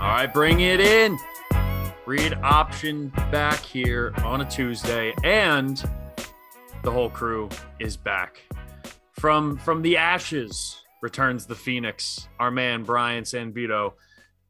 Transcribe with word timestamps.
All 0.00 0.08
right, 0.08 0.32
bring 0.32 0.60
it 0.60 0.80
in. 0.80 1.16
Read 2.04 2.34
option 2.42 3.08
back 3.30 3.60
here 3.60 4.12
on 4.24 4.40
a 4.40 4.50
Tuesday, 4.50 5.14
and 5.22 5.82
the 6.82 6.90
whole 6.90 7.10
crew 7.10 7.48
is 7.78 7.96
back. 7.96 8.42
From 9.12 9.56
from 9.58 9.82
the 9.82 9.96
ashes 9.96 10.82
returns 11.00 11.46
the 11.46 11.54
Phoenix. 11.54 12.28
Our 12.40 12.50
man 12.50 12.82
Brian 12.82 13.22
Sanvido 13.22 13.92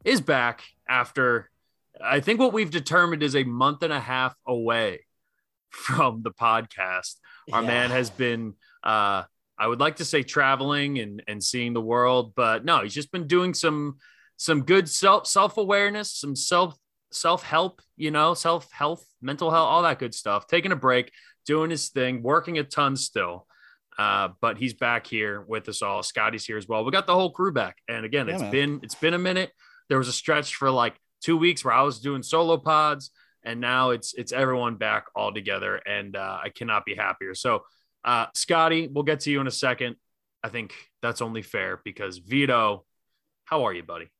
is 0.05 0.23
back 0.23 0.63
after 0.89 1.51
I 2.01 2.21
think 2.21 2.41
what 2.41 2.53
we've 2.53 2.71
determined 2.71 3.23
is 3.23 3.37
a 3.37 3.45
month 3.45 3.83
and 3.83 3.93
a 3.93 4.01
half 4.01 4.35
away 4.47 5.07
from 5.71 6.23
the 6.23 6.31
podcast. 6.31 7.17
Our 7.53 7.63
Yeah. 7.63 7.67
man 7.69 7.91
has 7.91 8.11
been 8.11 8.55
uh 8.83 9.25
I 9.59 9.67
would 9.69 9.81
like 9.81 9.97
to 9.97 10.05
say 10.05 10.23
traveling 10.23 10.99
and 10.99 11.23
and 11.29 11.43
seeing 11.43 11.73
the 11.73 11.81
world, 11.81 12.35
but 12.35 12.65
no, 12.65 12.83
he's 12.83 12.95
just 12.95 13.13
been 13.13 13.27
doing 13.27 13.55
some 13.55 13.99
some 14.37 14.63
good 14.65 14.89
self 14.89 15.27
self 15.27 15.57
awareness, 15.57 16.13
some 16.13 16.35
self 16.35 16.77
self 17.13 17.43
help, 17.43 17.81
you 17.97 18.11
know, 18.11 18.35
self 18.35 18.71
health, 18.73 19.05
mental 19.21 19.51
health, 19.51 19.67
all 19.69 19.83
that 19.83 19.99
good 19.99 20.15
stuff. 20.15 20.47
Taking 20.47 20.73
a 20.73 20.77
break, 20.77 21.13
doing 21.47 21.71
his 21.71 21.91
thing, 21.91 22.23
working 22.23 22.59
a 22.59 22.65
ton 22.65 22.97
still. 22.97 23.47
Uh, 23.99 24.31
but 24.41 24.57
he's 24.57 24.73
back 24.73 25.07
here 25.07 25.43
with 25.43 25.69
us 25.69 25.83
all. 25.83 26.03
Scotty's 26.03 26.47
here 26.47 26.57
as 26.57 26.67
well. 26.67 26.83
We 26.85 26.91
got 26.91 27.07
the 27.07 27.15
whole 27.15 27.31
crew 27.31 27.53
back, 27.53 27.77
and 27.89 28.07
again, 28.07 28.27
Yeah, 28.27 28.35
it's 28.35 28.43
man. 28.43 28.51
been 28.51 28.81
it's 28.83 28.95
been 28.95 29.15
a 29.15 29.19
minute. 29.19 29.53
There 29.91 29.99
was 29.99 30.09
a 30.09 30.13
stretch 30.13 30.57
for 30.57 30.71
like 30.71 30.97
two 31.23 31.37
weeks 31.37 31.65
where 31.65 31.75
I 31.75 31.83
was 31.83 32.01
doing 32.01 32.23
solo 32.23 32.57
pods, 32.57 33.11
and 33.45 33.61
now 33.61 33.91
it's 33.91 34.15
it's 34.15 34.33
everyone 34.33 34.77
back 34.77 35.07
all 35.15 35.33
together, 35.33 35.77
and 35.77 36.17
uh, 36.17 36.39
I 36.43 36.51
cannot 36.51 36.85
be 36.85 36.95
happier. 36.95 37.35
So, 37.35 37.63
uh, 38.05 38.27
Scotty, 38.35 38.89
we'll 38.89 39.05
get 39.05 39.21
to 39.21 39.31
you 39.31 39.41
in 39.41 39.47
a 39.47 39.53
second. 39.53 39.97
I 40.43 40.49
think 40.49 40.75
that's 41.01 41.23
only 41.23 41.43
fair 41.43 41.81
because 41.85 42.19
Vito, 42.19 42.85
how 43.45 43.65
are 43.65 43.73
you, 43.73 43.83
buddy? 43.83 44.11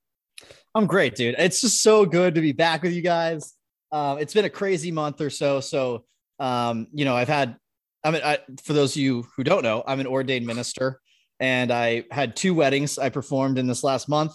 I'm 0.75 0.87
great, 0.87 1.15
dude. 1.15 1.35
It's 1.39 1.61
just 1.61 1.83
so 1.83 2.07
good 2.07 2.35
to 2.35 2.41
be 2.41 2.53
back 2.53 2.83
with 2.83 2.93
you 2.93 3.03
guys. 3.03 3.55
Um, 3.91 4.19
it's 4.19 4.33
been 4.33 4.45
a 4.45 4.51
crazy 4.51 4.91
month 4.91 5.21
or 5.21 5.31
so. 5.31 5.61
So, 5.61 6.05
um, 6.39 6.87
you 6.93 7.05
know, 7.05 7.15
I've 7.15 7.29
had, 7.29 7.57
I 8.03 8.11
mean, 8.11 8.23
I, 8.25 8.39
for 8.65 8.73
those 8.73 8.97
of 8.97 9.03
you 9.03 9.27
who 9.37 9.45
don't 9.45 9.63
know, 9.63 9.85
I'm 9.87 10.01
an 10.01 10.07
ordained 10.07 10.47
minister 10.47 11.01
and 11.39 11.71
I 11.71 12.05
had 12.11 12.37
two 12.37 12.55
weddings 12.55 12.99
I 12.99 13.11
performed 13.11 13.59
in 13.59 13.67
this 13.67 13.85
last 13.85 14.09
month. 14.09 14.33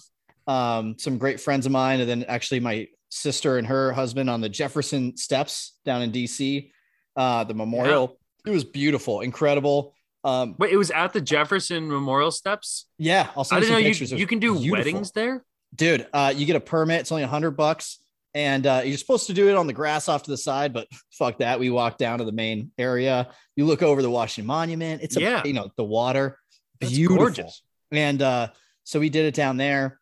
Um, 0.48 0.96
some 0.98 1.18
great 1.18 1.40
friends 1.42 1.66
of 1.66 1.72
mine, 1.72 2.00
and 2.00 2.10
then 2.10 2.24
actually 2.28 2.60
my 2.62 2.88
sister 3.10 3.58
and 3.58 3.68
her 3.68 3.92
husband 3.92 4.30
on 4.30 4.42
the 4.42 4.50
Jefferson 4.50 5.16
steps 5.18 5.78
down 5.86 6.02
in 6.02 6.12
DC, 6.12 6.72
uh, 7.16 7.44
the 7.44 7.54
memorial. 7.54 8.18
It 8.46 8.52
was 8.52 8.64
beautiful, 8.64 9.22
incredible. 9.22 9.94
Um, 10.24 10.56
Wait, 10.58 10.72
it 10.72 10.78
was 10.78 10.92
at 10.92 11.14
the 11.14 11.22
Jefferson 11.22 11.88
Memorial 11.88 12.32
Steps. 12.32 12.88
yeah, 12.98 13.30
I'll 13.36 13.42
I 13.42 13.44
send 13.44 13.62
you 13.64 13.68
didn't 13.68 13.68
some 13.68 13.72
know 13.74 13.78
you, 13.80 13.86
pictures. 13.92 14.12
Was 14.14 14.20
you 14.22 14.28
can 14.28 14.40
do 14.40 14.54
beautiful. 14.60 14.78
weddings 14.78 15.12
there. 15.12 15.44
dude 15.76 16.08
uh 16.14 16.34
you 16.36 16.46
get 16.46 16.56
a 16.56 16.60
permit 16.62 17.02
it's 17.02 17.12
only 17.12 17.24
a 17.24 17.28
hundred 17.28 17.52
bucks 17.52 18.00
and 18.34 18.66
uh 18.66 18.82
you're 18.86 18.98
supposed 18.98 19.28
to 19.28 19.34
do 19.34 19.50
it 19.50 19.56
on 19.58 19.68
the 19.68 19.74
grass 19.74 20.08
off 20.08 20.24
to 20.24 20.32
the 20.32 20.38
side 20.38 20.72
but 20.74 20.88
fuck 21.12 21.38
that 21.40 21.60
we 21.60 21.70
walk 21.70 21.98
down 21.98 22.20
to 22.20 22.24
the 22.26 22.32
main 22.32 22.72
area 22.78 23.28
you 23.58 23.66
look 23.66 23.82
over 23.84 24.02
the 24.02 24.10
washington 24.10 24.48
monument 24.48 25.02
it's 25.02 25.18
a, 25.18 25.22
Yeah. 25.22 25.44
you 25.46 25.52
know 25.54 25.70
the 25.76 25.84
water 25.84 26.38
That's 26.80 26.94
beautiful 26.94 27.18
gorgeous. 27.26 27.62
and 27.92 28.22
uh 28.22 28.48
so 28.86 29.00
we 29.02 29.10
did 29.10 29.26
it 29.26 29.34
down 29.36 29.58
there 29.58 30.00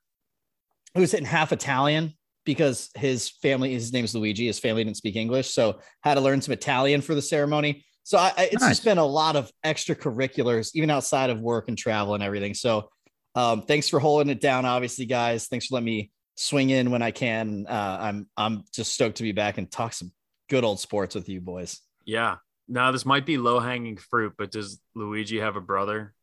it 0.95 0.99
was 0.99 1.13
in 1.13 1.25
half 1.25 1.51
italian 1.51 2.13
because 2.45 2.89
his 2.95 3.29
family 3.29 3.73
his 3.73 3.93
name 3.93 4.05
is 4.05 4.15
luigi 4.15 4.47
his 4.47 4.59
family 4.59 4.83
didn't 4.83 4.97
speak 4.97 5.15
english 5.15 5.51
so 5.51 5.79
had 6.01 6.15
to 6.15 6.21
learn 6.21 6.41
some 6.41 6.53
italian 6.53 7.01
for 7.01 7.13
the 7.15 7.21
ceremony 7.21 7.85
so 8.03 8.17
I, 8.19 8.31
I 8.37 8.43
it's 8.51 8.61
Nice. 8.61 8.71
just 8.71 8.85
been 8.85 8.99
a 8.99 9.05
lot 9.05 9.35
of 9.35 9.51
extracurriculars 9.65 10.71
even 10.75 10.89
outside 10.89 11.29
of 11.29 11.41
work 11.41 11.67
and 11.67 11.77
travel 11.77 12.13
and 12.13 12.23
everything 12.23 12.53
so 12.53 12.89
um, 13.35 13.63
thanks 13.63 13.89
for 13.89 13.99
holding 13.99 14.31
it 14.31 14.39
down, 14.39 14.65
obviously, 14.65 15.05
guys. 15.05 15.47
Thanks 15.47 15.67
for 15.67 15.75
letting 15.75 15.85
me 15.85 16.11
swing 16.35 16.69
in 16.69 16.89
when 16.89 17.01
I 17.01 17.11
can. 17.11 17.65
Uh, 17.67 17.97
I'm 17.99 18.27
I'm 18.37 18.63
just 18.73 18.93
stoked 18.93 19.17
to 19.17 19.23
be 19.23 19.33
back 19.33 19.57
and 19.57 19.69
talk 19.69 19.93
some 19.93 20.11
good 20.49 20.63
old 20.63 20.79
sports 20.79 21.15
with 21.15 21.27
you 21.27 21.41
boys. 21.41 21.81
Yeah. 22.05 22.37
Now 22.67 22.91
this 22.91 23.05
might 23.05 23.25
be 23.25 23.37
low 23.37 23.59
hanging 23.59 23.97
fruit, 23.97 24.33
but 24.37 24.51
does 24.51 24.79
Luigi 24.95 25.39
have 25.39 25.57
a 25.57 25.61
brother? 25.61 26.13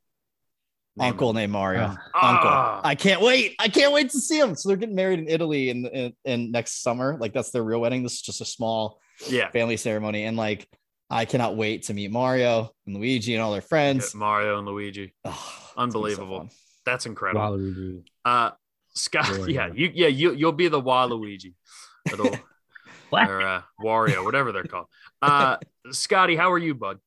Name 0.97 1.08
Uncle 1.12 1.32
named 1.32 1.53
Mario. 1.53 1.82
Uh, 1.84 1.97
Uncle. 2.20 2.50
Ah. 2.50 2.80
I 2.84 2.94
can't 2.94 3.22
wait. 3.22 3.54
I 3.58 3.69
can't 3.69 3.92
wait 3.94 4.10
to 4.10 4.19
see 4.20 4.38
him. 4.38 4.54
So 4.54 4.69
they're 4.69 4.76
getting 4.76 4.94
married 4.94 5.20
in 5.20 5.28
Italy 5.28 5.70
in, 5.70 5.86
in 5.86 6.12
in 6.25 6.50
next 6.50 6.82
summer. 6.82 7.16
Like 7.19 7.32
that's 7.32 7.50
their 7.50 7.62
real 7.64 7.80
wedding. 7.80 8.03
This 8.03 8.14
is 8.14 8.22
just 8.22 8.41
a 8.42 8.44
small 8.44 9.00
Yeah. 9.28 9.50
family 9.50 9.78
ceremony, 9.78 10.25
and 10.25 10.36
like 10.36 10.69
I 11.08 11.25
cannot 11.25 11.56
wait 11.56 11.84
to 11.84 11.94
meet 11.94 12.10
Mario 12.10 12.70
and 12.86 12.97
Luigi 12.97 13.34
and 13.34 13.42
all 13.42 13.53
their 13.53 13.62
friends. 13.62 14.14
Mario 14.14 14.58
and 14.58 14.66
Luigi. 14.66 15.14
Oh, 15.25 15.30
it's 15.30 15.38
so 15.75 15.80
Unbelievable. 15.80 16.48
That's 16.84 17.06
incredible. 17.06 17.41
Waluigi. 17.56 18.03
Uh 18.24 18.50
Scott, 18.94 19.24
Wario. 19.24 19.48
yeah, 19.54 19.70
you 19.72 19.91
yeah, 19.94 20.09
you 20.09 20.34
you'll 20.34 20.53
be 20.53 20.69
the 20.69 20.80
Waluigi. 20.82 21.54
Little 22.10 22.36
What? 23.10 23.28
or 23.28 23.42
uh, 23.42 23.62
Wario, 23.82 24.24
whatever 24.24 24.53
they're 24.53 24.64
called. 24.64 24.86
Uh 25.22 25.56
Scotty, 25.91 26.36
how 26.36 26.53
are 26.53 26.59
you, 26.59 26.74
bud? 26.74 26.98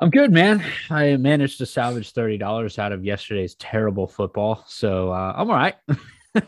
I'm 0.00 0.10
good, 0.10 0.32
man. 0.32 0.64
I 0.88 1.16
managed 1.16 1.58
to 1.58 1.66
salvage 1.66 2.12
thirty 2.12 2.38
dollars 2.38 2.78
out 2.78 2.92
of 2.92 3.04
yesterday's 3.04 3.54
terrible 3.56 4.06
football, 4.06 4.64
so 4.66 5.10
uh, 5.12 5.34
I'm 5.36 5.50
all 5.50 5.56
right. 5.56 5.74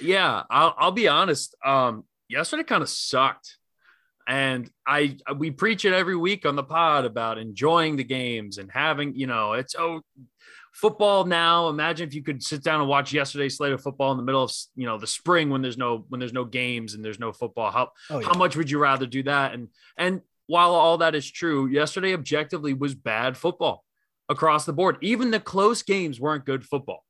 Yeah, 0.00 0.44
I'll, 0.50 0.74
I'll 0.78 0.92
be 0.92 1.08
honest. 1.08 1.56
Um, 1.64 2.04
yesterday 2.28 2.62
kind 2.62 2.82
of 2.82 2.88
sucked, 2.88 3.56
and 4.28 4.70
I 4.86 5.16
we 5.36 5.50
preach 5.50 5.84
it 5.84 5.92
every 5.92 6.16
week 6.16 6.46
on 6.46 6.54
the 6.54 6.62
pod 6.62 7.04
about 7.04 7.36
enjoying 7.38 7.96
the 7.96 8.04
games 8.04 8.58
and 8.58 8.70
having 8.70 9.16
you 9.16 9.26
know 9.26 9.54
it's 9.54 9.74
oh 9.76 10.02
football 10.72 11.24
now. 11.24 11.68
Imagine 11.70 12.06
if 12.06 12.14
you 12.14 12.22
could 12.22 12.42
sit 12.42 12.62
down 12.62 12.80
and 12.80 12.88
watch 12.88 13.12
yesterday's 13.12 13.56
slate 13.56 13.72
of 13.72 13.82
football 13.82 14.12
in 14.12 14.16
the 14.18 14.22
middle 14.22 14.44
of 14.44 14.52
you 14.76 14.86
know 14.86 14.96
the 14.98 15.06
spring 15.08 15.50
when 15.50 15.60
there's 15.62 15.78
no 15.78 16.04
when 16.08 16.20
there's 16.20 16.32
no 16.32 16.44
games 16.44 16.94
and 16.94 17.04
there's 17.04 17.18
no 17.18 17.32
football. 17.32 17.70
How 17.72 17.90
Oh, 18.10 18.20
yeah. 18.20 18.28
how 18.28 18.34
much 18.34 18.54
would 18.56 18.70
you 18.70 18.78
rather 18.78 19.06
do 19.06 19.22
that? 19.24 19.54
And 19.54 19.68
and 19.96 20.20
while 20.46 20.74
all 20.74 20.98
that 20.98 21.14
is 21.14 21.30
true, 21.30 21.66
yesterday 21.66 22.14
objectively 22.14 22.74
was 22.74 22.94
bad 22.94 23.36
football 23.36 23.84
across 24.28 24.64
the 24.64 24.72
board. 24.72 24.98
Even 25.00 25.30
the 25.30 25.40
close 25.40 25.82
games 25.82 26.20
weren't 26.20 26.44
good 26.44 26.64
football. 26.64 27.04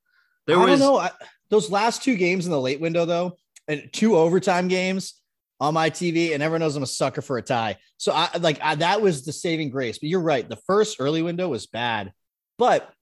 There 0.46 0.58
I 0.58 0.64
was 0.64 0.80
don't 0.80 0.94
know. 0.94 0.98
I, 0.98 1.10
those 1.50 1.70
last 1.70 2.02
two 2.02 2.16
games 2.16 2.46
in 2.46 2.52
the 2.52 2.60
late 2.60 2.80
window, 2.80 3.04
though, 3.04 3.36
and 3.68 3.88
two 3.92 4.16
overtime 4.16 4.68
games 4.68 5.20
on 5.60 5.74
my 5.74 5.90
TV, 5.90 6.34
and 6.34 6.42
everyone 6.42 6.60
knows 6.60 6.76
I'm 6.76 6.82
a 6.82 6.86
sucker 6.86 7.22
for 7.22 7.38
a 7.38 7.42
tie. 7.42 7.76
So 7.96 8.12
I 8.12 8.28
like 8.38 8.58
I, 8.62 8.74
that 8.76 9.00
was 9.00 9.24
the 9.24 9.32
saving 9.32 9.70
grace. 9.70 9.98
But 9.98 10.08
you're 10.08 10.20
right. 10.20 10.48
The 10.48 10.58
first 10.66 10.96
early 11.00 11.22
window 11.22 11.48
was 11.48 11.66
bad, 11.66 12.12
but 12.58 12.92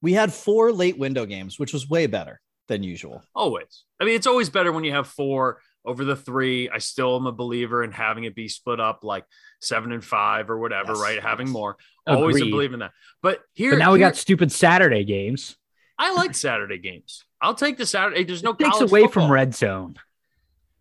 we 0.00 0.12
had 0.12 0.32
four 0.32 0.72
late 0.72 0.98
window 0.98 1.26
games, 1.26 1.58
which 1.58 1.72
was 1.72 1.88
way 1.88 2.06
better 2.06 2.40
than 2.68 2.82
usual. 2.82 3.22
Always. 3.34 3.84
I 4.00 4.04
mean, 4.04 4.14
it's 4.14 4.26
always 4.26 4.50
better 4.50 4.72
when 4.72 4.84
you 4.84 4.92
have 4.92 5.06
four 5.06 5.58
over 5.84 6.04
the 6.04 6.16
three. 6.16 6.68
I 6.70 6.78
still 6.78 7.16
am 7.16 7.26
a 7.26 7.32
believer 7.32 7.82
in 7.82 7.92
having 7.92 8.24
it 8.24 8.34
be 8.34 8.48
split 8.48 8.80
up 8.80 9.04
like 9.04 9.24
seven 9.60 9.92
and 9.92 10.04
five 10.04 10.50
or 10.50 10.58
whatever, 10.58 10.92
Yes, 10.92 11.00
right? 11.00 11.20
Having 11.22 11.48
yes. 11.48 11.52
more. 11.54 11.76
Always 12.06 12.40
a 12.40 12.50
believer 12.50 12.74
in 12.74 12.80
that. 12.80 12.92
But 13.22 13.40
here, 13.52 13.72
But 13.72 13.78
now 13.78 13.92
we 13.92 13.98
here- 13.98 14.08
got 14.08 14.16
stupid 14.16 14.50
Saturday 14.52 15.04
games. 15.04 15.56
I 15.98 16.12
like 16.14 16.34
Saturday 16.34 16.78
games. 16.78 17.24
I'll 17.40 17.54
take 17.54 17.76
the 17.76 17.86
Saturday. 17.86 18.24
There's 18.24 18.42
no 18.42 18.50
It 18.52 18.58
takes 18.58 18.80
away 18.80 19.02
football. 19.02 19.24
from 19.24 19.32
red 19.32 19.54
zone. 19.54 19.96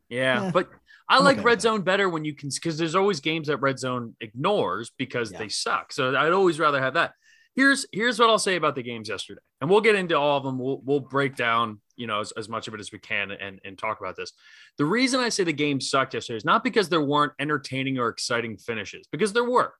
Yeah, 0.09 0.45
Yeah. 0.45 0.51
but 0.51 0.69
I 1.09 1.17
I'm 1.17 1.23
like 1.23 1.37
okay 1.37 1.43
red 1.45 1.61
zone 1.61 1.81
better 1.81 2.07
when 2.09 2.25
you 2.25 2.33
can 2.35 2.49
because 2.53 2.77
there's 2.77 2.95
always 2.95 3.19
games 3.19 3.47
that 3.47 3.57
red 3.57 3.79
zone 3.79 4.15
ignores 4.21 4.91
because 4.97 5.31
Yeah. 5.31 5.39
they 5.39 5.49
suck. 5.49 5.91
So 5.93 6.15
I'd 6.15 6.31
always 6.33 6.59
rather 6.59 6.81
have 6.81 6.93
that. 6.95 7.13
Here's 7.55 7.85
here's 7.91 8.17
what 8.17 8.29
I'll 8.29 8.39
say 8.39 8.55
about 8.55 8.75
the 8.75 8.83
games 8.83 9.09
yesterday, 9.09 9.41
and 9.59 9.69
we'll 9.69 9.81
get 9.81 9.95
into 9.95 10.17
all 10.17 10.37
of 10.37 10.43
them. 10.43 10.57
We'll 10.57 10.81
we'll 10.83 11.01
break 11.01 11.35
down 11.35 11.81
you 12.01 12.07
know 12.07 12.19
as, 12.19 12.31
as 12.33 12.49
much 12.49 12.67
of 12.67 12.73
it 12.73 12.79
as 12.79 12.91
we 12.91 12.99
can 12.99 13.31
and 13.31 13.59
and 13.63 13.77
talk 13.77 13.99
about 13.99 14.15
this. 14.15 14.31
The 14.77 14.85
reason 14.85 15.19
I 15.19 15.29
say 15.29 15.43
the 15.43 15.53
game 15.53 15.79
sucked 15.79 16.13
yesterday 16.13 16.37
is 16.37 16.45
not 16.45 16.63
because 16.63 16.89
there 16.89 17.01
weren't 17.01 17.33
entertaining 17.39 17.99
or 17.99 18.09
exciting 18.09 18.57
finishes, 18.57 19.07
because 19.11 19.33
there 19.33 19.49
were. 19.49 19.73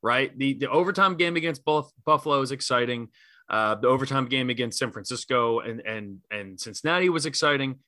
Right, 0.00 0.36
the 0.38 0.54
the 0.54 0.70
overtime 0.70 1.16
game 1.16 1.34
against 1.34 1.64
Buff- 1.64 1.90
Buffalo 2.04 2.40
is 2.40 2.52
exciting. 2.52 3.08
Uh, 3.50 3.74
the 3.74 3.88
overtime 3.88 4.26
game 4.26 4.48
against 4.48 4.78
San 4.78 4.92
Francisco 4.92 5.58
and 5.58 5.80
and 5.80 6.18
and 6.30 6.60
Cincinnati 6.60 7.08
was 7.08 7.26
exciting 7.26 7.80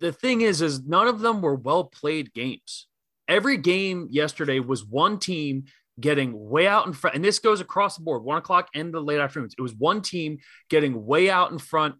the 0.00 0.12
thing 0.12 0.40
is, 0.40 0.62
is 0.62 0.84
none 0.84 1.06
of 1.06 1.20
them 1.20 1.40
were 1.40 1.54
well 1.54 1.84
played 1.84 2.32
games. 2.34 2.86
Every 3.28 3.56
game 3.56 4.08
yesterday 4.10 4.60
was 4.60 4.84
one 4.84 5.18
team 5.18 5.64
getting 5.98 6.48
way 6.48 6.66
out 6.66 6.86
in 6.86 6.92
front, 6.92 7.16
and 7.16 7.24
this 7.24 7.38
goes 7.38 7.60
across 7.60 7.96
the 7.96 8.02
board, 8.02 8.22
one 8.22 8.38
o'clock 8.38 8.68
and 8.74 8.92
the 8.92 9.00
late 9.00 9.20
afternoons. 9.20 9.54
It 9.56 9.62
was 9.62 9.74
one 9.74 10.02
team 10.02 10.38
getting 10.68 11.06
way 11.06 11.30
out 11.30 11.52
in 11.52 11.58
front 11.58 11.94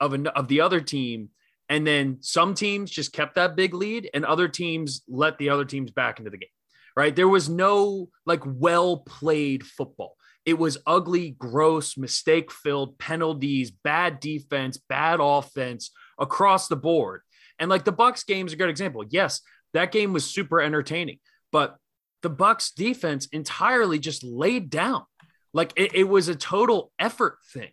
of 0.00 0.12
an, 0.12 0.26
of 0.28 0.48
the 0.48 0.60
other 0.60 0.80
team, 0.80 1.30
and 1.68 1.86
then 1.86 2.18
some 2.20 2.54
teams 2.54 2.90
just 2.90 3.12
kept 3.12 3.36
that 3.36 3.56
big 3.56 3.74
lead, 3.74 4.10
and 4.14 4.24
other 4.24 4.48
teams 4.48 5.02
let 5.08 5.38
the 5.38 5.50
other 5.50 5.64
teams 5.64 5.90
back 5.90 6.18
into 6.18 6.30
the 6.30 6.38
game. 6.38 6.48
Right? 6.96 7.14
There 7.14 7.28
was 7.28 7.48
no 7.48 8.08
like 8.26 8.42
well 8.44 8.98
played 8.98 9.64
football. 9.64 10.16
It 10.44 10.58
was 10.58 10.78
ugly, 10.86 11.30
gross, 11.38 11.96
mistake 11.96 12.50
filled, 12.50 12.98
penalties, 12.98 13.70
bad 13.70 14.20
defense, 14.20 14.78
bad 14.88 15.20
offense 15.20 15.90
across 16.18 16.66
the 16.66 16.76
board. 16.76 17.20
And 17.58 17.68
like 17.68 17.84
the 17.84 17.92
Bucks 17.92 18.24
game 18.24 18.46
is 18.46 18.54
a 18.54 18.56
good 18.56 18.70
example. 18.70 19.04
Yes, 19.08 19.42
that 19.74 19.92
game 19.92 20.12
was 20.12 20.24
super 20.24 20.60
entertaining, 20.60 21.18
but 21.52 21.76
the 22.22 22.30
Bucks 22.30 22.72
defense 22.72 23.26
entirely 23.32 23.98
just 23.98 24.24
laid 24.24 24.70
down. 24.70 25.04
Like 25.52 25.72
it, 25.76 25.94
it 25.94 26.04
was 26.04 26.28
a 26.28 26.34
total 26.34 26.92
effort 26.98 27.38
thing. 27.52 27.70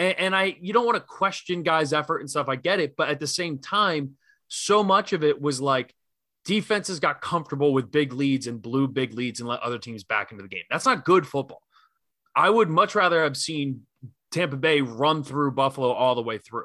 And, 0.00 0.18
and 0.18 0.36
I, 0.36 0.56
you 0.60 0.72
don't 0.72 0.86
want 0.86 0.96
to 0.96 1.04
question 1.04 1.62
guys' 1.62 1.92
effort 1.92 2.18
and 2.18 2.28
stuff. 2.28 2.48
I 2.48 2.56
get 2.56 2.80
it. 2.80 2.96
But 2.96 3.10
at 3.10 3.20
the 3.20 3.26
same 3.28 3.58
time, 3.58 4.16
so 4.48 4.82
much 4.82 5.12
of 5.12 5.22
it 5.22 5.40
was 5.40 5.60
like 5.60 5.94
defenses 6.44 6.98
got 6.98 7.20
comfortable 7.20 7.72
with 7.72 7.92
big 7.92 8.12
leads 8.12 8.46
and 8.48 8.60
blew 8.60 8.88
big 8.88 9.14
leads 9.14 9.40
and 9.40 9.48
let 9.48 9.60
other 9.60 9.78
teams 9.78 10.02
back 10.02 10.32
into 10.32 10.42
the 10.42 10.48
game. 10.48 10.64
That's 10.70 10.86
not 10.86 11.04
good 11.04 11.26
football. 11.26 11.62
I 12.34 12.48
would 12.48 12.70
much 12.70 12.94
rather 12.94 13.22
have 13.22 13.36
seen 13.36 13.82
Tampa 14.32 14.56
Bay 14.56 14.80
run 14.80 15.22
through 15.22 15.52
Buffalo 15.52 15.90
all 15.90 16.14
the 16.14 16.22
way 16.22 16.38
through 16.38 16.64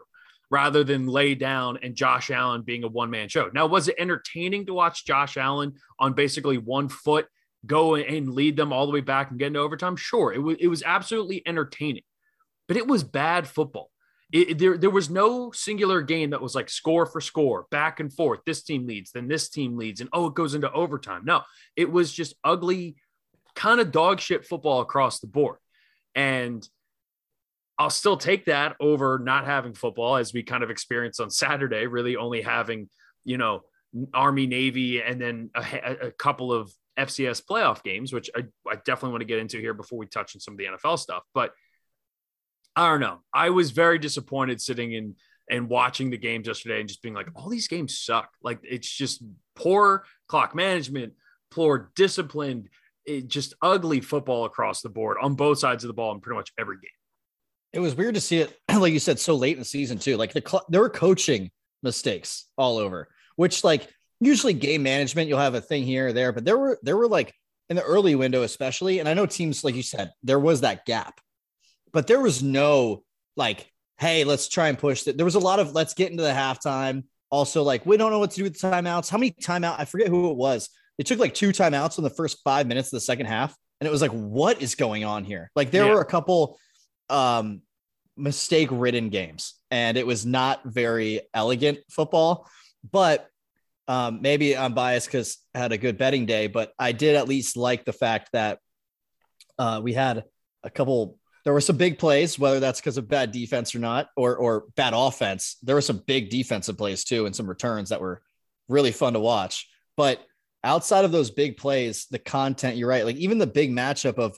rather 0.49 0.83
than 0.83 1.07
lay 1.07 1.35
down 1.35 1.79
and 1.81 1.95
Josh 1.95 2.31
Allen 2.31 2.61
being 2.61 2.83
a 2.83 2.87
one 2.87 3.09
man 3.09 3.27
show. 3.27 3.49
Now, 3.53 3.65
was 3.65 3.87
it 3.87 3.95
entertaining 3.97 4.67
to 4.67 4.73
watch 4.73 5.05
Josh 5.05 5.37
Allen 5.37 5.73
on 5.99 6.13
basically 6.13 6.57
one 6.57 6.87
foot 6.87 7.27
go 7.65 7.95
and 7.95 8.29
lead 8.29 8.55
them 8.55 8.71
all 8.71 8.85
the 8.85 8.93
way 8.93 9.01
back 9.01 9.29
and 9.29 9.39
get 9.39 9.47
into 9.47 9.59
overtime? 9.59 9.95
Sure, 9.95 10.31
it 10.31 10.39
was, 10.39 10.57
it 10.59 10.67
was 10.67 10.83
absolutely 10.83 11.41
entertaining, 11.45 12.03
but 12.67 12.77
it 12.77 12.87
was 12.87 13.03
bad 13.03 13.47
football. 13.47 13.91
It, 14.31 14.57
there, 14.57 14.77
there 14.77 14.89
was 14.89 15.09
no 15.09 15.51
singular 15.51 16.01
game 16.01 16.31
that 16.31 16.41
was 16.41 16.55
like 16.55 16.69
score 16.69 17.05
for 17.05 17.21
score, 17.21 17.67
back 17.69 17.99
and 17.99 18.11
forth. 18.11 18.39
This 18.45 18.63
team 18.63 18.87
leads, 18.87 19.11
then 19.11 19.27
this 19.27 19.49
team 19.49 19.77
leads, 19.77 20.01
and 20.01 20.09
oh, 20.13 20.27
it 20.27 20.35
goes 20.35 20.55
into 20.55 20.71
overtime. 20.71 21.21
No, 21.25 21.43
it 21.75 21.91
was 21.91 22.11
just 22.11 22.35
ugly, 22.43 22.95
kind 23.55 23.79
of 23.79 23.91
dog 23.91 24.19
shit 24.19 24.45
football 24.45 24.81
across 24.81 25.19
the 25.19 25.27
board. 25.27 25.57
And 26.15 26.67
I'll 27.77 27.89
still 27.89 28.17
take 28.17 28.45
that 28.45 28.75
over 28.79 29.19
not 29.19 29.45
having 29.45 29.73
football 29.73 30.15
as 30.15 30.33
we 30.33 30.43
kind 30.43 30.63
of 30.63 30.69
experienced 30.69 31.19
on 31.19 31.29
Saturday, 31.29 31.87
really 31.87 32.15
only 32.15 32.41
having, 32.41 32.89
you 33.25 33.37
know, 33.37 33.63
Army, 34.13 34.47
Navy, 34.47 35.01
and 35.01 35.21
then 35.21 35.49
a, 35.55 36.07
a 36.07 36.11
couple 36.11 36.51
of 36.53 36.71
FCS 36.97 37.43
playoff 37.43 37.83
games, 37.83 38.13
which 38.13 38.29
I, 38.35 38.45
I, 38.69 38.75
definitely 38.75 39.11
want 39.11 39.21
to 39.21 39.25
get 39.25 39.39
into 39.39 39.59
here 39.59 39.73
before 39.73 39.99
we 39.99 40.05
touch 40.05 40.35
on 40.35 40.39
some 40.39 40.53
of 40.53 40.57
the 40.57 40.65
NFL 40.65 40.97
stuff. 40.99 41.23
But 41.33 41.51
I 42.75 42.89
don't 42.89 42.99
know. 42.99 43.19
I 43.33 43.51
was 43.51 43.71
very 43.71 43.99
disappointed 43.99 44.61
sitting 44.61 44.93
in 44.93 45.15
and 45.49 45.69
watching 45.69 46.09
the 46.09 46.17
games 46.17 46.47
yesterday 46.47 46.79
and 46.79 46.89
just 46.89 47.01
being 47.01 47.13
like, 47.15 47.27
all 47.35 47.49
these 47.49 47.67
games 47.67 47.99
suck. 47.99 48.29
Like 48.41 48.59
it's 48.63 48.89
just 48.89 49.23
poor 49.55 50.05
clock 50.27 50.55
management, 50.55 51.13
poor 51.51 51.91
discipline, 51.95 52.69
it, 53.05 53.27
just 53.27 53.53
ugly 53.61 54.01
football 54.01 54.45
across 54.45 54.81
the 54.81 54.89
board 54.89 55.17
on 55.21 55.35
both 55.35 55.59
sides 55.59 55.83
of 55.83 55.87
the 55.87 55.93
ball 55.93 56.13
in 56.13 56.19
pretty 56.19 56.37
much 56.37 56.51
every 56.57 56.77
game. 56.77 56.89
It 57.73 57.79
was 57.79 57.95
weird 57.95 58.15
to 58.15 58.21
see 58.21 58.39
it, 58.39 58.57
like 58.75 58.93
you 58.93 58.99
said, 58.99 59.19
so 59.19 59.35
late 59.35 59.53
in 59.53 59.59
the 59.59 59.65
season 59.65 59.99
too. 59.99 60.17
Like 60.17 60.33
the 60.33 60.43
cl- 60.45 60.65
there 60.69 60.81
were 60.81 60.89
coaching 60.89 61.51
mistakes 61.83 62.45
all 62.57 62.77
over, 62.77 63.09
which 63.35 63.63
like 63.63 63.87
usually 64.19 64.53
game 64.53 64.83
management 64.83 65.27
you'll 65.27 65.39
have 65.39 65.55
a 65.55 65.61
thing 65.61 65.83
here 65.83 66.07
or 66.07 66.13
there, 66.13 66.31
but 66.31 66.45
there 66.45 66.57
were 66.57 66.79
there 66.81 66.97
were 66.97 67.07
like 67.07 67.33
in 67.69 67.75
the 67.75 67.83
early 67.83 68.15
window 68.15 68.43
especially, 68.43 68.99
and 68.99 69.09
I 69.09 69.13
know 69.13 69.25
teams 69.25 69.63
like 69.63 69.75
you 69.75 69.83
said 69.83 70.11
there 70.23 70.39
was 70.39 70.61
that 70.61 70.85
gap, 70.85 71.19
but 71.95 72.07
there 72.07 72.19
was 72.19 72.43
no 72.43 73.03
like, 73.37 73.71
hey, 73.97 74.25
let's 74.25 74.49
try 74.49 74.67
and 74.67 74.77
push 74.77 75.03
that. 75.03 75.15
There 75.15 75.23
was 75.23 75.35
a 75.35 75.39
lot 75.39 75.59
of 75.59 75.71
let's 75.71 75.93
get 75.93 76.11
into 76.11 76.23
the 76.23 76.29
halftime. 76.29 77.05
Also, 77.29 77.63
like 77.63 77.85
we 77.85 77.95
don't 77.95 78.11
know 78.11 78.19
what 78.19 78.31
to 78.31 78.35
do 78.35 78.43
with 78.43 78.59
the 78.59 78.67
timeouts. 78.67 79.09
How 79.09 79.17
many 79.17 79.31
timeout? 79.31 79.79
I 79.79 79.85
forget 79.85 80.09
who 80.09 80.29
it 80.29 80.35
was. 80.35 80.69
They 80.97 81.05
took 81.05 81.19
like 81.19 81.33
two 81.33 81.49
timeouts 81.49 81.97
in 81.97 82.03
the 82.03 82.09
first 82.09 82.39
five 82.43 82.67
minutes 82.67 82.89
of 82.89 82.97
the 82.97 83.01
second 83.01 83.27
half, 83.27 83.55
and 83.79 83.87
it 83.87 83.91
was 83.91 84.01
like, 84.01 84.11
what 84.11 84.61
is 84.61 84.75
going 84.75 85.05
on 85.05 85.23
here? 85.23 85.49
Like 85.55 85.71
there 85.71 85.85
yeah. 85.85 85.93
were 85.93 86.01
a 86.01 86.05
couple 86.05 86.59
um 87.09 87.61
mistake 88.17 88.67
ridden 88.71 89.09
games 89.09 89.55
and 89.71 89.97
it 89.97 90.05
was 90.05 90.25
not 90.25 90.61
very 90.65 91.21
elegant 91.33 91.79
football 91.89 92.49
but 92.89 93.27
um, 93.89 94.21
maybe 94.21 94.57
i'm 94.57 94.73
biased 94.73 95.07
because 95.07 95.37
i 95.53 95.59
had 95.59 95.73
a 95.73 95.77
good 95.77 95.97
betting 95.97 96.25
day 96.25 96.47
but 96.47 96.71
i 96.79 96.93
did 96.93 97.15
at 97.15 97.27
least 97.27 97.57
like 97.57 97.83
the 97.83 97.91
fact 97.91 98.29
that 98.31 98.59
uh, 99.59 99.81
we 99.83 99.91
had 99.91 100.23
a 100.63 100.69
couple 100.69 101.17
there 101.45 101.53
were 101.53 101.61
some 101.61 101.77
big 101.77 101.97
plays 101.97 102.37
whether 102.37 102.59
that's 102.59 102.81
because 102.81 102.97
of 102.97 103.07
bad 103.07 103.31
defense 103.31 103.73
or 103.73 103.79
not 103.79 104.09
or 104.17 104.35
or 104.35 104.65
bad 104.75 104.93
offense 104.95 105.57
there 105.63 105.75
were 105.75 105.81
some 105.81 106.03
big 106.05 106.29
defensive 106.29 106.77
plays 106.77 107.03
too 107.03 107.25
and 107.25 107.35
some 107.35 107.47
returns 107.47 107.89
that 107.89 108.01
were 108.01 108.21
really 108.67 108.91
fun 108.91 109.13
to 109.13 109.19
watch 109.19 109.69
but 109.95 110.19
outside 110.63 111.05
of 111.05 111.11
those 111.11 111.31
big 111.31 111.55
plays 111.55 112.07
the 112.11 112.19
content 112.19 112.75
you're 112.75 112.89
right 112.89 113.05
like 113.05 113.15
even 113.15 113.37
the 113.37 113.47
big 113.47 113.71
matchup 113.71 114.17
of 114.17 114.37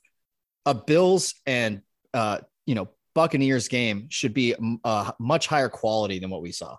a 0.67 0.75
bills 0.75 1.33
and 1.45 1.81
uh, 2.13 2.39
you 2.65 2.75
know 2.75 2.89
Buccaneers 3.15 3.67
game 3.67 4.07
should 4.09 4.35
be 4.35 4.53
a 4.53 4.57
uh, 4.83 5.11
much 5.19 5.47
higher 5.47 5.69
quality 5.69 6.19
than 6.19 6.29
what 6.29 6.43
we 6.43 6.51
saw. 6.51 6.77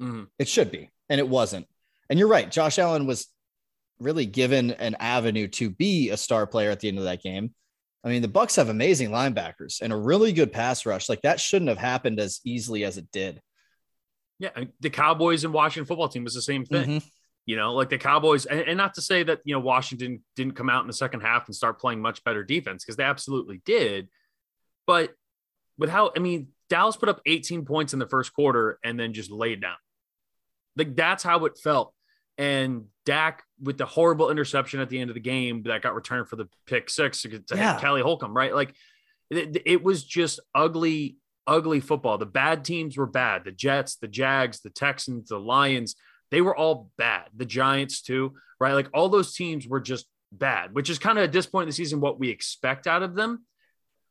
Mm-hmm. 0.00 0.24
It 0.36 0.48
should 0.48 0.72
be, 0.72 0.90
and 1.08 1.20
it 1.20 1.28
wasn't. 1.28 1.68
And 2.10 2.18
you're 2.18 2.26
right. 2.26 2.50
Josh 2.50 2.80
Allen 2.80 3.06
was 3.06 3.28
really 4.00 4.26
given 4.26 4.72
an 4.72 4.96
avenue 4.98 5.46
to 5.46 5.70
be 5.70 6.10
a 6.10 6.16
star 6.16 6.44
player 6.44 6.72
at 6.72 6.80
the 6.80 6.88
end 6.88 6.98
of 6.98 7.04
that 7.04 7.22
game. 7.22 7.54
I 8.06 8.08
mean, 8.08 8.22
the 8.22 8.28
Bucks 8.28 8.54
have 8.54 8.68
amazing 8.68 9.10
linebackers 9.10 9.82
and 9.82 9.92
a 9.92 9.96
really 9.96 10.32
good 10.32 10.52
pass 10.52 10.86
rush. 10.86 11.08
Like 11.08 11.22
that 11.22 11.40
shouldn't 11.40 11.70
have 11.70 11.78
happened 11.78 12.20
as 12.20 12.40
easily 12.44 12.84
as 12.84 12.98
it 12.98 13.10
did. 13.10 13.42
Yeah, 14.38 14.50
the 14.78 14.90
Cowboys 14.90 15.42
and 15.42 15.52
Washington 15.52 15.86
football 15.86 16.08
team 16.08 16.22
was 16.22 16.34
the 16.34 16.42
same 16.42 16.64
thing. 16.64 16.88
Mm-hmm. 16.88 17.06
You 17.46 17.56
know, 17.56 17.74
like 17.74 17.90
the 17.90 17.98
Cowboys, 17.98 18.46
and, 18.46 18.60
and, 18.60 18.76
not 18.76 18.94
to 18.94 19.02
say 19.02 19.24
that 19.24 19.40
you 19.44 19.54
know 19.54 19.60
Washington 19.60 20.22
didn't 20.36 20.54
come 20.54 20.70
out 20.70 20.82
in 20.82 20.86
the 20.86 20.92
second 20.92 21.22
half 21.22 21.46
and 21.46 21.54
start 21.54 21.80
playing 21.80 22.00
much 22.00 22.22
better 22.22 22.44
defense 22.44 22.84
because 22.84 22.96
they 22.96 23.02
absolutely 23.02 23.60
did, 23.64 24.08
but 24.86 25.12
with 25.76 25.90
how 25.90 26.12
I 26.14 26.20
mean, 26.20 26.48
Dallas 26.70 26.96
put 26.96 27.08
up 27.08 27.20
18 27.26 27.64
points 27.64 27.92
in 27.92 27.98
the 27.98 28.08
first 28.08 28.32
quarter 28.32 28.78
and 28.84 29.00
then 29.00 29.14
just 29.14 29.32
laid 29.32 29.60
down. 29.60 29.76
Like 30.76 30.94
that's 30.94 31.24
how 31.24 31.44
it 31.46 31.58
felt. 31.58 31.92
And 32.38 32.86
Dak 33.04 33.42
with 33.60 33.78
the 33.78 33.86
horrible 33.86 34.30
interception 34.30 34.80
at 34.80 34.90
the 34.90 35.00
end 35.00 35.10
of 35.10 35.14
the 35.14 35.20
game 35.20 35.62
that 35.62 35.82
got 35.82 35.94
returned 35.94 36.28
for 36.28 36.36
the 36.36 36.48
pick 36.66 36.90
six 36.90 37.22
to 37.22 37.42
yeah. 37.54 37.78
Kelly 37.80 38.02
Holcomb, 38.02 38.36
right? 38.36 38.54
Like 38.54 38.74
it, 39.30 39.62
it 39.64 39.82
was 39.82 40.04
just 40.04 40.40
ugly, 40.54 41.16
ugly 41.46 41.80
football. 41.80 42.18
The 42.18 42.26
bad 42.26 42.64
teams 42.64 42.96
were 42.96 43.06
bad. 43.06 43.44
The 43.44 43.52
Jets, 43.52 43.96
the 43.96 44.08
Jags, 44.08 44.60
the 44.60 44.70
Texans, 44.70 45.28
the 45.28 45.38
Lions, 45.38 45.96
they 46.30 46.42
were 46.42 46.56
all 46.56 46.90
bad. 46.98 47.28
The 47.34 47.46
Giants 47.46 48.02
too, 48.02 48.34
right? 48.60 48.74
Like 48.74 48.88
all 48.92 49.08
those 49.08 49.34
teams 49.34 49.66
were 49.66 49.80
just 49.80 50.06
bad, 50.30 50.74
which 50.74 50.90
is 50.90 50.98
kind 50.98 51.16
of 51.18 51.24
at 51.24 51.32
this 51.32 51.46
point 51.46 51.64
in 51.64 51.68
the 51.68 51.74
season 51.74 52.00
what 52.00 52.18
we 52.18 52.28
expect 52.28 52.86
out 52.86 53.02
of 53.02 53.14
them. 53.14 53.46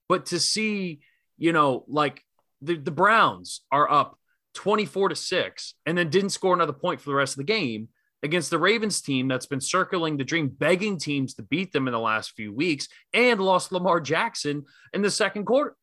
But 0.08 0.28
to 0.28 0.40
see 0.40 1.02
you 1.38 1.54
know, 1.54 1.84
like 1.88 2.24
the, 2.62 2.76
the 2.78 2.92
Browns 2.92 3.62
are 3.72 3.90
up 3.90 4.18
24 4.56 5.10
to 5.10 5.16
6 5.16 5.74
and 5.86 5.98
then 5.98 6.10
didn't 6.10 6.30
score 6.30 6.54
another 6.54 6.74
point 6.74 7.02
for 7.02 7.10
the 7.10 7.16
rest 7.16 7.34
of 7.34 7.38
the 7.38 7.44
game 7.44 7.90
against 8.26 8.50
the 8.50 8.58
Ravens 8.58 9.02
team 9.02 9.28
that's 9.28 9.46
been 9.46 9.62
circling 9.62 10.18
the 10.18 10.24
dream, 10.24 10.50
begging 10.50 10.98
teams 10.98 11.36
to 11.36 11.44
beat 11.44 11.72
them 11.72 11.88
in 11.88 11.94
the 11.94 12.00
last 12.00 12.32
few 12.32 12.52
weeks 12.52 12.88
and 13.14 13.40
lost 13.40 13.72
Lamar 13.72 14.02
Jackson 14.02 14.66
in 14.94 15.02
the 15.04 15.12
second 15.12 15.46
quarter. 15.46 15.76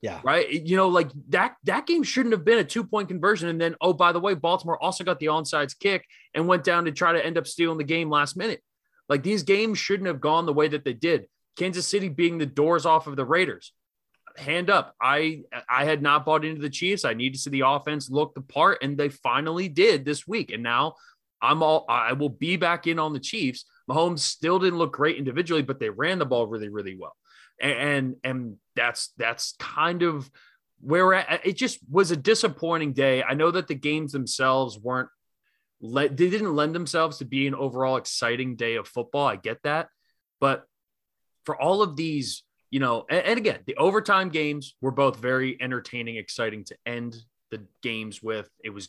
Yeah. 0.00 0.20
Right. 0.22 0.48
You 0.48 0.76
know, 0.76 0.88
like 0.88 1.10
that 1.30 1.56
that 1.64 1.86
game 1.86 2.04
shouldn't 2.04 2.32
have 2.32 2.44
been 2.44 2.58
a 2.58 2.64
two 2.64 2.84
point 2.84 3.08
conversion. 3.08 3.48
And 3.48 3.60
then, 3.60 3.74
oh, 3.80 3.92
by 3.92 4.12
the 4.12 4.20
way, 4.20 4.34
Baltimore 4.34 4.80
also 4.80 5.02
got 5.02 5.18
the 5.18 5.26
onside 5.26 5.76
kick 5.80 6.06
and 6.34 6.46
went 6.46 6.62
down 6.62 6.84
to 6.84 6.92
try 6.92 7.12
to 7.12 7.24
end 7.24 7.36
up 7.36 7.48
stealing 7.48 7.78
the 7.78 7.84
game 7.84 8.08
last 8.08 8.36
minute. 8.36 8.62
Like 9.08 9.24
these 9.24 9.42
games 9.42 9.78
shouldn't 9.78 10.06
have 10.06 10.20
gone 10.20 10.46
the 10.46 10.52
way 10.52 10.68
that 10.68 10.84
they 10.84 10.92
did. 10.92 11.26
Kansas 11.56 11.88
City 11.88 12.08
being 12.08 12.38
the 12.38 12.46
doors 12.46 12.86
off 12.86 13.08
of 13.08 13.16
the 13.16 13.24
Raiders 13.24 13.72
hand 14.36 14.70
up. 14.70 14.94
I 15.00 15.42
I 15.68 15.84
had 15.84 16.00
not 16.00 16.24
bought 16.24 16.44
into 16.44 16.60
the 16.60 16.70
Chiefs. 16.70 17.04
I 17.04 17.14
need 17.14 17.32
to 17.32 17.38
see 17.38 17.50
the 17.50 17.64
offense 17.66 18.08
look 18.08 18.34
the 18.34 18.40
part, 18.40 18.82
and 18.82 18.96
they 18.96 19.08
finally 19.08 19.68
did 19.68 20.04
this 20.04 20.28
week. 20.28 20.52
And 20.52 20.62
now 20.62 20.94
I'm 21.40 21.62
all 21.62 21.84
I 21.88 22.12
will 22.12 22.28
be 22.28 22.56
back 22.56 22.86
in 22.86 22.98
on 22.98 23.12
the 23.12 23.20
Chiefs. 23.20 23.64
Mahomes 23.88 24.20
still 24.20 24.58
didn't 24.58 24.78
look 24.78 24.92
great 24.92 25.16
individually, 25.16 25.62
but 25.62 25.80
they 25.80 25.90
ran 25.90 26.18
the 26.18 26.26
ball 26.26 26.46
really, 26.46 26.68
really 26.68 26.96
well. 26.96 27.16
And 27.60 27.72
and, 27.72 28.16
and 28.24 28.56
that's 28.76 29.12
that's 29.16 29.54
kind 29.58 30.02
of 30.02 30.30
where 30.80 31.14
at. 31.14 31.46
it 31.46 31.56
just 31.56 31.78
was 31.90 32.10
a 32.10 32.16
disappointing 32.16 32.92
day. 32.92 33.22
I 33.22 33.34
know 33.34 33.50
that 33.50 33.68
the 33.68 33.74
games 33.74 34.12
themselves 34.12 34.78
weren't 34.78 35.08
let 35.80 36.16
they 36.16 36.30
didn't 36.30 36.54
lend 36.54 36.74
themselves 36.74 37.18
to 37.18 37.24
be 37.24 37.46
an 37.46 37.54
overall 37.54 37.96
exciting 37.96 38.56
day 38.56 38.76
of 38.76 38.88
football. 38.88 39.26
I 39.26 39.36
get 39.36 39.62
that. 39.62 39.88
But 40.40 40.64
for 41.44 41.60
all 41.60 41.82
of 41.82 41.96
these 41.96 42.42
you 42.70 42.80
know, 42.80 43.06
and, 43.08 43.24
and, 43.24 43.38
again, 43.38 43.60
the 43.66 43.76
overtime 43.76 44.28
games 44.28 44.74
were 44.80 44.90
both 44.90 45.16
very 45.18 45.56
entertaining, 45.60 46.16
exciting 46.16 46.64
to 46.64 46.76
end 46.84 47.16
the 47.50 47.64
games 47.82 48.22
with. 48.22 48.48
It 48.62 48.70
was 48.70 48.88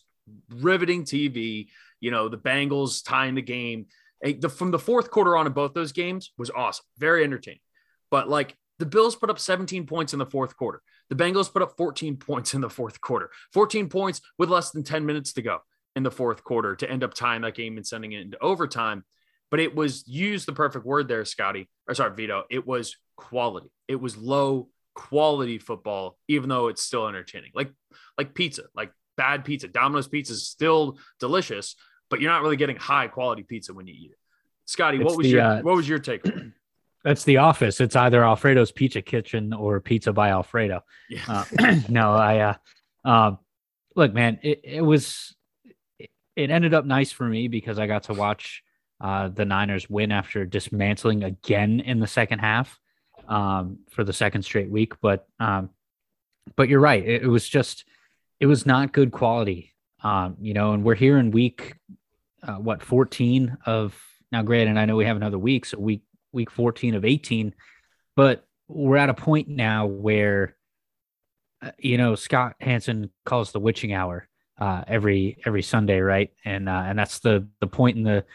riveting 0.49 1.05
TV. 1.05 1.67
You 1.99 2.11
know, 2.11 2.29
the 2.29 2.37
Bengals 2.37 3.03
tying 3.05 3.35
the 3.35 3.41
game. 3.41 3.87
The, 4.21 4.49
from 4.49 4.71
the 4.71 4.79
fourth 4.79 5.11
quarter 5.11 5.37
on 5.37 5.47
in 5.47 5.53
both 5.53 5.73
those 5.73 5.93
games 5.93 6.33
was 6.37 6.49
awesome, 6.49 6.83
very 6.97 7.23
entertaining. 7.23 7.61
But 8.11 8.27
like 8.27 8.55
the 8.77 8.85
Bills 8.85 9.15
put 9.15 9.29
up 9.29 9.39
17 9.39 9.85
points 9.85 10.13
in 10.13 10.19
the 10.19 10.25
fourth 10.25 10.57
quarter. 10.57 10.81
The 11.09 11.15
Bengals 11.15 11.51
put 11.51 11.61
up 11.61 11.77
14 11.77 12.17
points 12.27 12.53
in 12.53 12.61
the 12.61 12.69
fourth 12.69 12.99
quarter. 12.99 13.29
14 13.53 13.87
points 13.87 14.21
with 14.37 14.49
less 14.49 14.71
than 14.71 14.83
10 14.83 15.05
minutes 15.05 15.33
to 15.33 15.41
go 15.41 15.59
in 15.95 16.03
the 16.03 16.11
fourth 16.11 16.43
quarter 16.43 16.75
to 16.75 16.89
end 16.89 17.03
up 17.03 17.13
tying 17.13 17.41
that 17.41 17.55
game 17.55 17.77
and 17.77 17.87
sending 17.87 18.11
it 18.11 18.21
into 18.21 18.37
overtime 18.41 19.03
but 19.51 19.59
it 19.59 19.75
was 19.75 20.07
use 20.07 20.45
the 20.45 20.53
perfect 20.53 20.85
word 20.85 21.07
there, 21.07 21.25
Scotty, 21.25 21.69
or 21.87 21.95
sorry, 21.95 22.13
Vito. 22.15 22.43
It 22.49 22.65
was 22.67 22.95
quality. 23.15 23.71
It 23.87 23.99
was 23.99 24.17
low 24.17 24.69
quality 24.93 25.57
football, 25.57 26.17
even 26.27 26.49
though 26.49 26.67
it's 26.67 26.83
still 26.83 27.07
entertaining. 27.07 27.51
Like 27.55 27.71
like 28.17 28.33
pizza, 28.33 28.63
like 28.75 28.91
bad 29.17 29.45
pizza. 29.45 29.67
Domino's 29.67 30.07
pizza 30.07 30.33
is 30.33 30.47
still 30.47 30.99
delicious, 31.19 31.75
but 32.09 32.21
you're 32.21 32.31
not 32.31 32.41
really 32.41 32.57
getting 32.57 32.75
high 32.75 33.07
quality 33.07 33.43
pizza 33.43 33.73
when 33.73 33.87
you 33.87 33.93
eat 33.93 34.11
it. 34.11 34.17
Scotty, 34.65 34.97
It's 34.97 35.05
what 35.05 35.17
was 35.17 35.25
the, 35.25 35.31
your 35.31 35.41
uh, 35.41 35.61
what 35.61 35.75
was 35.75 35.87
your 35.87 35.99
take? 35.99 36.23
That's 37.03 37.23
the 37.23 37.37
office. 37.37 37.79
It's 37.79 37.95
either 37.95 38.23
Alfredo's 38.23 38.71
Pizza 38.71 39.01
Kitchen 39.01 39.53
or 39.53 39.79
Pizza 39.79 40.11
by 40.11 40.29
Alfredo. 40.29 40.83
yeah. 41.09 41.21
Uh, 41.27 41.79
no, 41.89 42.13
I, 42.13 42.39
uh, 42.39 42.53
um, 43.05 43.39
look, 43.95 44.13
man, 44.13 44.39
it, 44.43 44.61
it 44.63 44.81
was, 44.81 45.33
it, 45.97 46.09
it 46.35 46.49
ended 46.51 46.73
up 46.73 46.85
nice 46.85 47.11
for 47.11 47.25
me 47.25 47.47
because 47.47 47.79
I 47.79 47.87
got 47.87 48.03
to 48.03 48.13
watch 48.13 48.63
uh, 48.99 49.29
the 49.29 49.45
Niners 49.45 49.89
win 49.89 50.11
after 50.11 50.45
dismantling 50.45 51.23
again 51.23 51.79
in 51.79 51.99
the 51.99 52.07
second 52.07 52.39
half 52.39 52.77
um, 53.29 53.79
for 53.91 54.03
the 54.03 54.13
second 54.13 54.43
straight 54.43 54.69
week. 54.69 54.93
But, 55.01 55.25
um, 55.39 55.69
but 56.57 56.67
you're 56.67 56.81
right. 56.81 57.03
It, 57.03 57.23
it 57.23 57.27
was 57.27 57.47
just, 57.47 57.85
it 58.41 58.45
was 58.45 58.65
not 58.65 58.91
good 58.91 59.11
quality. 59.11 59.73
Um, 60.03 60.37
you 60.41 60.53
know, 60.53 60.73
and 60.73 60.83
we're 60.83 60.95
here 60.95 61.17
in 61.17 61.31
week, 61.31 61.75
uh, 62.43 62.55
what, 62.55 62.81
14 62.83 63.57
of 63.65 63.99
now, 64.31 64.43
granted, 64.43 64.77
I 64.77 64.85
know 64.85 64.95
we 64.95 65.05
have 65.05 65.17
another 65.17 65.39
week, 65.39 65.65
so 65.65 65.79
week, 65.79 66.03
week 66.31 66.51
14 66.51 66.95
of 66.95 67.03
18, 67.03 67.55
but 68.15 68.45
we're 68.67 68.97
at 68.97 69.09
a 69.09 69.13
point 69.13 69.47
now 69.47 69.87
where, 69.87 70.55
uh, 71.61 71.71
you 71.79 71.97
know, 71.97 72.15
Scott 72.15 72.55
Hanson 72.59 73.09
calls 73.25 73.51
the 73.51 73.59
witching 73.59 73.93
hour 73.93 74.27
uh, 74.59 74.83
every 74.87 75.37
every 75.45 75.63
Sunday, 75.63 75.99
right? 75.99 76.31
And 76.45 76.69
uh, 76.69 76.83
and 76.85 76.99
that's 76.99 77.19
the 77.19 77.47
the 77.59 77.67
point 77.67 77.97
in 77.97 78.03
the 78.03 78.25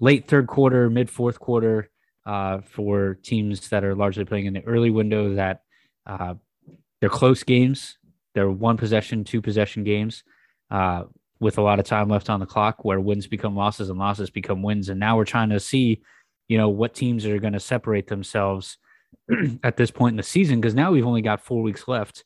late 0.00 0.26
third 0.26 0.46
quarter, 0.46 0.88
mid 0.88 1.10
fourth 1.10 1.38
quarter 1.38 1.90
uh, 2.24 2.60
for 2.60 3.18
teams 3.22 3.68
that 3.68 3.84
are 3.84 3.94
largely 3.94 4.24
playing 4.24 4.46
in 4.46 4.54
the 4.54 4.64
early 4.64 4.90
window 4.90 5.34
that 5.34 5.62
uh, 6.06 6.34
they're 7.00 7.10
close 7.10 7.42
games, 7.42 7.98
they're 8.34 8.50
one 8.50 8.76
possession, 8.76 9.24
two 9.24 9.42
possession 9.42 9.84
games. 9.84 10.24
With 11.42 11.58
a 11.58 11.62
lot 11.62 11.80
of 11.80 11.84
time 11.84 12.08
left 12.08 12.30
on 12.30 12.38
the 12.38 12.46
clock, 12.46 12.84
where 12.84 13.00
wins 13.00 13.26
become 13.26 13.56
losses 13.56 13.90
and 13.90 13.98
losses 13.98 14.30
become 14.30 14.62
wins, 14.62 14.88
and 14.88 15.00
now 15.00 15.16
we're 15.16 15.24
trying 15.24 15.50
to 15.50 15.58
see, 15.58 16.00
you 16.48 16.56
know, 16.56 16.68
what 16.68 16.94
teams 16.94 17.26
are 17.26 17.38
going 17.38 17.52
to 17.52 17.60
separate 17.60 18.06
themselves 18.06 18.78
at 19.64 19.76
this 19.76 19.90
point 19.90 20.12
in 20.12 20.16
the 20.16 20.22
season 20.22 20.60
because 20.60 20.74
now 20.74 20.92
we've 20.92 21.06
only 21.06 21.20
got 21.20 21.44
four 21.44 21.60
weeks 21.62 21.88
left 21.88 22.24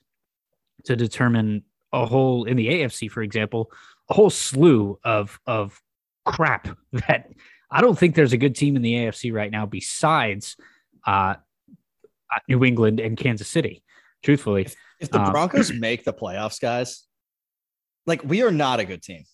to 0.84 0.96
determine 0.96 1.62
a 1.92 2.04
whole 2.04 2.44
in 2.44 2.58
the 2.58 2.68
AFC, 2.68 3.10
for 3.10 3.22
example, 3.22 3.70
a 4.10 4.14
whole 4.14 4.30
slew 4.30 4.98
of 5.02 5.40
of 5.46 5.80
crap 6.26 6.68
that 6.92 7.30
I 7.70 7.80
don't 7.80 7.98
think 7.98 8.14
there's 8.14 8.34
a 8.34 8.38
good 8.38 8.54
team 8.54 8.76
in 8.76 8.82
the 8.82 8.92
AFC 8.92 9.32
right 9.32 9.50
now 9.50 9.64
besides 9.64 10.56
uh, 11.06 11.36
New 12.48 12.64
England 12.64 13.00
and 13.00 13.16
Kansas 13.16 13.48
City. 13.48 13.82
Truthfully, 14.22 14.68
If 15.00 15.10
the 15.10 15.20
Um, 15.20 15.32
Broncos 15.32 15.72
make 15.78 16.04
the 16.04 16.12
playoffs, 16.12 16.60
guys, 16.60 17.06
like 18.06 18.22
we 18.24 18.42
are 18.42 18.50
not 18.50 18.80
a 18.80 18.84
good 18.84 19.02
team. 19.02 19.24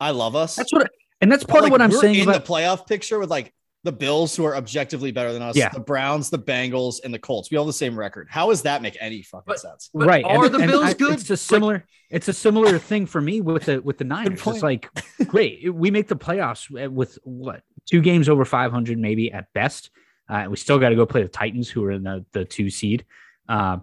I 0.00 0.10
love 0.10 0.36
us. 0.36 0.54
that's 0.56 0.72
what, 0.72 0.90
and 1.20 1.30
that's 1.30 1.44
part 1.44 1.62
like, 1.62 1.68
of 1.68 1.72
what 1.72 1.82
I'm 1.82 1.90
we're 1.90 2.00
saying 2.00 2.16
in 2.16 2.28
about 2.28 2.44
the 2.44 2.52
playoff 2.52 2.86
picture 2.86 3.18
with 3.18 3.30
like 3.30 3.52
the 3.84 3.92
Bills, 3.92 4.34
who 4.36 4.44
are 4.44 4.56
objectively 4.56 5.12
better 5.12 5.32
than 5.32 5.40
us, 5.42 5.56
Yeah. 5.56 5.68
the 5.70 5.80
Browns, 5.80 6.30
the 6.30 6.38
Bengals, 6.38 6.96
and 7.04 7.14
the 7.14 7.18
Colts. 7.18 7.50
We 7.50 7.56
all 7.56 7.64
have 7.64 7.68
the 7.68 7.72
same 7.72 7.98
record. 7.98 8.26
How 8.30 8.48
does 8.50 8.62
that 8.62 8.82
make 8.82 8.96
any 9.00 9.22
fucking 9.22 9.44
But- 9.46 9.60
sense? 9.60 9.90
But 9.94 10.06
right. 10.08 10.24
are 10.24 10.48
the 10.48 10.58
Bills 10.58 10.82
I- 10.84 10.94
good? 10.94 11.14
It's 11.14 11.28
a 11.30 11.32
Like- 11.32 11.38
similar. 11.38 11.86
it's 12.10 12.28
a 12.28 12.32
similar 12.32 12.78
thing 12.90 13.06
for 13.06 13.20
me 13.20 13.40
with 13.40 13.64
the 13.66 13.80
with 13.80 13.98
the 13.98 14.04
Niners. 14.04 14.40
It's 14.46 14.62
like 14.62 14.88
great. 15.26 15.72
We 15.72 15.90
make 15.90 16.08
the 16.08 16.16
playoffs 16.16 16.68
with 16.90 17.18
what 17.24 17.62
two 17.86 18.00
games 18.00 18.28
over 18.28 18.44
500 18.44 18.98
maybe 18.98 19.32
at 19.32 19.52
best. 19.54 19.90
Uh, 20.28 20.46
we 20.50 20.56
still 20.56 20.78
got 20.78 20.90
to 20.90 20.96
go 20.96 21.06
play 21.06 21.22
the 21.22 21.28
Titans, 21.28 21.68
who 21.70 21.84
are 21.84 21.92
in 21.92 22.02
the 22.02 22.24
the 22.32 22.44
two 22.44 22.70
seed. 22.70 23.04
Um, 23.48 23.82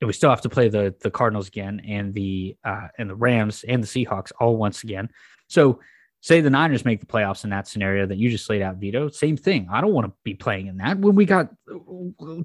we 0.00 0.12
still 0.12 0.30
have 0.30 0.40
to 0.42 0.48
play 0.48 0.68
the 0.68 0.94
the 1.00 1.10
Cardinals 1.10 1.48
again 1.48 1.80
and 1.86 2.14
the 2.14 2.56
uh, 2.64 2.88
and 2.98 3.08
the 3.10 3.14
Rams 3.14 3.64
and 3.64 3.82
the 3.82 3.86
Seahawks 3.86 4.32
all 4.40 4.56
once 4.56 4.84
again. 4.84 5.08
So 5.48 5.80
say 6.20 6.40
the 6.40 6.50
Niners 6.50 6.84
make 6.84 7.00
the 7.00 7.06
playoffs 7.06 7.44
in 7.44 7.50
that 7.50 7.66
scenario 7.66 8.06
that 8.06 8.16
you 8.16 8.30
just 8.30 8.48
laid 8.48 8.62
out, 8.62 8.76
Vito. 8.76 9.08
Same 9.08 9.36
thing. 9.36 9.68
I 9.70 9.80
don't 9.80 9.92
want 9.92 10.06
to 10.06 10.12
be 10.22 10.34
playing 10.34 10.68
in 10.68 10.76
that 10.78 10.98
when 10.98 11.16
we 11.16 11.24
got 11.24 11.50
uh, 11.70 12.42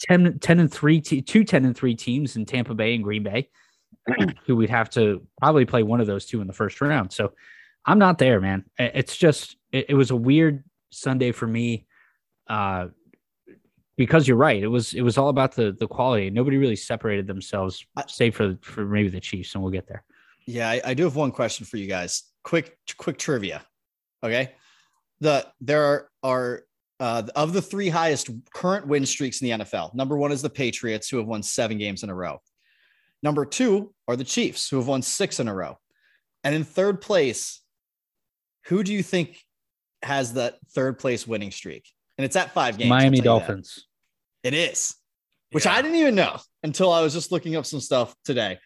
10, 0.00 0.38
10 0.38 0.60
and 0.60 0.72
three, 0.72 1.00
te- 1.00 1.22
two 1.22 1.44
10 1.44 1.64
and 1.64 1.76
three 1.76 1.94
teams 1.94 2.36
in 2.36 2.46
Tampa 2.46 2.74
Bay 2.74 2.94
and 2.94 3.04
Green 3.04 3.22
Bay, 3.22 3.48
who 4.46 4.56
we'd 4.56 4.70
have 4.70 4.90
to 4.90 5.26
probably 5.38 5.66
play 5.66 5.82
one 5.82 6.00
of 6.00 6.06
those 6.06 6.26
two 6.26 6.40
in 6.40 6.46
the 6.46 6.52
first 6.52 6.80
round. 6.80 7.12
So 7.12 7.32
I'm 7.84 7.98
not 7.98 8.18
there, 8.18 8.40
man. 8.40 8.64
It's 8.78 9.16
just, 9.16 9.56
it, 9.70 9.86
it 9.90 9.94
was 9.94 10.10
a 10.10 10.16
weird 10.16 10.64
Sunday 10.90 11.32
for 11.32 11.46
me. 11.46 11.86
Uh, 12.48 12.88
because 13.96 14.26
you're 14.26 14.36
right. 14.36 14.62
It 14.62 14.68
was, 14.68 14.94
it 14.94 15.02
was 15.02 15.18
all 15.18 15.28
about 15.28 15.54
the, 15.54 15.72
the 15.72 15.86
quality. 15.86 16.30
Nobody 16.30 16.56
really 16.56 16.76
separated 16.76 17.26
themselves, 17.26 17.84
I- 17.96 18.04
save 18.08 18.34
for, 18.34 18.56
for 18.62 18.84
maybe 18.84 19.08
the 19.08 19.20
Chiefs, 19.20 19.54
and 19.54 19.62
we'll 19.62 19.72
get 19.72 19.86
there. 19.86 20.04
Yeah, 20.46 20.68
I, 20.68 20.80
I 20.84 20.94
do 20.94 21.04
have 21.04 21.16
one 21.16 21.30
question 21.32 21.64
for 21.64 21.76
you 21.76 21.86
guys. 21.86 22.24
Quick, 22.42 22.76
quick 22.98 23.18
trivia. 23.18 23.62
Okay. 24.22 24.52
The 25.20 25.46
there 25.60 25.84
are, 25.84 26.10
are 26.22 26.62
uh, 27.00 27.22
of 27.34 27.52
the 27.52 27.62
three 27.62 27.88
highest 27.88 28.30
current 28.54 28.86
win 28.86 29.06
streaks 29.06 29.40
in 29.40 29.48
the 29.48 29.64
NFL. 29.64 29.94
Number 29.94 30.16
one 30.16 30.32
is 30.32 30.42
the 30.42 30.50
Patriots, 30.50 31.08
who 31.08 31.18
have 31.18 31.26
won 31.26 31.42
seven 31.42 31.78
games 31.78 32.02
in 32.02 32.10
a 32.10 32.14
row. 32.14 32.40
Number 33.22 33.46
two 33.46 33.94
are 34.06 34.16
the 34.16 34.24
Chiefs, 34.24 34.68
who 34.68 34.76
have 34.76 34.86
won 34.86 35.02
six 35.02 35.40
in 35.40 35.48
a 35.48 35.54
row. 35.54 35.78
And 36.42 36.54
in 36.54 36.64
third 36.64 37.00
place, 37.00 37.62
who 38.66 38.82
do 38.82 38.92
you 38.92 39.02
think 39.02 39.40
has 40.02 40.34
that 40.34 40.58
third 40.74 40.98
place 40.98 41.26
winning 41.26 41.50
streak? 41.50 41.88
And 42.18 42.24
it's 42.24 42.36
at 42.36 42.52
five 42.52 42.78
games. 42.78 42.90
Miami 42.90 43.18
tell 43.20 43.34
you 43.34 43.40
that. 43.40 43.46
Dolphins. 43.46 43.86
It 44.42 44.54
is, 44.54 44.94
which 45.50 45.66
Yeah. 45.66 45.74
I 45.74 45.82
didn't 45.82 45.96
even 45.96 46.14
know 46.14 46.38
until 46.62 46.92
I 46.92 47.02
was 47.02 47.12
just 47.12 47.32
looking 47.32 47.56
up 47.56 47.66
some 47.66 47.80
stuff 47.80 48.14
today. 48.24 48.58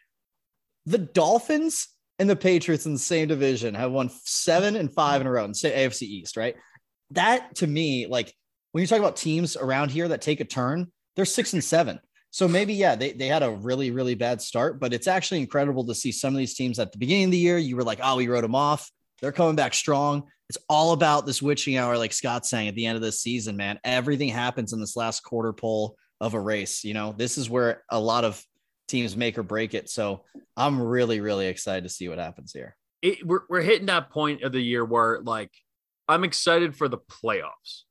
The 0.86 0.98
Dolphins 0.98 1.88
and 2.18 2.28
the 2.28 2.36
Patriots 2.36 2.86
in 2.86 2.92
the 2.92 2.98
same 2.98 3.28
division 3.28 3.74
have 3.74 3.92
won 3.92 4.10
seven 4.24 4.76
and 4.76 4.92
five 4.92 5.20
in 5.20 5.26
a 5.26 5.30
row 5.30 5.44
in 5.44 5.54
say 5.54 5.86
AFC 5.86 6.02
East, 6.02 6.36
right? 6.36 6.56
That 7.12 7.54
to 7.56 7.66
me, 7.66 8.06
like 8.06 8.34
when 8.72 8.82
you 8.82 8.86
talk 8.86 8.98
about 8.98 9.16
teams 9.16 9.56
around 9.56 9.90
here 9.90 10.08
that 10.08 10.20
take 10.20 10.40
a 10.40 10.44
turn, 10.44 10.90
they're 11.16 11.24
six 11.24 11.52
and 11.52 11.62
seven. 11.62 12.00
So 12.30 12.46
maybe, 12.46 12.74
yeah, 12.74 12.94
they, 12.94 13.12
they 13.12 13.26
had 13.26 13.42
a 13.42 13.50
really, 13.50 13.90
really 13.90 14.14
bad 14.14 14.42
start, 14.42 14.78
but 14.78 14.92
it's 14.92 15.06
actually 15.06 15.40
incredible 15.40 15.86
to 15.86 15.94
see 15.94 16.12
some 16.12 16.34
of 16.34 16.38
these 16.38 16.54
teams 16.54 16.78
at 16.78 16.92
the 16.92 16.98
beginning 16.98 17.26
of 17.26 17.30
the 17.30 17.38
year. 17.38 17.56
You 17.56 17.76
were 17.76 17.82
like, 17.82 18.00
oh, 18.02 18.16
we 18.16 18.28
wrote 18.28 18.42
them 18.42 18.54
off. 18.54 18.90
They're 19.20 19.32
coming 19.32 19.56
back 19.56 19.74
strong. 19.74 20.24
It's 20.48 20.58
all 20.68 20.92
about 20.92 21.26
this 21.26 21.42
witching 21.42 21.76
hour, 21.76 21.98
like 21.98 22.12
Scott's 22.12 22.48
saying 22.48 22.68
at 22.68 22.74
the 22.74 22.86
end 22.86 22.96
of 22.96 23.02
this 23.02 23.20
season, 23.20 23.56
man. 23.56 23.78
Everything 23.84 24.28
happens 24.28 24.72
in 24.72 24.80
this 24.80 24.96
last 24.96 25.20
quarter 25.20 25.52
pole 25.52 25.96
of 26.20 26.34
a 26.34 26.40
race. 26.40 26.84
You 26.84 26.94
know, 26.94 27.14
this 27.16 27.36
is 27.36 27.50
where 27.50 27.84
a 27.90 28.00
lot 28.00 28.24
of 28.24 28.42
teams 28.86 29.16
make 29.16 29.36
or 29.36 29.42
break 29.42 29.74
it. 29.74 29.90
So 29.90 30.24
I'm 30.56 30.80
really, 30.80 31.20
really 31.20 31.46
excited 31.46 31.84
to 31.84 31.90
see 31.90 32.08
what 32.08 32.18
happens 32.18 32.52
here. 32.52 32.76
it, 33.02 33.26
we're, 33.26 33.42
we're 33.48 33.60
hitting 33.60 33.86
that 33.86 34.10
point 34.10 34.42
of 34.42 34.52
the 34.52 34.60
year 34.60 34.84
where 34.84 35.20
like 35.20 35.52
I'm 36.08 36.24
excited 36.24 36.74
for 36.74 36.88
the 36.88 36.98
playoffs 36.98 37.82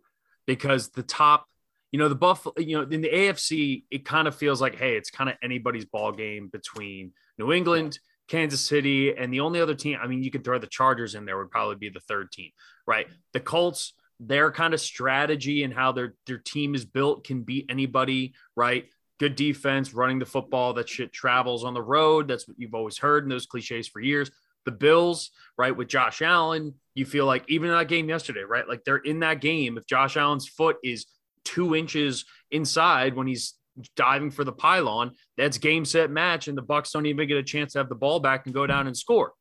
because 0.46 0.90
the 0.90 1.04
top, 1.04 1.46
you 1.92 2.00
know, 2.00 2.10
the 2.10 2.16
Buffalo, 2.16 2.54
you 2.58 2.78
know, 2.78 2.84
in 2.90 3.02
the 3.02 3.10
AFC, 3.10 3.84
it 3.92 4.06
kind 4.06 4.28
of 4.28 4.36
feels 4.36 4.60
like, 4.60 4.76
hey, 4.76 4.98
it's 4.98 5.10
kind 5.10 5.30
of 5.30 5.36
anybody's 5.42 5.86
ball 5.86 6.12
game 6.12 6.50
between 6.52 7.14
New 7.38 7.54
England, 7.54 8.00
Kansas 8.28 8.62
City, 8.62 9.16
and 9.16 9.34
the 9.34 9.40
only 9.40 9.62
other 9.62 9.76
team. 9.76 9.98
I 10.02 10.08
mean, 10.08 10.24
you 10.24 10.32
could 10.32 10.44
throw 10.44 10.60
the 10.60 10.68
Chargers 10.68 11.16
in 11.16 11.26
there 11.26 11.38
would 11.38 11.52
probably 11.52 11.76
be 11.76 11.90
the 11.90 12.00
third 12.02 12.32
team, 12.32 12.52
right? 12.86 13.08
The 13.34 13.40
Colts, 13.40 13.94
their 14.20 14.52
kind 14.52 14.74
of 14.74 14.82
strategy 14.82 15.64
and 15.64 15.74
how 15.74 15.92
their 15.92 16.16
their 16.26 16.38
team 16.38 16.76
is 16.76 16.86
built 16.86 17.24
can 17.24 17.44
beat 17.44 17.66
anybody, 17.70 18.34
right? 18.56 18.86
Good 19.20 19.36
defense, 19.36 19.94
running 19.94 20.20
the 20.20 20.26
football. 20.26 20.74
That 20.74 20.90
shit 20.90 21.14
travels 21.14 21.64
on 21.64 21.74
the 21.74 21.82
road. 21.82 22.28
That's 22.28 22.48
what 22.48 22.60
you've 22.60 22.76
always 22.76 22.98
heard 22.98 23.24
in 23.24 23.30
those 23.30 23.46
cliches 23.46 23.88
for 23.88 24.00
years. 24.00 24.30
The 24.66 24.72
Bills, 24.72 25.32
right, 25.58 25.76
with 25.76 25.88
Josh 25.88 26.22
Allen, 26.22 26.74
you 26.94 27.06
feel 27.06 27.26
like 27.26 27.46
even 27.48 27.70
in 27.70 27.76
that 27.76 27.88
game 27.88 28.10
yesterday, 28.10 28.42
right? 28.42 28.68
Like 28.68 28.84
they're 28.84 28.98
in 28.98 29.20
that 29.20 29.40
game. 29.40 29.78
If 29.78 29.88
Josh 29.88 30.18
Allen's 30.18 30.48
foot 30.48 30.78
is 30.84 31.06
two 31.46 31.76
inches 31.76 32.26
inside 32.52 33.16
when 33.16 33.28
he's 33.28 33.54
diving 33.96 34.32
for 34.32 34.44
the 34.44 34.52
pylon, 34.52 35.12
that's 35.38 35.58
game 35.58 35.86
set 35.86 36.10
match, 36.10 36.48
and 36.48 36.58
the 36.58 36.62
Bucks 36.62 36.92
don't 36.92 37.06
even 37.06 37.28
get 37.28 37.38
a 37.38 37.44
chance 37.44 37.74
to 37.74 37.80
have 37.80 37.90
the 37.90 37.96
ball 37.96 38.20
back 38.20 38.46
and 38.46 38.54
go 38.54 38.68
down 38.68 38.88
and 38.88 38.98
score. 38.98 39.34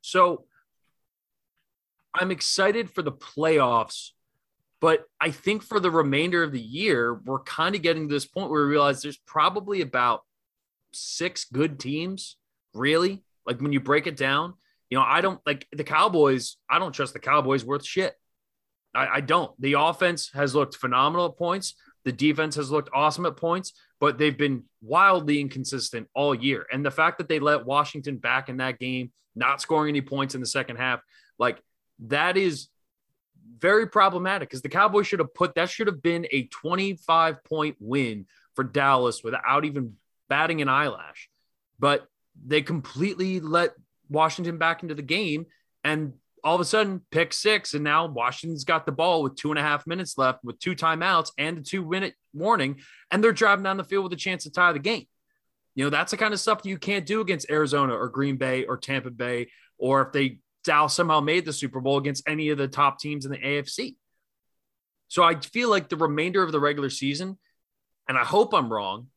So 0.00 0.44
I'm 2.14 2.30
excited 2.30 2.90
for 2.90 3.02
the 3.02 3.12
playoffs, 3.12 4.10
but 4.80 5.04
I 5.20 5.30
think 5.30 5.62
for 5.62 5.80
the 5.80 5.90
remainder 5.90 6.42
of 6.42 6.52
the 6.52 6.60
year, 6.60 7.14
we're 7.24 7.42
kind 7.42 7.74
of 7.74 7.82
getting 7.82 8.08
to 8.08 8.14
this 8.14 8.26
point 8.26 8.50
where 8.50 8.64
we 8.64 8.70
realize 8.70 9.00
there's 9.00 9.16
probably 9.16 9.80
about 9.80 10.22
six 10.92 11.44
good 11.44 11.78
teams, 11.78 12.36
really. 12.74 13.22
Like 13.46 13.60
when 13.60 13.72
you 13.72 13.80
break 13.80 14.06
it 14.06 14.16
down, 14.16 14.54
you 14.90 14.98
know, 14.98 15.04
I 15.06 15.20
don't 15.22 15.40
like 15.46 15.66
the 15.72 15.84
Cowboys. 15.84 16.56
I 16.68 16.78
don't 16.78 16.92
trust 16.92 17.14
the 17.14 17.18
Cowboys 17.18 17.64
worth 17.64 17.84
shit. 17.84 18.14
I, 18.94 19.06
I 19.06 19.20
don't. 19.20 19.58
The 19.58 19.74
offense 19.74 20.30
has 20.34 20.54
looked 20.54 20.76
phenomenal 20.76 21.26
at 21.26 21.38
points. 21.38 21.74
The 22.04 22.12
defense 22.12 22.56
has 22.56 22.70
looked 22.70 22.90
awesome 22.92 23.26
at 23.26 23.36
points, 23.36 23.72
but 24.00 24.18
they've 24.18 24.36
been 24.36 24.64
wildly 24.80 25.40
inconsistent 25.40 26.08
all 26.14 26.34
year. 26.34 26.66
And 26.72 26.84
the 26.84 26.90
fact 26.90 27.18
that 27.18 27.28
they 27.28 27.38
let 27.38 27.64
Washington 27.64 28.16
back 28.16 28.48
in 28.48 28.56
that 28.58 28.78
game, 28.78 29.12
not 29.34 29.60
scoring 29.60 29.90
any 29.90 30.00
points 30.00 30.34
in 30.34 30.40
the 30.40 30.46
second 30.46 30.76
half, 30.76 31.00
like 31.38 31.62
that 32.00 32.36
is 32.36 32.68
very 33.58 33.86
problematic 33.86 34.48
because 34.48 34.62
the 34.62 34.68
Cowboys 34.68 35.06
should 35.06 35.20
have 35.20 35.32
put 35.34 35.54
that 35.54 35.70
should 35.70 35.86
have 35.86 36.02
been 36.02 36.26
a 36.32 36.44
25 36.48 37.44
point 37.44 37.76
win 37.78 38.26
for 38.54 38.64
Dallas 38.64 39.22
without 39.22 39.64
even 39.64 39.94
batting 40.28 40.60
an 40.60 40.68
eyelash. 40.68 41.28
But 41.78 42.06
they 42.44 42.62
completely 42.62 43.40
let 43.40 43.74
Washington 44.08 44.58
back 44.58 44.82
into 44.82 44.94
the 44.94 45.02
game. 45.02 45.46
And 45.84 46.14
all 46.44 46.54
of 46.54 46.60
a 46.60 46.64
sudden, 46.64 47.02
pick 47.10 47.32
six. 47.32 47.74
And 47.74 47.84
now 47.84 48.06
Washington's 48.06 48.64
got 48.64 48.86
the 48.86 48.92
ball 48.92 49.22
with 49.22 49.36
two 49.36 49.50
and 49.50 49.58
a 49.58 49.62
half 49.62 49.86
minutes 49.86 50.18
left 50.18 50.42
with 50.42 50.58
two 50.58 50.74
timeouts 50.74 51.30
and 51.38 51.58
a 51.58 51.62
two 51.62 51.84
minute 51.88 52.14
warning. 52.32 52.80
And 53.10 53.22
they're 53.22 53.32
driving 53.32 53.62
down 53.62 53.76
the 53.76 53.84
field 53.84 54.04
with 54.04 54.12
a 54.12 54.16
chance 54.16 54.44
to 54.44 54.50
tie 54.50 54.72
the 54.72 54.78
game. 54.78 55.06
You 55.74 55.84
know, 55.84 55.90
that's 55.90 56.10
the 56.10 56.16
kind 56.16 56.34
of 56.34 56.40
stuff 56.40 56.62
you 56.64 56.78
can't 56.78 57.06
do 57.06 57.20
against 57.20 57.50
Arizona 57.50 57.94
or 57.94 58.08
Green 58.08 58.36
Bay 58.36 58.64
or 58.64 58.76
Tampa 58.76 59.10
Bay, 59.10 59.48
or 59.78 60.02
if 60.02 60.12
they 60.12 60.38
somehow 60.88 61.20
made 61.20 61.44
the 61.44 61.52
Super 61.52 61.80
Bowl 61.80 61.96
against 61.96 62.28
any 62.28 62.50
of 62.50 62.58
the 62.58 62.68
top 62.68 62.98
teams 62.98 63.24
in 63.24 63.32
the 63.32 63.38
AFC. 63.38 63.96
So 65.08 65.22
I 65.22 65.40
feel 65.40 65.70
like 65.70 65.88
the 65.88 65.96
remainder 65.96 66.42
of 66.42 66.52
the 66.52 66.60
regular 66.60 66.90
season, 66.90 67.38
and 68.08 68.18
I 68.18 68.24
hope 68.24 68.52
I'm 68.54 68.72
wrong, 68.72 69.08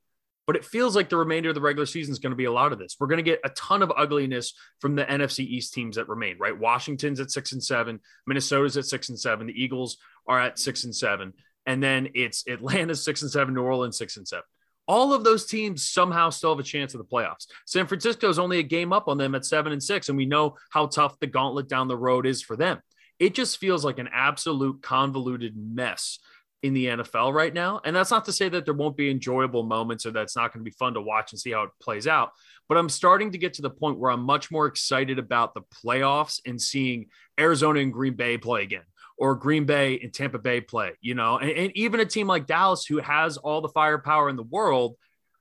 but 0.47 0.55
it 0.55 0.65
feels 0.65 0.95
like 0.95 1.09
the 1.09 1.17
remainder 1.17 1.49
of 1.49 1.55
the 1.55 1.61
regular 1.61 1.85
season 1.85 2.11
is 2.11 2.19
going 2.19 2.31
to 2.31 2.37
be 2.37 2.45
a 2.45 2.51
lot 2.51 2.71
of 2.71 2.79
this. 2.79 2.97
We're 2.99 3.07
going 3.07 3.17
to 3.17 3.23
get 3.23 3.39
a 3.43 3.49
ton 3.49 3.81
of 3.81 3.91
ugliness 3.95 4.53
from 4.79 4.95
the 4.95 5.05
NFC 5.05 5.39
East 5.39 5.73
teams 5.73 5.95
that 5.95 6.07
remain, 6.07 6.37
right? 6.39 6.57
Washington's 6.57 7.19
at 7.19 7.31
six 7.31 7.51
and 7.51 7.63
seven, 7.63 7.99
Minnesota's 8.27 8.77
at 8.77 8.85
six 8.85 9.09
and 9.09 9.19
seven, 9.19 9.47
the 9.47 9.63
Eagles 9.63 9.97
are 10.27 10.39
at 10.39 10.59
six 10.59 10.83
and 10.83 10.95
seven, 10.95 11.33
and 11.65 11.81
then 11.81 12.09
it's 12.13 12.47
Atlanta 12.47 12.95
six 12.95 13.21
and 13.21 13.31
seven, 13.31 13.53
New 13.53 13.63
Orleans 13.63 13.97
six 13.97 14.17
and 14.17 14.27
seven. 14.27 14.43
All 14.87 15.13
of 15.13 15.23
those 15.23 15.47
teams 15.47 15.89
somehow 15.89 16.29
still 16.29 16.51
have 16.51 16.59
a 16.59 16.63
chance 16.63 16.93
of 16.93 16.99
the 16.99 17.05
playoffs. 17.05 17.47
San 17.65 17.87
Francisco 17.87 18.29
is 18.29 18.37
only 18.37 18.59
a 18.59 18.63
game 18.63 18.93
up 18.93 19.07
on 19.07 19.17
them 19.17 19.33
at 19.33 19.43
seven 19.43 19.71
and 19.71 19.81
six, 19.81 20.09
and 20.09 20.17
we 20.17 20.27
know 20.27 20.57
how 20.69 20.85
tough 20.85 21.19
the 21.19 21.27
gauntlet 21.27 21.67
down 21.67 21.87
the 21.87 21.97
road 21.97 22.27
is 22.27 22.43
for 22.43 22.55
them. 22.55 22.79
It 23.17 23.33
just 23.33 23.57
feels 23.57 23.83
like 23.83 23.97
an 23.97 24.09
absolute 24.13 24.83
convoluted 24.83 25.55
mess 25.57 26.19
in 26.65 26.73
the 26.73 26.87
NFL 26.87 27.31
right 27.31 27.53
now. 27.53 27.79
And 27.85 27.95
that's 27.95 28.09
not 28.09 28.25
to 28.25 28.33
say 28.33 28.49
that 28.49 28.65
there 28.65 28.73
won't 28.73 28.97
be 28.97 29.11
enjoyable 29.11 29.61
moments 29.61 30.03
or 30.07 30.11
that's 30.11 30.35
not 30.35 30.51
going 30.51 30.65
to 30.65 30.69
be 30.69 30.75
fun 30.75 30.95
to 30.95 31.01
watch 31.01 31.31
and 31.31 31.39
see 31.39 31.51
how 31.51 31.63
it 31.63 31.69
plays 31.79 32.07
out. 32.07 32.31
But 32.67 32.79
I'm 32.79 32.89
starting 32.89 33.31
to 33.33 33.37
get 33.37 33.53
to 33.55 33.61
the 33.61 33.69
point 33.69 33.99
where 33.99 34.09
I'm 34.09 34.23
much 34.23 34.49
more 34.49 34.65
excited 34.65 35.19
about 35.19 35.53
the 35.53 35.61
playoffs 35.61 36.41
and 36.43 36.59
seeing 36.59 37.09
Arizona 37.39 37.81
and 37.81 37.93
Green 37.93 38.15
Bay 38.15 38.39
play 38.39 38.63
again 38.63 38.81
or 39.15 39.35
Green 39.35 39.65
Bay 39.65 39.99
and 40.01 40.11
Tampa 40.11 40.39
Bay 40.39 40.59
play, 40.59 40.93
you 41.01 41.13
know, 41.13 41.37
and, 41.37 41.51
and 41.51 41.77
even 41.77 41.99
a 41.99 42.05
team 42.05 42.25
like 42.25 42.47
Dallas 42.47 42.83
who 42.83 42.97
has 42.97 43.37
all 43.37 43.61
the 43.61 43.69
firepower 43.69 44.27
in 44.27 44.35
the 44.35 44.43
world 44.43 44.95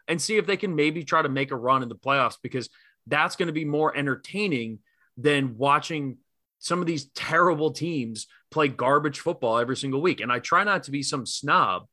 and 0.07 0.21
see 0.21 0.37
if 0.37 0.47
they 0.47 0.59
can 0.59 0.76
maybe 0.76 1.04
try 1.04 1.23
to 1.23 1.31
make 1.31 1.52
a 1.52 1.57
run 1.57 1.83
in 1.83 1.88
the 1.88 1.97
playoffs 1.97 2.37
because 2.43 2.69
that's 3.07 3.35
going 3.35 3.47
to 3.47 3.52
be 3.54 3.64
more 3.64 3.97
entertaining 3.97 4.81
than 5.16 5.57
watching 5.57 6.19
some 6.64 6.80
of 6.80 6.87
these 6.87 7.11
terrible 7.11 7.73
teams 7.73 8.26
play 8.50 8.68
garbage 8.68 9.21
football 9.21 9.59
every 9.59 9.76
single 9.76 10.00
week. 10.00 10.21
And 10.21 10.33
I 10.33 10.38
try 10.38 10.64
not 10.64 10.85
to 10.85 10.90
be 10.90 11.02
some 11.02 11.26
snob, 11.26 11.85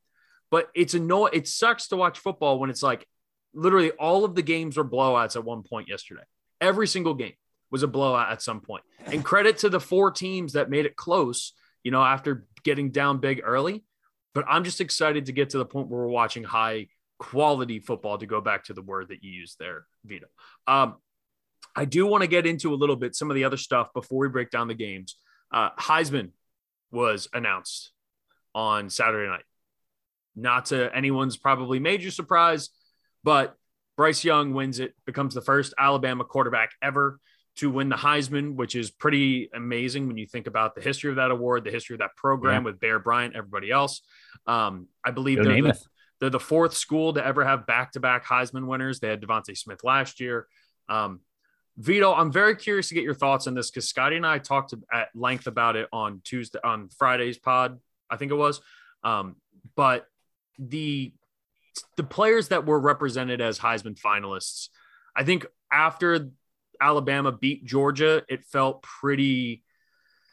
but 0.50 0.70
it's 0.74 0.94
a 0.94 0.98
no, 0.98 1.26
it 1.26 1.46
sucks 1.46 1.88
to 1.88 1.96
watch 1.96 2.18
football 2.18 2.58
when 2.58 2.70
it's 2.70 2.82
like 2.82 3.06
literally 3.52 3.90
all 3.90 4.24
of 4.24 4.34
the 4.34 4.40
games 4.40 4.78
were 4.78 4.84
blowouts 4.84 5.36
at 5.36 5.44
one 5.44 5.62
point 5.62 5.88
yesterday. 5.88 6.22
Every 6.58 6.88
single 6.88 7.12
game 7.12 7.34
was 7.70 7.82
a 7.82 7.86
blowout 7.86 8.32
at 8.32 8.40
some 8.40 8.62
point. 8.62 8.82
And 9.04 9.22
credit 9.22 9.58
to 9.58 9.68
the 9.68 9.78
four 9.78 10.10
teams 10.10 10.54
that 10.54 10.70
made 10.70 10.86
it 10.86 10.96
close, 10.96 11.52
you 11.84 11.90
know, 11.90 12.02
after 12.02 12.46
getting 12.64 12.90
down 12.92 13.18
big 13.18 13.42
early. 13.44 13.84
But 14.32 14.46
I'm 14.48 14.64
just 14.64 14.80
excited 14.80 15.26
to 15.26 15.32
get 15.32 15.50
to 15.50 15.58
the 15.58 15.66
point 15.66 15.88
where 15.88 16.00
we're 16.00 16.06
watching 16.06 16.44
high 16.44 16.86
quality 17.18 17.78
football 17.78 18.16
to 18.16 18.26
go 18.26 18.40
back 18.40 18.64
to 18.64 18.72
the 18.72 18.80
word 18.80 19.08
that 19.08 19.22
you 19.22 19.32
used 19.32 19.58
there, 19.58 19.84
Vito. 20.02 20.28
Um, 20.66 20.94
I 21.74 21.84
do 21.84 22.06
want 22.06 22.22
to 22.22 22.28
get 22.28 22.46
into 22.46 22.74
a 22.74 22.76
little 22.76 22.96
bit 22.96 23.14
some 23.14 23.30
of 23.30 23.34
the 23.34 23.44
other 23.44 23.56
stuff 23.56 23.92
before 23.94 24.18
we 24.18 24.28
break 24.28 24.50
down 24.50 24.68
the 24.68 24.74
games. 24.74 25.16
Uh, 25.50 25.70
Heisman 25.78 26.30
was 26.90 27.28
announced 27.32 27.92
on 28.54 28.90
Saturday 28.90 29.28
night. 29.28 29.44
Not 30.34 30.66
to 30.66 30.94
anyone's 30.94 31.36
probably 31.36 31.78
major 31.78 32.10
surprise, 32.10 32.70
but 33.24 33.56
Bryce 33.96 34.24
Young 34.24 34.54
wins 34.54 34.80
it, 34.80 34.94
becomes 35.04 35.34
the 35.34 35.42
first 35.42 35.74
Alabama 35.78 36.24
quarterback 36.24 36.70
ever 36.82 37.18
to 37.56 37.70
win 37.70 37.90
the 37.90 37.96
Heisman, 37.96 38.54
which 38.54 38.74
is 38.74 38.90
pretty 38.90 39.50
amazing 39.54 40.06
when 40.06 40.16
you 40.16 40.26
think 40.26 40.46
about 40.46 40.74
the 40.74 40.80
history 40.80 41.10
of 41.10 41.16
that 41.16 41.30
award, 41.30 41.64
the 41.64 41.70
history 41.70 41.94
of 41.94 42.00
that 42.00 42.16
program 42.16 42.62
yeah. 42.62 42.70
with 42.70 42.80
Bear 42.80 42.98
Bryant, 42.98 43.36
everybody 43.36 43.70
else. 43.70 44.00
Um, 44.46 44.88
I 45.04 45.10
believe 45.10 45.36
they're 45.36 45.62
the, 45.62 45.78
they're 46.18 46.30
the, 46.30 46.40
fourth 46.40 46.74
school 46.74 47.12
to 47.12 47.24
ever 47.24 47.44
have 47.44 47.66
back 47.66 47.92
to 47.92 48.00
back 48.00 48.24
Heisman 48.24 48.66
winners. 48.66 49.00
They 49.00 49.08
had 49.08 49.20
DeVonta 49.20 49.56
Smith 49.56 49.84
last 49.84 50.18
year. 50.18 50.46
Um, 50.88 51.20
Vito, 51.78 52.12
I'm 52.12 52.30
very 52.30 52.54
curious 52.56 52.88
to 52.88 52.94
get 52.94 53.04
your 53.04 53.14
thoughts 53.14 53.46
on 53.46 53.54
this 53.54 53.70
because 53.70 53.88
Scotty 53.88 54.16
and 54.16 54.26
I 54.26 54.38
talked 54.38 54.74
at 54.92 55.08
length 55.14 55.46
about 55.46 55.76
it 55.76 55.88
on 55.92 56.20
Tuesday, 56.22 56.58
on 56.62 56.90
Friday's 56.90 57.38
pod, 57.38 57.78
I 58.10 58.16
think 58.16 58.30
it 58.30 58.36
was. 58.36 58.60
Um, 59.02 59.36
but 59.74 60.06
the 60.58 61.12
the 61.96 62.04
players 62.04 62.48
that 62.48 62.66
were 62.66 62.78
represented 62.78 63.40
as 63.40 63.58
Heisman 63.58 63.98
finalists, 63.98 64.68
I 65.16 65.24
think 65.24 65.46
after 65.72 66.30
Alabama 66.80 67.32
beat 67.32 67.64
Georgia, 67.64 68.22
it 68.28 68.44
felt 68.44 68.82
pretty 68.82 69.62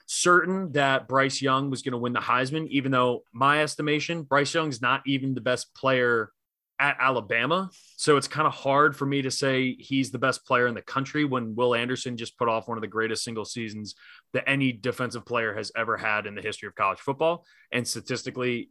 certain 0.06 0.72
that 0.74 1.08
Bryce 1.08 1.42
Young 1.42 1.70
was 1.70 1.84
going 1.84 1.94
to 1.94 1.98
win 1.98 2.14
the 2.14 2.20
Heisman, 2.20 2.68
even 2.70 2.92
though 2.92 3.24
my 3.32 3.62
estimation, 3.62 4.24
Bryce 4.24 4.54
Young's 4.54 4.82
not 4.82 5.04
even 5.06 5.36
the 5.36 5.42
best 5.42 5.74
player 5.76 6.32
at 6.80 6.98
Alabama. 7.00 7.70
So 7.98 8.18
it's 8.18 8.28
kind 8.28 8.48
of 8.48 8.54
hard 8.54 8.96
for 8.96 9.06
me 9.06 9.22
to 9.22 9.32
say 9.32 9.76
he's 9.78 10.12
the 10.12 10.18
best 10.18 10.46
player 10.46 10.68
in 10.68 10.76
the 10.76 10.82
country 10.82 11.26
when 11.26 11.56
Will 11.56 11.76
Anderson 11.76 12.18
just 12.18 12.38
put 12.38 12.48
off 12.48 12.68
one 12.68 12.78
of 12.78 12.82
the 12.82 12.88
greatest 12.88 13.24
single 13.24 13.46
seasons 13.46 13.96
that 14.34 14.50
any 14.50 14.72
defensive 14.72 15.26
player 15.26 15.54
has 15.54 15.72
ever 15.76 15.98
had 15.98 16.26
in 16.26 16.36
the 16.36 16.42
history 16.42 16.68
of 16.68 16.76
college 16.76 17.00
football. 17.00 17.46
And 17.72 17.88
statistically, 17.88 18.70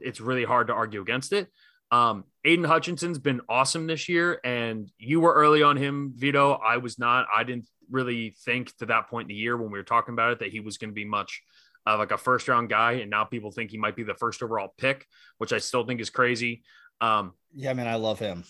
it's 0.00 0.20
really 0.20 0.44
hard 0.44 0.68
to 0.68 0.72
argue 0.72 1.02
against 1.02 1.32
it. 1.32 1.48
Um, 1.90 2.24
Aidan 2.44 2.64
Hutchinson's 2.64 3.18
been 3.18 3.40
awesome 3.48 3.86
this 3.86 4.08
year, 4.08 4.40
and 4.44 4.90
you 4.98 5.20
were 5.20 5.34
early 5.34 5.62
on 5.62 5.76
him, 5.76 6.12
Vito. 6.16 6.52
I 6.52 6.76
was 6.76 6.98
not. 6.98 7.26
I 7.34 7.42
didn't 7.42 7.66
really 7.90 8.36
think 8.44 8.76
to 8.78 8.86
that 8.86 9.08
point 9.08 9.24
in 9.24 9.28
the 9.28 9.40
year 9.40 9.56
when 9.56 9.72
we 9.72 9.78
were 9.78 9.84
talking 9.84 10.14
about 10.14 10.32
it 10.32 10.38
that 10.38 10.52
he 10.52 10.60
was 10.60 10.78
going 10.78 10.90
to 10.90 10.94
be 10.94 11.04
much 11.04 11.42
uh, 11.86 11.98
like 11.98 12.12
a 12.12 12.18
first 12.18 12.46
round 12.46 12.68
guy, 12.68 12.92
and 12.92 13.10
now 13.10 13.24
people 13.24 13.50
think 13.50 13.70
he 13.70 13.78
might 13.78 13.96
be 13.96 14.02
the 14.02 14.14
first 14.14 14.42
overall 14.42 14.72
pick, 14.78 15.06
which 15.38 15.52
I 15.52 15.58
still 15.58 15.84
think 15.84 16.00
is 16.00 16.10
crazy. 16.10 16.62
Um, 17.00 17.32
yeah, 17.54 17.72
man, 17.72 17.88
I 17.88 17.96
love 17.96 18.18
him. 18.18 18.44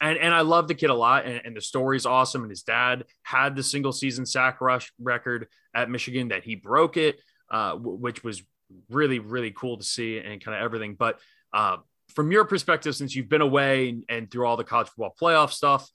And, 0.00 0.16
and 0.16 0.32
I 0.32 0.42
love 0.42 0.68
the 0.68 0.74
kid 0.74 0.90
a 0.90 0.94
lot, 0.94 1.26
and, 1.26 1.40
and 1.44 1.56
the 1.56 1.60
story's 1.60 2.06
awesome. 2.06 2.42
And 2.42 2.50
his 2.50 2.62
dad 2.62 3.04
had 3.22 3.56
the 3.56 3.62
single 3.62 3.92
season 3.92 4.26
sack 4.26 4.60
rush 4.60 4.92
record 5.00 5.48
at 5.74 5.90
Michigan 5.90 6.28
that 6.28 6.44
he 6.44 6.54
broke 6.54 6.96
it, 6.96 7.20
uh, 7.50 7.72
w- 7.72 7.98
which 7.98 8.22
was 8.22 8.42
really 8.90 9.18
really 9.18 9.50
cool 9.50 9.78
to 9.78 9.84
see 9.84 10.18
and 10.18 10.44
kind 10.44 10.56
of 10.56 10.62
everything. 10.62 10.94
But 10.94 11.18
uh, 11.52 11.78
from 12.10 12.30
your 12.30 12.44
perspective, 12.44 12.94
since 12.94 13.16
you've 13.16 13.28
been 13.28 13.40
away 13.40 13.88
and, 13.88 14.04
and 14.08 14.30
through 14.30 14.46
all 14.46 14.56
the 14.56 14.64
college 14.64 14.88
football 14.88 15.14
playoff 15.20 15.50
stuff, 15.50 15.88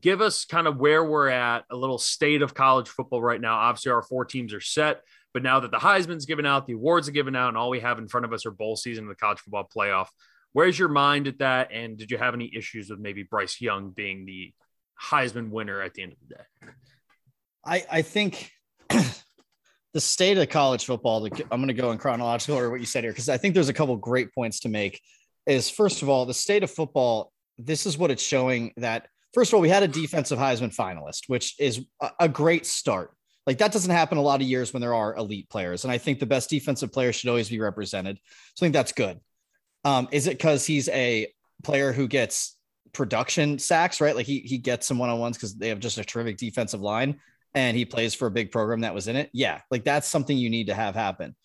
give 0.00 0.20
us 0.20 0.44
kind 0.44 0.66
of 0.66 0.78
where 0.78 1.04
we're 1.04 1.28
at, 1.28 1.64
a 1.70 1.76
little 1.76 1.98
state 1.98 2.42
of 2.42 2.54
college 2.54 2.88
football 2.88 3.22
right 3.22 3.40
now. 3.40 3.56
Obviously, 3.56 3.92
our 3.92 4.02
four 4.02 4.24
teams 4.24 4.54
are 4.54 4.60
set, 4.60 5.02
but 5.34 5.42
now 5.42 5.60
that 5.60 5.70
the 5.70 5.78
Heisman's 5.78 6.26
given 6.26 6.46
out, 6.46 6.66
the 6.66 6.72
awards 6.72 7.08
are 7.08 7.12
given 7.12 7.36
out, 7.36 7.48
and 7.48 7.56
all 7.56 7.70
we 7.70 7.80
have 7.80 7.98
in 7.98 8.08
front 8.08 8.24
of 8.24 8.32
us 8.32 8.46
are 8.46 8.50
bowl 8.50 8.76
season 8.76 9.04
and 9.04 9.10
the 9.10 9.16
college 9.16 9.40
football 9.40 9.68
playoff. 9.76 10.06
Where's 10.56 10.78
your 10.78 10.88
mind 10.88 11.26
at 11.26 11.40
that? 11.40 11.68
And 11.70 11.98
did 11.98 12.10
you 12.10 12.16
have 12.16 12.32
any 12.32 12.50
issues 12.56 12.88
with 12.88 12.98
maybe 12.98 13.22
Bryce 13.22 13.60
Young 13.60 13.90
being 13.90 14.24
the 14.24 14.54
Heisman 14.98 15.50
winner 15.50 15.82
at 15.82 15.92
the 15.92 16.02
end 16.02 16.12
of 16.12 16.18
the 16.26 16.34
day? 16.34 16.72
I, 17.62 17.84
I 17.98 18.00
think 18.00 18.50
the 18.88 20.00
state 20.00 20.38
of 20.38 20.48
college 20.48 20.86
football, 20.86 21.22
I'm 21.26 21.60
going 21.60 21.68
to 21.68 21.74
go 21.74 21.90
in 21.90 21.98
chronological 21.98 22.54
order 22.54 22.70
what 22.70 22.80
you 22.80 22.86
said 22.86 23.04
here, 23.04 23.12
because 23.12 23.28
I 23.28 23.36
think 23.36 23.52
there's 23.52 23.68
a 23.68 23.74
couple 23.74 23.94
great 23.98 24.34
points 24.34 24.60
to 24.60 24.70
make. 24.70 24.98
Is 25.44 25.68
first 25.68 26.00
of 26.00 26.08
all, 26.08 26.24
the 26.24 26.32
state 26.32 26.62
of 26.62 26.70
football, 26.70 27.34
this 27.58 27.84
is 27.84 27.98
what 27.98 28.10
it's 28.10 28.22
showing 28.22 28.72
that, 28.78 29.08
first 29.34 29.50
of 29.50 29.56
all, 29.56 29.60
we 29.60 29.68
had 29.68 29.82
a 29.82 29.88
defensive 29.88 30.38
Heisman 30.38 30.74
finalist, 30.74 31.24
which 31.26 31.54
is 31.60 31.84
a, 32.00 32.12
a 32.20 32.28
great 32.30 32.64
start. 32.64 33.10
Like 33.46 33.58
that 33.58 33.72
doesn't 33.72 33.90
happen 33.90 34.16
a 34.16 34.22
lot 34.22 34.40
of 34.40 34.46
years 34.46 34.72
when 34.72 34.80
there 34.80 34.94
are 34.94 35.14
elite 35.16 35.50
players. 35.50 35.84
And 35.84 35.92
I 35.92 35.98
think 35.98 36.18
the 36.18 36.24
best 36.24 36.48
defensive 36.48 36.92
players 36.92 37.16
should 37.16 37.28
always 37.28 37.50
be 37.50 37.60
represented. 37.60 38.16
So 38.54 38.64
I 38.64 38.66
think 38.66 38.72
that's 38.72 38.92
good. 38.92 39.20
Um, 39.86 40.08
is 40.10 40.26
it 40.26 40.30
because 40.30 40.66
he's 40.66 40.88
a 40.88 41.28
player 41.62 41.92
who 41.92 42.08
gets 42.08 42.56
production 42.92 43.56
sacks, 43.60 44.00
right? 44.00 44.16
Like 44.16 44.26
he 44.26 44.40
he 44.40 44.58
gets 44.58 44.84
some 44.84 44.98
one 44.98 45.10
on 45.10 45.20
ones 45.20 45.36
because 45.36 45.54
they 45.54 45.68
have 45.68 45.78
just 45.78 45.96
a 45.96 46.04
terrific 46.04 46.38
defensive 46.38 46.80
line, 46.80 47.20
and 47.54 47.76
he 47.76 47.84
plays 47.84 48.12
for 48.12 48.26
a 48.26 48.30
big 48.32 48.50
program 48.50 48.80
that 48.80 48.94
was 48.94 49.06
in 49.06 49.14
it. 49.14 49.30
Yeah, 49.32 49.60
like 49.70 49.84
that's 49.84 50.08
something 50.08 50.36
you 50.36 50.50
need 50.50 50.66
to 50.66 50.74
have 50.74 50.96
happen. 50.96 51.36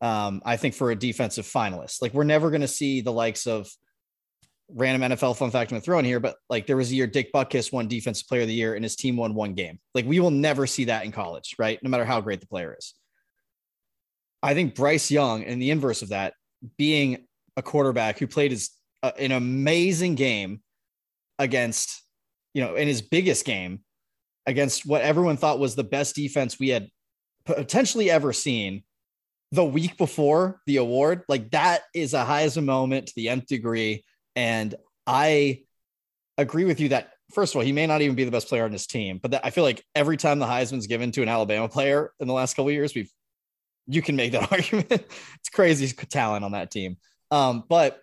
Um, 0.00 0.40
I 0.44 0.56
think 0.56 0.74
for 0.74 0.92
a 0.92 0.96
defensive 0.96 1.46
finalist, 1.46 2.00
like 2.00 2.14
we're 2.14 2.22
never 2.22 2.50
going 2.50 2.60
to 2.60 2.68
see 2.68 3.00
the 3.00 3.12
likes 3.12 3.48
of 3.48 3.68
random 4.72 5.10
NFL 5.10 5.36
fun 5.36 5.50
fact 5.50 5.72
I'm 5.72 5.74
going 5.74 5.80
to 5.80 5.84
throw 5.84 5.98
in 5.98 6.04
here, 6.04 6.20
but 6.20 6.36
like 6.48 6.68
there 6.68 6.76
was 6.76 6.92
a 6.92 6.94
year 6.94 7.08
Dick 7.08 7.32
Butkus 7.32 7.72
won 7.72 7.88
Defensive 7.88 8.28
Player 8.28 8.42
of 8.42 8.46
the 8.46 8.54
Year 8.54 8.76
and 8.76 8.84
his 8.84 8.94
team 8.94 9.16
won 9.16 9.34
one 9.34 9.54
game. 9.54 9.80
Like 9.96 10.06
we 10.06 10.20
will 10.20 10.30
never 10.30 10.64
see 10.64 10.84
that 10.84 11.04
in 11.04 11.10
college, 11.10 11.56
right? 11.58 11.82
No 11.82 11.90
matter 11.90 12.04
how 12.04 12.20
great 12.20 12.40
the 12.40 12.46
player 12.46 12.76
is. 12.78 12.94
I 14.44 14.54
think 14.54 14.76
Bryce 14.76 15.10
Young 15.10 15.42
and 15.42 15.60
the 15.60 15.72
inverse 15.72 16.02
of 16.02 16.10
that, 16.10 16.34
being 16.78 17.26
a 17.56 17.62
quarterback 17.62 18.18
who 18.18 18.26
played 18.26 18.50
his 18.50 18.70
uh, 19.02 19.12
an 19.18 19.32
amazing 19.32 20.14
game 20.14 20.60
against, 21.38 22.02
you 22.54 22.62
know, 22.62 22.74
in 22.74 22.86
his 22.86 23.02
biggest 23.02 23.44
game 23.44 23.80
against 24.46 24.86
what 24.86 25.02
everyone 25.02 25.36
thought 25.36 25.58
was 25.58 25.74
the 25.74 25.84
best 25.84 26.14
defense 26.14 26.58
we 26.58 26.68
had 26.68 26.88
potentially 27.44 28.10
ever 28.10 28.32
seen 28.32 28.82
the 29.52 29.64
week 29.64 29.96
before 29.96 30.60
the 30.66 30.76
award. 30.76 31.22
Like 31.28 31.50
that 31.50 31.82
is 31.94 32.14
a 32.14 32.24
Heisman 32.24 32.64
moment 32.64 33.08
to 33.08 33.12
the 33.16 33.28
nth 33.28 33.46
degree. 33.46 34.04
And 34.36 34.74
I 35.06 35.62
agree 36.38 36.64
with 36.64 36.80
you 36.80 36.90
that 36.90 37.12
first 37.32 37.54
of 37.54 37.58
all, 37.58 37.64
he 37.64 37.72
may 37.72 37.86
not 37.86 38.02
even 38.02 38.16
be 38.16 38.24
the 38.24 38.30
best 38.30 38.48
player 38.48 38.64
on 38.64 38.72
his 38.72 38.86
team, 38.86 39.18
but 39.22 39.30
that, 39.30 39.44
I 39.44 39.50
feel 39.50 39.64
like 39.64 39.84
every 39.94 40.16
time 40.16 40.38
the 40.38 40.46
Heisman's 40.46 40.86
given 40.86 41.12
to 41.12 41.22
an 41.22 41.28
Alabama 41.28 41.68
player 41.68 42.12
in 42.20 42.26
the 42.26 42.34
last 42.34 42.54
couple 42.54 42.70
years, 42.70 42.94
we've 42.94 43.10
you 43.86 44.02
can 44.02 44.16
make 44.16 44.32
that 44.32 44.50
argument. 44.52 44.90
it's 44.90 45.48
crazy 45.52 45.88
talent 45.88 46.44
on 46.44 46.52
that 46.52 46.70
team. 46.70 46.96
Um, 47.30 47.64
but 47.68 48.00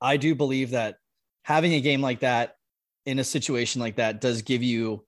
I 0.00 0.16
do 0.16 0.34
believe 0.34 0.70
that 0.70 0.96
having 1.44 1.74
a 1.74 1.80
game 1.80 2.00
like 2.00 2.20
that 2.20 2.56
in 3.06 3.18
a 3.18 3.24
situation 3.24 3.80
like 3.80 3.96
that 3.96 4.20
does 4.20 4.42
give 4.42 4.62
you 4.62 5.04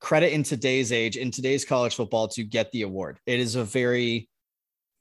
credit 0.00 0.32
in 0.32 0.42
today's 0.42 0.92
age, 0.92 1.16
in 1.16 1.30
today's 1.30 1.64
college 1.64 1.94
football 1.94 2.28
to 2.28 2.44
get 2.44 2.70
the 2.72 2.82
award. 2.82 3.18
It 3.26 3.40
is 3.40 3.56
a 3.56 3.64
very, 3.64 4.28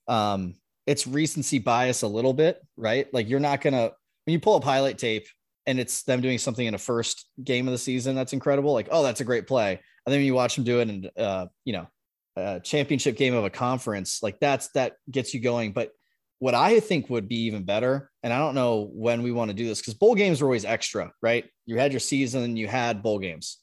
um, 0.07 0.55
it's 0.87 1.07
recency 1.07 1.59
bias 1.59 2.01
a 2.01 2.07
little 2.07 2.33
bit, 2.33 2.61
right? 2.77 3.11
Like 3.13 3.29
you're 3.29 3.39
not 3.39 3.61
gonna 3.61 3.91
when 4.25 4.33
you 4.33 4.39
pull 4.39 4.55
up 4.55 4.63
highlight 4.63 4.97
tape 4.97 5.27
and 5.65 5.79
it's 5.79 6.03
them 6.03 6.21
doing 6.21 6.37
something 6.37 6.65
in 6.65 6.75
a 6.75 6.79
first 6.79 7.27
game 7.43 7.67
of 7.67 7.71
the 7.71 7.77
season 7.77 8.15
that's 8.15 8.33
incredible. 8.33 8.73
Like, 8.73 8.87
oh, 8.91 9.03
that's 9.03 9.21
a 9.21 9.25
great 9.25 9.47
play. 9.47 9.79
And 10.05 10.13
then 10.13 10.21
you 10.21 10.35
watch 10.35 10.55
them 10.55 10.63
do 10.63 10.79
it 10.79 10.89
in, 10.89 11.09
uh, 11.17 11.47
you 11.63 11.73
know, 11.73 11.87
a 12.35 12.59
championship 12.59 13.17
game 13.17 13.33
of 13.33 13.45
a 13.45 13.49
conference, 13.49 14.21
like 14.21 14.39
that's 14.39 14.67
that 14.69 14.97
gets 15.09 15.33
you 15.33 15.39
going. 15.39 15.71
But 15.71 15.91
what 16.39 16.53
I 16.53 16.79
think 16.79 17.09
would 17.09 17.27
be 17.27 17.43
even 17.43 17.63
better, 17.63 18.11
and 18.21 18.33
I 18.33 18.39
don't 18.39 18.55
know 18.55 18.89
when 18.93 19.23
we 19.23 19.31
want 19.31 19.49
to 19.49 19.55
do 19.55 19.67
this 19.67 19.79
because 19.79 19.93
bowl 19.93 20.15
games 20.15 20.41
are 20.41 20.45
always 20.45 20.65
extra, 20.65 21.11
right? 21.21 21.45
You 21.65 21.77
had 21.77 21.93
your 21.93 21.99
season, 21.99 22.57
you 22.57 22.67
had 22.67 23.01
bowl 23.01 23.19
games. 23.19 23.57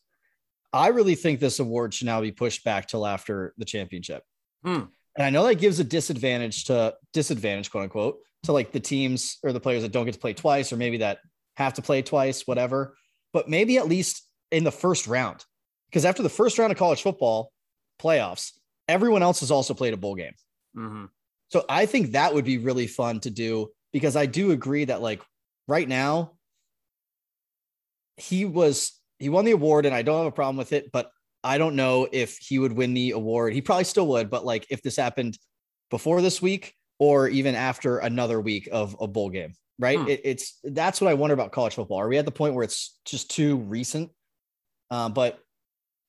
I 0.73 0.89
really 0.89 1.15
think 1.15 1.39
this 1.39 1.59
award 1.59 1.93
should 1.93 2.07
now 2.07 2.21
be 2.23 2.33
pushed 2.33 2.65
back 2.65 2.89
till 2.89 3.07
after 3.07 3.53
the 3.59 3.67
championship. 3.67 4.23
Hmm. 4.65 4.85
And 5.17 5.27
I 5.27 5.31
know 5.31 5.47
that 5.47 5.57
gives 5.57 5.79
a 5.81 5.85
disadvantage 5.85 6.65
to 6.65 6.95
disadvantage, 7.13 7.71
quote 7.71 7.85
unquote, 7.85 8.19
to 8.45 8.53
like 8.53 8.73
the 8.73 8.81
teams 8.81 9.39
or 9.43 9.53
the 9.53 9.61
players 9.61 9.83
that 9.83 9.93
don't 9.93 10.07
get 10.07 10.15
to 10.15 10.21
play 10.21 10.33
twice, 10.33 10.73
or 10.73 10.77
maybe 10.77 10.99
that 10.99 11.19
have 11.57 11.75
to 11.75 11.83
play 11.83 12.01
twice, 12.01 12.47
whatever. 12.47 12.97
But 13.35 13.49
maybe 13.51 13.77
at 13.77 13.89
least 13.89 14.27
in 14.51 14.65
the 14.65 14.73
first 14.73 15.07
round, 15.07 15.45
because 15.91 16.07
after 16.07 16.23
the 16.23 16.31
first 16.31 16.59
round 16.59 16.73
of 16.73 16.79
college 16.79 17.03
football 17.03 17.53
playoffs, 18.01 18.53
everyone 18.89 19.23
else 19.23 19.41
has 19.41 19.51
also 19.51 19.75
played 19.75 19.93
a 19.93 19.99
bowl 19.99 20.15
game. 20.15 20.35
Mm-hmm. 20.77 21.05
So 21.53 21.67
I 21.69 21.85
think 21.85 22.13
that 22.13 22.33
would 22.33 22.47
be 22.47 22.57
really 22.57 22.87
fun 22.87 23.21
to 23.21 23.31
do 23.31 23.69
because 23.93 24.17
I 24.17 24.25
do 24.25 24.53
agree 24.53 24.87
that 24.87 25.03
like 25.03 25.21
right 25.69 25.87
now, 25.87 26.33
he 28.17 28.47
was 28.47 28.99
he 29.19 29.29
won 29.29 29.45
the 29.45 29.51
award 29.51 29.85
and 29.85 29.95
I 29.95 30.01
don't 30.01 30.17
have 30.17 30.27
a 30.27 30.33
problem 30.33 30.57
with 30.57 30.73
it, 30.73 30.91
but 30.93 31.11
I 31.45 31.59
don't 31.59 31.77
know 31.77 32.09
if 32.11 32.39
he 32.39 32.59
would 32.59 32.73
win 32.73 32.95
the 32.95 33.11
award. 33.11 33.53
He 33.53 33.61
probably 33.61 33.85
still 33.85 34.07
would, 34.09 34.31
but 34.31 34.47
like 34.47 34.67
if 34.71 34.81
this 34.81 34.97
happened 34.97 35.37
before 35.91 36.23
this 36.23 36.41
week 36.41 36.75
or 36.99 37.29
even 37.29 37.55
after 37.55 37.99
another 37.99 38.41
week 38.41 38.71
of 38.73 38.97
a 38.99 39.07
bowl 39.07 39.29
game, 39.29 39.53
right? 39.79 39.99
Hmm. 39.99 40.09
It, 40.09 40.23
it's 40.25 40.59
that's 40.65 41.03
what 41.03 41.11
I 41.11 41.15
wonder 41.15 41.35
about 41.35 41.53
college 41.53 41.75
football. 41.75 41.99
Are 41.99 42.09
we 42.09 42.17
at 42.17 42.25
the 42.25 42.31
point 42.31 42.55
where 42.55 42.65
it's 42.65 42.99
just 43.05 43.31
too 43.31 43.59
recent? 43.59 44.11
Um, 44.91 45.13
but 45.13 45.39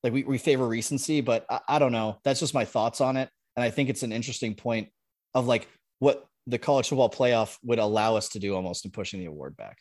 like 0.03 0.13
we, 0.13 0.23
we 0.23 0.37
favor 0.37 0.65
recency, 0.65 1.19
but 1.19 1.45
I, 1.49 1.59
I 1.67 1.79
don't 1.79 1.91
know. 1.91 2.19
That's 2.23 2.39
just 2.39 2.53
my 2.53 2.63
thoughts 2.63 3.01
on 3.01 3.17
it. 3.17 3.29
And 3.57 3.63
I 3.63 3.71
think 3.71 3.89
it's 3.89 4.03
an 4.03 4.13
interesting 4.13 4.55
point 4.55 4.87
of 5.33 5.47
like 5.47 5.67
what 5.99 6.25
the 6.47 6.57
college 6.57 6.89
football 6.89 7.09
playoff 7.09 7.57
would 7.63 7.79
allow 7.79 8.15
us 8.15 8.29
to 8.29 8.39
do 8.39 8.55
almost 8.55 8.85
in 8.85 8.91
pushing 8.91 9.19
the 9.19 9.27
award 9.27 9.55
back. 9.55 9.77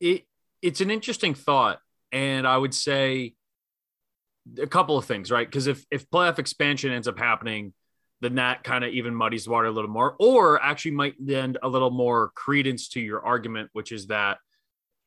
It 0.00 0.24
it's 0.62 0.80
an 0.80 0.90
interesting 0.90 1.34
thought 1.34 1.78
and 2.12 2.46
I 2.46 2.56
would 2.56 2.74
say 2.74 3.34
a 4.60 4.66
couple 4.66 4.96
of 4.96 5.04
things, 5.04 5.30
right? 5.30 5.46
Because 5.46 5.66
if 5.66 5.84
if 5.90 6.08
playoff 6.10 6.38
expansion 6.38 6.92
ends 6.92 7.08
up 7.08 7.18
happening, 7.18 7.72
then 8.20 8.36
that 8.36 8.64
kind 8.64 8.84
of 8.84 8.92
even 8.92 9.14
muddies 9.14 9.44
the 9.44 9.50
water 9.50 9.66
a 9.66 9.72
little 9.72 9.90
more, 9.90 10.16
or 10.18 10.62
actually 10.62 10.92
might 10.92 11.14
lend 11.20 11.58
a 11.62 11.68
little 11.68 11.90
more 11.90 12.30
credence 12.34 12.88
to 12.90 13.00
your 13.00 13.24
argument, 13.24 13.70
which 13.72 13.92
is 13.92 14.06
that 14.08 14.38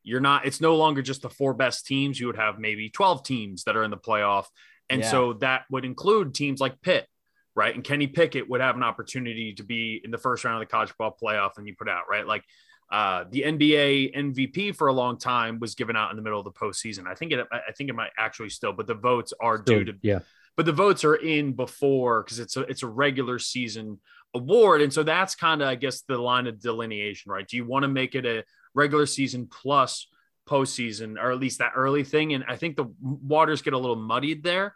you're 0.03 0.21
not. 0.21 0.45
It's 0.45 0.61
no 0.61 0.75
longer 0.75 1.01
just 1.01 1.21
the 1.21 1.29
four 1.29 1.53
best 1.53 1.85
teams. 1.85 2.19
You 2.19 2.27
would 2.27 2.37
have 2.37 2.59
maybe 2.59 2.89
twelve 2.89 3.23
teams 3.23 3.63
that 3.63 3.75
are 3.75 3.83
in 3.83 3.91
the 3.91 3.97
playoff, 3.97 4.45
and 4.89 5.01
yeah. 5.01 5.09
so 5.09 5.33
that 5.33 5.63
would 5.69 5.85
include 5.85 6.33
teams 6.33 6.59
like 6.59 6.81
Pitt, 6.81 7.07
right? 7.55 7.73
And 7.73 7.83
Kenny 7.83 8.07
Pickett 8.07 8.49
would 8.49 8.61
have 8.61 8.75
an 8.75 8.83
opportunity 8.83 9.53
to 9.53 9.63
be 9.63 10.01
in 10.03 10.11
the 10.11 10.17
first 10.17 10.43
round 10.43 10.61
of 10.61 10.67
the 10.67 10.71
college 10.71 10.89
football 10.89 11.17
playoff, 11.21 11.57
and 11.57 11.67
you 11.67 11.75
put 11.77 11.89
out 11.89 12.03
right 12.09 12.25
like 12.25 12.43
uh, 12.91 13.23
the 13.31 13.43
NBA 13.43 14.15
MVP 14.15 14.75
for 14.75 14.87
a 14.87 14.93
long 14.93 15.17
time 15.17 15.59
was 15.59 15.75
given 15.75 15.95
out 15.95 16.11
in 16.11 16.17
the 16.17 16.21
middle 16.21 16.39
of 16.39 16.45
the 16.45 16.51
postseason. 16.51 17.07
I 17.07 17.15
think 17.15 17.31
it. 17.31 17.47
I 17.51 17.71
think 17.71 17.89
it 17.89 17.93
might 17.93 18.11
actually 18.17 18.49
still, 18.49 18.73
but 18.73 18.85
the 18.85 18.93
votes 18.93 19.33
are 19.39 19.57
due 19.57 19.85
to. 19.85 19.93
Yeah. 20.01 20.19
But 20.57 20.65
the 20.65 20.73
votes 20.73 21.05
are 21.05 21.15
in 21.15 21.53
before 21.53 22.23
because 22.23 22.39
it's 22.39 22.57
a 22.57 22.61
it's 22.61 22.83
a 22.83 22.87
regular 22.87 23.39
season 23.39 23.99
award, 24.33 24.81
and 24.81 24.91
so 24.91 25.03
that's 25.03 25.35
kind 25.35 25.61
of 25.61 25.69
I 25.69 25.75
guess 25.75 26.01
the 26.01 26.17
line 26.17 26.47
of 26.47 26.59
delineation, 26.59 27.31
right? 27.31 27.47
Do 27.47 27.55
you 27.55 27.65
want 27.65 27.83
to 27.83 27.87
make 27.87 28.13
it 28.13 28.25
a 28.25 28.43
regular 28.73 29.05
season 29.05 29.47
plus 29.47 30.07
postseason, 30.49 31.17
or 31.17 31.31
at 31.31 31.39
least 31.39 31.59
that 31.59 31.71
early 31.77 32.03
thing? 32.03 32.33
And 32.33 32.43
I 32.45 32.57
think 32.57 32.75
the 32.75 32.91
waters 32.99 33.61
get 33.61 33.73
a 33.73 33.77
little 33.77 33.95
muddied 33.95 34.43
there. 34.43 34.75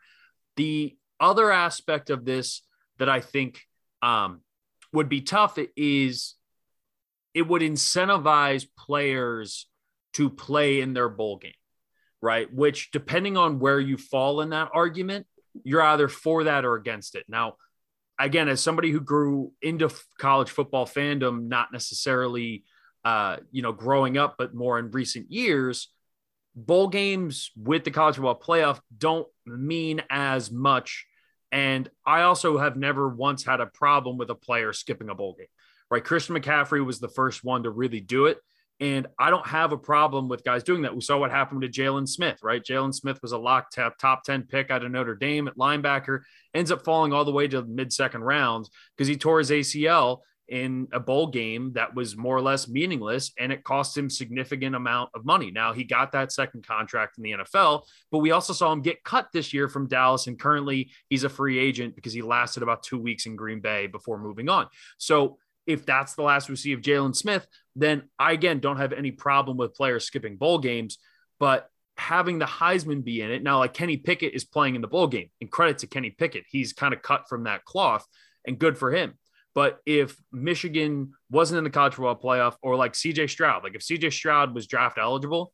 The 0.56 0.96
other 1.20 1.52
aspect 1.52 2.10
of 2.10 2.26
this 2.26 2.62
that 2.98 3.10
I 3.10 3.22
think 3.22 3.62
um, 4.02 4.42
would 4.94 5.10
be 5.10 5.22
tough 5.22 5.58
is 5.76 6.36
it 7.34 7.48
would 7.48 7.62
incentivize 7.62 8.66
players 8.78 9.68
to 10.14 10.30
play 10.30 10.80
in 10.80 10.94
their 10.94 11.10
bowl 11.10 11.38
game, 11.38 11.52
right? 12.22 12.52
Which, 12.54 12.92
depending 12.92 13.36
on 13.36 13.60
where 13.60 13.80
you 13.80 13.98
fall 13.98 14.42
in 14.42 14.52
that 14.52 14.70
argument, 14.74 15.28
you're 15.64 15.82
either 15.82 16.08
for 16.08 16.46
that 16.46 16.66
or 16.66 16.76
against 16.76 17.16
it. 17.16 17.26
Now, 17.28 17.56
again, 18.18 18.48
as 18.48 18.62
somebody 18.62 18.92
who 18.92 19.02
grew 19.02 19.52
into 19.62 19.90
college 20.18 20.50
football 20.50 20.86
fandom, 20.86 21.48
not 21.48 21.74
necessarily, 21.74 22.64
uh, 23.04 23.38
you 23.52 23.62
know, 23.62 23.74
growing 23.74 24.18
up, 24.18 24.36
but 24.38 24.56
more 24.56 24.80
in 24.80 24.92
recent 24.92 25.32
years, 25.32 25.90
bowl 26.56 26.88
games 26.88 27.52
with 27.56 27.84
the 27.84 27.92
college 27.92 28.16
football 28.16 28.40
playoff 28.40 28.80
don't 28.98 29.28
mean 29.46 30.02
as 30.10 30.52
much. 30.52 31.06
And 31.52 31.90
I 32.06 32.22
also 32.22 32.58
have 32.58 32.76
never 32.76 33.08
once 33.08 33.44
had 33.46 33.62
a 33.62 33.66
problem 33.66 34.18
with 34.18 34.30
a 34.30 34.36
player 34.36 34.74
skipping 34.74 35.10
a 35.10 35.16
bowl 35.16 35.36
game 35.38 35.48
right? 35.90 36.04
Christian 36.04 36.36
McCaffrey 36.36 36.84
was 36.86 37.00
the 37.00 37.10
first 37.10 37.44
one 37.44 37.64
to 37.64 37.70
really 37.70 38.00
do 38.00 38.26
it. 38.26 38.40
And 38.82 39.08
I 39.18 39.30
don't 39.30 39.48
have 39.48 39.72
a 39.72 39.78
problem 39.78 40.28
with 40.28 40.44
guys 40.44 40.64
doing 40.64 40.82
that. 40.82 40.94
We 40.94 41.00
saw 41.00 41.18
what 41.18 41.32
happened 41.32 41.62
to 41.62 41.70
Jaylon 41.70 42.10
Smith, 42.10 42.40
right? 42.44 42.62
Jaylon 42.62 42.94
Smith 42.94 43.22
was 43.22 43.32
a 43.32 43.38
lock 43.38 43.72
top, 43.72 43.98
top 43.98 44.24
10 44.24 44.44
pick 44.44 44.70
out 44.70 44.84
of 44.84 44.92
Notre 44.92 45.16
Dame 45.16 45.48
at 45.48 45.58
linebacker, 45.58 46.22
ends 46.54 46.72
up 46.72 46.84
falling 46.84 47.14
all 47.14 47.24
the 47.24 47.32
way 47.32 47.48
to 47.48 47.64
mid 47.64 47.94
second 47.94 48.24
rounds 48.24 48.70
because 48.98 49.08
he 49.08 49.16
tore 49.16 49.40
his 49.40 49.52
ACL 49.52 50.20
in 50.48 50.88
a 50.94 51.00
bowl 51.00 51.28
game 51.28 51.74
that 51.74 51.96
was 51.96 52.16
more 52.16 52.38
or 52.38 52.42
less 52.42 52.68
meaningless 52.68 53.32
and 53.40 53.52
it 53.52 53.64
cost 53.64 53.98
him 53.98 54.10
significant 54.10 54.76
amount 54.76 55.10
of 55.16 55.26
money. 55.26 55.50
Now 55.50 55.74
he 55.74 55.84
got 55.84 56.12
that 56.12 56.32
second 56.32 56.68
contract 56.68 57.18
in 57.18 57.24
the 57.24 57.32
NFL, 57.32 57.84
but 58.12 58.20
we 58.20 58.32
also 58.32 58.54
saw 58.54 58.72
him 58.72 58.82
get 58.82 59.04
cut 59.04 59.30
this 59.34 59.54
year 59.54 59.68
from 59.68 59.88
Dallas 59.88 60.28
and 60.28 60.40
currently 60.40 60.92
he's 61.10 61.24
a 61.24 61.30
free 61.30 61.58
agent 61.58 61.96
because 61.96 62.14
he 62.14 62.22
lasted 62.22 62.62
about 62.62 62.84
2 62.84 63.00
weeks 63.00 63.26
in 63.26 63.36
Green 63.36 63.60
Bay 63.60 63.88
before 63.88 64.20
moving 64.20 64.48
on. 64.50 64.68
So 64.98 65.40
if 65.66 65.84
that's 65.86 66.14
the 66.14 66.22
last 66.22 66.48
we 66.48 66.56
see 66.56 66.74
of 66.74 66.82
Jaylon 66.82 67.16
Smith, 67.16 67.48
then 67.76 68.04
I 68.20 68.34
again 68.34 68.60
don't 68.60 68.78
have 68.78 68.94
any 68.94 69.12
problem 69.12 69.58
with 69.58 69.74
players 69.74 70.06
skipping 70.06 70.38
bowl 70.38 70.60
games, 70.60 71.00
but 71.40 71.70
having 71.98 72.38
the 72.38 72.46
Heisman 72.46 73.04
be 73.04 73.22
in 73.22 73.32
it 73.32 73.42
now, 73.42 73.60
like 73.60 73.74
Kenny 73.74 73.98
Pickett 73.98 74.34
is 74.34 74.44
playing 74.44 74.76
in 74.76 74.82
the 74.82 74.88
bowl 74.88 75.08
game, 75.08 75.30
and 75.42 75.50
credit 75.50 75.80
to 75.80 75.88
Kenny 75.88 76.12
Pickett, 76.12 76.44
he's 76.48 76.74
kind 76.74 76.94
of 76.94 77.02
cut 77.02 77.28
from 77.30 77.46
that 77.46 77.66
cloth, 77.66 78.06
and 78.46 78.60
good 78.60 78.78
for 78.78 78.92
him. 78.92 79.18
But 79.56 79.80
if 79.86 80.16
Michigan 80.32 81.14
wasn't 81.32 81.60
in 81.60 81.64
the 81.64 81.70
college 81.70 81.96
football 81.96 82.16
playoff, 82.16 82.58
or 82.62 82.76
like 82.76 82.94
CJ 82.94 83.30
Stroud, 83.30 83.64
like 83.64 83.74
if 83.74 83.82
CJ 83.82 84.12
Stroud 84.12 84.54
was 84.54 84.68
draft 84.68 84.98
eligible, 85.00 85.54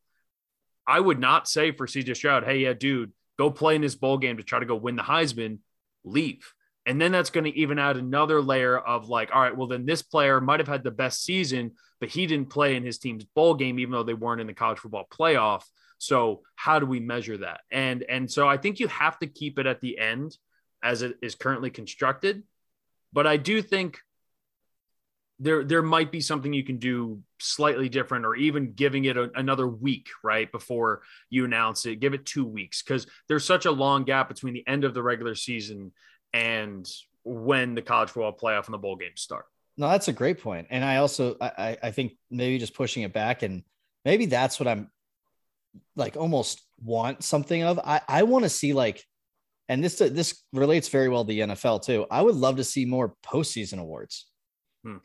I 0.87 0.99
would 0.99 1.19
not 1.19 1.47
say 1.47 1.71
for 1.71 1.87
CJ 1.87 2.15
Stroud, 2.15 2.43
hey, 2.43 2.57
yeah, 2.57 2.73
dude, 2.73 3.13
go 3.37 3.51
play 3.51 3.75
in 3.75 3.81
this 3.81 3.95
bowl 3.95 4.17
game 4.17 4.37
to 4.37 4.43
try 4.43 4.59
to 4.59 4.65
go 4.65 4.75
win 4.75 4.95
the 4.95 5.03
Heisman, 5.03 5.59
leave. 6.03 6.51
And 6.87 6.99
then 6.99 7.11
that's 7.11 7.29
going 7.29 7.43
to 7.43 7.55
even 7.57 7.77
add 7.77 7.95
another 7.95 8.41
layer 8.41 8.77
of 8.77 9.07
like, 9.07 9.29
all 9.33 9.41
right, 9.41 9.55
well, 9.55 9.67
then 9.67 9.85
this 9.85 10.01
player 10.01 10.41
might 10.41 10.59
have 10.59 10.67
had 10.67 10.83
the 10.83 10.89
best 10.89 11.23
season, 11.23 11.73
but 11.99 12.09
he 12.09 12.25
didn't 12.25 12.49
play 12.49 12.75
in 12.75 12.83
his 12.83 12.97
team's 12.97 13.23
bowl 13.23 13.53
game, 13.53 13.77
even 13.77 13.91
though 13.91 14.01
they 14.01 14.15
weren't 14.15 14.41
in 14.41 14.47
the 14.47 14.53
college 14.53 14.79
football 14.79 15.05
playoff. 15.13 15.63
So 15.99 16.41
how 16.55 16.79
do 16.79 16.87
we 16.87 16.99
measure 16.99 17.37
that? 17.37 17.61
And 17.69 18.01
and 18.01 18.29
so 18.29 18.47
I 18.47 18.57
think 18.57 18.79
you 18.79 18.87
have 18.87 19.19
to 19.19 19.27
keep 19.27 19.59
it 19.59 19.67
at 19.67 19.81
the 19.81 19.99
end 19.99 20.35
as 20.83 21.03
it 21.03 21.17
is 21.21 21.35
currently 21.35 21.69
constructed. 21.69 22.41
But 23.13 23.27
I 23.27 23.37
do 23.37 23.61
think 23.61 23.99
there 25.39 25.63
there 25.63 25.81
might 25.81 26.11
be 26.11 26.21
something 26.21 26.53
you 26.53 26.63
can 26.63 26.77
do 26.77 27.21
slightly 27.39 27.89
different 27.89 28.25
or 28.25 28.35
even 28.35 28.73
giving 28.73 29.05
it 29.05 29.17
a, 29.17 29.31
another 29.35 29.67
week 29.67 30.07
right 30.23 30.51
before 30.51 31.01
you 31.31 31.43
announce 31.43 31.87
it 31.87 31.95
give 31.95 32.13
it 32.13 32.27
two 32.27 32.45
weeks 32.45 32.83
because 32.83 33.07
there's 33.27 33.43
such 33.43 33.65
a 33.65 33.71
long 33.71 34.03
gap 34.03 34.29
between 34.29 34.53
the 34.53 34.65
end 34.67 34.83
of 34.83 34.93
the 34.93 35.01
regular 35.01 35.33
season 35.33 35.91
and 36.31 36.87
when 37.23 37.73
the 37.73 37.81
college 37.81 38.09
football 38.09 38.37
playoff 38.37 38.65
and 38.65 38.73
the 38.73 38.77
bowl 38.77 38.95
games 38.95 39.21
start. 39.21 39.45
No, 39.77 39.89
that's 39.89 40.07
a 40.07 40.13
great. 40.13 40.39
And 40.45 40.83
I 40.85 40.97
also 40.97 41.37
I, 41.41 41.77
I 41.81 41.91
think 41.91 42.13
maybe 42.29 42.59
just 42.59 42.75
pushing 42.75 43.03
it 43.03 43.13
back 43.13 43.41
and 43.41 43.63
maybe 44.05 44.27
that's 44.27 44.59
what 44.59 44.67
I'm 44.67 44.91
like 45.95 46.17
almost 46.17 46.61
want 46.83 47.23
something 47.23 47.63
of. 47.63 47.79
I, 47.79 48.01
I 48.07 48.23
want 48.23 48.43
to 48.43 48.49
see 48.49 48.73
like 48.73 49.03
and 49.71 49.81
this 49.81 49.95
this 49.99 50.43
relates 50.51 50.89
very 50.89 51.07
well 51.07 51.23
to 51.23 51.29
the 51.29 51.39
NFL 51.39 51.81
too. 51.85 52.05
I 52.11 52.21
would 52.21 52.35
love 52.35 52.57
to 52.57 52.63
see 52.63 52.83
more 52.83 53.15
postseason 53.25 53.79
awards. 53.79 54.27
Hmm. 54.83 54.97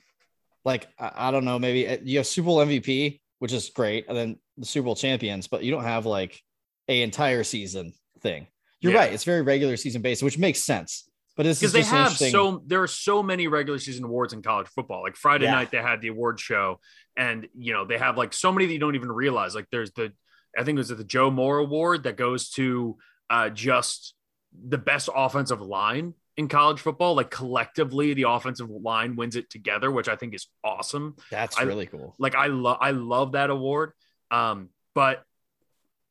Like 0.65 0.89
I, 0.99 1.29
I, 1.29 1.31
don't 1.31 1.45
know, 1.45 1.57
maybe 1.61 1.87
uh, 1.89 1.99
you 2.03 2.19
have 2.19 2.27
Super 2.27 2.47
Bowl 2.47 2.59
MVP, 2.59 3.21
which 3.39 3.53
is 3.53 3.71
great, 3.71 4.07
and 4.09 4.17
then 4.17 4.39
the 4.59 4.67
Super 4.67 4.87
Bowl 4.87 4.97
champions, 4.97 5.47
but 5.47 5.63
you 5.63 5.71
don't 5.71 5.85
have 5.85 6.05
like 6.05 6.43
a 6.89 7.03
entire 7.03 7.45
season 7.45 7.93
thing. 8.23 8.49
You're 8.81 8.93
Yeah. 8.93 8.99
right. 8.99 9.13
It's 9.13 9.23
very 9.23 9.43
regular 9.43 9.77
season 9.77 10.03
based, 10.03 10.25
which 10.25 10.37
makes 10.37 10.65
sense. 10.65 11.09
But 11.37 11.45
because 11.45 11.71
they 11.73 11.83
have 11.83 12.07
interesting- 12.07 12.33
so 12.33 12.65
there 12.67 12.83
are 12.83 12.89
so 12.89 13.23
many 13.23 13.47
regular 13.47 13.79
season 13.79 14.05
awards 14.05 14.33
in 14.33 14.43
college 14.43 14.67
football. 14.67 15.03
Like 15.03 15.15
Friday 15.15 15.45
Yeah. 15.45 15.53
night, 15.53 15.71
they 15.71 15.79
had 15.79 16.01
the 16.01 16.09
award 16.09 16.41
show, 16.41 16.81
and 17.17 17.47
you 17.57 17.73
know 17.73 17.85
they 17.85 17.99
have 17.99 18.19
like 18.19 18.33
so 18.33 18.51
many 18.51 18.67
that 18.67 18.73
you 18.73 18.81
don't 18.81 18.97
even 18.97 19.13
realize. 19.13 19.55
Like 19.55 19.69
there's 19.71 19.93
the 19.93 20.13
I 20.59 20.65
think 20.65 20.75
it 20.77 20.81
was 20.81 20.89
the 20.89 21.05
Joe 21.05 21.31
Moore 21.31 21.59
Award 21.59 22.03
that 22.03 22.17
goes 22.17 22.51
to 22.51 22.97
uh, 23.31 23.51
just 23.51 24.15
the 24.69 24.79
best 24.79 25.09
offensive 25.15 25.61
line 25.61 26.15
in 26.37 26.49
college 26.49 26.81
football. 26.81 27.15
Like 27.15 27.31
collectively, 27.31 28.15
the 28.15 28.29
offensive 28.29 28.71
line 28.71 29.17
wins 29.17 29.37
it 29.37 29.51
together, 29.51 29.91
which 29.91 30.09
I 30.09 30.17
think 30.17 30.35
is 30.35 30.47
awesome. 30.63 31.17
That's 31.31 31.59
I- 31.59 31.63
really 31.63 31.87
cool. 31.87 32.15
Like 32.19 32.35
I 32.35 32.47
love 32.47 32.79
I 32.81 32.91
love 32.93 33.33
that 33.33 33.51
award. 33.51 33.93
Um, 34.31 34.71
but 34.95 35.23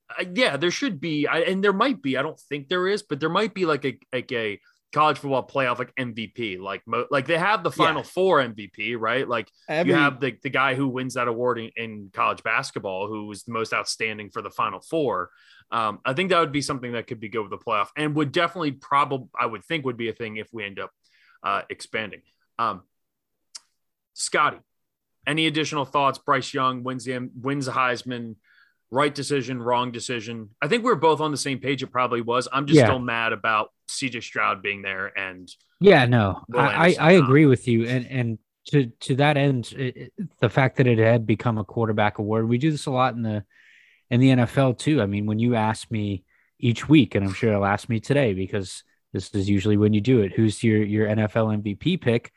uh, 0.10 0.26
yeah, 0.34 0.58
there 0.58 0.72
should 0.72 1.02
be, 1.02 1.28
I, 1.28 1.40
and 1.40 1.64
there 1.64 1.74
might 1.74 2.02
be. 2.02 2.18
I 2.18 2.22
don't 2.22 2.40
think 2.40 2.70
there 2.70 2.88
is, 2.88 3.02
but 3.02 3.20
there 3.20 3.30
might 3.30 3.54
be 3.54 3.66
like 3.66 3.86
a 3.86 4.00
like 4.14 4.32
a 4.32 4.60
college 4.96 5.20
football 5.20 5.46
playoff 5.46 5.78
like 5.78 5.94
MVP. 5.96 6.58
Like 6.58 6.82
mo- 6.88 7.06
like 7.12 7.28
they 7.28 7.38
have 7.38 7.64
the 7.64 7.72
Final 7.72 8.02
Yeah. 8.02 8.08
Four 8.08 8.42
MVP, 8.42 8.98
right? 8.98 9.28
Like 9.28 9.52
Every, 9.68 9.92
you 9.92 9.98
have 9.98 10.22
the 10.22 10.38
the 10.42 10.50
guy 10.50 10.74
who 10.74 10.88
wins 10.88 11.16
that 11.16 11.28
award 11.28 11.60
in, 11.60 11.70
in 11.76 12.10
college 12.14 12.42
basketball, 12.44 13.08
who 13.08 13.28
was 13.28 13.44
the 13.44 13.52
most 13.52 13.74
outstanding 13.74 14.30
for 14.30 14.42
the 14.42 14.50
Final 14.50 14.80
Four. 14.80 15.32
Um, 15.70 16.00
I 16.06 16.14
think 16.14 16.30
that 16.30 16.40
would 16.40 16.54
be 16.54 16.62
something 16.62 16.94
that 16.94 17.08
could 17.08 17.20
be 17.20 17.28
good 17.28 17.42
with 17.42 17.52
the 17.52 17.58
playoff, 17.58 17.90
and 17.98 18.16
would 18.16 18.32
definitely 18.32 18.72
probably 18.72 19.28
I 19.38 19.46
would 19.46 19.66
think 19.66 19.84
would 19.86 19.98
be 19.98 20.08
a 20.08 20.14
thing 20.14 20.38
if 20.38 20.48
we 20.54 20.64
end 20.64 20.80
up 20.80 20.92
uh, 21.44 21.64
expanding. 21.70 22.22
Um, 22.58 22.84
Scotty, 24.14 24.60
any 25.28 25.46
additional 25.46 25.84
thoughts? 25.84 26.20
Bryce 26.20 26.54
Young 26.54 26.84
wins 26.84 27.04
the 27.04 27.30
wins 27.42 27.66
the 27.66 27.74
Heisman. 27.74 28.38
Right 28.96 29.14
decision, 29.14 29.62
wrong 29.62 29.92
decision. 29.92 30.52
I 30.62 30.70
think 30.70 30.86
we 30.86 30.90
are 30.90 30.96
both 30.96 31.20
on 31.20 31.32
the 31.32 31.38
same 31.38 31.60
page. 31.60 31.84
It 31.84 31.88
probably 31.88 32.22
was. 32.22 32.48
I'm 32.54 32.66
just 32.66 32.78
Yeah. 32.78 32.86
still 32.86 33.00
mad 33.00 33.34
about 33.34 33.74
CJ 33.90 34.22
Stroud 34.22 34.62
being 34.62 34.84
there, 34.84 35.12
and 35.20 35.54
Yeah, 35.82 36.06
no, 36.06 36.46
I, 36.56 36.96
I, 36.98 37.12
agree 37.12 37.46
with 37.46 37.68
you, 37.68 37.86
and 37.86 38.06
and 38.06 38.40
to 38.68 38.86
to 39.02 39.16
that 39.18 39.36
end, 39.36 39.74
it, 39.74 40.14
the 40.40 40.48
fact 40.48 40.78
that 40.78 40.88
it 40.88 40.98
had 40.98 41.28
become 41.28 41.58
a 41.58 41.66
quarterback 41.66 42.20
award, 42.20 42.48
we 42.48 42.58
do 42.58 42.72
this 42.72 42.86
a 42.86 42.92
lot 42.92 43.16
in 43.16 43.22
the 43.22 43.44
in 44.10 44.22
the 44.22 44.30
NFL 44.30 44.78
too. 44.78 45.02
I 45.02 45.08
mean, 45.08 45.26
when 45.26 45.40
you 45.40 45.56
ask 45.56 45.92
me 45.92 46.24
each 46.58 46.88
week, 46.88 47.16
and 47.16 47.26
I'm 47.26 47.34
sure 47.34 47.52
you'll 47.52 47.66
ask 47.66 47.90
me 47.90 48.00
today 48.00 48.34
because 48.34 48.86
this 49.12 49.30
is 49.36 49.50
usually 49.50 49.76
when 49.76 49.92
you 49.92 50.00
do 50.00 50.22
it. 50.22 50.32
Who's 50.32 50.64
your 50.64 50.82
your 50.82 51.08
NFL 51.08 51.62
MVP 51.62 52.00
pick? 52.00 52.32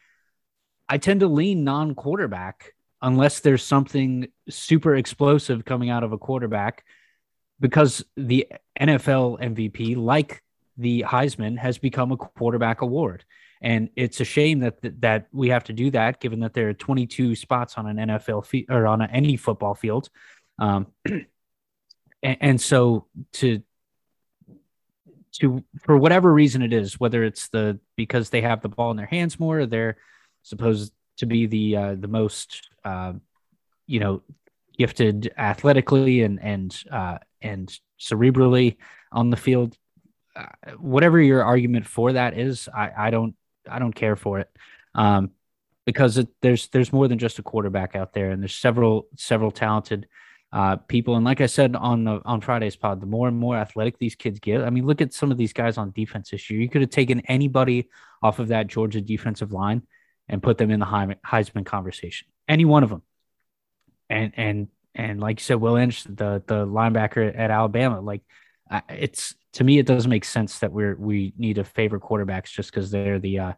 I 0.88 0.98
tend 0.98 1.20
to 1.20 1.28
lean 1.28 1.62
non-quarterback 1.62 2.74
unless 3.02 3.40
there's 3.40 3.62
something 3.62 4.28
super 4.48 4.96
explosive 4.96 5.64
coming 5.64 5.90
out 5.90 6.04
of 6.04 6.12
a 6.12 6.18
quarterback, 6.18 6.84
because 7.60 8.04
the 8.16 8.46
NFL 8.80 9.40
MVP, 9.40 9.96
like 9.96 10.42
the 10.76 11.02
Heisman, 11.02 11.58
has 11.58 11.78
become 11.78 12.12
a 12.12 12.16
quarterback 12.16 12.82
award. 12.82 13.24
And 13.60 13.90
it's 13.96 14.20
a 14.20 14.24
shame 14.24 14.60
that 14.60 14.78
that 15.00 15.26
we 15.32 15.48
have 15.48 15.64
to 15.64 15.72
do 15.72 15.90
that, 15.90 16.20
given 16.20 16.40
that 16.40 16.54
there 16.54 16.68
are 16.68 16.74
22 16.74 17.34
spots 17.34 17.76
on 17.76 17.86
an 17.86 17.96
NFL 18.08 18.46
field 18.46 18.66
or 18.70 18.86
on 18.86 19.00
a, 19.00 19.06
any 19.06 19.36
football 19.36 19.74
field. 19.74 20.08
Um, 20.60 20.86
and, 21.04 21.26
and 22.22 22.60
so 22.60 23.06
to 23.34 23.62
to 25.40 25.64
for 25.82 25.96
whatever 25.96 26.32
reason 26.32 26.62
it 26.62 26.72
is, 26.72 27.00
whether 27.00 27.24
it's 27.24 27.48
the 27.48 27.80
because 27.96 28.30
they 28.30 28.42
have 28.42 28.60
the 28.60 28.68
ball 28.68 28.90
in 28.90 28.96
their 28.96 29.06
hands 29.06 29.40
more, 29.40 29.60
or 29.60 29.66
they're 29.66 29.96
supposed 30.42 30.92
to 31.18 31.26
be 31.26 31.46
the 31.46 31.76
uh, 31.76 31.94
the 31.94 32.08
most 32.08 32.68
uh, 32.84 33.12
you 33.86 34.00
know 34.00 34.22
gifted 34.76 35.32
athletically 35.36 36.22
and 36.22 36.42
and 36.42 36.82
uh, 36.90 37.18
and 37.42 37.78
cerebrally 38.00 38.76
on 39.12 39.30
the 39.30 39.36
field. 39.36 39.76
Uh, 40.34 40.72
whatever 40.78 41.20
your 41.20 41.42
argument 41.42 41.86
for 41.86 42.12
that 42.12 42.38
is, 42.38 42.68
I, 42.74 42.90
I 42.96 43.10
don't 43.10 43.34
I 43.68 43.78
don't 43.78 43.94
care 43.94 44.16
for 44.16 44.38
it, 44.38 44.48
um, 44.94 45.32
because 45.84 46.18
it, 46.18 46.28
there's 46.40 46.68
there's 46.68 46.92
more 46.92 47.08
than 47.08 47.18
just 47.18 47.38
a 47.38 47.42
quarterback 47.42 47.96
out 47.96 48.12
there, 48.12 48.30
and 48.30 48.42
there's 48.42 48.54
several 48.54 49.08
several 49.16 49.50
talented 49.50 50.06
uh, 50.52 50.76
people. 50.76 51.16
And 51.16 51.24
like 51.24 51.40
I 51.40 51.46
said 51.46 51.74
on 51.74 52.04
the 52.04 52.20
on 52.24 52.40
Friday's 52.40 52.76
pod, 52.76 53.00
the 53.00 53.06
more 53.06 53.26
and 53.26 53.36
more 53.36 53.56
athletic 53.56 53.98
these 53.98 54.14
kids 54.14 54.38
get, 54.38 54.62
I 54.62 54.70
mean, 54.70 54.86
look 54.86 55.00
at 55.00 55.12
some 55.12 55.32
of 55.32 55.36
these 55.38 55.52
guys 55.52 55.76
on 55.76 55.90
defense 55.90 56.30
this 56.30 56.48
year. 56.48 56.60
You 56.60 56.68
could 56.68 56.82
have 56.82 56.90
taken 56.90 57.20
anybody 57.26 57.88
off 58.22 58.38
of 58.38 58.48
that 58.48 58.68
Georgia 58.68 59.00
defensive 59.00 59.52
line 59.52 59.82
and 60.28 60.42
put 60.42 60.58
them 60.58 60.70
in 60.70 60.80
the 60.80 60.86
Heisman 60.86 61.64
conversation, 61.64 62.28
any 62.48 62.64
one 62.64 62.82
of 62.82 62.90
them. 62.90 63.02
And 64.10 64.32
and 64.36 64.68
and 64.94 65.20
like 65.20 65.40
you 65.40 65.44
said, 65.44 65.60
Will 65.60 65.76
Anderson, 65.76 66.14
the 66.14 66.42
the 66.46 66.66
linebacker 66.66 67.36
at 67.36 67.50
Alabama, 67.50 68.00
like 68.00 68.22
it's 68.88 69.34
to 69.54 69.64
me, 69.64 69.78
it 69.78 69.86
doesn't 69.86 70.10
make 70.10 70.24
sense 70.24 70.58
that 70.60 70.72
we're 70.72 70.96
we 70.96 71.32
need 71.38 71.54
to 71.54 71.64
favor 71.64 71.98
quarterbacks 71.98 72.52
just 72.52 72.70
because 72.70 72.90
they're 72.90 73.18
the 73.18 73.38
uh, 73.38 73.52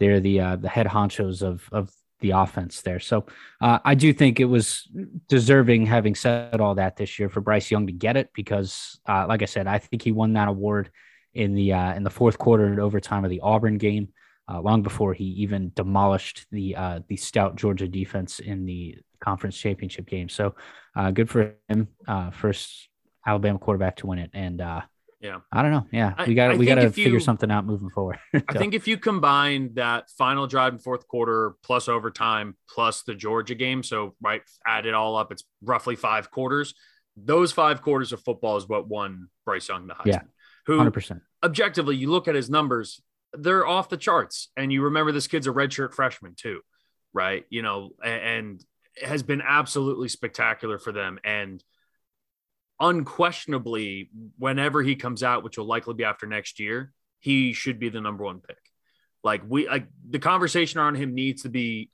they're 0.00 0.20
the 0.20 0.40
uh, 0.40 0.56
the 0.56 0.68
head 0.68 0.86
honchos 0.86 1.42
of 1.42 1.68
of 1.72 1.90
the 2.20 2.30
offense 2.30 2.82
there. 2.82 3.00
So 3.00 3.26
uh, 3.60 3.78
I 3.84 3.94
do 3.94 4.12
think 4.12 4.40
it 4.40 4.44
was 4.44 4.88
deserving, 5.28 5.86
having 5.86 6.14
said 6.14 6.60
all 6.60 6.74
that 6.76 6.96
this 6.96 7.18
year, 7.18 7.28
for 7.28 7.40
Bryce 7.40 7.70
Young 7.70 7.86
to 7.86 7.92
get 7.92 8.16
it 8.16 8.30
because, 8.34 8.98
uh, 9.08 9.26
like 9.28 9.42
I 9.42 9.46
said, 9.46 9.66
I 9.66 9.78
think 9.78 10.02
he 10.02 10.12
won 10.12 10.32
that 10.32 10.48
award 10.48 10.90
in 11.34 11.54
the 11.54 11.72
uh, 11.72 11.94
in 11.94 12.02
the 12.02 12.10
fourth 12.10 12.38
quarter 12.38 12.66
and 12.66 12.80
overtime 12.80 13.24
of 13.24 13.30
the 13.30 13.40
Auburn 13.40 13.78
game, 13.78 14.08
uh, 14.48 14.60
long 14.60 14.82
before 14.82 15.14
he 15.14 15.24
even 15.24 15.72
demolished 15.74 16.46
the 16.50 16.74
uh, 16.76 17.00
the 17.08 17.16
stout 17.16 17.56
Georgia 17.56 17.88
defense 17.88 18.38
in 18.40 18.64
the 18.66 18.96
conference 19.20 19.56
championship 19.56 20.06
game. 20.06 20.28
So 20.28 20.54
uh, 20.96 21.10
good 21.10 21.28
for 21.28 21.54
him, 21.68 21.88
uh, 22.06 22.30
first 22.30 22.88
Alabama 23.26 23.58
quarterback 23.58 23.96
to 23.96 24.06
win 24.06 24.18
it, 24.18 24.30
and 24.32 24.60
uh, 24.60 24.82
Yeah. 25.20 25.40
I 25.52 25.62
don't 25.62 25.72
know, 25.72 25.86
yeah, 25.92 26.14
we 26.26 26.34
got 26.34 26.56
we 26.56 26.64
got 26.66 26.76
to 26.76 26.90
figure 26.90 27.14
you- 27.14 27.20
something 27.20 27.50
out 27.50 27.66
moving 27.66 27.90
forward. 27.90 28.18
I 28.48 28.54
think 28.56 28.74
if 28.74 28.86
you 28.88 28.96
combine 28.96 29.74
that 29.74 30.08
final 30.16 30.46
drive 30.46 30.72
in 30.74 30.78
fourth 30.78 31.06
quarter 31.08 31.56
plus 31.64 31.88
overtime 31.88 32.56
plus 32.70 33.02
the 33.02 33.14
Georgia 33.14 33.54
game, 33.56 33.82
so 33.82 34.14
right, 34.22 34.42
add 34.66 34.86
it 34.86 34.94
all 34.94 35.16
up, 35.16 35.32
it's 35.32 35.44
roughly 35.62 35.96
five 35.96 36.30
quarters. 36.30 36.74
Those 37.16 37.50
five 37.50 37.82
quarters 37.82 38.12
of 38.12 38.22
football 38.22 38.56
is 38.56 38.68
what 38.68 38.86
won 38.88 39.28
Bryce 39.44 39.68
Young 39.68 39.88
the 39.88 39.94
Heisman. 39.94 40.06
Yeah. 40.06 40.20
Who 40.66 40.76
hundred 40.78 40.92
percent. 40.92 41.22
objectively, 41.42 41.96
you 41.96 42.10
look 42.10 42.28
at 42.28 42.34
his 42.36 42.48
numbers, 42.48 43.02
they're 43.32 43.66
off 43.66 43.88
the 43.88 43.96
charts. 43.96 44.48
And 44.56 44.72
you 44.72 44.82
remember 44.82 45.12
this 45.12 45.26
kid's 45.26 45.46
a 45.46 45.52
redshirt 45.52 45.94
freshman 45.94 46.34
too, 46.36 46.60
right? 47.12 47.44
You 47.50 47.62
know, 47.62 47.90
and 48.04 48.64
has 49.02 49.22
been 49.22 49.42
absolutely 49.42 50.08
spectacular 50.08 50.78
for 50.78 50.92
them. 50.92 51.18
And 51.24 51.62
unquestionably, 52.80 54.10
whenever 54.38 54.82
he 54.82 54.96
comes 54.96 55.22
out, 55.22 55.42
which 55.44 55.58
will 55.58 55.66
likely 55.66 55.94
be 55.94 56.04
after 56.04 56.26
next 56.26 56.60
year, 56.60 56.92
he 57.20 57.52
should 57.52 57.78
be 57.78 57.88
the 57.88 58.00
number 58.00 58.24
one 58.24 58.40
pick. 58.40 58.58
Like 59.24 59.42
we 59.46 59.68
like 59.68 59.88
the 60.08 60.20
conversation 60.20 60.78
around 60.80 60.94
him 60.94 61.14
needs 61.14 61.42
to 61.42 61.48
be 61.48 61.90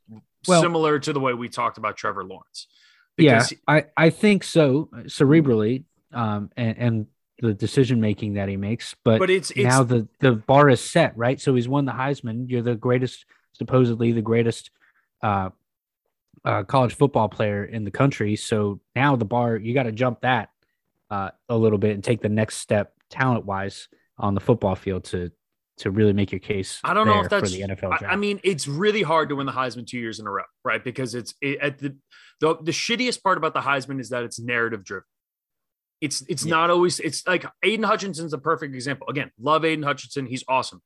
Well- 0.47 0.61
similar 0.61 0.99
to 0.99 1.12
the 1.12 1.20
way 1.20 1.33
we 1.33 1.49
talked 1.49 1.79
about 1.79 1.97
Trevor 1.97 2.25
Lawrence. 2.25 2.68
Yeah, 3.16 3.47
I, 3.68 3.85
I 3.97 4.11
think 4.11 4.42
so 4.42 4.90
cerebrally, 5.05 5.85
um, 6.12 6.51
and, 6.57 6.79
and 6.79 7.07
the 7.40 7.55
decision 7.55 8.01
making 8.01 8.35
that 8.35 8.49
he 8.49 8.57
makes. 8.57 8.94
But, 9.05 9.18
but 9.18 9.31
it's 9.31 9.51
it's 9.51 9.64
now 9.64 9.83
the 9.83 10.09
the 10.20 10.33
bar 10.33 10.68
is 10.68 10.81
set, 10.81 11.16
right? 11.16 11.40
So 11.40 11.55
he's 11.55 11.68
won 11.68 11.85
the 11.85 11.92
Heisman. 11.92 12.49
You're 12.49 12.62
the 12.62 12.75
greatest, 12.75 13.25
supposedly 13.53 14.12
the 14.12 14.23
greatest, 14.23 14.70
uh, 15.23 15.51
uh, 16.44 16.62
college 16.64 16.94
football 16.94 17.29
player 17.29 17.64
in 17.64 17.85
the 17.85 17.90
country. 17.90 18.37
So 18.37 18.81
now 18.94 19.16
the 19.16 19.25
bar, 19.25 19.57
you 19.57 19.75
got 19.75 19.85
to 19.85 19.92
jump 19.92 20.20
that 20.20 20.51
uh, 21.11 21.31
a 21.49 21.57
little 21.57 21.79
bit 21.79 21.92
and 21.92 22.05
take 22.05 22.20
the 22.20 22.29
next 22.29 22.59
step 22.59 22.92
talent 23.11 23.44
wise 23.47 23.88
on 24.18 24.35
the 24.35 24.40
football 24.40 24.75
field 24.75 25.05
to 25.05 25.31
to 25.77 25.90
really 25.90 26.12
make 26.12 26.31
your 26.31 26.38
case. 26.38 26.81
I 26.85 26.94
don't 26.94 27.07
know 27.07 27.20
if 27.20 27.29
that's 27.29 27.51
for 27.51 27.57
the 27.57 27.62
NFL 27.62 27.94
I- 27.94 27.99
draft. 27.99 28.05
I, 28.05 28.16
mean, 28.16 28.40
it's 28.44 28.68
really 28.68 29.03
hard 29.03 29.29
to 29.31 29.37
win 29.37 29.47
the 29.47 29.53
Heisman 29.53 29.87
two 29.87 29.99
years 29.99 30.20
in 30.20 30.27
a 30.27 30.31
row, 30.31 30.44
right? 30.64 30.83
Because 30.83 31.16
it's 31.16 31.35
it, 31.40 31.59
at 31.61 31.79
the, 31.79 31.97
the 32.40 32.57
the 32.62 32.70
shittiest 32.70 33.23
part 33.23 33.38
about 33.38 33.55
the 33.55 33.61
Heisman 33.61 34.01
is 34.01 34.11
that 34.11 34.23
it's 34.23 34.38
narrative 34.38 34.85
driven. 34.85 35.05
It's 36.05 36.23
it's 36.29 36.45
Yeah. 36.45 36.51
not 36.57 36.71
always. 36.71 37.01
It's 37.01 37.27
like 37.27 37.45
Aidan 37.62 37.85
Hutchinson's 37.85 38.33
a 38.35 38.38
perfect 38.38 38.75
example. 38.75 39.09
Again, 39.09 39.31
love 39.40 39.64
Aidan 39.64 39.85
Hutchinson. 39.85 40.27
He's 40.27 40.45
awesome. 40.47 40.83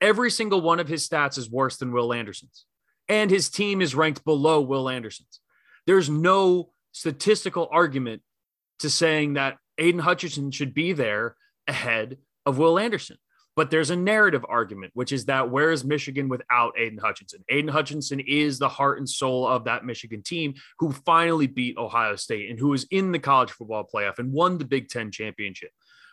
Every 0.00 0.30
single 0.30 0.60
one 0.62 0.80
of 0.80 0.88
his 0.88 1.06
stats 1.08 1.36
is 1.38 1.50
worse 1.50 1.76
than 1.76 1.92
Will 1.92 2.12
Anderson's, 2.12 2.64
and 3.08 3.30
his 3.30 3.50
team 3.50 3.80
is 3.82 3.94
ranked 3.94 4.24
below 4.24 4.60
Will 4.60 4.88
Anderson's. 4.88 5.40
There's 5.86 6.08
no 6.08 6.72
statistical 6.92 7.68
argument 7.70 8.22
to 8.78 8.88
saying 8.90 9.34
that 9.34 9.58
Aidan 9.78 10.00
Hutchinson 10.00 10.50
should 10.50 10.74
be 10.74 10.92
there 10.92 11.36
ahead 11.68 12.18
of 12.46 12.58
Will 12.58 12.78
Anderson. 12.78 13.18
But 13.54 13.70
there's 13.70 13.90
a 13.90 13.96
narrative 13.96 14.46
argument, 14.48 14.92
which 14.94 15.12
is 15.12 15.26
that 15.26 15.50
where 15.50 15.72
is 15.72 15.84
Michigan 15.84 16.28
without 16.28 16.72
Aidan 16.78 16.98
Hutchinson? 16.98 17.44
Aidan 17.50 17.68
Hutchinson 17.68 18.20
is 18.20 18.58
the 18.58 18.68
heart 18.68 18.98
and 18.98 19.08
soul 19.08 19.46
of 19.46 19.64
that 19.64 19.84
Michigan 19.84 20.22
team 20.22 20.54
who 20.78 20.92
finally 20.92 21.46
beat 21.46 21.76
Ohio 21.76 22.16
State 22.16 22.48
and 22.48 22.58
who 22.58 22.72
is 22.72 22.86
in 22.90 23.12
the 23.12 23.18
college 23.18 23.50
football 23.50 23.86
playoff 23.92 24.18
and 24.18 24.32
won 24.32 24.56
the 24.56 24.64
Big 24.64 24.88
Ten 24.88 25.10
championship, 25.10 25.70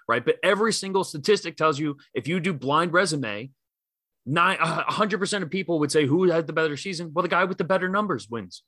right? 0.08 0.24
But 0.24 0.38
every 0.44 0.74
single 0.74 1.06
statistic 1.06 1.56
tells 1.56 1.80
you 1.80 1.98
if 2.14 2.28
you 2.28 2.42
do 2.42 2.52
blind 2.52 2.92
resume, 2.92 3.52
nine, 4.26 4.58
uh, 4.60 4.84
100% 4.84 5.42
of 5.42 5.50
people 5.50 5.80
would 5.80 5.92
say 5.94 6.06
who 6.06 6.30
had 6.30 6.46
the 6.46 6.54
better 6.54 6.76
season? 6.76 7.12
Well, 7.14 7.24
the 7.24 7.30
guy 7.30 7.46
with 7.46 7.58
the 7.58 7.64
better 7.64 7.88
numbers 7.88 8.30
wins, 8.30 8.64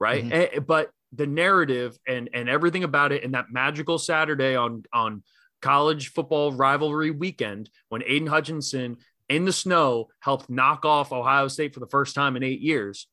right? 0.00 0.24
Eh, 0.32 0.58
But 0.60 0.90
the 1.12 1.26
narrative 1.26 1.96
and 2.08 2.28
and 2.34 2.48
everything 2.48 2.82
about 2.82 3.12
it 3.12 3.22
and 3.22 3.34
that 3.34 3.46
magical 3.52 3.98
Saturday 3.98 4.56
on 4.56 4.82
on 4.92 5.22
college 5.64 6.12
football 6.12 6.52
rivalry 6.52 7.10
weekend 7.10 7.70
when 7.88 8.02
Aidan 8.06 8.28
Hutchinson 8.28 8.98
in 9.30 9.46
the 9.46 9.52
snow 9.52 10.08
helped 10.20 10.50
knock 10.50 10.84
off 10.84 11.10
Ohio 11.10 11.48
State 11.48 11.72
for 11.72 11.80
the 11.80 11.86
first 11.86 12.14
time 12.14 12.36
in 12.36 12.42
eight 12.42 12.60
years. 12.60 13.08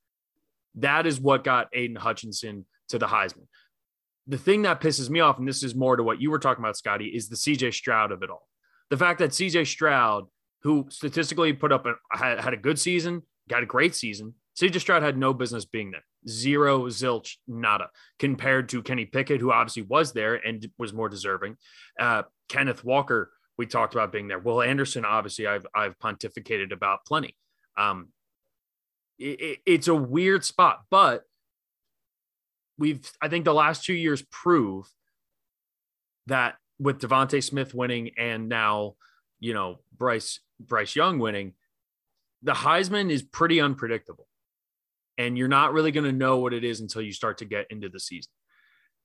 That 0.76 1.08
is 1.08 1.18
what 1.18 1.46
got 1.46 1.70
Aidan 1.72 1.96
Hutchinson 1.96 2.66
to 2.90 3.00
the 3.00 3.08
Heisman. 3.08 3.48
The 4.28 4.38
thing 4.38 4.64
that 4.64 4.82
pisses 4.82 5.10
me 5.10 5.22
off, 5.22 5.40
and 5.40 5.48
this 5.48 5.64
is 5.64 5.74
more 5.76 5.96
to 5.96 6.04
what 6.04 6.22
you 6.22 6.30
were 6.30 6.40
talking 6.40 6.62
about, 6.62 6.76
Scotty, 6.76 7.08
is 7.08 7.30
the 7.30 7.38
CJ 7.38 7.74
Stroud 7.74 8.12
of 8.12 8.22
it 8.22 8.30
all. 8.30 8.46
The 8.90 8.98
fact 8.98 9.20
that 9.20 9.30
CJ 9.30 9.66
Stroud, 9.66 10.26
who 10.64 10.88
statistically 10.90 11.54
put 11.54 11.72
up 11.72 11.86
a, 11.86 11.94
had, 12.12 12.42
had 12.42 12.54
a 12.54 12.58
good 12.58 12.78
season, 12.78 13.22
got 13.48 13.64
a 13.64 13.66
great 13.66 13.96
season, 13.96 14.34
CJ 14.60 14.82
Stroud 14.82 15.04
had 15.04 15.18
no 15.18 15.34
business 15.34 15.64
being 15.64 15.92
there. 15.92 16.04
Zero, 16.27 16.84
zilch, 16.86 17.38
nada, 17.47 17.89
compared 18.19 18.69
to 18.69 18.84
Kenny 18.84 19.05
Pickett, 19.05 19.41
who 19.41 19.51
obviously 19.51 19.84
was 19.84 20.13
there 20.13 20.36
and 20.36 20.67
was 20.77 20.93
more 20.93 21.10
deserving. 21.10 21.57
Uh, 21.99 22.23
Kenneth 22.47 22.84
Walker, 22.84 23.31
we 23.57 23.65
talked 23.65 23.93
about 23.93 24.12
being 24.12 24.27
there. 24.27 24.39
Will 24.39 24.62
Anderson, 24.62 25.05
obviously, 25.05 25.47
I've 25.47 25.65
I've 25.73 25.97
pontificated 25.99 26.71
about 26.71 27.05
plenty. 27.05 27.36
Um, 27.77 28.10
it, 29.17 29.41
it, 29.41 29.60
it's 29.65 29.88
a 29.88 29.95
weird 29.95 30.43
spot, 30.45 30.84
but 30.89 31.23
we've 32.77 33.10
I 33.21 33.27
think 33.27 33.45
the 33.45 33.53
last 33.53 33.86
two 33.86 33.93
years 33.93 34.23
prove 34.23 34.86
that 36.27 36.55
with 36.79 36.99
DeVonta 36.99 37.43
Smith 37.43 37.73
winning 37.73 38.12
and 38.17 38.49
now 38.49 38.95
you 39.39 39.53
know 39.53 39.79
Bryce 39.95 40.39
Bryce 40.60 40.95
Young 40.95 41.19
winning, 41.19 41.53
the 42.41 42.53
Heisman 42.53 43.12
is 43.12 43.21
pretty 43.21 43.62
unpredictable 43.62 44.27
and 45.17 45.38
you're 45.38 45.47
not 45.47 45.74
really 45.74 45.91
going 45.91 46.06
to 46.06 46.12
know 46.12 46.38
what 46.38 46.54
it 46.54 46.63
is 46.63 46.80
until 46.80 47.02
you 47.02 47.13
start 47.13 47.39
to 47.39 47.45
get 47.45 47.67
into 47.69 47.89
the 47.89 48.00
season. 48.00 48.32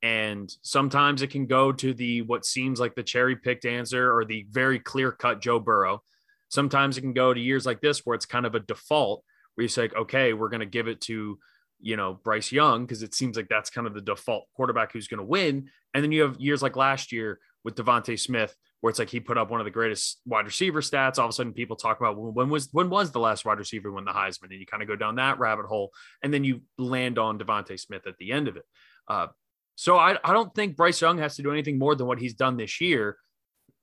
And 0.03 0.53
sometimes 0.61 1.21
it 1.21 1.31
can 1.31 1.47
go 1.47 1.71
to 1.71 1.93
the 1.93 2.21
what 2.21 2.45
seems 2.45 2.79
like 2.79 2.95
the 2.95 3.03
cherry 3.03 3.35
picked 3.35 3.65
answer 3.65 4.15
or 4.15 4.25
the 4.25 4.45
very 4.49 4.79
clear 4.79 5.11
cut 5.11 5.41
Joe 5.41 5.59
Burrow. 5.59 6.03
Sometimes 6.49 6.97
it 6.97 7.01
can 7.01 7.13
go 7.13 7.33
to 7.33 7.39
years 7.39 7.65
like 7.65 7.81
this 7.81 8.05
where 8.05 8.15
it's 8.15 8.25
kind 8.25 8.45
of 8.45 8.55
a 8.55 8.59
default 8.59 9.23
where 9.55 9.63
you 9.63 9.69
say, 9.69 9.89
okay, 9.97 10.33
we're 10.33 10.49
going 10.49 10.61
to 10.61 10.65
give 10.67 10.87
it 10.87 11.01
to, 11.01 11.39
you 11.81 11.97
know, 11.97 12.19
Bryce 12.23 12.51
Young 12.51 12.85
because 12.85 13.01
it 13.01 13.15
seems 13.15 13.35
like 13.35 13.49
that's 13.49 13.71
kind 13.71 13.87
of 13.87 13.95
the 13.95 14.01
default 14.01 14.45
quarterback 14.55 14.93
who's 14.93 15.07
going 15.07 15.19
to 15.19 15.25
win. 15.25 15.69
And 15.93 16.03
then 16.03 16.11
you 16.11 16.21
have 16.21 16.39
years 16.39 16.61
like 16.61 16.75
last 16.75 17.11
year 17.11 17.39
with 17.63 17.75
DeVonta 17.75 18.19
Smith 18.19 18.55
where 18.81 18.89
it's 18.89 18.99
like 18.99 19.09
he 19.09 19.19
put 19.19 19.37
up 19.37 19.49
one 19.49 19.59
of 19.59 19.65
the 19.65 19.71
greatest 19.71 20.19
wide 20.25 20.45
receiver 20.45 20.81
stats. 20.81 21.17
All 21.17 21.25
of 21.25 21.29
a 21.29 21.33
sudden, 21.33 21.53
people 21.53 21.75
talk 21.75 21.99
about 21.99 22.17
well, 22.17 22.31
when 22.31 22.49
was 22.49 22.69
when 22.71 22.89
was 22.89 23.11
the 23.11 23.19
last 23.19 23.45
wide 23.45 23.57
receiver 23.57 23.91
win 23.91 24.05
the 24.05 24.11
Heisman, 24.11 24.51
and 24.51 24.59
you 24.59 24.65
kind 24.65 24.83
of 24.83 24.87
go 24.87 24.95
down 24.95 25.15
that 25.15 25.39
rabbit 25.39 25.65
hole, 25.65 25.91
and 26.21 26.33
then 26.33 26.43
you 26.43 26.61
land 26.77 27.17
on 27.17 27.39
DeVonta 27.39 27.79
Smith 27.79 28.05
at 28.07 28.17
the 28.17 28.31
end 28.31 28.47
of 28.47 28.55
it. 28.57 28.65
Uh, 29.07 29.27
so 29.75 29.97
I, 29.97 30.17
I 30.23 30.33
don't 30.33 30.53
think 30.53 30.75
Bryce 30.75 31.01
Young 31.01 31.17
has 31.19 31.35
to 31.35 31.43
do 31.43 31.51
anything 31.51 31.77
more 31.77 31.95
than 31.95 32.07
what 32.07 32.19
he's 32.19 32.33
done 32.33 32.57
this 32.57 32.81
year. 32.81 33.17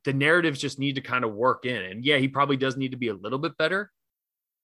The 0.05 0.13
narratives 0.13 0.61
just 0.61 0.79
need 0.79 0.97
to 0.97 1.01
kind 1.01 1.25
of 1.25 1.33
work 1.33 1.65
in, 1.65 1.83
and 1.83 2.05
yeah, 2.05 2.19
he 2.19 2.29
probably 2.29 2.57
does 2.57 2.77
need 2.77 2.93
to 2.93 2.99
be 2.99 3.09
a 3.09 3.15
little 3.15 3.39
bit 3.39 3.57
better, 3.57 3.91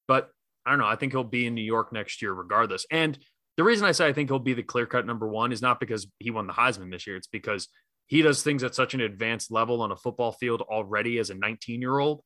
but 0.07 0.31
I 0.67 0.71
don't 0.71 0.81
know. 0.81 0.87
I 0.87 0.97
think 0.97 1.13
he'll 1.13 1.25
be 1.25 1.47
in 1.47 1.55
New 1.55 1.63
York 1.63 1.93
next 1.93 2.21
year 2.21 2.33
regardless. 2.33 2.87
And 2.91 3.19
the 3.57 3.65
reason 3.65 3.87
I 3.87 3.93
say 3.93 4.07
I 4.07 4.13
think 4.13 4.31
he'll 4.31 4.39
be 4.39 4.55
the 4.55 4.63
clear 4.63 4.87
cut 4.87 5.07
number 5.07 5.27
one 5.29 5.53
is 5.53 5.63
not 5.63 5.81
because 5.81 6.07
he 6.19 6.31
won 6.31 6.47
the 6.47 6.53
Heisman 6.53 6.91
this 6.91 7.07
year. 7.07 7.17
It's 7.17 7.27
because 7.27 7.69
he 8.11 8.23
does 8.23 8.43
things 8.43 8.65
at 8.65 8.75
such 8.75 8.93
an 8.93 9.01
advanced 9.01 9.53
level 9.53 9.83
on 9.83 9.93
a 9.93 9.97
football 9.97 10.33
field 10.33 10.63
already 10.63 11.19
as 11.19 11.31
a 11.31 11.35
19 11.35 11.81
year 11.81 11.97
old 11.97 12.23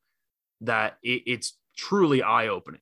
that 0.63 0.97
it, 1.03 1.23
it's 1.27 1.59
truly 1.77 2.23
eye 2.23 2.49
opening. 2.49 2.81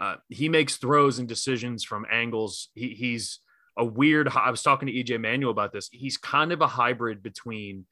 Uh, 0.00 0.16
he 0.28 0.48
makes 0.48 0.76
throws 0.76 1.20
and 1.20 1.28
decisions 1.28 1.84
from 1.84 2.04
angles. 2.10 2.70
He, 2.74 2.88
he's 2.88 3.38
a 3.78 3.84
weird. 3.84 4.28
I 4.28 4.50
was 4.50 4.60
talking 4.60 4.88
to 4.88 4.92
EJ 4.92 5.20
Manuel 5.20 5.52
about 5.52 5.72
this. 5.72 5.88
He's 5.92 6.16
kind 6.16 6.50
of 6.50 6.60
a 6.60 6.66
hybrid 6.66 7.22
between 7.22 7.86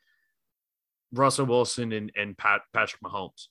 Russell 1.12 1.46
Wilson 1.46 1.92
and, 1.92 2.10
and 2.16 2.36
Pat, 2.36 2.62
Patrick 2.74 3.02
Mahomes. 3.02 3.46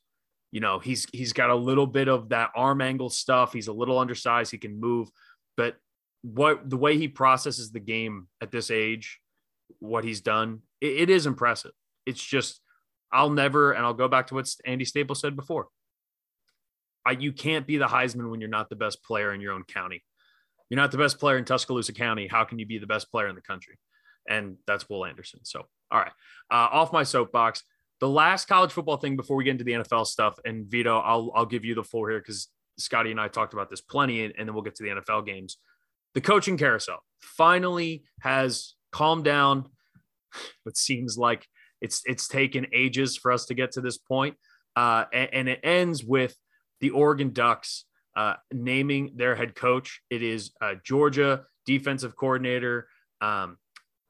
You 0.51 0.59
know, 0.59 0.79
he's 0.79 1.07
he's 1.13 1.31
got 1.31 1.49
a 1.49 1.55
little 1.55 1.87
bit 1.87 2.09
of 2.09 2.27
that 2.29 2.49
arm 2.57 2.81
angle 2.81 3.09
stuff. 3.09 3.53
He's 3.53 3.69
a 3.69 3.73
little 3.73 3.99
undersized. 3.99 4.51
He 4.51 4.57
can 4.57 4.77
move, 4.77 5.09
but 5.55 5.77
what 6.23 6.69
the 6.69 6.75
way 6.75 6.97
he 6.97 7.07
processes 7.07 7.71
the 7.71 7.79
game 7.79 8.27
at 8.41 8.51
this 8.51 8.69
age, 8.69 9.21
what 9.79 10.03
he's 10.03 10.21
done 10.21 10.61
it, 10.81 11.01
it 11.01 11.09
is 11.09 11.25
impressive. 11.25 11.71
It's 12.05 12.23
just 12.23 12.61
I'll 13.11 13.29
never, 13.29 13.71
and 13.71 13.85
I'll 13.85 13.93
go 13.93 14.07
back 14.07 14.27
to 14.27 14.35
what 14.35 14.49
Andy 14.65 14.85
Staples 14.85 15.19
said 15.19 15.35
before. 15.35 15.67
I, 17.05 17.11
you 17.11 17.31
can't 17.31 17.65
be 17.65 17.77
the 17.77 17.87
Heisman 17.87 18.29
when 18.29 18.39
you're 18.39 18.49
not 18.49 18.69
the 18.69 18.75
best 18.75 19.03
player 19.03 19.33
in 19.33 19.41
your 19.41 19.53
own 19.53 19.63
county. 19.63 20.03
You're 20.69 20.79
not 20.79 20.91
the 20.91 20.97
best 20.97 21.19
player 21.19 21.37
in 21.37 21.45
Tuscaloosa 21.45 21.93
County. 21.93 22.27
How 22.27 22.43
can 22.43 22.59
you 22.59 22.67
be 22.67 22.77
the 22.77 22.85
best 22.85 23.09
player 23.11 23.27
in 23.27 23.35
the 23.35 23.41
country? 23.41 23.79
And 24.29 24.57
that's 24.67 24.87
Will 24.87 25.05
Anderson. 25.05 25.39
So, 25.43 25.63
all 25.89 25.99
right, 25.99 26.11
uh, 26.51 26.67
off 26.71 26.93
my 26.93 27.03
soapbox. 27.03 27.63
The 27.99 28.07
last 28.07 28.47
college 28.47 28.71
football 28.71 28.97
thing 28.97 29.15
before 29.15 29.35
we 29.35 29.43
get 29.43 29.51
into 29.51 29.63
the 29.63 29.71
NFL 29.71 30.05
stuff, 30.05 30.37
and 30.45 30.67
Vito, 30.67 30.99
I'll 30.99 31.31
I'll 31.35 31.45
give 31.45 31.65
you 31.65 31.73
the 31.73 31.83
floor 31.83 32.11
here 32.11 32.19
because 32.19 32.47
Scotty 32.77 33.11
and 33.11 33.19
I 33.19 33.27
talked 33.27 33.53
about 33.53 33.69
this 33.69 33.81
plenty, 33.81 34.23
and, 34.23 34.33
and 34.37 34.47
then 34.47 34.53
we'll 34.53 34.63
get 34.63 34.75
to 34.75 34.83
the 34.83 34.89
NFL 34.89 35.25
games. 35.25 35.57
The 36.13 36.21
coaching 36.21 36.57
carousel 36.57 37.03
finally 37.19 38.03
has 38.21 38.75
calmed 38.91 39.23
down 39.23 39.65
It 40.65 40.77
seems 40.77 41.17
like 41.17 41.47
it's 41.81 42.01
it's 42.05 42.27
taken 42.27 42.67
ages 42.73 43.17
for 43.17 43.31
us 43.31 43.45
to 43.45 43.53
get 43.53 43.71
to 43.73 43.81
this 43.81 43.97
point. 43.97 44.35
Uh, 44.75 45.05
and, 45.11 45.29
and, 45.33 45.49
it 45.49 45.59
ends 45.63 46.03
with 46.03 46.35
the 46.79 46.91
Oregon 46.91 47.33
Ducks 47.33 47.85
uh, 48.15 48.35
naming 48.53 49.11
their 49.15 49.35
head 49.35 49.55
coach. 49.55 50.01
It 50.09 50.21
is 50.21 50.51
uh, 50.61 50.75
Georgia 50.83 51.45
defensive 51.65 52.15
coordinator. 52.15 52.87
Um, 53.19 53.57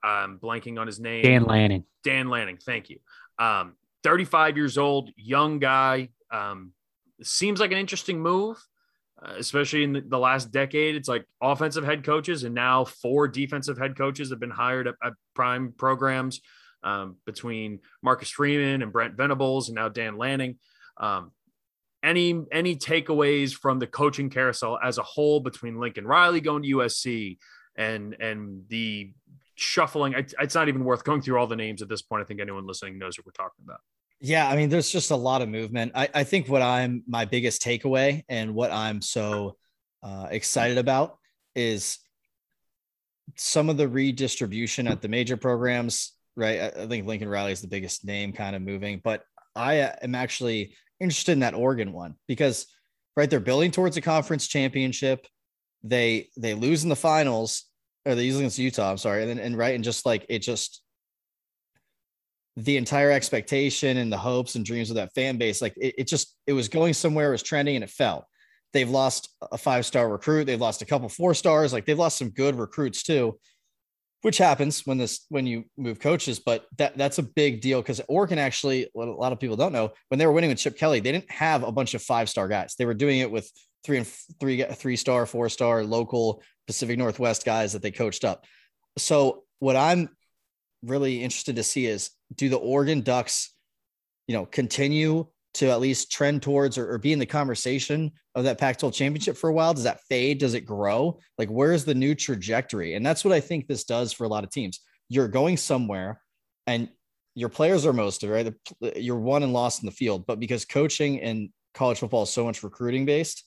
I'm 0.03 0.37
blanking 0.37 0.79
on 0.79 0.85
his 0.85 0.99
name. 0.99 1.23
Dan 1.23 1.45
Lanning. 1.45 1.85
Dan 2.03 2.29
Lanning. 2.29 2.57
Thank 2.57 2.89
you. 2.89 2.99
Um, 3.39 3.75
35 4.03 4.57
years 4.57 4.77
old, 4.77 5.09
young 5.15 5.59
guy. 5.59 6.09
Um, 6.31 6.73
seems 7.23 7.59
like 7.59 7.71
an 7.71 7.77
interesting 7.77 8.19
move. 8.19 8.57
Uh, 9.21 9.33
especially 9.37 9.83
in 9.83 10.05
the, 10.07 10.17
last 10.17 10.49
decade. 10.49 10.95
It's 10.95 11.09
like 11.09 11.25
offensive 11.41 11.83
head 11.83 12.05
coaches, 12.05 12.45
and 12.45 12.55
now 12.55 12.85
four 12.85 13.27
defensive 13.27 13.77
head 13.77 13.97
coaches 13.97 14.29
have 14.29 14.39
been 14.39 14.49
hired 14.49 14.87
at, 14.87 14.95
at 15.03 15.13
prime 15.33 15.73
programs 15.75 16.39
um, 16.83 17.17
between 17.25 17.79
Marcus 18.01 18.29
Freeman 18.29 18.81
and 18.81 18.93
Brent 18.93 19.17
Venables, 19.17 19.67
and 19.67 19.75
now 19.75 19.89
Dan 19.89 20.17
Lanning. 20.17 20.57
Um, 20.95 21.31
any 22.01 22.45
any 22.49 22.77
takeaways 22.77 23.53
from 23.53 23.79
the 23.79 23.87
coaching 23.87 24.29
carousel 24.29 24.79
as 24.81 24.97
a 24.97 25.03
whole 25.03 25.41
between 25.41 25.81
Lincoln 25.81 26.07
Riley 26.07 26.39
going 26.39 26.63
to 26.63 26.69
USC 26.69 27.39
and 27.75 28.15
and 28.21 28.63
the 28.69 29.11
shuffling? 29.55 30.13
It's 30.15 30.55
not 30.55 30.69
even 30.69 30.85
worth 30.85 31.03
going 31.03 31.21
through 31.21 31.37
all 31.37 31.47
the 31.47 31.57
names 31.57 31.81
at 31.81 31.89
this 31.89 32.01
point. 32.01 32.21
I 32.21 32.25
think 32.25 32.39
anyone 32.39 32.65
listening 32.65 32.97
knows 32.97 33.17
what 33.17 33.25
we're 33.25 33.31
talking 33.33 33.65
about. 33.65 33.81
Yeah, 34.21 34.49
I 34.49 34.55
mean, 34.55 34.69
there's 34.69 34.89
just 34.89 35.11
a 35.11 35.15
lot 35.15 35.41
of 35.41 35.49
movement. 35.49 35.93
I, 35.95 36.09
I 36.13 36.23
think 36.23 36.49
what 36.49 36.61
I'm 36.61 37.03
my 37.07 37.25
biggest 37.25 37.61
takeaway 37.61 38.23
and 38.27 38.53
what 38.53 38.71
I'm 38.71 39.01
so 39.01 39.55
uh, 40.03 40.27
excited 40.29 40.77
about 40.77 41.17
is 41.55 41.99
some 43.35 43.69
of 43.69 43.77
the 43.77 43.87
redistribution 43.87 44.87
at 44.87 45.01
the 45.01 45.07
major 45.07 45.37
programs. 45.37 46.13
Right, 46.35 46.59
I, 46.59 46.83
I 46.83 46.87
think 46.87 47.07
Lincoln 47.07 47.29
Riley 47.29 47.53
is 47.53 47.61
the 47.61 47.67
biggest 47.67 48.05
name, 48.05 48.33
kind 48.33 48.55
of 48.55 48.61
moving, 48.61 49.01
but 49.03 49.23
I 49.55 49.81
uh, 49.81 49.95
am 50.01 50.15
actually 50.15 50.75
interested 50.99 51.33
in 51.33 51.39
that 51.39 51.53
Oregon 51.53 51.93
one 51.93 52.15
because 52.27 52.65
right, 53.15 53.29
they're 53.29 53.39
building 53.39 53.71
towards 53.71 53.97
a 53.97 54.01
conference 54.01 54.47
championship. 54.47 55.27
They 55.83 56.29
they 56.37 56.53
lose 56.53 56.83
in 56.83 56.89
the 56.89 56.95
finals, 56.95 57.65
or 58.05 58.15
they 58.15 58.23
lose 58.23 58.37
against 58.37 58.59
Utah. 58.59 58.91
I'm 58.91 58.97
sorry, 58.97 59.21
and 59.21 59.29
then 59.29 59.39
and 59.39 59.57
right, 59.57 59.75
and 59.75 59.83
just 59.83 60.05
like 60.05 60.25
it 60.27 60.39
just 60.39 60.81
the 62.65 62.77
entire 62.77 63.11
expectation 63.11 63.97
and 63.97 64.11
the 64.11 64.17
hopes 64.17 64.55
and 64.55 64.65
dreams 64.65 64.89
of 64.89 64.95
that 64.95 65.13
fan 65.13 65.37
base, 65.37 65.61
like 65.61 65.75
it, 65.77 65.95
it 65.99 66.07
just 66.07 66.35
it 66.47 66.53
was 66.53 66.67
going 66.67 66.93
somewhere, 66.93 67.29
it 67.29 67.33
was 67.33 67.43
trending, 67.43 67.75
and 67.75 67.83
it 67.83 67.89
fell. 67.89 68.27
They've 68.73 68.89
lost 68.89 69.29
a 69.51 69.57
five 69.57 69.85
star 69.85 70.09
recruit. 70.09 70.45
They've 70.45 70.59
lost 70.59 70.81
a 70.81 70.85
couple 70.85 71.09
four 71.09 71.33
stars. 71.33 71.73
Like 71.73 71.85
they've 71.85 71.97
lost 71.97 72.17
some 72.17 72.29
good 72.29 72.55
recruits 72.55 73.03
too, 73.03 73.39
which 74.21 74.37
happens 74.37 74.85
when 74.85 74.97
this 74.97 75.25
when 75.29 75.47
you 75.47 75.65
move 75.77 75.99
coaches. 75.99 76.39
But 76.39 76.65
that 76.77 76.97
that's 76.97 77.17
a 77.17 77.23
big 77.23 77.61
deal 77.61 77.81
because 77.81 78.01
Oregon 78.07 78.37
actually, 78.37 78.89
what 78.93 79.07
a 79.07 79.11
lot 79.11 79.31
of 79.31 79.39
people 79.39 79.55
don't 79.55 79.73
know, 79.73 79.91
when 80.09 80.19
they 80.19 80.25
were 80.25 80.33
winning 80.33 80.49
with 80.49 80.59
Chip 80.59 80.77
Kelly, 80.77 80.99
they 80.99 81.11
didn't 81.11 81.31
have 81.31 81.63
a 81.63 81.71
bunch 81.71 81.93
of 81.93 82.01
five 82.01 82.29
star 82.29 82.47
guys. 82.47 82.75
They 82.77 82.85
were 82.85 82.93
doing 82.93 83.19
it 83.19 83.31
with 83.31 83.51
three 83.83 83.97
and 83.97 84.07
three 84.39 84.63
three 84.63 84.95
star, 84.95 85.25
four 85.25 85.49
star, 85.49 85.83
local 85.83 86.43
Pacific 86.67 86.97
Northwest 86.97 87.45
guys 87.45 87.73
that 87.73 87.81
they 87.81 87.91
coached 87.91 88.23
up. 88.23 88.45
So 88.97 89.43
what 89.59 89.75
I'm 89.75 90.09
really 90.83 91.23
interested 91.23 91.55
to 91.57 91.63
see 91.63 91.85
is 91.85 92.11
do 92.35 92.49
the 92.49 92.57
Oregon 92.57 93.01
Ducks, 93.01 93.53
you 94.27 94.35
know, 94.35 94.45
continue 94.45 95.27
to 95.55 95.69
at 95.69 95.79
least 95.79 96.11
trend 96.11 96.41
towards 96.41 96.77
or, 96.77 96.91
or 96.93 96.97
be 96.97 97.11
in 97.11 97.19
the 97.19 97.25
conversation 97.25 98.11
of 98.35 98.43
that 98.43 98.57
Pac 98.57 98.77
12 98.77 98.93
championship 98.93 99.35
for 99.35 99.49
a 99.49 99.53
while? 99.53 99.73
Does 99.73 99.83
that 99.83 100.01
fade? 100.07 100.37
Does 100.37 100.53
it 100.53 100.61
grow? 100.61 101.19
Like, 101.37 101.49
where's 101.49 101.85
the 101.85 101.95
new 101.95 102.15
trajectory? 102.15 102.95
And 102.95 103.05
that's 103.05 103.25
what 103.25 103.33
I 103.33 103.39
think 103.39 103.67
this 103.67 103.83
does 103.83 104.13
for 104.13 104.25
a 104.25 104.27
lot 104.27 104.43
of 104.43 104.51
teams. 104.51 104.79
You're 105.09 105.27
going 105.27 105.57
somewhere 105.57 106.21
and 106.67 106.89
your 107.35 107.49
players 107.49 107.85
are 107.85 107.93
most 107.93 108.23
of 108.23 108.29
right. 108.29 108.53
You're 108.95 109.19
won 109.19 109.43
and 109.43 109.53
lost 109.53 109.81
in 109.81 109.85
the 109.85 109.91
field, 109.91 110.25
but 110.27 110.39
because 110.39 110.65
coaching 110.65 111.21
and 111.21 111.49
college 111.73 111.99
football 111.99 112.23
is 112.23 112.29
so 112.29 112.43
much 112.43 112.63
recruiting 112.63 113.05
based, 113.05 113.43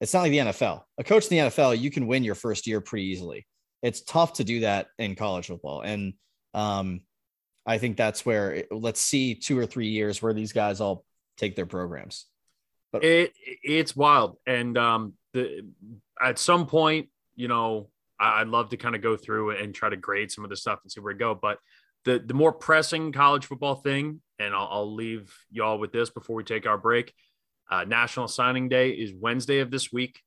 it's 0.00 0.14
not 0.14 0.22
like 0.22 0.30
the 0.30 0.38
NFL. 0.38 0.82
A 0.98 1.04
coach 1.04 1.30
in 1.30 1.38
the 1.38 1.50
NFL, 1.50 1.78
you 1.78 1.90
can 1.90 2.06
win 2.06 2.24
your 2.24 2.34
first 2.34 2.66
year 2.66 2.80
pretty 2.80 3.06
easily. 3.06 3.46
It's 3.82 4.02
tough 4.02 4.34
to 4.34 4.44
do 4.44 4.60
that 4.60 4.88
in 4.98 5.14
college 5.14 5.46
football. 5.46 5.80
And 5.82 6.14
um, 6.54 7.00
I 7.66 7.78
think 7.78 7.96
that's 7.96 8.24
where 8.24 8.52
it, 8.52 8.68
let's 8.70 9.00
see 9.00 9.34
two 9.34 9.58
or 9.58 9.66
three 9.66 9.88
years 9.88 10.22
where 10.22 10.32
these 10.32 10.52
guys 10.52 10.80
all 10.80 11.04
take 11.36 11.56
their 11.56 11.66
programs. 11.66 12.26
But 12.92 13.04
it 13.04 13.32
it's 13.62 13.94
wild. 13.94 14.36
And 14.46 14.76
um, 14.76 15.14
the 15.32 15.66
at 16.20 16.38
some 16.38 16.66
point, 16.66 17.08
you 17.36 17.48
know, 17.48 17.88
I'd 18.18 18.48
love 18.48 18.70
to 18.70 18.76
kind 18.76 18.94
of 18.94 19.02
go 19.02 19.16
through 19.16 19.56
and 19.56 19.74
try 19.74 19.88
to 19.88 19.96
grade 19.96 20.30
some 20.30 20.44
of 20.44 20.50
the 20.50 20.56
stuff 20.56 20.80
and 20.82 20.90
see 20.90 21.00
where 21.00 21.14
we 21.14 21.18
go. 21.18 21.34
But 21.34 21.58
the 22.04 22.18
the 22.18 22.34
more 22.34 22.52
pressing 22.52 23.12
college 23.12 23.46
football 23.46 23.76
thing, 23.76 24.20
and 24.38 24.54
I'll, 24.54 24.68
I'll 24.70 24.94
leave 24.94 25.32
y'all 25.50 25.78
with 25.78 25.92
this 25.92 26.10
before 26.10 26.36
we 26.36 26.44
take 26.44 26.66
our 26.66 26.78
break. 26.78 27.12
Uh, 27.70 27.84
National 27.84 28.26
Signing 28.26 28.68
Day 28.68 28.90
is 28.90 29.12
Wednesday 29.14 29.60
of 29.60 29.70
this 29.70 29.92
week, 29.92 30.20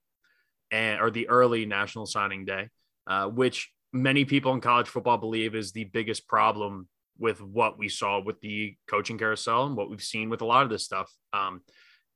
and 0.72 1.02
or 1.02 1.12
the 1.12 1.28
early 1.30 1.66
National 1.66 2.06
Signing 2.06 2.46
Day, 2.46 2.70
uh, 3.06 3.28
which 3.28 3.72
many 3.94 4.26
people 4.26 4.54
in 4.54 4.62
college 4.62 4.88
football 4.88 5.18
believe 5.18 5.56
is 5.56 5.72
the 5.72 5.86
biggest 5.86 6.28
problem 6.28 6.88
with 7.20 7.42
what 7.42 7.78
we 7.78 7.88
saw 7.88 8.20
with 8.20 8.42
the 8.42 8.76
coaching 8.88 9.18
carousel 9.18 9.68
and 9.68 9.78
what 9.78 9.90
we've 9.90 10.02
seen 10.02 10.30
with 10.30 10.42
a 10.42 10.46
lot 10.46 10.64
of 10.64 10.70
this 10.70 10.84
stuff, 10.84 11.12
um, 11.32 11.62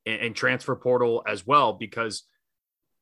and, 0.04 0.20
and 0.20 0.36
transfer 0.36 0.74
portal 0.74 1.22
as 1.26 1.46
well, 1.46 1.72
because 1.72 2.24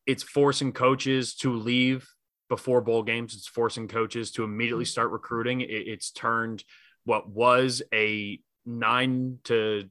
it's 0.07 0.23
forcing 0.23 0.73
coaches 0.73 1.35
to 1.35 1.55
leave 1.55 2.07
before 2.49 2.81
bowl 2.81 3.03
games. 3.03 3.35
It's 3.35 3.49
forcing 3.49 3.89
coaches 3.89 4.31
to 4.33 4.45
immediately 4.45 4.85
mm-hmm. 4.85 4.91
start 4.91 5.11
recruiting. 5.11 5.63
It, 5.63 5.71
it's 5.71 6.11
turned 6.11 6.63
what 7.05 7.29
was 7.29 7.83
a 7.95 8.39
nine 8.67 9.39
to 9.45 9.89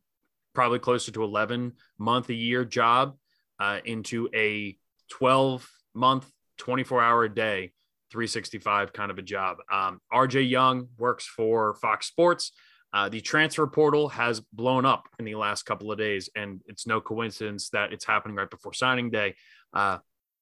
probably 0.54 0.80
closer 0.80 1.12
to 1.12 1.24
11 1.24 1.74
month 1.98 2.30
a 2.30 2.34
year 2.34 2.64
job 2.64 3.18
uh, 3.60 3.80
into 3.84 4.30
a 4.34 4.78
12 5.10 5.68
month, 5.94 6.30
24 6.58 7.02
hour 7.02 7.24
a 7.24 7.34
day, 7.34 7.72
365 8.12 8.94
kind 8.94 9.12
of 9.12 9.18
a 9.18 9.22
job. 9.22 9.58
Um, 9.72 10.00
RJ 10.14 10.50
Young 10.50 10.88
works 10.98 11.26
for 11.26 11.76
Fox 11.76 12.08
Sports. 12.08 12.52
Uh, 12.94 13.10
the 13.10 13.20
transfer 13.20 13.68
portal 13.68 14.08
has 14.10 14.40
blown 14.40 14.86
up 14.86 15.10
in 15.20 15.26
the 15.26 15.36
last 15.36 15.64
couple 15.64 15.92
of 15.92 15.98
days, 15.98 16.30
and 16.36 16.62
it's 16.66 16.88
no 16.88 17.02
coincidence 17.02 17.70
that 17.70 17.92
it's 17.92 18.06
happening 18.06 18.38
right 18.38 18.50
before 18.50 18.74
signing 18.74 19.10
day. 19.10 19.36
Uh, 19.74 19.98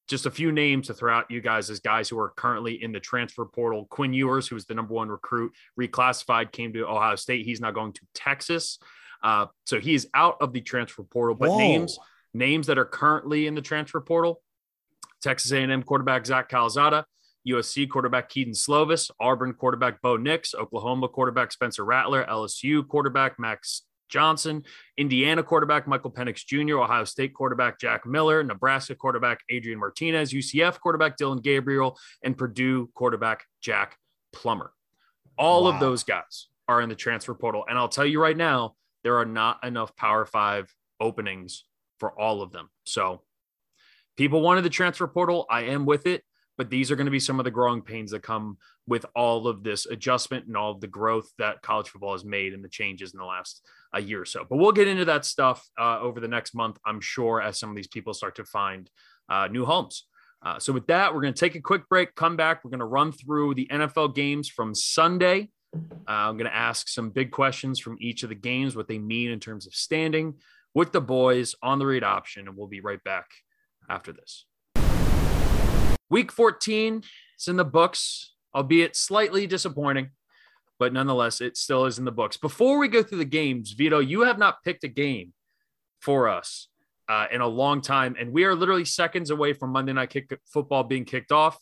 just 0.07 0.25
a 0.25 0.31
few 0.31 0.51
names 0.51 0.87
to 0.87 0.93
throw 0.93 1.13
out 1.13 1.31
you 1.31 1.41
guys 1.41 1.69
as 1.69 1.79
guys 1.79 2.09
who 2.09 2.19
are 2.19 2.29
currently 2.29 2.83
in 2.83 2.91
the 2.91 2.99
transfer 2.99 3.45
portal. 3.45 3.87
Quinn 3.89 4.13
Ewers, 4.13 4.47
who 4.47 4.55
was 4.55 4.65
the 4.65 4.73
number 4.73 4.93
one 4.93 5.09
recruit, 5.09 5.53
reclassified, 5.79 6.51
came 6.51 6.73
to 6.73 6.85
Ohio 6.85 7.15
State. 7.15 7.45
He's 7.45 7.61
now 7.61 7.71
going 7.71 7.93
to 7.93 8.01
Texas. 8.13 8.79
Uh, 9.23 9.47
so 9.65 9.77
is 9.77 10.07
out 10.13 10.35
of 10.41 10.51
the 10.51 10.61
transfer 10.61 11.03
portal. 11.03 11.35
But 11.35 11.49
Whoa. 11.49 11.57
names 11.57 11.97
names 12.33 12.67
that 12.67 12.77
are 12.77 12.85
currently 12.85 13.47
in 13.47 13.55
the 13.55 13.61
transfer 13.61 14.01
portal: 14.01 14.41
Texas 15.21 15.51
A&M 15.51 15.83
quarterback 15.83 16.25
Zach 16.25 16.49
Calzada, 16.49 17.05
USC 17.47 17.89
quarterback 17.89 18.29
Kedon 18.29 18.53
Slovis, 18.53 19.11
Auburn 19.19 19.53
quarterback 19.53 20.01
Bo 20.01 20.17
Nix, 20.17 20.53
Oklahoma 20.53 21.07
quarterback 21.07 21.51
Spencer 21.51 21.83
Rattler, 21.83 22.25
LSU 22.25 22.87
quarterback 22.87 23.37
Max 23.39 23.83
Johnson, 24.09 24.63
Indiana 24.97 25.43
quarterback 25.43 25.87
Michael 25.87 26.11
Penix 26.11 26.45
Jr., 26.45 26.79
Ohio 26.79 27.03
State 27.03 27.33
quarterback 27.33 27.79
Jack 27.79 28.05
Miller, 28.05 28.43
Nebraska 28.43 28.95
quarterback 28.95 29.39
Adrian 29.49 29.79
Martinez, 29.79 30.31
UCF 30.31 30.79
quarterback 30.79 31.17
Dillon 31.17 31.39
Gabriel, 31.39 31.97
and 32.23 32.37
Purdue 32.37 32.89
quarterback 32.93 33.43
Jack 33.61 33.97
Plummer. 34.31 34.71
All 35.37 35.63
wow. 35.63 35.71
of 35.71 35.79
those 35.79 36.03
guys 36.03 36.47
are 36.67 36.81
in 36.81 36.89
the 36.89 36.95
transfer 36.95 37.33
portal. 37.33 37.65
And 37.67 37.77
I'll 37.77 37.89
tell 37.89 38.05
you 38.05 38.21
right 38.21 38.37
now, 38.37 38.75
there 39.03 39.17
are 39.17 39.25
not 39.25 39.63
enough 39.65 39.95
Power 39.95 40.25
Five 40.25 40.73
openings 40.99 41.65
for 41.97 42.17
all 42.19 42.41
of 42.41 42.51
them. 42.51 42.69
So 42.85 43.21
people 44.15 44.41
wanted 44.41 44.63
the 44.63 44.69
transfer 44.69 45.07
portal. 45.07 45.45
I 45.49 45.63
am 45.63 45.85
with 45.85 46.05
it 46.05 46.23
but 46.57 46.69
these 46.69 46.91
are 46.91 46.95
going 46.95 47.05
to 47.05 47.11
be 47.11 47.19
some 47.19 47.39
of 47.39 47.45
the 47.45 47.51
growing 47.51 47.81
pains 47.81 48.11
that 48.11 48.21
come 48.21 48.57
with 48.87 49.05
all 49.15 49.47
of 49.47 49.63
this 49.63 49.85
adjustment 49.85 50.45
and 50.47 50.57
all 50.57 50.71
of 50.71 50.81
the 50.81 50.87
growth 50.87 51.29
that 51.37 51.61
college 51.61 51.89
football 51.89 52.13
has 52.13 52.25
made 52.25 52.53
and 52.53 52.63
the 52.63 52.69
changes 52.69 53.13
in 53.13 53.19
the 53.19 53.25
last 53.25 53.65
a 53.93 54.01
year 54.01 54.21
or 54.21 54.25
so. 54.25 54.45
But 54.47 54.57
we'll 54.57 54.71
get 54.71 54.87
into 54.87 55.05
that 55.05 55.25
stuff 55.25 55.67
uh, 55.79 55.99
over 55.99 56.19
the 56.19 56.27
next 56.27 56.53
month, 56.53 56.77
I'm 56.85 57.01
sure, 57.01 57.41
as 57.41 57.59
some 57.59 57.69
of 57.69 57.75
these 57.75 57.87
people 57.87 58.13
start 58.13 58.35
to 58.35 58.45
find 58.45 58.89
uh, 59.29 59.47
new 59.47 59.65
homes. 59.65 60.05
Uh, 60.43 60.59
so 60.59 60.73
with 60.73 60.87
that, 60.87 61.13
we're 61.13 61.21
going 61.21 61.33
to 61.33 61.39
take 61.39 61.55
a 61.55 61.61
quick 61.61 61.87
break, 61.87 62.13
come 62.15 62.35
back. 62.35 62.63
We're 62.63 62.71
going 62.71 62.79
to 62.79 62.85
run 62.85 63.11
through 63.13 63.55
the 63.55 63.67
NFL 63.71 64.13
games 64.13 64.49
from 64.49 64.75
Sunday. 64.75 65.49
Uh, 65.73 65.79
I'm 66.07 66.37
going 66.37 66.49
to 66.49 66.55
ask 66.55 66.89
some 66.89 67.09
big 67.09 67.31
questions 67.31 67.79
from 67.79 67.97
each 67.99 68.23
of 68.23 68.29
the 68.29 68.35
games, 68.35 68.75
what 68.75 68.87
they 68.87 68.99
mean 68.99 69.31
in 69.31 69.39
terms 69.39 69.65
of 69.65 69.73
standing 69.73 70.35
with 70.73 70.91
the 70.91 71.01
boys 71.01 71.55
on 71.61 71.79
the 71.79 71.85
read 71.85 72.03
option, 72.03 72.47
and 72.47 72.57
we'll 72.57 72.67
be 72.67 72.81
right 72.81 73.03
back 73.03 73.27
after 73.89 74.11
this. 74.11 74.45
Week 76.13 76.31
14 76.31 77.01
is 77.39 77.47
in 77.47 77.55
the 77.55 77.65
books, 77.65 78.35
albeit 78.53 78.95
slightly 78.95 79.47
disappointing, 79.47 80.11
but 80.77 80.93
nonetheless, 80.93 81.41
it 81.41 81.57
still 81.57 81.85
is 81.85 81.97
in 81.97 82.05
the 82.05 82.11
books. 82.11 82.37
Before 82.37 82.77
we 82.77 82.87
go 82.87 83.01
through 83.01 83.17
the 83.17 83.25
games, 83.25 83.71
Vito, 83.71 83.97
you 83.97 84.21
have 84.21 84.37
not 84.37 84.63
picked 84.63 84.83
a 84.83 84.87
game 84.87 85.33
for 86.01 86.29
us 86.29 86.67
uh, 87.09 87.25
in 87.31 87.41
a 87.41 87.47
long 87.47 87.81
time, 87.81 88.15
and 88.19 88.31
we 88.31 88.43
are 88.43 88.53
literally 88.53 88.85
seconds 88.85 89.31
away 89.31 89.53
from 89.53 89.71
Monday 89.71 89.91
Night 89.91 90.11
kick- 90.11 90.39
Football 90.45 90.83
being 90.83 91.03
kicked 91.03 91.31
off. 91.31 91.57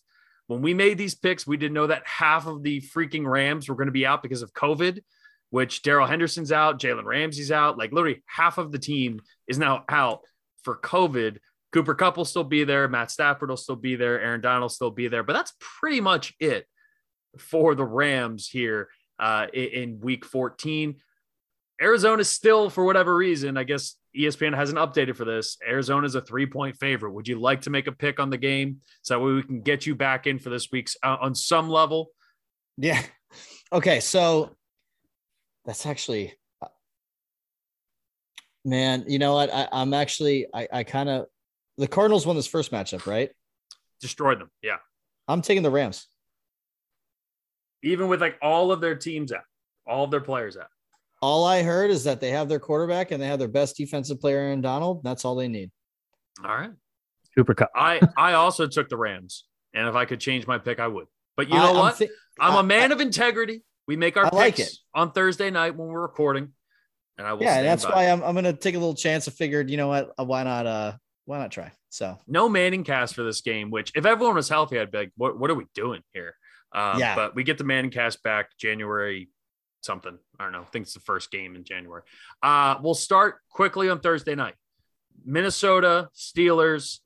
When 0.48 0.62
we 0.62 0.74
made 0.74 0.98
these 0.98 1.16
picks, 1.16 1.48
we 1.48 1.56
didn't 1.56 1.76
know 1.76 1.88
that 1.88 2.06
half 2.06 2.46
of 2.46 2.62
the 2.62 2.82
freaking 2.82 3.26
Rams 3.26 3.70
were 3.70 3.76
going 3.76 3.88
to 3.88 3.94
be 3.94 4.06
out 4.06 4.22
because 4.22 4.42
of 4.42 4.52
COVID, 4.52 5.00
which 5.52 5.82
Darrell 5.82 6.08
Henderson's 6.08 6.52
out, 6.52 6.78
Jalen 6.78 7.06
Ramsey's 7.06 7.54
out. 7.54 7.78
Like 7.78 7.94
literally 7.94 8.22
half 8.26 8.58
of 8.58 8.74
the 8.74 8.80
team 8.80 9.22
is 9.48 9.58
now 9.58 9.86
out 9.88 10.20
for 10.64 10.78
COVID. 10.78 11.38
Cooper 11.72 11.96
Kupp 11.96 12.18
will 12.18 12.26
still 12.26 12.44
be 12.44 12.64
there. 12.64 12.88
Matt 12.88 13.12
Stafford 13.12 13.50
will 13.50 13.58
still 13.58 13.76
be 13.76 13.96
there. 13.96 14.20
Aaron 14.20 14.42
Donald 14.42 14.64
will 14.64 14.70
still 14.70 14.92
be 14.92 15.08
there. 15.08 15.24
But 15.24 15.34
that's 15.34 15.54
pretty 15.60 16.02
much 16.02 16.34
it 16.40 16.68
for 17.38 17.76
the 17.76 17.86
Rams 17.86 18.48
here 18.48 18.90
uh, 19.20 19.48
in 19.54 20.00
week 20.02 20.26
14. 20.26 20.96
Arizona 21.82 22.24
still, 22.24 22.70
for 22.70 22.84
whatever 22.84 23.16
reason, 23.16 23.58
I 23.58 23.64
guess 23.64 23.96
ESPN 24.16 24.56
hasn't 24.56 24.78
updated 24.78 25.16
for 25.16 25.26
this. 25.26 25.58
Arizona 25.68 26.06
is 26.06 26.16
a 26.16 26.22
three 26.22 26.46
point 26.46 26.76
favorite. 26.76 27.12
Would 27.12 27.28
you 27.28 27.40
like 27.40 27.62
to 27.62 27.70
make 27.70 27.88
a 27.88 27.92
pick 27.92 28.20
on 28.20 28.30
the 28.30 28.38
game 28.38 28.82
so 29.02 29.14
that 29.14 29.20
way 29.20 29.32
we 29.32 29.44
can 29.44 29.62
get 29.62 29.86
you 29.86 29.96
back 29.96 30.28
in 30.28 30.38
for 30.38 30.50
this 30.50 30.70
week's 30.72 30.96
uh, 31.02 31.18
on 31.20 31.34
some 31.36 31.70
level? 31.70 32.12
Yeah. 32.78 33.02
Okay. 33.74 34.02
So 34.02 34.58
that's 35.64 35.86
actually, 35.86 36.34
uh, 36.62 36.68
man, 38.66 39.06
you 39.08 39.18
know 39.18 39.36
what? 39.36 39.50
I, 39.54 39.70
am 39.72 39.94
actually, 39.94 40.48
I, 40.54 40.68
I 40.70 40.84
kind 40.84 41.08
of, 41.08 41.28
the 41.82 41.88
Cardinals 41.88 42.26
won 42.28 42.36
this 42.36 42.48
first 42.48 42.72
matchup, 42.72 43.08
right? 43.08 43.32
Destroyed 44.00 44.40
them. 44.40 44.52
Yeah. 44.62 44.78
I'm 45.28 45.42
taking 45.42 45.64
the 45.64 45.72
Rams. 45.72 46.08
Even 47.84 48.08
with 48.08 48.22
like 48.22 48.38
all 48.42 48.72
of 48.72 48.82
their 48.82 48.96
teams 48.96 49.32
out, 49.32 49.44
all 49.88 50.04
of 50.04 50.12
their 50.12 50.22
players 50.22 50.56
out. 50.56 50.68
All 51.22 51.44
I 51.46 51.64
heard 51.64 51.90
is 51.90 52.04
that 52.04 52.22
they 52.22 52.30
have 52.30 52.48
their 52.48 52.60
quarterback 52.60 53.12
and 53.12 53.22
they 53.22 53.28
have 53.28 53.40
their 53.40 53.48
best 53.48 53.78
defensive 53.78 54.20
player 54.22 54.52
in 54.52 54.62
Donald. 54.62 55.04
That's 55.04 55.26
all 55.26 55.36
they 55.36 55.48
need. 55.48 55.72
All 56.44 56.56
right. 56.56 56.72
Cooper 57.36 57.56
Kupp. 57.56 57.72
I 57.76 58.00
I 58.18 58.34
also 58.34 58.68
took 58.68 58.90
the 58.90 58.98
Rams, 58.98 59.46
and 59.74 59.88
if 59.88 59.96
I 59.96 60.06
could 60.06 60.20
change 60.20 60.46
my 60.46 60.58
pick, 60.58 60.80
I 60.80 60.88
would. 60.88 61.08
But 61.38 61.48
you 61.48 61.56
know 61.56 61.72
I, 61.72 61.80
what? 61.80 61.94
I'm, 61.94 61.98
th- 61.98 62.12
I'm 62.40 62.56
a 62.56 62.64
man 62.64 62.92
I, 62.92 62.96
of 62.96 63.02
integrity. 63.02 63.64
We 63.88 63.96
make 63.96 64.18
our 64.18 64.26
I 64.26 64.52
picks 64.52 64.60
like 64.60 64.70
on 64.94 65.12
Thursday 65.14 65.50
night 65.50 65.76
when 65.76 65.88
we're 65.88 66.02
recording, 66.02 66.50
and 67.18 67.26
I 67.26 67.34
will. 67.34 67.44
Yeah, 67.44 67.62
that's 67.62 67.86
why 67.86 68.10
I'm 68.10 68.22
I'm 68.22 68.36
gonna 68.36 68.54
take 68.54 68.76
a 68.76 68.80
little 68.80 68.96
chance. 68.96 69.28
I 69.28 69.32
figured, 69.32 69.70
you 69.70 69.78
know 69.78 69.88
what? 69.88 70.12
Why 70.18 70.44
not? 70.44 70.66
Uh, 70.66 70.94
why 71.26 71.40
not 71.40 71.52
try? 71.52 71.72
So 71.90 72.18
no 72.28 72.50
Manning 72.50 72.84
cast 72.84 73.16
for 73.16 73.24
this 73.24 73.42
game. 73.42 73.70
Which, 73.70 73.92
if 73.96 74.06
everyone 74.06 74.36
was 74.36 74.50
healthy, 74.50 74.80
I'd 74.80 74.92
be 74.92 74.98
like, 75.00 75.12
what 75.16 75.40
What 75.40 75.50
are 75.52 75.56
we 75.56 75.66
doing 75.76 76.02
here? 76.14 76.36
Um, 76.74 77.00
yeah. 77.00 77.16
But 77.16 77.36
we 77.36 77.44
get 77.44 77.58
the 77.58 77.64
Manning 77.64 77.92
cast 77.92 78.24
back 78.24 78.50
January 78.58 79.30
something. 79.82 80.18
I 80.40 80.44
don't 80.44 80.54
know. 80.54 80.62
I 80.62 80.66
think 80.66 80.84
it's 80.84 80.94
the 80.94 81.00
first 81.02 81.32
game 81.32 81.56
in 81.56 81.64
January. 81.64 82.04
Uh, 82.42 82.76
we'll 82.82 82.94
start 82.94 83.38
quickly 83.50 83.90
on 83.90 84.00
Thursday 84.00 84.36
night. 84.36 84.56
Minnesota 85.26 86.10
Steelers. 86.16 87.00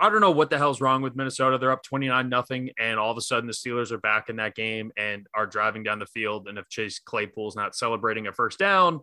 I 0.00 0.08
don't 0.08 0.20
know 0.20 0.30
what 0.30 0.50
the 0.50 0.58
hell's 0.58 0.80
wrong 0.80 1.02
with 1.02 1.14
Minnesota. 1.14 1.58
They're 1.58 1.70
up 1.70 1.82
29 1.82 2.28
nothing, 2.28 2.70
and 2.78 2.98
all 2.98 3.10
of 3.10 3.18
a 3.18 3.20
sudden 3.20 3.46
the 3.46 3.52
Steelers 3.52 3.92
are 3.92 3.98
back 3.98 4.28
in 4.28 4.36
that 4.36 4.54
game 4.54 4.90
and 4.96 5.26
are 5.34 5.46
driving 5.46 5.82
down 5.82 5.98
the 5.98 6.06
field. 6.06 6.48
And 6.48 6.58
if 6.58 6.68
Chase 6.68 6.98
Claypool's 6.98 7.56
not 7.56 7.76
celebrating 7.76 8.26
a 8.26 8.32
first 8.32 8.58
down, 8.58 9.00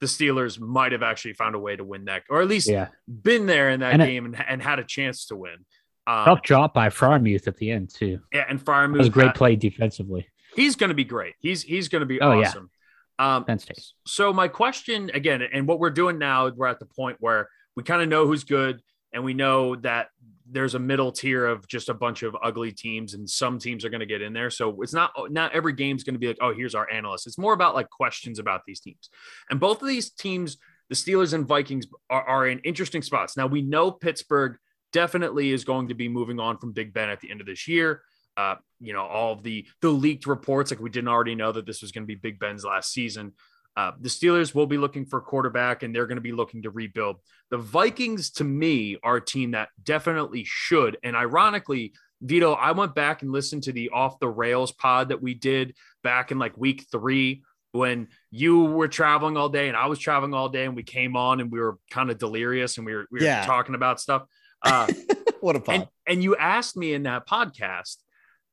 the 0.00 0.06
Steelers 0.06 0.58
might 0.58 0.92
have 0.92 1.02
actually 1.02 1.34
found 1.34 1.54
a 1.54 1.58
way 1.58 1.76
to 1.76 1.84
win 1.84 2.06
that, 2.06 2.22
or 2.30 2.40
at 2.40 2.48
least 2.48 2.68
yeah. 2.68 2.88
been 3.06 3.46
there 3.46 3.70
in 3.70 3.80
that 3.80 3.94
and 3.94 4.02
game 4.02 4.24
it, 4.24 4.28
and, 4.28 4.44
and, 4.48 4.62
had 4.62 4.78
a 4.78 4.84
chance 4.84 5.26
to 5.26 5.36
win. 5.36 5.64
Um, 6.06 6.24
tough 6.24 6.42
drop 6.42 6.74
by 6.74 6.88
Freiermuth 6.88 7.46
at 7.46 7.56
the 7.56 7.70
end 7.70 7.90
too. 7.94 8.20
Yeah, 8.32 8.46
and 8.48 8.62
Freiermuth 8.64 8.98
was 8.98 9.06
a 9.08 9.10
great 9.10 9.28
had, 9.28 9.34
play 9.34 9.56
defensively. 9.56 10.26
He's 10.56 10.74
going 10.74 10.88
to 10.88 10.94
be 10.94 11.04
great. 11.04 11.34
He's 11.38 11.62
he's 11.62 11.88
going 11.88 12.00
to 12.00 12.06
be 12.06 12.20
oh, 12.20 12.40
awesome. 12.40 12.70
Yeah. 13.18 13.36
Um, 13.36 13.44
Penn 13.44 13.58
State. 13.58 13.84
So 14.06 14.32
my 14.32 14.48
question 14.48 15.10
again, 15.12 15.42
and 15.42 15.68
what 15.68 15.78
we're 15.78 15.90
doing 15.90 16.18
now, 16.18 16.48
we're 16.48 16.66
at 16.66 16.80
the 16.80 16.86
point 16.86 17.18
where 17.20 17.48
we 17.76 17.82
kind 17.82 18.00
of 18.00 18.08
know 18.08 18.26
who's 18.26 18.44
good, 18.44 18.80
and 19.12 19.22
we 19.22 19.34
know 19.34 19.76
that 19.76 20.08
there's 20.50 20.74
a 20.74 20.78
middle 20.78 21.12
tier 21.12 21.46
of 21.46 21.66
just 21.68 21.88
a 21.88 21.94
bunch 21.94 22.22
of 22.22 22.36
ugly 22.42 22.72
teams, 22.72 23.14
and 23.14 23.28
some 23.28 23.58
teams 23.58 23.84
are 23.84 23.90
going 23.90 24.00
to 24.00 24.06
get 24.06 24.22
in 24.22 24.32
there. 24.32 24.50
So 24.50 24.82
it's 24.82 24.92
not 24.94 25.12
not 25.30 25.52
every 25.52 25.72
game's 25.72 26.04
going 26.04 26.14
to 26.14 26.18
be 26.18 26.28
like, 26.28 26.38
oh, 26.40 26.54
here's 26.54 26.74
our 26.74 26.90
analyst. 26.90 27.26
It's 27.26 27.38
more 27.38 27.52
about 27.52 27.74
like 27.74 27.88
questions 27.90 28.38
about 28.38 28.62
these 28.66 28.80
teams, 28.80 29.10
and 29.48 29.60
both 29.60 29.80
of 29.82 29.88
these 29.88 30.10
teams, 30.10 30.58
the 30.88 30.94
Steelers 30.94 31.32
and 31.32 31.46
Vikings, 31.46 31.86
are, 32.08 32.22
are 32.22 32.46
in 32.46 32.58
interesting 32.60 33.02
spots. 33.02 33.36
Now 33.36 33.46
we 33.46 33.62
know 33.62 33.90
Pittsburgh 33.90 34.56
definitely 34.92 35.52
is 35.52 35.64
going 35.64 35.88
to 35.88 35.94
be 35.94 36.08
moving 36.08 36.40
on 36.40 36.58
from 36.58 36.72
Big 36.72 36.92
Ben 36.92 37.10
at 37.10 37.20
the 37.20 37.30
end 37.30 37.40
of 37.40 37.46
this 37.46 37.68
year. 37.68 38.02
Uh, 38.36 38.56
you 38.80 38.92
know, 38.92 39.04
all 39.04 39.32
of 39.32 39.42
the 39.42 39.66
the 39.82 39.90
leaked 39.90 40.26
reports, 40.26 40.70
like 40.70 40.80
we 40.80 40.90
didn't 40.90 41.08
already 41.08 41.34
know 41.34 41.52
that 41.52 41.66
this 41.66 41.82
was 41.82 41.92
going 41.92 42.04
to 42.04 42.06
be 42.06 42.14
Big 42.14 42.38
Ben's 42.38 42.64
last 42.64 42.92
season. 42.92 43.32
Uh, 43.76 43.92
the 44.00 44.08
Steelers 44.08 44.54
will 44.54 44.66
be 44.66 44.78
looking 44.78 45.06
for 45.06 45.20
quarterback 45.20 45.82
and 45.82 45.94
they're 45.94 46.06
going 46.06 46.16
to 46.16 46.22
be 46.22 46.32
looking 46.32 46.62
to 46.62 46.70
rebuild. 46.70 47.16
The 47.50 47.58
Vikings, 47.58 48.30
to 48.32 48.44
me, 48.44 48.98
are 49.02 49.16
a 49.16 49.24
team 49.24 49.52
that 49.52 49.68
definitely 49.82 50.44
should. 50.44 50.98
And 51.02 51.16
ironically, 51.16 51.92
Vito, 52.20 52.52
I 52.52 52.72
went 52.72 52.94
back 52.94 53.22
and 53.22 53.30
listened 53.30 53.62
to 53.64 53.72
the 53.72 53.90
off 53.90 54.18
the 54.18 54.28
rails 54.28 54.72
pod 54.72 55.08
that 55.08 55.22
we 55.22 55.34
did 55.34 55.74
back 56.02 56.30
in 56.30 56.38
like 56.38 56.56
week 56.58 56.86
three 56.90 57.42
when 57.72 58.08
you 58.30 58.64
were 58.64 58.88
traveling 58.88 59.36
all 59.36 59.48
day 59.48 59.68
and 59.68 59.76
I 59.76 59.86
was 59.86 59.98
traveling 59.98 60.34
all 60.34 60.48
day 60.48 60.64
and 60.64 60.74
we 60.74 60.82
came 60.82 61.16
on 61.16 61.40
and 61.40 61.50
we 61.50 61.60
were 61.60 61.78
kind 61.90 62.10
of 62.10 62.18
delirious 62.18 62.76
and 62.76 62.86
we 62.86 62.94
were, 62.94 63.06
we 63.10 63.20
were 63.20 63.26
yeah. 63.26 63.46
talking 63.46 63.74
about 63.74 64.00
stuff. 64.00 64.24
Uh, 64.62 64.92
what 65.40 65.56
a 65.56 65.60
pod. 65.60 65.74
And, 65.74 65.88
and 66.06 66.22
you 66.22 66.36
asked 66.36 66.76
me 66.76 66.92
in 66.92 67.04
that 67.04 67.26
podcast, 67.26 67.96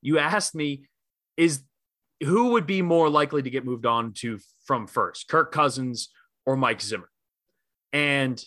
you 0.01 0.19
asked 0.19 0.53
me, 0.53 0.85
is 1.35 1.61
who 2.23 2.51
would 2.51 2.65
be 2.65 2.81
more 2.81 3.09
likely 3.09 3.41
to 3.41 3.49
get 3.49 3.65
moved 3.65 3.85
on 3.85 4.13
to 4.13 4.39
from 4.67 4.85
first, 4.85 5.27
Kirk 5.27 5.51
Cousins 5.51 6.09
or 6.45 6.55
Mike 6.55 6.81
Zimmer? 6.81 7.09
And 7.93 8.43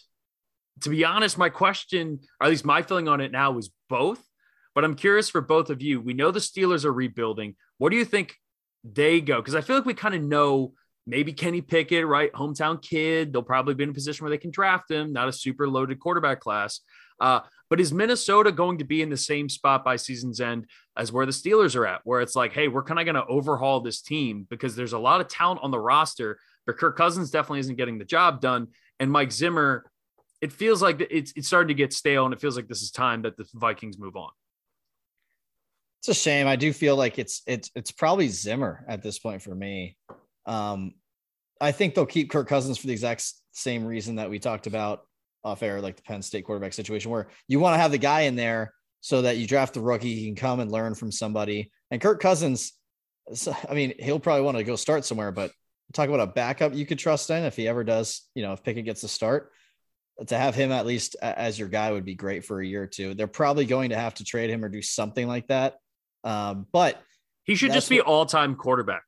to 0.82 0.90
be 0.90 1.04
honest, 1.04 1.36
my 1.36 1.48
question, 1.48 2.20
or 2.40 2.46
at 2.46 2.50
least 2.50 2.64
my 2.64 2.82
feeling 2.82 3.08
on 3.08 3.20
it 3.20 3.32
now, 3.32 3.58
is 3.58 3.70
both. 3.88 4.22
But 4.74 4.84
I'm 4.84 4.94
curious 4.94 5.28
for 5.28 5.40
both 5.40 5.68
of 5.70 5.82
you. 5.82 6.00
We 6.00 6.14
know 6.14 6.30
the 6.30 6.38
Steelers 6.38 6.84
are 6.84 6.92
rebuilding. 6.92 7.56
What 7.78 7.90
do 7.90 7.96
you 7.96 8.04
think 8.04 8.36
they 8.84 9.20
go? 9.20 9.36
Because 9.36 9.54
I 9.54 9.60
feel 9.60 9.76
like 9.76 9.84
we 9.84 9.94
kind 9.94 10.14
of 10.14 10.22
know 10.22 10.74
maybe 11.06 11.32
Kenny 11.32 11.60
Pickett, 11.60 12.06
right? 12.06 12.32
Hometown 12.32 12.80
kid. 12.80 13.32
They'll 13.32 13.42
probably 13.42 13.74
be 13.74 13.84
in 13.84 13.90
a 13.90 13.94
position 13.94 14.24
where 14.24 14.30
they 14.30 14.38
can 14.38 14.52
draft 14.52 14.90
him, 14.90 15.12
not 15.12 15.28
a 15.28 15.32
super 15.32 15.68
loaded 15.68 15.98
quarterback 15.98 16.40
class. 16.40 16.80
Uh, 17.18 17.40
but 17.70 17.80
is 17.80 17.92
Minnesota 17.92 18.50
going 18.50 18.78
to 18.78 18.84
be 18.84 19.00
in 19.00 19.08
the 19.08 19.16
same 19.16 19.48
spot 19.48 19.84
by 19.84 19.94
season's 19.94 20.40
end 20.40 20.66
as 20.96 21.12
where 21.12 21.24
the 21.24 21.32
Steelers 21.32 21.76
are 21.76 21.86
at, 21.86 22.00
where 22.02 22.20
it's 22.20 22.34
like, 22.34 22.52
hey, 22.52 22.66
we're 22.66 22.82
kind 22.82 22.98
of 22.98 23.06
going 23.06 23.14
to 23.14 23.24
overhaul 23.26 23.80
this 23.80 24.02
team 24.02 24.46
because 24.50 24.74
there's 24.74 24.92
a 24.92 24.98
lot 24.98 25.20
of 25.20 25.28
talent 25.28 25.60
on 25.62 25.70
the 25.70 25.78
roster, 25.78 26.38
but 26.66 26.76
Kirk 26.76 26.96
Cousins 26.96 27.30
definitely 27.30 27.60
isn't 27.60 27.76
getting 27.76 27.98
the 27.98 28.04
job 28.04 28.40
done. 28.40 28.66
And 28.98 29.10
Mike 29.10 29.30
Zimmer, 29.30 29.88
it 30.40 30.52
feels 30.52 30.82
like 30.82 31.00
it's, 31.10 31.32
it's 31.36 31.46
starting 31.46 31.68
to 31.68 31.74
get 31.74 31.92
stale 31.92 32.24
and 32.24 32.34
it 32.34 32.40
feels 32.40 32.56
like 32.56 32.66
this 32.66 32.82
is 32.82 32.90
time 32.90 33.22
that 33.22 33.36
the 33.36 33.46
Vikings 33.54 33.98
move 33.98 34.16
on. 34.16 34.30
It's 36.00 36.08
a 36.08 36.14
shame. 36.14 36.48
I 36.48 36.56
do 36.56 36.72
feel 36.72 36.96
like 36.96 37.18
it's 37.18 37.42
it's 37.46 37.70
it's 37.74 37.90
probably 37.90 38.28
Zimmer 38.28 38.86
at 38.88 39.02
this 39.02 39.18
point 39.18 39.42
for 39.42 39.54
me. 39.54 39.98
Um, 40.46 40.94
I 41.60 41.72
think 41.72 41.94
they'll 41.94 42.06
keep 42.06 42.30
Kirk 42.30 42.48
Cousins 42.48 42.78
for 42.78 42.86
the 42.86 42.94
exact 42.94 43.30
same 43.52 43.84
reason 43.84 44.16
that 44.16 44.30
we 44.30 44.38
talked 44.38 44.66
about 44.66 45.02
off 45.44 45.62
air, 45.62 45.80
like 45.80 45.96
the 45.96 46.02
Penn 46.02 46.22
State 46.22 46.44
quarterback 46.44 46.72
situation, 46.72 47.10
where 47.10 47.28
you 47.48 47.60
want 47.60 47.74
to 47.74 47.78
have 47.78 47.90
the 47.90 47.98
guy 47.98 48.22
in 48.22 48.36
there 48.36 48.72
so 49.00 49.22
that 49.22 49.38
you 49.38 49.46
draft 49.46 49.74
the 49.74 49.80
rookie, 49.80 50.14
he 50.14 50.26
can 50.26 50.36
come 50.36 50.60
and 50.60 50.70
learn 50.70 50.94
from 50.94 51.10
somebody. 51.10 51.70
And 51.90 52.00
Kirk 52.00 52.20
Cousins, 52.20 52.72
I 53.68 53.74
mean, 53.74 53.94
he'll 53.98 54.20
probably 54.20 54.42
want 54.42 54.58
to 54.58 54.64
go 54.64 54.76
start 54.76 55.04
somewhere, 55.04 55.32
but 55.32 55.50
talk 55.92 56.08
about 56.08 56.20
a 56.20 56.26
backup 56.26 56.74
you 56.74 56.86
could 56.86 56.98
trust 56.98 57.30
in 57.30 57.44
if 57.44 57.56
he 57.56 57.66
ever 57.66 57.84
does, 57.84 58.28
you 58.34 58.42
know, 58.42 58.52
if 58.52 58.62
Pickett 58.62 58.84
gets 58.84 59.02
a 59.02 59.08
start. 59.08 59.52
To 60.26 60.36
have 60.36 60.54
him 60.54 60.70
at 60.70 60.84
least 60.84 61.16
as 61.22 61.58
your 61.58 61.68
guy 61.68 61.90
would 61.90 62.04
be 62.04 62.14
great 62.14 62.44
for 62.44 62.60
a 62.60 62.66
year 62.66 62.82
or 62.82 62.86
two. 62.86 63.14
They're 63.14 63.26
probably 63.26 63.64
going 63.64 63.88
to 63.88 63.96
have 63.96 64.12
to 64.16 64.24
trade 64.24 64.50
him 64.50 64.62
or 64.62 64.68
do 64.68 64.82
something 64.82 65.26
like 65.26 65.46
that. 65.46 65.76
Um, 66.24 66.66
but 66.72 67.00
he 67.44 67.54
should 67.54 67.72
just 67.72 67.88
be 67.88 68.02
all 68.02 68.26
time 68.26 68.54
quarterback. 68.54 69.02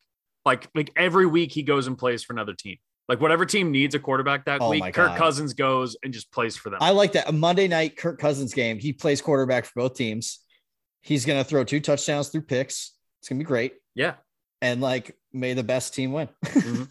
Like 0.46 0.68
like 0.74 0.90
every 0.96 1.26
week 1.26 1.52
he 1.52 1.64
goes 1.64 1.86
and 1.86 1.98
plays 1.98 2.24
for 2.24 2.32
another 2.32 2.54
team. 2.54 2.78
Like 3.08 3.20
whatever 3.20 3.44
team 3.44 3.72
needs 3.72 3.94
a 3.94 3.98
quarterback 3.98 4.44
that 4.46 4.60
oh 4.60 4.70
week, 4.70 4.94
Kirk 4.94 5.16
Cousins 5.16 5.54
goes 5.54 5.96
and 6.02 6.12
just 6.12 6.30
plays 6.30 6.56
for 6.56 6.70
them. 6.70 6.78
I 6.80 6.90
like 6.90 7.12
that. 7.12 7.28
A 7.28 7.32
Monday 7.32 7.68
night 7.68 7.96
Kirk 7.96 8.18
Cousins 8.18 8.54
game. 8.54 8.78
He 8.78 8.92
plays 8.92 9.20
quarterback 9.20 9.64
for 9.64 9.72
both 9.76 9.94
teams. 9.94 10.40
He's 11.00 11.26
gonna 11.26 11.44
throw 11.44 11.64
two 11.64 11.80
touchdowns 11.80 12.28
through 12.28 12.42
picks. 12.42 12.92
It's 13.20 13.28
gonna 13.28 13.40
be 13.40 13.44
great. 13.44 13.74
Yeah. 13.94 14.14
And 14.60 14.80
like 14.80 15.16
may 15.32 15.54
the 15.54 15.64
best 15.64 15.94
team 15.94 16.12
win. 16.12 16.28
mm-hmm. 16.44 16.84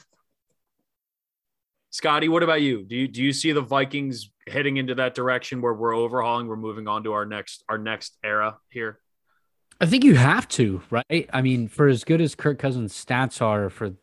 Scotty, 1.91 2.29
what 2.29 2.43
about 2.43 2.61
you? 2.61 2.83
Do 2.83 2.95
you 2.95 3.07
do 3.07 3.21
you 3.21 3.33
see 3.33 3.51
the 3.51 3.61
Vikings 3.61 4.31
heading 4.47 4.77
into 4.77 4.95
that 4.95 5.15
direction 5.15 5.61
where 5.61 5.73
we're 5.73 5.95
overhauling, 5.95 6.47
we're 6.47 6.55
moving 6.55 6.87
on 6.87 7.03
to 7.03 7.13
our 7.13 7.25
next 7.25 7.63
our 7.69 7.77
next 7.77 8.17
era 8.23 8.57
here? 8.69 8.99
I 9.79 9.87
think 9.87 10.03
you 10.03 10.15
have 10.15 10.47
to, 10.49 10.81
right? 10.89 11.29
I 11.33 11.41
mean, 11.41 11.67
for 11.67 11.87
as 11.87 12.03
good 12.03 12.21
as 12.21 12.35
Kirk 12.35 12.59
Cousins' 12.59 12.93
stats 12.93 13.41
are 13.41 13.69
for 13.69 13.93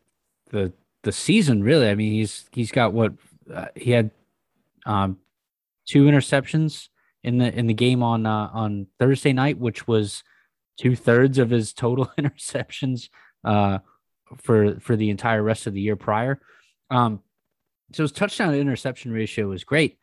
the 0.51 0.73
the 1.03 1.11
season, 1.11 1.63
really. 1.63 1.89
I 1.89 1.95
mean, 1.95 2.13
he's 2.13 2.45
he's 2.51 2.71
got 2.71 2.93
what 2.93 3.13
uh, 3.53 3.67
he 3.75 3.91
had 3.91 4.11
um, 4.85 5.17
two 5.85 6.05
interceptions 6.05 6.89
in 7.23 7.37
the 7.37 7.53
in 7.53 7.67
the 7.67 7.73
game 7.73 8.03
on 8.03 8.25
uh, 8.25 8.49
on 8.53 8.87
Thursday 8.99 9.33
night, 9.33 9.57
which 9.57 9.87
was 9.87 10.23
two 10.77 10.95
thirds 10.95 11.37
of 11.37 11.49
his 11.49 11.73
total 11.73 12.11
interceptions 12.19 13.09
uh, 13.43 13.79
for 14.37 14.79
for 14.79 14.95
the 14.95 15.09
entire 15.09 15.43
rest 15.43 15.67
of 15.67 15.73
the 15.73 15.81
year 15.81 15.95
prior. 15.95 16.39
Um, 16.89 17.21
so 17.93 18.03
his 18.03 18.11
touchdown 18.11 18.53
interception 18.53 19.11
ratio 19.11 19.47
was 19.47 19.63
great. 19.63 19.97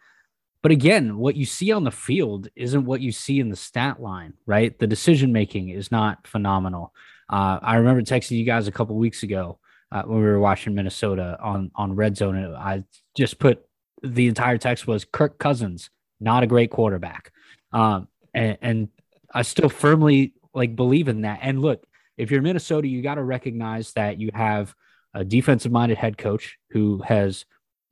But 0.62 0.72
again, 0.72 1.18
what 1.18 1.36
you 1.36 1.46
see 1.46 1.70
on 1.70 1.84
the 1.84 1.92
field 1.92 2.48
isn't 2.56 2.86
what 2.86 3.00
you 3.00 3.12
see 3.12 3.38
in 3.38 3.50
the 3.50 3.56
stat 3.56 4.02
line, 4.02 4.32
right? 4.46 4.76
The 4.76 4.88
decision 4.88 5.32
making 5.32 5.68
is 5.68 5.92
not 5.92 6.26
phenomenal. 6.26 6.92
Uh, 7.30 7.60
I 7.62 7.76
remember 7.76 8.02
texting 8.02 8.38
you 8.38 8.44
guys 8.44 8.66
a 8.66 8.72
couple 8.72 8.96
weeks 8.96 9.22
ago 9.22 9.60
uh, 9.92 10.02
when 10.02 10.18
we 10.18 10.24
were 10.24 10.40
watching 10.40 10.74
Minnesota 10.74 11.38
on 11.40 11.70
on 11.74 11.94
Red 11.94 12.16
Zone. 12.16 12.36
And 12.36 12.56
I 12.56 12.84
just 13.16 13.38
put 13.38 13.64
the 14.02 14.28
entire 14.28 14.58
text 14.58 14.86
was 14.86 15.04
Kirk 15.04 15.38
Cousins, 15.38 15.90
not 16.20 16.42
a 16.42 16.46
great 16.46 16.70
quarterback, 16.70 17.32
um, 17.72 18.08
and, 18.34 18.58
and 18.60 18.88
I 19.32 19.42
still 19.42 19.68
firmly 19.68 20.34
like 20.54 20.76
believe 20.76 21.08
in 21.08 21.22
that. 21.22 21.40
And 21.42 21.60
look, 21.60 21.84
if 22.16 22.30
you're 22.30 22.42
Minnesota, 22.42 22.88
you 22.88 23.02
got 23.02 23.16
to 23.16 23.22
recognize 23.22 23.92
that 23.92 24.18
you 24.18 24.30
have 24.34 24.74
a 25.14 25.24
defensive 25.24 25.72
minded 25.72 25.98
head 25.98 26.18
coach 26.18 26.58
who 26.70 27.02
has 27.06 27.44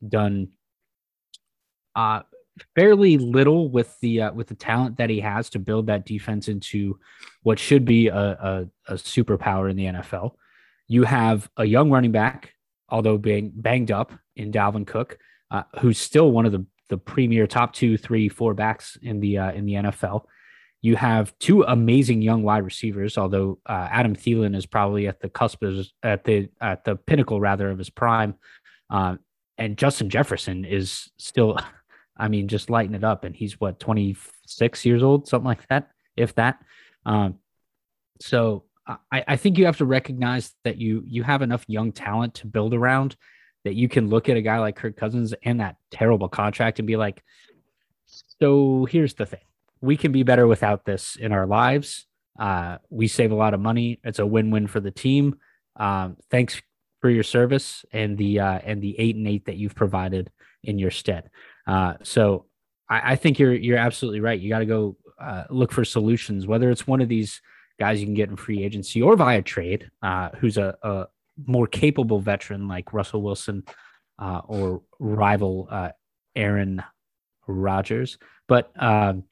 done 0.07 0.49
uh, 1.97 2.23
fairly 2.75 3.19
little 3.19 3.69
with 3.69 3.99
the 4.01 4.23
uh, 4.23 4.33
with 4.33 4.49
the 4.49 4.55
talent 4.55 4.99
that 4.99 5.11
he 5.11 5.21
has 5.21 5.51
to 5.51 5.59
build 5.59 5.87
that 5.87 6.07
defense 6.07 6.49
into 6.49 6.99
what 7.43 7.59
should 7.59 7.85
be 7.85 8.09
a, 8.09 8.17
a, 8.17 8.69
a 8.89 8.95
superpower 8.95 9.71
in 9.71 9.77
the 9.77 9.87
NFL. 9.87 10.33
You 10.89 11.05
have 11.05 11.49
a 11.57 11.64
young 11.64 11.91
running 11.91 12.12
back, 12.12 12.53
although 12.89 13.18
being 13.18 13.53
banged 13.55 13.91
up 13.91 14.12
in 14.37 14.53
Dalvin 14.53 14.87
Cook, 14.87 15.18
uh, 15.51 15.62
who's 15.80 15.99
still 15.99 16.30
one 16.30 16.47
of 16.47 16.53
the 16.53 16.66
the 16.91 16.99
premier 16.99 17.47
top 17.47 17.72
two, 17.72 17.97
three, 17.97 18.28
four 18.28 18.55
backs 18.55 18.99
in 19.03 19.20
the 19.20 19.39
uh, 19.39 19.53
in 19.53 19.66
the 19.66 19.74
NFL. 19.74 20.24
You 20.82 20.97
have 20.97 21.37
two 21.39 21.62
amazing 21.62 22.20
young 22.20 22.43
wide 22.43 22.64
receivers, 22.64 23.16
although 23.16 23.59
uh, 23.66 23.89
Adam 23.91 24.14
Thielen 24.14 24.55
is 24.55 24.66
probably 24.66 25.09
at 25.09 25.20
the 25.20 25.30
cusp 25.30 25.62
of, 25.62 25.87
at 26.03 26.24
the 26.24 26.49
at 26.61 26.85
the 26.85 26.97
pinnacle 26.97 27.41
rather 27.41 27.70
of 27.70 27.78
his 27.78 27.91
prime, 27.91 28.35
uh, 28.91 29.16
and 29.57 29.78
Justin 29.78 30.11
Jefferson 30.11 30.64
is 30.64 31.11
still, 31.18 31.59
I 32.16 32.28
mean, 32.28 32.49
just 32.49 32.68
lighting 32.68 32.95
it 32.95 33.05
up, 33.05 33.24
and 33.24 33.35
he's 33.35 33.59
what 33.59 33.80
twenty 33.80 34.16
six 34.47 34.85
years 34.85 35.03
old, 35.03 35.26
something 35.26 35.47
like 35.47 35.66
that, 35.68 35.91
if 36.16 36.35
that. 36.35 36.59
Um, 37.07 37.39
so 38.20 38.64
I, 38.87 39.24
I 39.28 39.37
think 39.37 39.59
you 39.59 39.66
have 39.66 39.78
to 39.78 39.85
recognize 39.85 40.53
that 40.64 40.78
you 40.78 41.03
you 41.07 41.22
have 41.22 41.43
enough 41.43 41.64
young 41.68 41.93
talent 41.93 42.35
to 42.35 42.47
build 42.47 42.74
around 42.74 43.16
that 43.64 43.74
you 43.74 43.89
can 43.89 44.09
look 44.09 44.28
at 44.28 44.37
a 44.37 44.43
guy 44.43 44.59
like 44.59 44.76
Kirk 44.76 44.97
Cousins 44.97 45.35
and 45.43 45.61
that 45.61 45.76
terrible 45.91 46.28
contract 46.28 46.78
and 46.78 46.87
be 46.87 46.97
like, 46.97 47.22
so 48.41 48.85
here's 48.85 49.14
the 49.14 49.26
thing. 49.26 49.41
We 49.80 49.97
can 49.97 50.12
be 50.12 50.22
better 50.22 50.47
without 50.47 50.85
this 50.85 51.16
in 51.16 51.32
our 51.32 51.47
lives. 51.47 52.07
Uh, 52.39 52.78
we 52.91 53.09
save 53.09 53.32
a 53.32 53.35
lot 53.35 53.55
of 53.55 53.61
money. 53.61 54.01
It's 54.05 54.18
a 54.18 54.26
win-win 54.26 54.66
for 54.66 54.80
the 54.80 54.91
team. 54.91 55.37
Um, 55.76 56.16
thanks 56.30 56.61
for 57.01 57.11
your 57.11 57.22
service 57.22 57.85
and 57.93 58.16
the 58.16 58.41
uh, 58.41 58.59
and 58.64 58.82
the 58.82 58.99
eight 58.99 59.16
and 59.16 59.26
eight 59.26 59.47
that 59.47 59.57
you've 59.57 59.74
provided 59.74 60.30
in 60.62 60.78
your 60.78 60.91
stead. 60.91 61.30
Uh, 61.66 61.95
so 62.03 62.47
I, 62.89 63.12
I, 63.12 63.16
think 63.16 63.39
you're 63.39 63.55
you're 63.55 63.78
absolutely 63.78 64.20
right. 64.20 64.39
You 64.39 64.49
got 64.49 64.61
to 64.61 64.66
go 64.66 64.97
uh, 65.20 65.45
look 65.51 65.72
for 65.72 65.85
solutions, 65.85 66.47
whether 66.47 66.70
it's 66.70 66.87
one 66.87 67.01
of 67.01 67.09
these 67.09 67.41
guys 67.79 68.01
you 68.01 68.07
can 68.07 68.14
get 68.14 68.29
in 68.29 68.37
free 68.37 68.62
agency 68.62 69.03
or 69.03 69.16
via 69.16 69.43
trade, 69.43 69.91
uh, 70.03 70.31
who's 70.39 70.57
a, 70.59 70.77
a, 70.83 71.07
more 71.47 71.66
capable 71.66 72.20
veteran 72.20 72.68
like 72.68 72.93
Russell 72.93 73.20
Wilson 73.20 73.64
uh, 74.20 74.41
or 74.47 74.83
rival 75.01 75.66
uh, 75.68 75.91
Aaron 76.37 76.83
Rodgers. 77.49 78.18
But 78.47 78.70
um, 78.81 79.25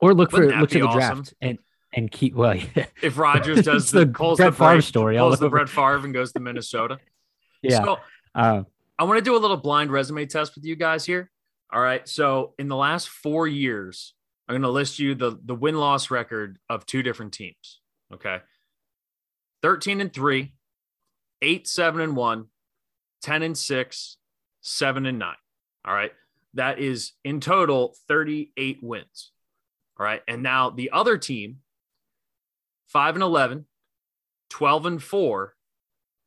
or 0.00 0.14
look 0.14 0.32
Wouldn't 0.32 0.52
for 0.52 0.60
look 0.60 0.70
to 0.70 0.78
the 0.78 0.86
awesome? 0.86 0.98
draft 0.98 1.34
and 1.40 1.58
and 1.92 2.10
keep 2.10 2.34
well. 2.34 2.54
Yeah. 2.74 2.86
If 3.02 3.18
Rodgers 3.18 3.62
does 3.62 3.90
the, 3.90 4.06
the 4.06 4.12
pulls 4.12 4.38
Brett 4.38 4.52
the 4.52 4.56
Favre 4.56 4.80
story, 4.80 5.18
pulls 5.18 5.38
the 5.38 5.48
Brett 5.48 5.68
Favre 5.68 6.04
and 6.04 6.14
goes 6.14 6.32
to 6.32 6.40
Minnesota. 6.40 6.98
yeah. 7.62 7.84
So, 7.84 7.98
uh, 8.34 8.62
I 8.98 9.04
want 9.04 9.18
to 9.18 9.24
do 9.24 9.36
a 9.36 9.38
little 9.38 9.56
blind 9.56 9.90
resume 9.90 10.26
test 10.26 10.54
with 10.54 10.64
you 10.64 10.76
guys 10.76 11.04
here. 11.04 11.30
All 11.72 11.80
right. 11.80 12.08
So 12.08 12.54
in 12.58 12.68
the 12.68 12.76
last 12.76 13.08
four 13.08 13.46
years, 13.46 14.14
I'm 14.48 14.54
going 14.54 14.62
to 14.62 14.70
list 14.70 14.98
you 14.98 15.14
the 15.14 15.38
the 15.44 15.54
win 15.54 15.76
loss 15.76 16.10
record 16.10 16.58
of 16.70 16.86
two 16.86 17.02
different 17.02 17.32
teams. 17.32 17.80
Okay. 18.12 18.38
13 19.62 20.00
and 20.00 20.12
3, 20.12 20.54
8 21.42 21.68
7 21.68 22.00
and 22.00 22.16
1, 22.16 22.46
10 23.22 23.42
and 23.42 23.58
6, 23.58 24.16
7 24.60 25.06
and 25.06 25.18
9. 25.18 25.34
All 25.84 25.94
right. 25.94 26.12
That 26.54 26.78
is 26.78 27.12
in 27.24 27.40
total 27.40 27.94
38 28.08 28.78
wins. 28.82 29.32
All 29.98 30.04
right. 30.04 30.22
And 30.26 30.42
now 30.42 30.70
the 30.70 30.90
other 30.92 31.18
team, 31.18 31.58
5 32.86 33.16
and 33.16 33.22
11, 33.22 33.66
12 34.48 34.86
and 34.86 35.02
4, 35.02 35.54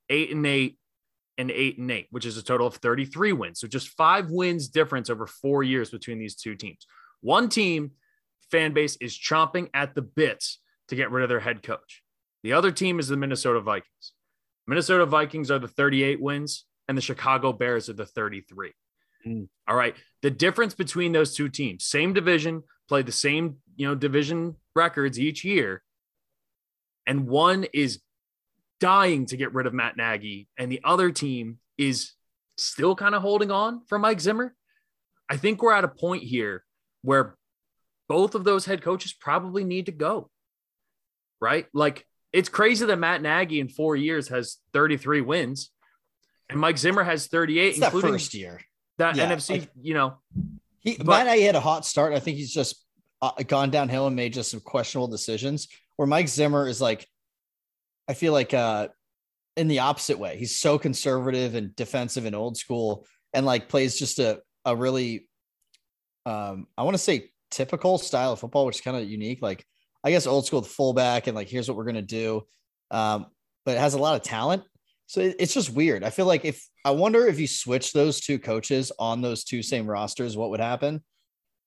8 0.10 0.32
and 0.32 0.46
8, 0.46 0.78
and 1.38 1.50
8 1.50 1.78
and 1.80 1.92
8, 1.92 2.08
which 2.12 2.26
is 2.26 2.38
a 2.38 2.44
total 2.44 2.68
of 2.68 2.76
33 2.76 3.34
wins. 3.34 3.60
So 3.60 3.68
just 3.68 3.90
five 3.90 4.30
wins 4.30 4.68
difference 4.68 5.10
over 5.10 5.26
four 5.26 5.64
years 5.64 5.90
between 5.90 6.20
these 6.20 6.36
two 6.36 6.56
teams. 6.56 6.86
One 7.22 7.50
team 7.50 7.92
fan 8.50 8.74
base 8.74 8.98
is 8.98 9.18
chomping 9.18 9.70
at 9.74 9.96
the 9.96 10.02
bits 10.02 10.60
to 10.88 10.96
get 10.96 11.12
rid 11.12 11.24
of 11.24 11.30
their 11.30 11.40
head 11.40 11.64
coach. 11.64 12.04
The 12.44 12.54
other 12.54 12.72
team 12.72 13.00
is 13.00 13.08
the 13.08 13.18
Minnesota 13.18 13.62
Vikings. 13.62 14.14
Minnesota 14.68 15.06
Vikings 15.06 15.52
are 15.52 15.60
the 15.60 15.68
38 15.68 16.22
wins, 16.22 16.66
and 16.88 16.98
the 16.98 17.02
Chicago 17.02 17.54
Bears 17.54 17.90
are 17.90 17.94
the 17.94 18.06
33. 18.06 18.72
Mm. 19.28 19.48
All 19.68 19.76
right. 19.76 19.96
The 20.22 20.32
difference 20.32 20.74
between 20.74 21.12
those 21.12 21.36
two 21.36 21.50
teams, 21.50 21.86
same 21.86 22.14
division, 22.14 22.64
play 22.88 23.02
the 23.02 23.12
same, 23.12 23.58
you 23.76 23.88
know, 23.88 23.96
division 23.96 24.56
records 24.76 25.20
each 25.20 25.44
year. 25.44 25.84
And 27.06 27.28
one 27.28 27.66
is 27.74 28.02
dying 28.80 29.26
to 29.28 29.38
get 29.38 29.54
rid 29.54 29.68
of 29.68 29.74
Matt 29.74 29.98
Nagy, 29.98 30.48
and 30.58 30.72
the 30.72 30.82
other 30.84 31.12
team 31.12 31.60
is 31.78 32.14
still 32.58 32.96
kind 32.96 33.16
of 33.16 33.22
holding 33.22 33.52
on 33.52 33.82
for 33.88 33.98
Mike 34.00 34.20
Zimmer. 34.20 34.56
I 35.30 35.38
think 35.38 35.62
we're 35.62 35.74
at 35.74 35.84
a 35.84 35.88
point 35.88 36.24
here 36.24 36.64
where 37.04 37.38
both 38.12 38.36
of 38.36 38.44
those 38.44 38.66
head 38.66 38.82
coaches 38.82 39.14
probably 39.14 39.64
need 39.64 39.86
to 39.86 39.94
go. 39.94 40.30
Right? 41.40 41.68
Like 41.74 42.06
it's 42.34 42.50
crazy 42.50 42.86
that 42.86 42.98
Matt 43.00 43.22
Nagy 43.22 43.62
in 43.62 43.70
four 43.70 43.96
years 43.96 44.28
has 44.28 44.58
33 44.74 45.22
wins 45.22 45.72
and 46.50 46.60
Mike 46.60 46.78
Zimmer 46.78 47.04
has 47.04 47.28
38, 47.28 47.68
it's 47.70 47.78
including 47.78 48.12
first 48.12 48.34
year. 48.34 48.60
That 48.98 49.16
yeah, 49.16 49.32
NFC, 49.32 49.62
like, 49.62 49.70
you 49.82 49.94
know. 49.94 50.18
He, 50.82 50.98
but, 50.98 51.08
Matt 51.08 51.28
Nagy 51.28 51.44
had 51.44 51.56
a 51.56 51.62
hot 51.62 51.86
start. 51.86 52.12
I 52.12 52.20
think 52.20 52.36
he's 52.36 52.54
just 52.54 52.86
uh, 53.22 53.32
gone 53.48 53.70
downhill 53.70 54.08
and 54.08 54.16
made 54.16 54.34
just 54.34 54.52
some 54.52 54.60
questionable 54.60 55.08
decisions. 55.08 55.70
Where 55.96 56.06
Mike 56.06 56.28
Zimmer 56.28 56.68
is 56.68 56.82
like, 56.82 57.08
I 58.10 58.14
feel 58.14 58.34
like 58.34 58.54
uh 58.54 58.90
in 59.56 59.70
the 59.70 59.80
opposite 59.80 60.20
way. 60.20 60.36
He's 60.38 60.60
so 60.60 60.78
conservative 60.78 61.56
and 61.56 61.74
defensive 61.78 62.26
and 62.26 62.36
old 62.36 62.58
school 62.58 63.06
and 63.34 63.46
like 63.46 63.70
plays 63.70 63.98
just 63.98 64.20
a, 64.20 64.42
a 64.66 64.76
really 64.76 65.30
um 66.26 66.68
I 66.78 66.84
want 66.84 66.96
to 66.96 66.98
say 66.98 67.32
typical 67.52 67.98
style 67.98 68.34
of 68.34 68.40
football, 68.40 68.66
which 68.66 68.78
is 68.78 68.82
kind 68.82 68.98
of 68.98 69.08
unique. 69.08 69.42
Like 69.42 69.66
I 70.04 70.12
guess 70.12 70.26
old 70.26 70.46
school 70.46 70.62
fullback 70.62 71.28
and 71.28 71.36
like 71.36 71.50
here's 71.50 71.68
what 71.68 71.78
we're 71.78 71.86
gonna 71.86 72.02
do. 72.02 72.44
Um, 72.90 73.28
but 73.66 73.76
it 73.76 73.80
has 73.80 73.94
a 73.94 74.00
lot 74.00 74.16
of 74.16 74.24
talent. 74.24 74.64
So 75.06 75.22
it, 75.22 75.36
it's 75.40 75.54
just 75.54 75.70
weird. 75.72 76.04
I 76.04 76.10
feel 76.10 76.26
like 76.26 76.46
if 76.46 76.66
I 76.84 76.92
wonder 76.92 77.28
if 77.28 77.40
you 77.40 77.48
switch 77.48 77.94
those 77.94 78.20
two 78.22 78.40
coaches 78.40 78.92
on 78.98 79.22
those 79.22 79.44
two 79.44 79.62
same 79.62 79.86
rosters, 79.86 80.36
what 80.36 80.50
would 80.50 80.60
happen? 80.60 81.04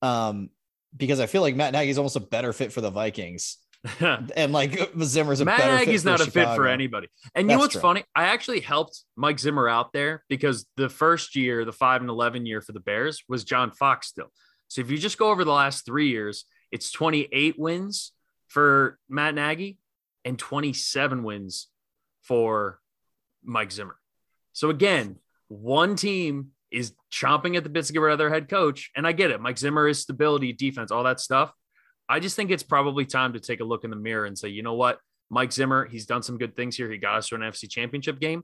Um, 0.02 0.50
because 0.96 1.20
I 1.20 1.26
feel 1.26 1.42
like 1.42 1.56
Matt 1.56 1.72
Nagy 1.72 1.90
is 1.90 1.98
almost 1.98 2.16
a 2.16 2.20
better 2.20 2.52
fit 2.52 2.72
for 2.72 2.80
the 2.80 2.90
Vikings. 2.90 3.58
and 4.00 4.52
like 4.52 4.90
Zimmer's 5.02 5.40
a 5.40 5.44
better. 5.44 5.62
Matt 5.62 5.86
Nagy's 5.86 6.04
not 6.04 6.20
a 6.20 6.24
Chicago. 6.24 6.50
fit 6.50 6.56
for 6.56 6.68
anybody. 6.68 7.08
And 7.34 7.50
you 7.50 7.56
know 7.56 7.60
what's 7.60 7.72
true. 7.72 7.82
funny? 7.82 8.04
I 8.14 8.24
actually 8.24 8.60
helped 8.60 9.02
Mike 9.16 9.38
Zimmer 9.38 9.68
out 9.68 9.92
there 9.92 10.24
because 10.28 10.66
the 10.76 10.88
first 10.88 11.36
year, 11.36 11.64
the 11.64 11.72
five 11.72 12.00
and 12.00 12.08
eleven 12.08 12.46
year 12.46 12.62
for 12.62 12.72
the 12.72 12.80
Bears, 12.80 13.22
was 13.28 13.44
John 13.44 13.70
Fox 13.72 14.08
still. 14.08 14.28
So 14.74 14.80
if 14.80 14.90
you 14.90 14.98
just 14.98 15.18
go 15.18 15.30
over 15.30 15.44
the 15.44 15.52
last 15.52 15.86
three 15.86 16.08
years, 16.08 16.46
it's 16.72 16.90
28 16.90 17.56
wins 17.56 18.10
for 18.48 18.98
Matt 19.08 19.36
Nagy 19.36 19.78
and 20.24 20.36
27 20.36 21.22
wins 21.22 21.68
for 22.22 22.80
Mike 23.44 23.70
Zimmer. 23.70 23.94
So 24.52 24.70
again, 24.70 25.20
one 25.46 25.94
team 25.94 26.48
is 26.72 26.92
chomping 27.08 27.56
at 27.56 27.62
the 27.62 27.70
bits 27.70 27.86
to 27.86 27.92
get 27.92 28.00
rid 28.00 28.14
of 28.14 28.18
their 28.18 28.30
head 28.30 28.48
coach. 28.48 28.90
And 28.96 29.06
I 29.06 29.12
get 29.12 29.30
it. 29.30 29.40
Mike 29.40 29.58
Zimmer 29.58 29.86
is 29.86 30.00
stability, 30.00 30.52
defense, 30.52 30.90
all 30.90 31.04
that 31.04 31.20
stuff. 31.20 31.52
I 32.08 32.18
just 32.18 32.34
think 32.34 32.50
it's 32.50 32.64
probably 32.64 33.06
time 33.06 33.34
to 33.34 33.40
take 33.40 33.60
a 33.60 33.64
look 33.64 33.84
in 33.84 33.90
the 33.90 33.96
mirror 33.96 34.24
and 34.24 34.36
say, 34.36 34.48
you 34.48 34.64
know 34.64 34.74
what? 34.74 34.98
Mike 35.30 35.52
Zimmer, 35.52 35.86
he's 35.86 36.06
done 36.06 36.24
some 36.24 36.36
good 36.36 36.56
things 36.56 36.76
here. 36.76 36.90
He 36.90 36.98
got 36.98 37.18
us 37.18 37.28
to 37.28 37.36
an 37.36 37.42
NFC 37.42 37.70
championship 37.70 38.18
game, 38.18 38.42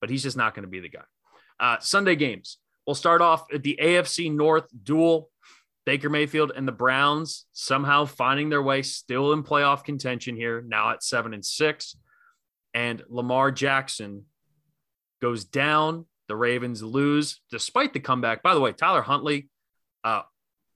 but 0.00 0.10
he's 0.10 0.22
just 0.22 0.36
not 0.36 0.54
going 0.54 0.62
to 0.62 0.70
be 0.70 0.78
the 0.78 0.90
guy. 0.90 1.02
Uh, 1.58 1.80
Sunday 1.80 2.14
games. 2.14 2.58
We'll 2.86 2.94
start 2.94 3.20
off 3.20 3.52
at 3.52 3.64
the 3.64 3.80
AFC 3.82 4.32
North 4.32 4.66
duel. 4.84 5.28
Baker 5.86 6.10
Mayfield 6.10 6.52
and 6.54 6.66
the 6.66 6.72
Browns 6.72 7.46
somehow 7.52 8.04
finding 8.04 8.50
their 8.50 8.62
way 8.62 8.82
still 8.82 9.32
in 9.32 9.44
playoff 9.44 9.84
contention 9.84 10.34
here, 10.36 10.60
now 10.66 10.90
at 10.90 11.04
seven 11.04 11.32
and 11.32 11.44
six. 11.44 11.96
And 12.74 13.02
Lamar 13.08 13.52
Jackson 13.52 14.24
goes 15.22 15.44
down. 15.44 16.06
The 16.28 16.36
Ravens 16.36 16.82
lose 16.82 17.40
despite 17.52 17.92
the 17.92 18.00
comeback. 18.00 18.42
By 18.42 18.54
the 18.54 18.60
way, 18.60 18.72
Tyler 18.72 19.00
Huntley, 19.00 19.48
uh, 20.02 20.22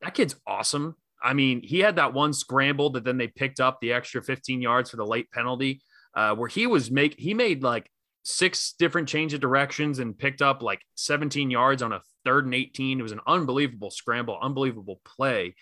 that 0.01 0.15
kid's 0.15 0.37
awesome. 0.47 0.95
I 1.21 1.35
mean, 1.35 1.61
he 1.65 1.81
had 1.81 1.97
that 1.97 2.15
one 2.15 2.33
scramble 2.33 2.91
that 2.91 3.05
then 3.05 3.19
they 3.19 3.27
picked 3.27 3.59
up 3.59 3.81
the 3.81 3.93
extra 3.93 4.23
15 4.23 4.63
yards 4.63 4.91
for 4.91 4.97
the 4.97 5.05
late 5.05 5.31
penalty, 5.33 5.83
uh, 6.15 6.37
where 6.37 6.49
he 6.49 6.69
was 6.69 6.89
make 6.91 7.19
he 7.19 7.35
made 7.35 7.65
like 7.65 7.91
six 8.23 8.75
different 8.79 9.09
change 9.09 9.35
of 9.35 9.41
directions 9.41 9.99
and 9.99 10.17
picked 10.17 10.41
up 10.41 10.63
like 10.63 10.81
17 10.95 11.51
yards 11.51 11.83
on 11.83 11.93
a 11.93 12.01
third 12.25 12.45
and 12.45 12.55
18. 12.55 12.99
It 12.99 13.03
was 13.03 13.13
an 13.13 13.21
unbelievable 13.27 13.91
scramble, 13.91 14.39
unbelievable 14.41 15.01
play 15.05 15.55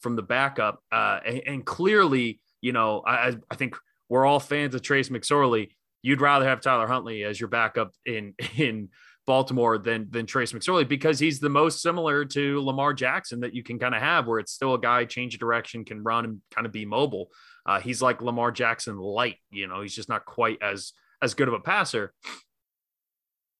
from 0.00 0.16
the 0.16 0.22
backup. 0.22 0.80
Uh, 0.92 1.20
and, 1.24 1.42
and, 1.46 1.64
clearly, 1.64 2.40
you 2.60 2.72
know, 2.72 3.02
I, 3.06 3.36
I 3.50 3.54
think 3.54 3.76
we're 4.08 4.26
all 4.26 4.40
fans 4.40 4.74
of 4.74 4.82
Trace 4.82 5.08
McSorley. 5.08 5.70
You'd 6.02 6.20
rather 6.20 6.46
have 6.46 6.60
Tyler 6.60 6.86
Huntley 6.86 7.24
as 7.24 7.40
your 7.40 7.48
backup 7.48 7.92
in 8.04 8.34
in 8.56 8.90
Baltimore 9.26 9.78
than 9.78 10.08
than 10.10 10.26
Trace 10.26 10.52
McSorley 10.52 10.88
because 10.88 11.18
he's 11.18 11.40
the 11.40 11.48
most 11.48 11.82
similar 11.82 12.24
to 12.26 12.60
Lamar 12.60 12.94
Jackson 12.94 13.40
that 13.40 13.54
you 13.54 13.62
can 13.62 13.78
kind 13.78 13.94
of 13.94 14.00
have, 14.00 14.26
where 14.26 14.38
it's 14.38 14.52
still 14.52 14.74
a 14.74 14.80
guy 14.80 15.04
change 15.04 15.34
of 15.34 15.40
direction, 15.40 15.84
can 15.84 16.02
run 16.02 16.24
and 16.24 16.40
kind 16.54 16.66
of 16.66 16.72
be 16.72 16.84
mobile. 16.84 17.30
Uh, 17.64 17.80
he's 17.80 18.00
like 18.00 18.22
Lamar 18.22 18.52
Jackson 18.52 18.96
light, 18.96 19.36
you 19.50 19.66
know, 19.66 19.82
he's 19.82 19.94
just 19.94 20.08
not 20.08 20.24
quite 20.24 20.58
as 20.62 20.92
as 21.20 21.34
good 21.34 21.48
of 21.48 21.54
a 21.54 21.60
passer. 21.60 22.12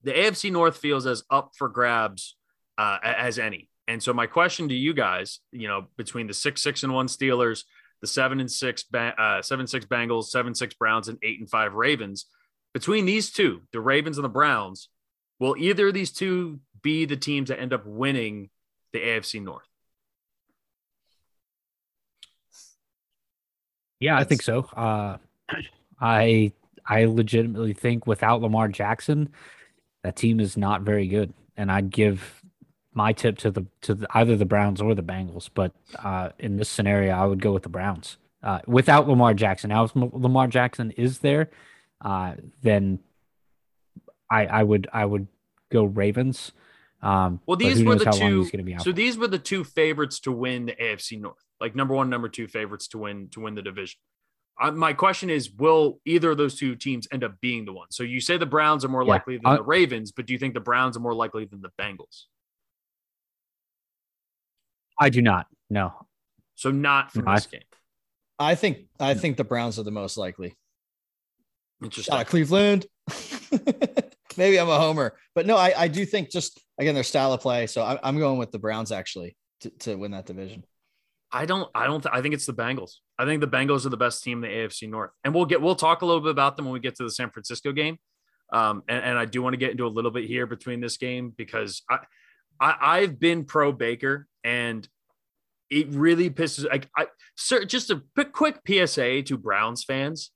The 0.04 0.12
AFC 0.12 0.52
North 0.52 0.76
feels 0.76 1.04
as 1.06 1.24
up 1.30 1.50
for 1.58 1.68
grabs 1.68 2.35
uh, 2.78 2.98
as 3.02 3.38
any. 3.38 3.68
And 3.88 4.02
so 4.02 4.12
my 4.12 4.26
question 4.26 4.68
to 4.68 4.74
you 4.74 4.94
guys, 4.94 5.40
you 5.52 5.68
know, 5.68 5.86
between 5.96 6.26
the 6.26 6.34
six 6.34 6.62
six 6.62 6.82
and 6.82 6.92
one 6.92 7.06
Steelers, 7.06 7.64
the 8.00 8.06
seven 8.06 8.40
and 8.40 8.50
six 8.50 8.84
uh, 8.94 9.42
seven 9.42 9.66
six 9.66 9.86
Bengals, 9.86 10.24
seven 10.24 10.54
six 10.54 10.74
Browns, 10.74 11.08
and 11.08 11.18
eight 11.22 11.38
and 11.38 11.48
five 11.48 11.74
Ravens, 11.74 12.26
between 12.74 13.06
these 13.06 13.30
two, 13.30 13.62
the 13.72 13.80
Ravens 13.80 14.18
and 14.18 14.24
the 14.24 14.28
Browns, 14.28 14.88
will 15.38 15.56
either 15.56 15.88
of 15.88 15.94
these 15.94 16.12
two 16.12 16.60
be 16.82 17.04
the 17.04 17.16
teams 17.16 17.48
that 17.48 17.60
end 17.60 17.72
up 17.72 17.86
winning 17.86 18.50
the 18.92 18.98
AFC 18.98 19.42
North? 19.42 19.66
Yeah, 24.00 24.18
I 24.18 24.24
think 24.24 24.42
so. 24.42 24.64
Uh, 24.76 25.16
I 26.00 26.52
I 26.84 27.04
legitimately 27.06 27.72
think 27.72 28.06
without 28.06 28.42
Lamar 28.42 28.68
Jackson, 28.68 29.30
that 30.02 30.16
team 30.16 30.40
is 30.40 30.56
not 30.56 30.82
very 30.82 31.08
good. 31.08 31.32
And 31.56 31.72
I'd 31.72 31.90
give 31.90 32.42
my 32.96 33.12
tip 33.12 33.38
to 33.38 33.50
the 33.50 33.66
to 33.82 33.94
the, 33.94 34.06
either 34.14 34.36
the 34.36 34.44
Browns 34.44 34.80
or 34.80 34.94
the 34.94 35.02
Bengals. 35.02 35.48
But 35.52 35.72
uh, 36.02 36.30
in 36.38 36.56
this 36.56 36.68
scenario, 36.68 37.12
I 37.12 37.26
would 37.26 37.40
go 37.40 37.52
with 37.52 37.62
the 37.62 37.68
Browns 37.68 38.16
uh, 38.42 38.60
without 38.66 39.08
Lamar 39.08 39.34
Jackson. 39.34 39.68
Now, 39.68 39.84
if 39.84 39.92
Lamar 39.94 40.48
Jackson 40.48 40.90
is 40.92 41.20
there, 41.20 41.50
uh, 42.00 42.34
then 42.62 42.98
I 44.30 44.46
I 44.46 44.62
would 44.62 44.88
I 44.92 45.04
would 45.04 45.28
go 45.70 45.84
Ravens. 45.84 46.52
Um, 47.02 47.40
well, 47.46 47.56
these 47.56 47.84
were 47.84 47.96
the 47.96 48.10
two. 48.10 48.48
So 48.80 48.90
these 48.90 49.18
were 49.18 49.28
the 49.28 49.38
two 49.38 49.62
favorites 49.62 50.18
to 50.20 50.32
win 50.32 50.66
the 50.66 50.72
AFC 50.72 51.20
North, 51.20 51.44
like 51.60 51.76
number 51.76 51.94
one, 51.94 52.08
number 52.08 52.28
two 52.28 52.48
favorites 52.48 52.88
to 52.88 52.98
win 52.98 53.28
to 53.30 53.40
win 53.40 53.54
the 53.54 53.62
division 53.62 54.00
my 54.72 54.92
question 54.92 55.28
is 55.28 55.50
will 55.50 56.00
either 56.04 56.30
of 56.30 56.38
those 56.38 56.54
two 56.54 56.74
teams 56.74 57.06
end 57.12 57.22
up 57.22 57.40
being 57.40 57.64
the 57.64 57.72
one 57.72 57.88
so 57.90 58.02
you 58.02 58.20
say 58.20 58.36
the 58.36 58.46
browns 58.46 58.84
are 58.84 58.88
more 58.88 59.02
yeah. 59.02 59.10
likely 59.10 59.38
than 59.38 59.54
the 59.54 59.62
ravens 59.62 60.12
but 60.12 60.26
do 60.26 60.32
you 60.32 60.38
think 60.38 60.54
the 60.54 60.60
browns 60.60 60.96
are 60.96 61.00
more 61.00 61.14
likely 61.14 61.44
than 61.44 61.60
the 61.60 61.70
bengals 61.80 62.24
i 65.00 65.08
do 65.08 65.22
not 65.22 65.46
no 65.70 65.92
so 66.54 66.70
not 66.70 67.12
for 67.12 67.22
no, 67.22 67.34
this 67.34 67.48
I, 67.52 67.56
game 67.56 67.66
i 68.38 68.54
think 68.54 68.78
i 69.00 69.14
think 69.14 69.36
the 69.36 69.44
browns 69.44 69.78
are 69.78 69.82
the 69.82 69.90
most 69.90 70.16
likely 70.16 70.54
interesting 71.82 72.14
uh, 72.14 72.24
cleveland 72.24 72.86
maybe 74.36 74.58
i'm 74.58 74.68
a 74.68 74.78
homer 74.78 75.16
but 75.34 75.46
no 75.46 75.56
I, 75.56 75.72
I 75.76 75.88
do 75.88 76.04
think 76.04 76.30
just 76.30 76.60
again 76.78 76.94
their 76.94 77.04
style 77.04 77.32
of 77.32 77.40
play 77.40 77.66
so 77.66 77.82
I, 77.82 77.98
i'm 78.02 78.18
going 78.18 78.38
with 78.38 78.52
the 78.52 78.58
browns 78.58 78.92
actually 78.92 79.36
to, 79.60 79.70
to 79.70 79.94
win 79.96 80.12
that 80.12 80.26
division 80.26 80.64
I 81.32 81.44
don't. 81.44 81.68
I 81.74 81.86
don't. 81.86 82.02
Th- 82.02 82.14
I 82.14 82.22
think 82.22 82.34
it's 82.34 82.46
the 82.46 82.54
Bengals. 82.54 82.92
I 83.18 83.24
think 83.24 83.40
the 83.40 83.48
Bengals 83.48 83.84
are 83.84 83.90
the 83.90 83.96
best 83.96 84.22
team 84.22 84.42
in 84.44 84.50
the 84.50 84.56
AFC 84.56 84.88
North, 84.88 85.10
and 85.24 85.34
we'll 85.34 85.44
get. 85.44 85.60
We'll 85.60 85.74
talk 85.74 86.02
a 86.02 86.06
little 86.06 86.20
bit 86.20 86.30
about 86.30 86.56
them 86.56 86.66
when 86.66 86.72
we 86.72 86.80
get 86.80 86.94
to 86.96 87.02
the 87.02 87.10
San 87.10 87.30
Francisco 87.30 87.72
game. 87.72 87.98
Um, 88.52 88.84
and, 88.88 89.02
and 89.02 89.18
I 89.18 89.24
do 89.24 89.42
want 89.42 89.54
to 89.54 89.58
get 89.58 89.72
into 89.72 89.86
a 89.86 89.88
little 89.88 90.12
bit 90.12 90.24
here 90.24 90.46
between 90.46 90.80
this 90.80 90.96
game 90.96 91.34
because 91.36 91.82
I, 91.90 91.98
I 92.60 92.76
I've 92.80 93.18
been 93.18 93.44
pro 93.44 93.72
Baker, 93.72 94.26
and 94.44 94.86
it 95.70 95.88
really 95.88 96.30
pisses. 96.30 96.68
Like 96.68 96.88
I, 96.96 97.06
sir, 97.36 97.64
just 97.64 97.90
a 97.90 98.02
quick, 98.14 98.32
quick 98.32 98.60
PSA 98.66 99.22
to 99.22 99.38
Browns 99.38 99.84
fans: 99.84 100.30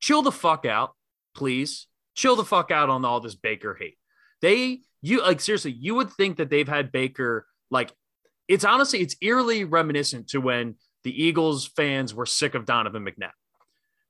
chill 0.00 0.22
the 0.22 0.32
fuck 0.32 0.66
out, 0.66 0.94
please. 1.34 1.86
Chill 2.14 2.36
the 2.36 2.44
fuck 2.44 2.70
out 2.70 2.88
on 2.88 3.04
all 3.04 3.20
this 3.20 3.34
Baker 3.34 3.76
hate. 3.78 3.98
They, 4.40 4.80
you 5.02 5.20
like 5.22 5.40
seriously, 5.40 5.72
you 5.72 5.94
would 5.94 6.10
think 6.10 6.38
that 6.38 6.48
they've 6.48 6.68
had 6.68 6.90
Baker 6.92 7.46
like 7.70 7.92
it's 8.48 8.64
honestly 8.64 9.00
it's 9.00 9.16
eerily 9.20 9.64
reminiscent 9.64 10.28
to 10.28 10.40
when 10.40 10.76
the 11.04 11.22
Eagles 11.22 11.66
fans 11.66 12.14
were 12.14 12.26
sick 12.26 12.54
of 12.54 12.64
Donovan 12.64 13.04
McNabb, 13.04 13.30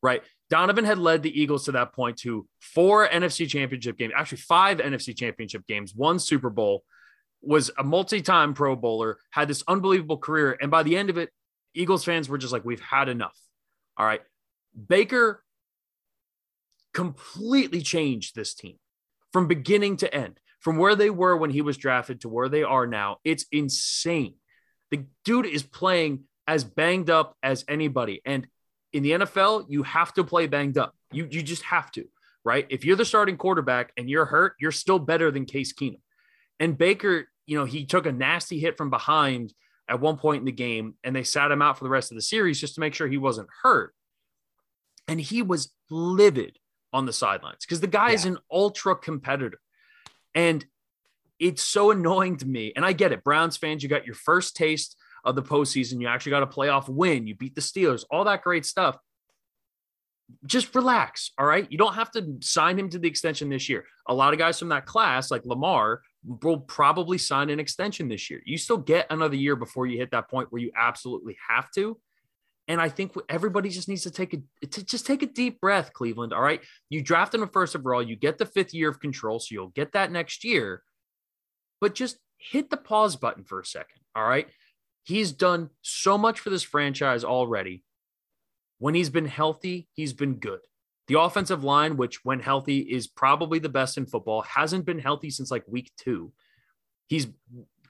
right? 0.03 0.23
Donovan 0.49 0.85
had 0.85 0.99
led 0.99 1.23
the 1.23 1.41
Eagles 1.41 1.65
to 1.65 1.73
that 1.73 1.93
point 1.93 2.19
to 2.19 2.47
four 2.61 3.09
NFC 3.09 3.49
championship 3.49 3.99
games, 3.99 4.13
actually 4.17 4.39
five 4.39 4.79
NFC 4.79 5.17
championship 5.17 5.67
games, 5.67 5.95
one 5.95 6.19
Super 6.19 6.51
Bowl, 6.51 6.85
was 7.43 7.71
a 7.79 7.85
multi 7.85 8.23
time 8.23 8.55
Pro 8.55 8.77
Bowler, 8.77 9.19
had 9.31 9.49
this 9.49 9.63
unbelievable 9.69 10.19
career. 10.19 10.57
And 10.61 10.71
by 10.71 10.83
the 10.83 10.97
end 10.97 11.11
of 11.11 11.19
it, 11.19 11.31
Eagles 11.75 12.05
fans 12.05 12.29
were 12.29 12.39
just 12.39 12.53
like, 12.53 12.65
we've 12.65 12.81
had 12.81 13.09
enough. 13.09 13.37
All 13.97 14.07
right. 14.07 14.23
Baker 14.89 15.43
completely 16.93 17.83
changed 17.83 18.35
this 18.35 18.55
team 18.55 18.77
from 19.33 19.47
beginning 19.47 19.99
to 19.99 20.15
end, 20.15 20.41
from 20.61 20.79
where 20.79 20.95
they 20.95 21.11
were 21.11 21.37
when 21.37 21.51
he 21.51 21.63
was 21.63 21.77
drafted 21.77 22.23
to 22.23 22.29
where 22.29 22.49
they 22.49 22.63
are 22.63 22.87
now. 22.87 23.19
It's 23.25 23.45
insane. 23.53 24.35
The 24.91 25.05
dude 25.25 25.47
is 25.47 25.63
playing 25.63 26.25
as 26.47 26.65
banged 26.65 27.11
up 27.11 27.37
as 27.43 27.65
anybody. 27.69 28.23
And 28.25 28.47
in 28.93 29.03
the 29.03 29.13
NFL, 29.13 29.67
you 29.69 29.83
have 29.83 30.15
to 30.15 30.25
play 30.25 30.47
banged 30.47 30.79
up. 30.79 30.95
You, 31.13 31.29
you 31.31 31.43
just 31.43 31.63
have 31.65 31.91
to, 31.93 32.07
right? 32.45 32.67
If 32.71 32.85
you're 32.85 32.97
the 32.97 33.05
starting 33.05 33.37
quarterback 33.37 33.93
and 33.97 34.09
you're 34.09 34.25
hurt, 34.25 34.55
you're 34.61 34.73
still 34.73 34.99
better 34.99 35.31
than 35.31 35.45
Case 35.45 35.73
Keenum. 35.73 36.01
And 36.61 36.77
Baker, 36.77 37.29
you 37.47 37.59
know, 37.59 37.65
he 37.65 37.85
took 37.85 38.07
a 38.07 38.13
nasty 38.13 38.59
hit 38.59 38.77
from 38.77 38.91
behind 38.91 39.53
at 39.89 40.01
one 40.01 40.17
point 40.17 40.41
in 40.41 40.47
the 40.47 40.53
game 40.53 40.95
and 41.05 41.15
they 41.15 41.23
sat 41.23 41.51
him 41.51 41.63
out 41.63 41.79
for 41.79 41.85
the 41.85 41.91
rest 41.91 42.11
of 42.11 42.17
the 42.17 42.23
series 42.23 42.61
just 42.61 42.75
to 42.75 42.81
make 42.81 42.95
sure 42.95 43.07
he 43.07 43.19
wasn't 43.19 43.49
hurt. 43.63 43.95
And 45.09 45.21
he 45.21 45.43
was 45.43 45.73
livid 45.91 46.59
on 46.93 47.07
the 47.07 47.13
sidelines 47.13 47.65
because 47.65 47.81
the 47.81 47.87
guy 47.87 48.09
yeah. 48.09 48.15
is 48.15 48.25
an 48.25 48.39
ultra 48.51 48.97
competitor. 48.97 49.61
And 50.35 50.65
it's 51.39 51.63
so 51.63 51.91
annoying 51.91 52.39
to 52.39 52.47
me. 52.47 52.73
And 52.75 52.85
I 52.85 52.93
get 52.93 53.13
it. 53.13 53.23
Browns 53.23 53.57
fans, 53.57 53.83
you 53.83 53.89
got 53.89 54.07
your 54.07 54.15
first 54.15 54.57
taste 54.57 54.97
of 55.25 55.37
the 55.37 55.43
postseason. 55.43 56.01
You 56.01 56.09
actually 56.09 56.31
got 56.31 56.43
a 56.43 56.47
playoff 56.47 56.89
win. 56.89 57.27
You 57.27 57.35
beat 57.35 57.55
the 57.55 57.61
Steelers, 57.61 58.05
all 58.11 58.25
that 58.25 58.43
great 58.43 58.67
stuff. 58.67 58.97
Just 60.45 60.75
relax. 60.75 61.31
All 61.39 61.47
right. 61.47 61.71
You 61.71 61.79
don't 61.79 61.95
have 61.95 62.11
to 62.13 62.39
sign 62.41 62.79
him 62.79 62.89
to 62.91 62.99
the 62.99 63.09
extension 63.09 63.49
this 63.49 63.69
year. 63.69 63.85
A 64.09 64.15
lot 64.15 64.33
of 64.33 64.39
guys 64.39 64.59
from 64.59 64.71
that 64.71 64.87
class, 64.87 65.31
like 65.31 65.45
Lamar, 65.45 66.03
will 66.27 66.59
probably 66.59 67.19
sign 67.19 67.51
an 67.51 67.61
extension 67.61 68.09
this 68.09 68.31
year. 68.31 68.43
You 68.45 68.59
still 68.59 68.79
get 68.79 69.07
another 69.11 69.37
year 69.37 69.57
before 69.57 69.87
you 69.87 69.99
hit 69.99 70.11
that 70.11 70.29
point 70.29 70.51
where 70.51 70.61
you 70.61 70.73
absolutely 70.77 71.37
have 71.49 71.71
to. 71.73 71.99
And 72.69 72.81
I 72.81 72.89
think 72.89 73.15
everybody 73.29 73.69
just 73.69 73.89
needs 73.89 74.03
to 74.03 74.11
take 74.11 74.35
a 74.35 74.67
to 74.67 74.85
just 74.85 75.07
take 75.07 75.23
a 75.23 75.27
deep 75.27 75.61
breath, 75.61 75.93
Cleveland. 75.93 76.33
All 76.33 76.43
right. 76.43 76.61
You 76.91 77.01
draft 77.01 77.35
him 77.35 77.49
first 77.49 77.77
overall, 77.77 78.03
you 78.03 78.17
get 78.17 78.39
the 78.39 78.47
fifth 78.47 78.75
year 78.75 78.89
of 78.89 78.99
control, 78.99 79.39
so 79.39 79.49
you'll 79.53 79.69
get 79.69 79.93
that 79.93 80.11
next 80.11 80.43
year. 80.43 80.83
But 81.81 81.95
just 81.95 82.19
hit 82.39 82.71
the 82.71 82.77
pause 82.77 83.15
button 83.15 83.45
for 83.45 83.61
a 83.61 83.65
second. 83.65 84.01
All 84.17 84.27
right. 84.27 84.49
He's 85.05 85.31
done 85.31 85.71
so 85.83 86.19
much 86.19 86.41
for 86.41 86.51
this 86.51 86.65
franchise 86.65 87.23
already. 87.23 87.85
When 88.79 88.95
he's 88.95 89.11
been 89.11 89.27
healthy, 89.27 89.89
he's 89.93 90.13
been 90.13 90.35
good. 90.35 90.61
The 91.09 91.21
offensive 91.21 91.63
line, 91.63 91.97
which 91.97 92.25
when 92.25 92.41
healthy 92.41 92.81
is 92.81 93.07
probably 93.07 93.59
the 93.59 93.69
best 93.69 93.97
in 93.97 94.07
football, 94.07 94.43
hasn't 94.43 94.87
been 94.87 94.99
healthy 94.99 95.31
since 95.31 95.51
like 95.51 95.65
week 95.67 95.93
two. 95.97 96.33
He's 97.07 97.29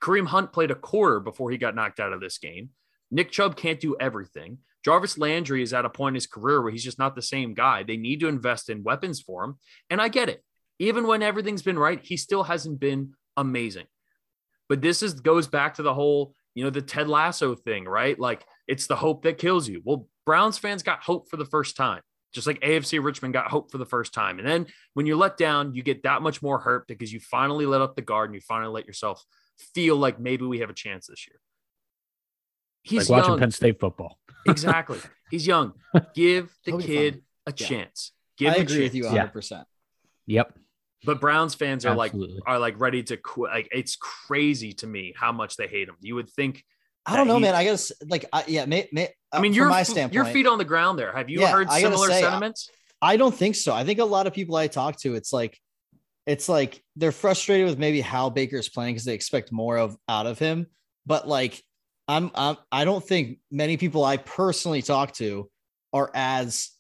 Kareem 0.00 0.26
Hunt 0.26 0.52
played 0.52 0.70
a 0.70 0.74
quarter 0.74 1.20
before 1.20 1.50
he 1.50 1.56
got 1.56 1.74
knocked 1.74 2.00
out 2.00 2.12
of 2.12 2.20
this 2.20 2.38
game. 2.38 2.70
Nick 3.10 3.30
Chubb 3.30 3.56
can't 3.56 3.80
do 3.80 3.96
everything. 3.98 4.58
Jarvis 4.84 5.18
Landry 5.18 5.62
is 5.62 5.72
at 5.72 5.84
a 5.84 5.90
point 5.90 6.12
in 6.12 6.16
his 6.16 6.26
career 6.26 6.62
where 6.62 6.70
he's 6.70 6.84
just 6.84 6.98
not 6.98 7.14
the 7.14 7.22
same 7.22 7.54
guy. 7.54 7.82
They 7.82 7.96
need 7.96 8.20
to 8.20 8.28
invest 8.28 8.68
in 8.68 8.84
weapons 8.84 9.20
for 9.20 9.44
him. 9.44 9.58
And 9.90 10.00
I 10.00 10.08
get 10.08 10.28
it. 10.28 10.44
Even 10.78 11.06
when 11.06 11.22
everything's 11.22 11.62
been 11.62 11.78
right, 11.78 12.04
he 12.04 12.16
still 12.16 12.42
hasn't 12.42 12.78
been 12.78 13.14
amazing. 13.36 13.86
But 14.68 14.82
this 14.82 15.02
is 15.02 15.14
goes 15.14 15.46
back 15.46 15.74
to 15.74 15.82
the 15.82 15.94
whole, 15.94 16.34
you 16.54 16.64
know, 16.64 16.70
the 16.70 16.82
Ted 16.82 17.08
Lasso 17.08 17.54
thing, 17.54 17.84
right? 17.84 18.18
Like 18.18 18.44
it's 18.68 18.86
the 18.86 18.96
hope 18.96 19.22
that 19.22 19.38
kills 19.38 19.68
you. 19.68 19.80
Well, 19.84 20.08
Browns 20.24 20.58
fans 20.58 20.82
got 20.82 21.02
hope 21.02 21.30
for 21.30 21.36
the 21.36 21.44
first 21.44 21.76
time, 21.76 22.02
just 22.32 22.46
like 22.46 22.60
AFC 22.60 23.02
Richmond 23.02 23.34
got 23.34 23.48
hope 23.48 23.70
for 23.70 23.78
the 23.78 23.86
first 23.86 24.12
time. 24.12 24.38
And 24.38 24.46
then 24.46 24.66
when 24.94 25.06
you're 25.06 25.16
let 25.16 25.36
down, 25.36 25.74
you 25.74 25.82
get 25.82 26.02
that 26.02 26.22
much 26.22 26.42
more 26.42 26.58
hurt 26.58 26.86
because 26.86 27.12
you 27.12 27.20
finally 27.20 27.66
let 27.66 27.80
up 27.80 27.96
the 27.96 28.02
guard 28.02 28.30
and 28.30 28.34
you 28.34 28.40
finally 28.40 28.72
let 28.72 28.86
yourself 28.86 29.24
feel 29.74 29.96
like 29.96 30.20
maybe 30.20 30.44
we 30.44 30.60
have 30.60 30.70
a 30.70 30.74
chance 30.74 31.06
this 31.06 31.26
year. 31.26 31.38
He's 32.82 33.08
like 33.08 33.18
watching 33.18 33.32
young. 33.32 33.38
Penn 33.40 33.50
State 33.50 33.80
football. 33.80 34.18
exactly. 34.46 34.98
He's 35.30 35.46
young. 35.46 35.72
Give 36.14 36.54
the 36.64 36.78
kid 36.78 37.22
a 37.46 37.54
yeah. 37.56 37.66
chance. 37.66 38.12
Give 38.36 38.52
I 38.52 38.56
agree 38.56 38.82
with 38.82 38.94
you 38.94 39.04
100%. 39.04 39.50
Yeah. 39.50 39.62
Yep. 40.26 40.58
But 41.04 41.20
Browns 41.20 41.54
fans 41.54 41.84
are 41.86 41.98
Absolutely. 41.98 42.34
like 42.34 42.42
are 42.46 42.58
like 42.58 42.80
ready 42.80 43.02
to 43.04 43.16
quit. 43.16 43.52
Like 43.52 43.68
it's 43.70 43.96
crazy 43.96 44.72
to 44.74 44.86
me 44.86 45.14
how 45.16 45.32
much 45.32 45.56
they 45.56 45.68
hate 45.68 45.88
him. 45.88 45.96
You 46.00 46.16
would 46.16 46.30
think. 46.30 46.64
I 47.06 47.16
don't 47.16 47.28
know, 47.28 47.36
he, 47.36 47.42
man. 47.42 47.54
I 47.54 47.64
guess 47.64 47.92
like 48.08 48.24
I, 48.32 48.44
yeah, 48.48 48.66
may, 48.66 48.88
may, 48.92 49.10
I 49.32 49.40
mean, 49.40 49.52
your 49.52 49.68
my 49.68 49.84
standpoint, 49.84 50.14
your 50.14 50.24
feet 50.24 50.46
on 50.46 50.58
the 50.58 50.64
ground 50.64 50.98
there. 50.98 51.12
Have 51.12 51.30
you 51.30 51.40
yeah, 51.40 51.52
heard 51.52 51.70
similar 51.70 52.08
say, 52.08 52.20
sentiments? 52.20 52.68
I, 53.00 53.12
I 53.12 53.16
don't 53.16 53.34
think 53.34 53.54
so. 53.54 53.72
I 53.72 53.84
think 53.84 54.00
a 54.00 54.04
lot 54.04 54.26
of 54.26 54.34
people 54.34 54.56
I 54.56 54.66
talk 54.66 54.98
to, 55.02 55.14
it's 55.14 55.32
like, 55.32 55.58
it's 56.26 56.48
like 56.48 56.82
they're 56.96 57.12
frustrated 57.12 57.66
with 57.66 57.78
maybe 57.78 58.00
how 58.00 58.30
Baker's 58.30 58.68
playing 58.68 58.94
because 58.94 59.04
they 59.04 59.14
expect 59.14 59.52
more 59.52 59.78
of 59.78 59.96
out 60.08 60.26
of 60.26 60.40
him. 60.40 60.66
But 61.06 61.28
like, 61.28 61.62
I'm, 62.08 62.32
I'm 62.34 62.56
I 62.72 62.84
don't 62.84 63.06
think 63.06 63.38
many 63.50 63.76
people 63.76 64.04
I 64.04 64.16
personally 64.16 64.82
talk 64.82 65.12
to 65.14 65.48
are 65.92 66.10
as 66.14 66.70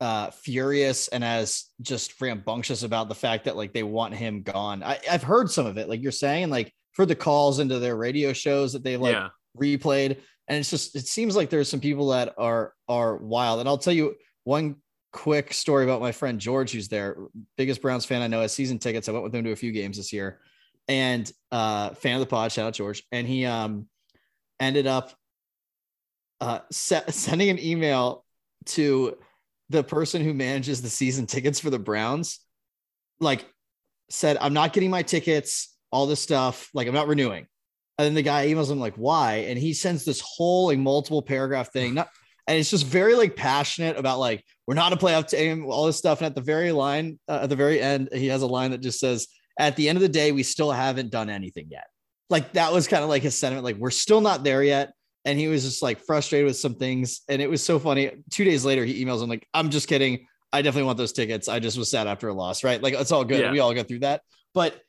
uh, 0.00 0.30
furious 0.30 1.08
and 1.08 1.24
as 1.24 1.64
just 1.80 2.20
rambunctious 2.20 2.82
about 2.84 3.08
the 3.08 3.14
fact 3.14 3.46
that 3.46 3.56
like 3.56 3.72
they 3.72 3.82
want 3.82 4.14
him 4.14 4.42
gone. 4.42 4.82
I, 4.82 5.00
I've 5.10 5.22
heard 5.22 5.50
some 5.50 5.66
of 5.66 5.78
it, 5.78 5.88
like 5.88 6.02
you're 6.02 6.12
saying, 6.12 6.50
like 6.50 6.72
for 6.94 7.04
the 7.06 7.14
calls 7.14 7.58
into 7.58 7.78
their 7.78 7.96
radio 7.96 8.32
shows 8.32 8.72
that 8.72 8.82
they 8.82 8.96
like 8.96 9.14
yeah. 9.14 9.28
replayed, 9.60 10.18
and 10.48 10.58
it's 10.58 10.70
just 10.70 10.96
it 10.96 11.06
seems 11.06 11.36
like 11.36 11.50
there's 11.50 11.68
some 11.68 11.80
people 11.80 12.08
that 12.08 12.34
are 12.38 12.72
are 12.88 13.16
wild. 13.16 13.60
And 13.60 13.68
I'll 13.68 13.78
tell 13.78 13.92
you 13.92 14.14
one 14.44 14.76
quick 15.12 15.52
story 15.52 15.84
about 15.84 16.00
my 16.00 16.12
friend 16.12 16.40
George, 16.40 16.72
who's 16.72 16.88
there, 16.88 17.16
biggest 17.56 17.82
Browns 17.82 18.04
fan 18.04 18.22
I 18.22 18.26
know, 18.26 18.40
has 18.40 18.52
season 18.52 18.78
tickets. 18.78 19.08
I 19.08 19.12
went 19.12 19.24
with 19.24 19.34
him 19.34 19.44
to 19.44 19.52
a 19.52 19.56
few 19.56 19.72
games 19.72 19.96
this 19.96 20.12
year, 20.12 20.40
and 20.88 21.30
uh, 21.52 21.90
fan 21.90 22.14
of 22.14 22.20
the 22.20 22.26
pod. 22.26 22.52
Shout 22.52 22.66
out 22.66 22.74
George, 22.74 23.02
and 23.12 23.26
he 23.26 23.44
um 23.44 23.88
ended 24.60 24.86
up 24.86 25.12
uh, 26.40 26.60
se- 26.70 27.04
sending 27.08 27.50
an 27.50 27.58
email 27.58 28.24
to 28.66 29.16
the 29.70 29.82
person 29.82 30.22
who 30.22 30.34
manages 30.34 30.82
the 30.82 30.90
season 30.90 31.26
tickets 31.26 31.58
for 31.58 31.70
the 31.70 31.78
Browns, 31.78 32.40
like 33.20 33.44
said, 34.10 34.36
I'm 34.40 34.52
not 34.52 34.72
getting 34.72 34.90
my 34.90 35.02
tickets, 35.02 35.73
all 35.94 36.06
this 36.06 36.20
stuff. 36.20 36.68
Like, 36.74 36.88
I'm 36.88 36.94
not 36.94 37.06
renewing. 37.06 37.46
And 37.98 38.06
then 38.06 38.14
the 38.14 38.22
guy 38.22 38.48
emails 38.48 38.70
him, 38.70 38.80
like, 38.80 38.96
why? 38.96 39.46
And 39.48 39.56
he 39.56 39.72
sends 39.72 40.04
this 40.04 40.20
whole 40.20 40.66
like 40.66 40.78
multiple 40.78 41.22
paragraph 41.22 41.72
thing. 41.72 41.94
Not, 41.94 42.08
and 42.48 42.58
it's 42.58 42.68
just 42.68 42.84
very 42.84 43.14
like 43.14 43.36
passionate 43.36 43.96
about 43.96 44.18
like, 44.18 44.44
we're 44.66 44.74
not 44.74 44.92
a 44.92 44.96
playoff 44.96 45.28
team, 45.28 45.66
all 45.66 45.86
this 45.86 45.96
stuff. 45.96 46.18
And 46.18 46.26
at 46.26 46.34
the 46.34 46.40
very 46.40 46.72
line, 46.72 47.20
uh, 47.28 47.40
at 47.42 47.48
the 47.48 47.56
very 47.56 47.80
end, 47.80 48.08
he 48.12 48.26
has 48.26 48.42
a 48.42 48.48
line 48.48 48.72
that 48.72 48.80
just 48.80 48.98
says, 48.98 49.28
at 49.56 49.76
the 49.76 49.88
end 49.88 49.96
of 49.96 50.02
the 50.02 50.08
day, 50.08 50.32
we 50.32 50.42
still 50.42 50.72
haven't 50.72 51.10
done 51.10 51.30
anything 51.30 51.68
yet. 51.70 51.86
Like 52.28 52.52
that 52.54 52.72
was 52.72 52.88
kind 52.88 53.04
of 53.04 53.08
like 53.08 53.22
his 53.22 53.38
sentiment. 53.38 53.64
Like, 53.64 53.76
we're 53.76 53.90
still 53.90 54.20
not 54.20 54.42
there 54.42 54.64
yet 54.64 54.92
and 55.24 55.38
he 55.38 55.46
was 55.46 55.62
just 55.62 55.80
like 55.80 56.00
frustrated 56.00 56.46
with 56.46 56.56
some 56.56 56.74
things. 56.74 57.20
And 57.28 57.40
it 57.40 57.48
was 57.48 57.62
so 57.62 57.78
funny. 57.78 58.10
Two 58.30 58.44
days 58.44 58.64
later, 58.64 58.84
he 58.84 59.04
emails 59.04 59.22
him 59.22 59.28
like, 59.28 59.46
"I'm 59.54 59.70
just 59.70 59.88
kidding. 59.88 60.26
I 60.52 60.62
definitely 60.62 60.86
want 60.86 60.98
those 60.98 61.12
tickets. 61.12 61.48
I 61.48 61.60
just 61.60 61.78
was 61.78 61.90
sad 61.90 62.06
after 62.06 62.28
a 62.28 62.32
loss, 62.32 62.62
right? 62.62 62.82
Like 62.82 62.94
it's 62.94 63.12
all 63.12 63.24
good. 63.24 63.40
Yeah. 63.40 63.52
We 63.52 63.60
all 63.60 63.72
go 63.74 63.82
through 63.82 64.00
that. 64.00 64.22
But 64.52 64.80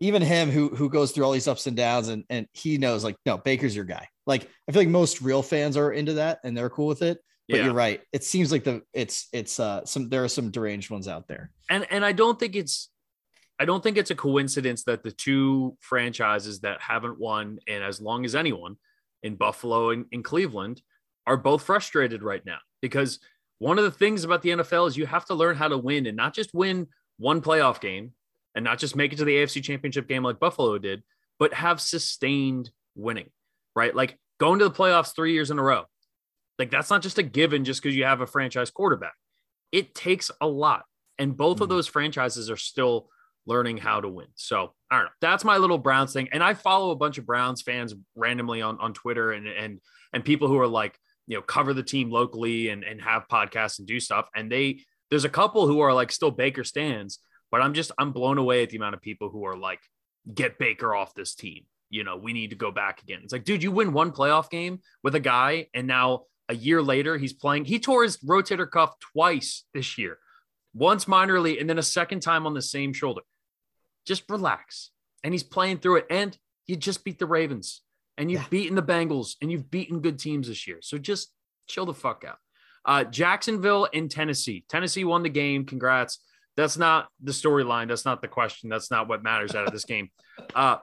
even 0.00 0.22
him, 0.22 0.50
who 0.50 0.68
who 0.70 0.88
goes 0.88 1.12
through 1.12 1.24
all 1.24 1.32
these 1.32 1.48
ups 1.48 1.66
and 1.66 1.76
downs, 1.76 2.08
and 2.08 2.24
and 2.30 2.46
he 2.52 2.78
knows 2.78 3.04
like, 3.04 3.16
no, 3.26 3.38
Baker's 3.38 3.76
your 3.76 3.84
guy. 3.84 4.08
Like 4.26 4.48
I 4.68 4.72
feel 4.72 4.82
like 4.82 4.88
most 4.88 5.20
real 5.20 5.42
fans 5.42 5.76
are 5.76 5.92
into 5.92 6.14
that 6.14 6.40
and 6.42 6.56
they're 6.56 6.70
cool 6.70 6.86
with 6.86 7.02
it. 7.02 7.18
But 7.48 7.58
yeah. 7.58 7.64
you're 7.66 7.74
right. 7.74 8.00
It 8.12 8.24
seems 8.24 8.50
like 8.50 8.64
the 8.64 8.82
it's 8.94 9.28
it's 9.32 9.60
uh 9.60 9.84
some 9.84 10.08
there 10.08 10.24
are 10.24 10.28
some 10.28 10.50
deranged 10.50 10.90
ones 10.90 11.08
out 11.08 11.28
there. 11.28 11.50
And 11.68 11.86
and 11.90 12.04
I 12.04 12.12
don't 12.12 12.38
think 12.38 12.56
it's 12.56 12.88
I 13.58 13.66
don't 13.66 13.82
think 13.82 13.98
it's 13.98 14.10
a 14.10 14.14
coincidence 14.14 14.84
that 14.84 15.02
the 15.02 15.10
two 15.10 15.76
franchises 15.80 16.60
that 16.60 16.80
haven't 16.80 17.18
won 17.18 17.58
in 17.66 17.82
as 17.82 18.00
long 18.00 18.24
as 18.24 18.34
anyone 18.34 18.76
in 19.22 19.34
Buffalo 19.34 19.90
and 19.90 20.06
in 20.12 20.22
Cleveland 20.22 20.80
are 21.26 21.36
both 21.36 21.62
frustrated 21.62 22.22
right 22.22 22.44
now 22.46 22.58
because 22.80 23.18
one 23.58 23.76
of 23.76 23.84
the 23.84 23.90
things 23.90 24.24
about 24.24 24.40
the 24.40 24.48
NFL 24.50 24.88
is 24.88 24.96
you 24.96 25.04
have 25.04 25.26
to 25.26 25.34
learn 25.34 25.56
how 25.56 25.68
to 25.68 25.76
win 25.76 26.06
and 26.06 26.16
not 26.16 26.34
just 26.34 26.54
win 26.54 26.86
one 27.18 27.42
playoff 27.42 27.80
game 27.80 28.12
and 28.54 28.64
not 28.64 28.78
just 28.78 28.96
make 28.96 29.12
it 29.12 29.16
to 29.16 29.24
the 29.24 29.36
AFC 29.36 29.62
championship 29.62 30.08
game 30.08 30.22
like 30.22 30.40
Buffalo 30.40 30.78
did, 30.78 31.02
but 31.38 31.54
have 31.54 31.80
sustained 31.80 32.70
winning, 32.94 33.30
right? 33.74 33.94
Like 33.94 34.18
going 34.38 34.58
to 34.58 34.68
the 34.68 34.74
playoffs 34.74 35.14
three 35.14 35.32
years 35.32 35.50
in 35.50 35.58
a 35.58 35.62
row. 35.62 35.84
Like 36.58 36.70
that's 36.70 36.90
not 36.90 37.02
just 37.02 37.18
a 37.18 37.22
given 37.22 37.64
just 37.64 37.82
because 37.82 37.96
you 37.96 38.04
have 38.04 38.20
a 38.20 38.26
franchise 38.26 38.70
quarterback. 38.70 39.14
It 39.72 39.94
takes 39.94 40.30
a 40.40 40.46
lot. 40.46 40.84
And 41.18 41.36
both 41.36 41.56
mm-hmm. 41.56 41.64
of 41.64 41.68
those 41.68 41.86
franchises 41.86 42.50
are 42.50 42.56
still 42.56 43.08
learning 43.46 43.78
how 43.78 44.00
to 44.00 44.08
win. 44.08 44.26
So 44.34 44.74
I 44.90 44.96
don't 44.96 45.06
know. 45.06 45.10
That's 45.20 45.44
my 45.44 45.56
little 45.56 45.78
Browns 45.78 46.12
thing. 46.12 46.28
And 46.32 46.42
I 46.42 46.54
follow 46.54 46.90
a 46.90 46.96
bunch 46.96 47.18
of 47.18 47.26
Browns 47.26 47.62
fans 47.62 47.94
randomly 48.14 48.62
on, 48.62 48.78
on 48.80 48.92
Twitter 48.92 49.32
and 49.32 49.46
and 49.46 49.80
and 50.12 50.24
people 50.24 50.48
who 50.48 50.58
are 50.58 50.68
like, 50.68 50.98
you 51.26 51.36
know, 51.36 51.42
cover 51.42 51.72
the 51.72 51.82
team 51.82 52.10
locally 52.10 52.68
and, 52.68 52.84
and 52.84 53.00
have 53.00 53.28
podcasts 53.28 53.78
and 53.78 53.88
do 53.88 54.00
stuff. 54.00 54.28
And 54.34 54.50
they 54.50 54.80
there's 55.10 55.24
a 55.24 55.30
couple 55.30 55.66
who 55.66 55.80
are 55.80 55.92
like 55.92 56.12
still 56.12 56.30
Baker 56.30 56.64
stands, 56.64 57.18
but 57.50 57.60
I'm 57.62 57.74
just 57.74 57.92
I'm 57.98 58.12
blown 58.12 58.38
away 58.38 58.62
at 58.62 58.70
the 58.70 58.76
amount 58.76 58.94
of 58.94 59.02
people 59.02 59.28
who 59.28 59.44
are 59.44 59.56
like, 59.56 59.80
get 60.32 60.58
Baker 60.58 60.94
off 60.94 61.14
this 61.14 61.34
team. 61.34 61.64
you 61.90 62.04
know, 62.04 62.16
we 62.16 62.32
need 62.32 62.50
to 62.50 62.56
go 62.56 62.70
back 62.70 63.02
again. 63.02 63.20
It's 63.24 63.32
like, 63.32 63.44
dude, 63.44 63.62
you 63.62 63.72
win 63.72 63.92
one 63.92 64.12
playoff 64.12 64.48
game 64.48 64.80
with 65.02 65.16
a 65.16 65.20
guy, 65.20 65.66
and 65.74 65.86
now 65.86 66.22
a 66.48 66.54
year 66.54 66.80
later 66.80 67.18
he's 67.18 67.32
playing. 67.32 67.64
He 67.64 67.80
tore 67.80 68.04
his 68.04 68.16
rotator 68.18 68.70
cuff 68.70 68.94
twice 69.00 69.64
this 69.74 69.98
year, 69.98 70.18
once 70.72 71.04
minorly, 71.04 71.60
and 71.60 71.68
then 71.68 71.78
a 71.78 71.82
second 71.82 72.20
time 72.20 72.46
on 72.46 72.54
the 72.54 72.62
same 72.62 72.92
shoulder. 72.92 73.22
Just 74.06 74.22
relax. 74.30 74.90
And 75.22 75.34
he's 75.34 75.42
playing 75.42 75.78
through 75.78 75.96
it. 75.96 76.06
And 76.08 76.36
you 76.66 76.76
just 76.76 77.04
beat 77.04 77.18
the 77.18 77.26
Ravens, 77.26 77.82
and 78.16 78.30
you've 78.30 78.42
yeah. 78.42 78.48
beaten 78.50 78.76
the 78.76 78.82
Bengals, 78.82 79.34
and 79.42 79.50
you've 79.50 79.70
beaten 79.70 80.00
good 80.00 80.18
teams 80.18 80.46
this 80.46 80.66
year. 80.68 80.78
So 80.80 80.96
just 80.96 81.32
chill 81.66 81.86
the 81.86 81.94
fuck 81.94 82.24
out. 82.26 82.38
Uh, 82.84 83.04
Jacksonville 83.04 83.86
in 83.86 84.08
Tennessee. 84.08 84.64
Tennessee 84.68 85.04
won 85.04 85.22
the 85.24 85.28
game. 85.28 85.66
Congrats. 85.66 86.20
That's 86.60 86.76
not 86.76 87.08
the 87.22 87.32
storyline. 87.32 87.88
That's 87.88 88.04
not 88.04 88.20
the 88.20 88.28
question. 88.28 88.68
That's 88.68 88.90
not 88.90 89.08
what 89.08 89.22
matters 89.22 89.54
out 89.54 89.66
of 89.66 89.72
this 89.72 89.86
game. 89.86 90.10
Uh, 90.54 90.76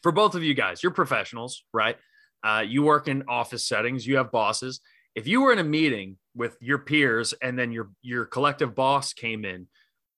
for 0.00 0.12
both 0.12 0.36
of 0.36 0.44
you 0.44 0.54
guys, 0.54 0.80
you're 0.80 0.92
professionals, 0.92 1.64
right? 1.72 1.96
Uh, 2.44 2.62
you 2.64 2.84
work 2.84 3.08
in 3.08 3.24
office 3.28 3.66
settings. 3.66 4.06
You 4.06 4.18
have 4.18 4.30
bosses. 4.30 4.80
If 5.16 5.26
you 5.26 5.42
were 5.42 5.52
in 5.52 5.58
a 5.58 5.64
meeting 5.64 6.18
with 6.36 6.56
your 6.60 6.78
peers 6.78 7.34
and 7.42 7.58
then 7.58 7.72
your 7.72 7.90
your 8.00 8.24
collective 8.26 8.76
boss 8.76 9.12
came 9.12 9.44
in 9.44 9.66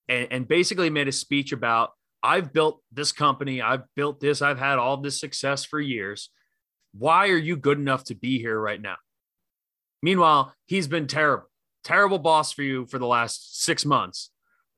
and, 0.08 0.28
and 0.30 0.48
basically 0.48 0.90
made 0.90 1.08
a 1.08 1.12
speech 1.12 1.52
about 1.52 1.92
I've 2.22 2.52
built 2.52 2.82
this 2.92 3.10
company, 3.10 3.62
I've 3.62 3.84
built 3.96 4.20
this, 4.20 4.42
I've 4.42 4.58
had 4.58 4.78
all 4.78 4.98
this 4.98 5.18
success 5.18 5.64
for 5.64 5.80
years. 5.80 6.28
Why 6.92 7.28
are 7.28 7.38
you 7.38 7.56
good 7.56 7.78
enough 7.78 8.04
to 8.04 8.14
be 8.14 8.38
here 8.38 8.60
right 8.60 8.80
now? 8.80 8.96
Meanwhile, 10.02 10.54
he's 10.66 10.88
been 10.88 11.06
terrible, 11.06 11.48
terrible 11.84 12.18
boss 12.18 12.52
for 12.52 12.62
you 12.62 12.84
for 12.86 12.98
the 12.98 13.06
last 13.06 13.62
six 13.62 13.86
months. 13.86 14.30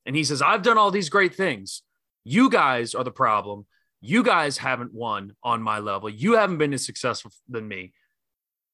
And 0.07 0.17
he 0.17 0.25
says, 0.25 0.41
I've 0.41 0.63
done 0.63 0.79
all 0.79 0.91
these 0.91 1.11
great 1.11 1.35
things. 1.35 1.83
You 2.25 2.49
guys 2.49 2.95
are 2.95 3.05
the 3.05 3.11
problem. 3.11 3.67
You 4.01 4.23
guys 4.23 4.59
haven't 4.59 4.95
won 4.95 5.35
on 5.43 5.63
my 5.63 5.81
level. 5.81 6.09
You 6.09 6.35
haven't 6.35 6.59
been 6.59 6.73
as 6.73 6.87
successful 6.87 7.33
than 7.49 7.67
me. 7.67 7.93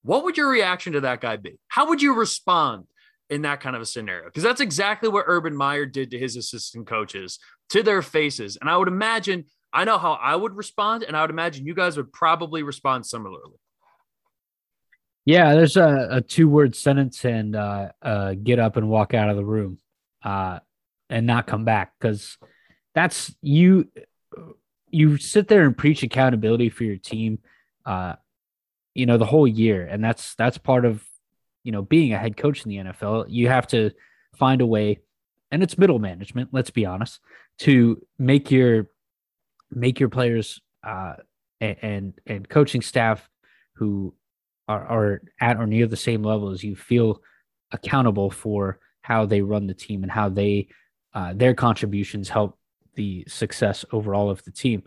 What 0.02 0.24
would 0.24 0.36
your 0.36 0.50
reaction 0.50 0.92
to 0.94 1.00
that 1.02 1.20
guy 1.20 1.36
be? 1.36 1.58
How 1.68 1.88
would 1.88 2.02
you 2.02 2.14
respond 2.14 2.86
in 3.30 3.42
that 3.42 3.60
kind 3.60 3.74
of 3.74 3.82
a 3.82 3.86
scenario? 3.86 4.26
Because 4.26 4.42
that's 4.42 4.60
exactly 4.60 5.08
what 5.08 5.24
Urban 5.26 5.56
Meyer 5.56 5.86
did 5.86 6.10
to 6.10 6.18
his 6.18 6.36
assistant 6.36 6.86
coaches 6.86 7.38
to 7.70 7.82
their 7.82 8.02
faces. 8.02 8.58
And 8.60 8.68
I 8.68 8.76
would 8.76 8.88
imagine, 8.88 9.44
I 9.72 9.84
know 9.84 9.96
how 9.96 10.14
I 10.14 10.36
would 10.36 10.54
respond, 10.54 11.02
and 11.04 11.16
I 11.16 11.22
would 11.22 11.30
imagine 11.30 11.66
you 11.66 11.74
guys 11.74 11.96
would 11.96 12.12
probably 12.12 12.62
respond 12.62 13.06
similarly. 13.06 13.56
Yeah, 15.24 15.54
there's 15.54 15.76
a, 15.76 16.08
a 16.10 16.20
two 16.20 16.48
word 16.48 16.74
sentence 16.74 17.24
and 17.24 17.54
uh, 17.54 17.90
uh, 18.02 18.34
get 18.34 18.58
up 18.58 18.76
and 18.76 18.88
walk 18.88 19.14
out 19.14 19.30
of 19.30 19.36
the 19.36 19.44
room 19.44 19.78
uh, 20.24 20.58
and 21.12 21.26
not 21.26 21.46
come 21.46 21.64
back 21.64 21.92
because 21.98 22.38
that's 22.94 23.34
you 23.42 23.88
you 24.90 25.18
sit 25.18 25.46
there 25.46 25.64
and 25.64 25.76
preach 25.76 26.02
accountability 26.02 26.68
for 26.68 26.84
your 26.84 26.96
team, 26.96 27.38
uh, 27.86 28.14
you 28.94 29.06
know, 29.06 29.18
the 29.18 29.26
whole 29.26 29.46
year, 29.46 29.86
and 29.86 30.02
that's 30.02 30.34
that's 30.34 30.58
part 30.58 30.84
of 30.84 31.04
you 31.62 31.70
know 31.70 31.82
being 31.82 32.12
a 32.12 32.18
head 32.18 32.36
coach 32.36 32.64
in 32.64 32.70
the 32.70 32.92
NFL. 32.92 33.26
You 33.28 33.48
have 33.48 33.66
to 33.68 33.90
find 34.36 34.62
a 34.62 34.66
way, 34.66 35.00
and 35.50 35.62
it's 35.62 35.78
middle 35.78 35.98
management. 35.98 36.48
Let's 36.50 36.70
be 36.70 36.86
honest, 36.86 37.20
to 37.58 38.02
make 38.18 38.50
your 38.50 38.88
make 39.70 40.00
your 40.00 40.08
players 40.08 40.60
uh, 40.84 41.14
and, 41.60 42.14
and 42.26 42.48
coaching 42.48 42.82
staff 42.82 43.28
who 43.74 44.14
are, 44.68 44.84
are 44.84 45.22
at 45.40 45.56
or 45.56 45.66
near 45.66 45.86
the 45.86 45.96
same 45.96 46.22
level 46.22 46.50
as 46.50 46.62
you 46.62 46.76
feel 46.76 47.22
accountable 47.70 48.30
for 48.30 48.78
how 49.00 49.24
they 49.24 49.40
run 49.40 49.66
the 49.66 49.74
team 49.74 50.02
and 50.02 50.12
how 50.12 50.28
they 50.28 50.68
uh, 51.14 51.32
their 51.34 51.54
contributions 51.54 52.28
help 52.28 52.58
the 52.94 53.24
success 53.28 53.84
overall 53.92 54.30
of 54.30 54.42
the 54.44 54.50
team. 54.50 54.82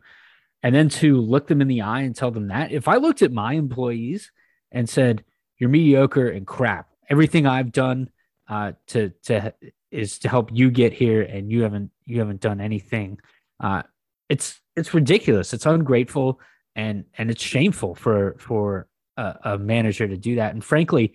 And 0.64 0.74
then 0.74 0.90
to 0.90 1.22
look 1.22 1.48
them 1.48 1.62
in 1.62 1.68
the 1.68 1.82
eye 1.82 2.02
and 2.02 2.16
tell 2.16 2.32
them 2.32 2.48
that 2.48 2.72
if 2.72 2.88
I 2.88 2.96
looked 2.96 3.22
at 3.22 3.32
my 3.32 3.54
employees 3.54 4.32
and 4.72 4.90
said, 4.90 5.24
you're 5.58 5.70
mediocre 5.70 6.28
and 6.30 6.46
crap, 6.46 6.90
everything 7.10 7.46
I've 7.46 7.72
done 7.72 8.10
uh, 8.50 8.74
to, 8.88 9.10
to, 9.24 9.54
is 9.92 10.20
to 10.20 10.30
help 10.30 10.50
you 10.52 10.72
get 10.72 10.94
here 10.94 11.22
and 11.22 11.52
you 11.52 11.64
haven't, 11.64 11.92
you 12.06 12.20
haven't 12.20 12.42
done 12.42 12.60
anything. 12.60 13.20
Uh, 13.60 13.84
it's, 14.28 14.60
it's 14.76 14.94
ridiculous. 14.94 15.54
It's 15.54 15.66
ungrateful 15.66 16.40
and, 16.76 17.06
and 17.18 17.30
it's 17.30 17.44
shameful 17.44 17.96
for, 17.96 18.36
for 18.40 18.88
a, 19.18 19.36
a 19.44 19.58
manager 19.58 20.08
to 20.08 20.18
do 20.18 20.36
that. 20.36 20.54
And 20.54 20.64
frankly, 20.64 21.14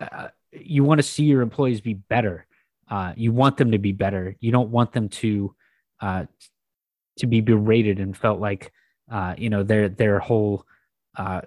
uh, 0.00 0.28
you 0.52 0.84
want 0.84 0.98
to 0.98 1.02
see 1.02 1.24
your 1.24 1.42
employees 1.42 1.80
be 1.80 1.94
better. 1.94 2.46
Uh, 2.90 3.12
you 3.16 3.32
want 3.32 3.56
them 3.56 3.72
to 3.72 3.78
be 3.78 3.92
better. 3.92 4.36
You 4.40 4.52
don't 4.52 4.70
want 4.70 4.92
them 4.92 5.08
to 5.08 5.54
uh, 6.00 6.24
to 7.18 7.26
be 7.26 7.40
berated 7.40 8.00
and 8.00 8.16
felt 8.16 8.40
like 8.40 8.72
uh, 9.10 9.34
you 9.38 9.50
know 9.50 9.62
their 9.62 9.88
their 9.88 10.18
whole 10.18 10.64
uh, 11.16 11.42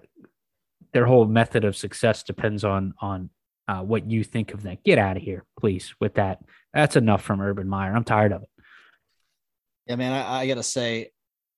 their 0.93 1.05
whole 1.05 1.25
method 1.25 1.65
of 1.65 1.75
success 1.75 2.23
depends 2.23 2.63
on 2.63 2.93
on 2.99 3.29
uh, 3.67 3.81
what 3.81 4.09
you 4.09 4.23
think 4.23 4.53
of 4.53 4.63
them. 4.63 4.77
Get 4.83 4.97
out 4.97 5.17
of 5.17 5.23
here, 5.23 5.45
please. 5.59 5.93
With 5.99 6.15
that, 6.15 6.39
that's 6.73 6.95
enough 6.95 7.21
from 7.21 7.41
Urban 7.41 7.67
Meyer. 7.67 7.95
I'm 7.95 8.03
tired 8.03 8.31
of 8.31 8.43
it. 8.43 8.49
Yeah, 9.87 9.95
man, 9.95 10.13
I, 10.13 10.41
I 10.41 10.47
gotta 10.47 10.63
say, 10.63 11.11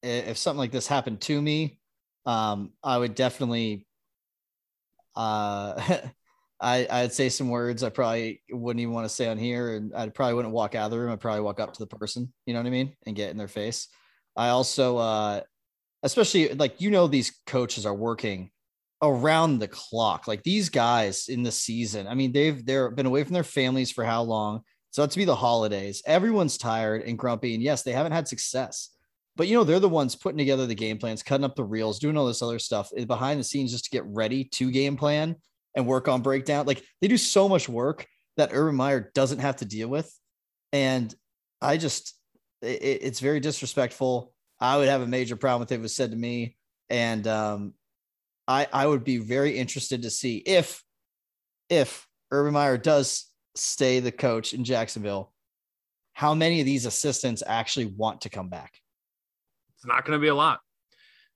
if 0.03 0.37
something 0.37 0.59
like 0.59 0.71
this 0.71 0.87
happened 0.87 1.21
to 1.21 1.41
me, 1.41 1.79
um, 2.25 2.73
I 2.83 2.97
would 2.97 3.15
definitely 3.15 3.85
uh 5.15 5.99
I, 6.61 6.87
I'd 6.89 7.13
say 7.13 7.29
some 7.29 7.49
words 7.49 7.83
I 7.83 7.89
probably 7.89 8.41
wouldn't 8.49 8.81
even 8.81 8.93
want 8.93 9.05
to 9.05 9.13
say 9.13 9.29
on 9.29 9.37
here, 9.37 9.75
and 9.75 9.95
I 9.95 10.09
probably 10.09 10.33
wouldn't 10.33 10.53
walk 10.53 10.75
out 10.75 10.85
of 10.85 10.91
the 10.91 10.99
room. 10.99 11.11
I'd 11.11 11.19
probably 11.19 11.41
walk 11.41 11.59
up 11.59 11.73
to 11.73 11.79
the 11.79 11.87
person, 11.87 12.33
you 12.45 12.53
know 12.53 12.59
what 12.59 12.67
I 12.67 12.71
mean, 12.71 12.95
and 13.05 13.15
get 13.15 13.31
in 13.31 13.37
their 13.37 13.47
face. 13.47 13.87
I 14.35 14.49
also, 14.49 14.97
uh, 14.97 15.41
especially 16.03 16.53
like 16.53 16.81
you 16.81 16.91
know, 16.91 17.07
these 17.07 17.31
coaches 17.45 17.85
are 17.85 17.95
working 17.95 18.51
around 19.01 19.59
the 19.59 19.69
clock. 19.69 20.27
Like 20.27 20.43
these 20.43 20.67
guys 20.69 21.29
in 21.29 21.43
the 21.43 21.51
season, 21.51 22.07
I 22.07 22.13
mean, 22.13 22.33
they've 22.33 22.65
they're 22.65 22.91
been 22.91 23.05
away 23.05 23.23
from 23.23 23.33
their 23.33 23.43
families 23.43 23.91
for 23.91 24.03
how 24.03 24.23
long? 24.23 24.61
So 24.91 25.05
to 25.05 25.17
be 25.17 25.25
the 25.25 25.35
holidays. 25.35 26.01
Everyone's 26.05 26.57
tired 26.57 27.03
and 27.03 27.17
grumpy, 27.17 27.53
and 27.53 27.63
yes, 27.63 27.83
they 27.83 27.93
haven't 27.93 28.11
had 28.11 28.27
success. 28.27 28.89
But 29.37 29.47
you 29.47 29.55
know, 29.55 29.63
they're 29.63 29.79
the 29.79 29.87
ones 29.87 30.15
putting 30.15 30.39
together 30.39 30.65
the 30.65 30.75
game 30.75 30.97
plans, 30.97 31.23
cutting 31.23 31.45
up 31.45 31.55
the 31.55 31.63
reels, 31.63 31.99
doing 31.99 32.17
all 32.17 32.25
this 32.25 32.41
other 32.41 32.59
stuff 32.59 32.91
eh, 32.97 33.05
behind 33.05 33.39
the 33.39 33.45
scenes 33.45 33.71
just 33.71 33.85
to 33.85 33.91
get 33.91 34.03
ready 34.05 34.43
to 34.43 34.71
game 34.71 34.97
plan 34.97 35.37
and 35.75 35.85
work 35.85 36.07
on 36.07 36.21
breakdown. 36.21 36.65
Like 36.65 36.83
they 37.01 37.07
do 37.07 37.17
so 37.17 37.47
much 37.47 37.69
work 37.69 38.05
that 38.37 38.51
Urban 38.53 38.75
Meyer 38.75 39.11
doesn't 39.13 39.39
have 39.39 39.57
to 39.57 39.65
deal 39.65 39.87
with. 39.87 40.11
And 40.71 41.13
I 41.61 41.77
just, 41.77 42.15
it, 42.61 42.99
it's 43.01 43.19
very 43.19 43.39
disrespectful. 43.39 44.33
I 44.59 44.77
would 44.77 44.87
have 44.87 45.01
a 45.01 45.07
major 45.07 45.35
problem 45.35 45.63
if 45.63 45.71
it 45.71 45.81
was 45.81 45.95
said 45.95 46.11
to 46.11 46.17
me. 46.17 46.57
And 46.89 47.27
um, 47.27 47.73
I, 48.47 48.67
I 48.71 48.87
would 48.87 49.03
be 49.03 49.17
very 49.17 49.57
interested 49.57 50.03
to 50.03 50.09
see 50.09 50.37
if, 50.37 50.83
if 51.69 52.07
Urban 52.31 52.53
Meyer 52.53 52.77
does 52.77 53.25
stay 53.55 53.99
the 53.99 54.11
coach 54.11 54.53
in 54.53 54.63
Jacksonville, 54.63 55.33
how 56.13 56.33
many 56.33 56.59
of 56.59 56.65
these 56.65 56.85
assistants 56.85 57.43
actually 57.45 57.85
want 57.85 58.21
to 58.21 58.29
come 58.29 58.49
back? 58.49 58.73
It's 59.75 59.85
not 59.85 60.05
going 60.05 60.19
to 60.19 60.21
be 60.21 60.27
a 60.27 60.35
lot. 60.35 60.59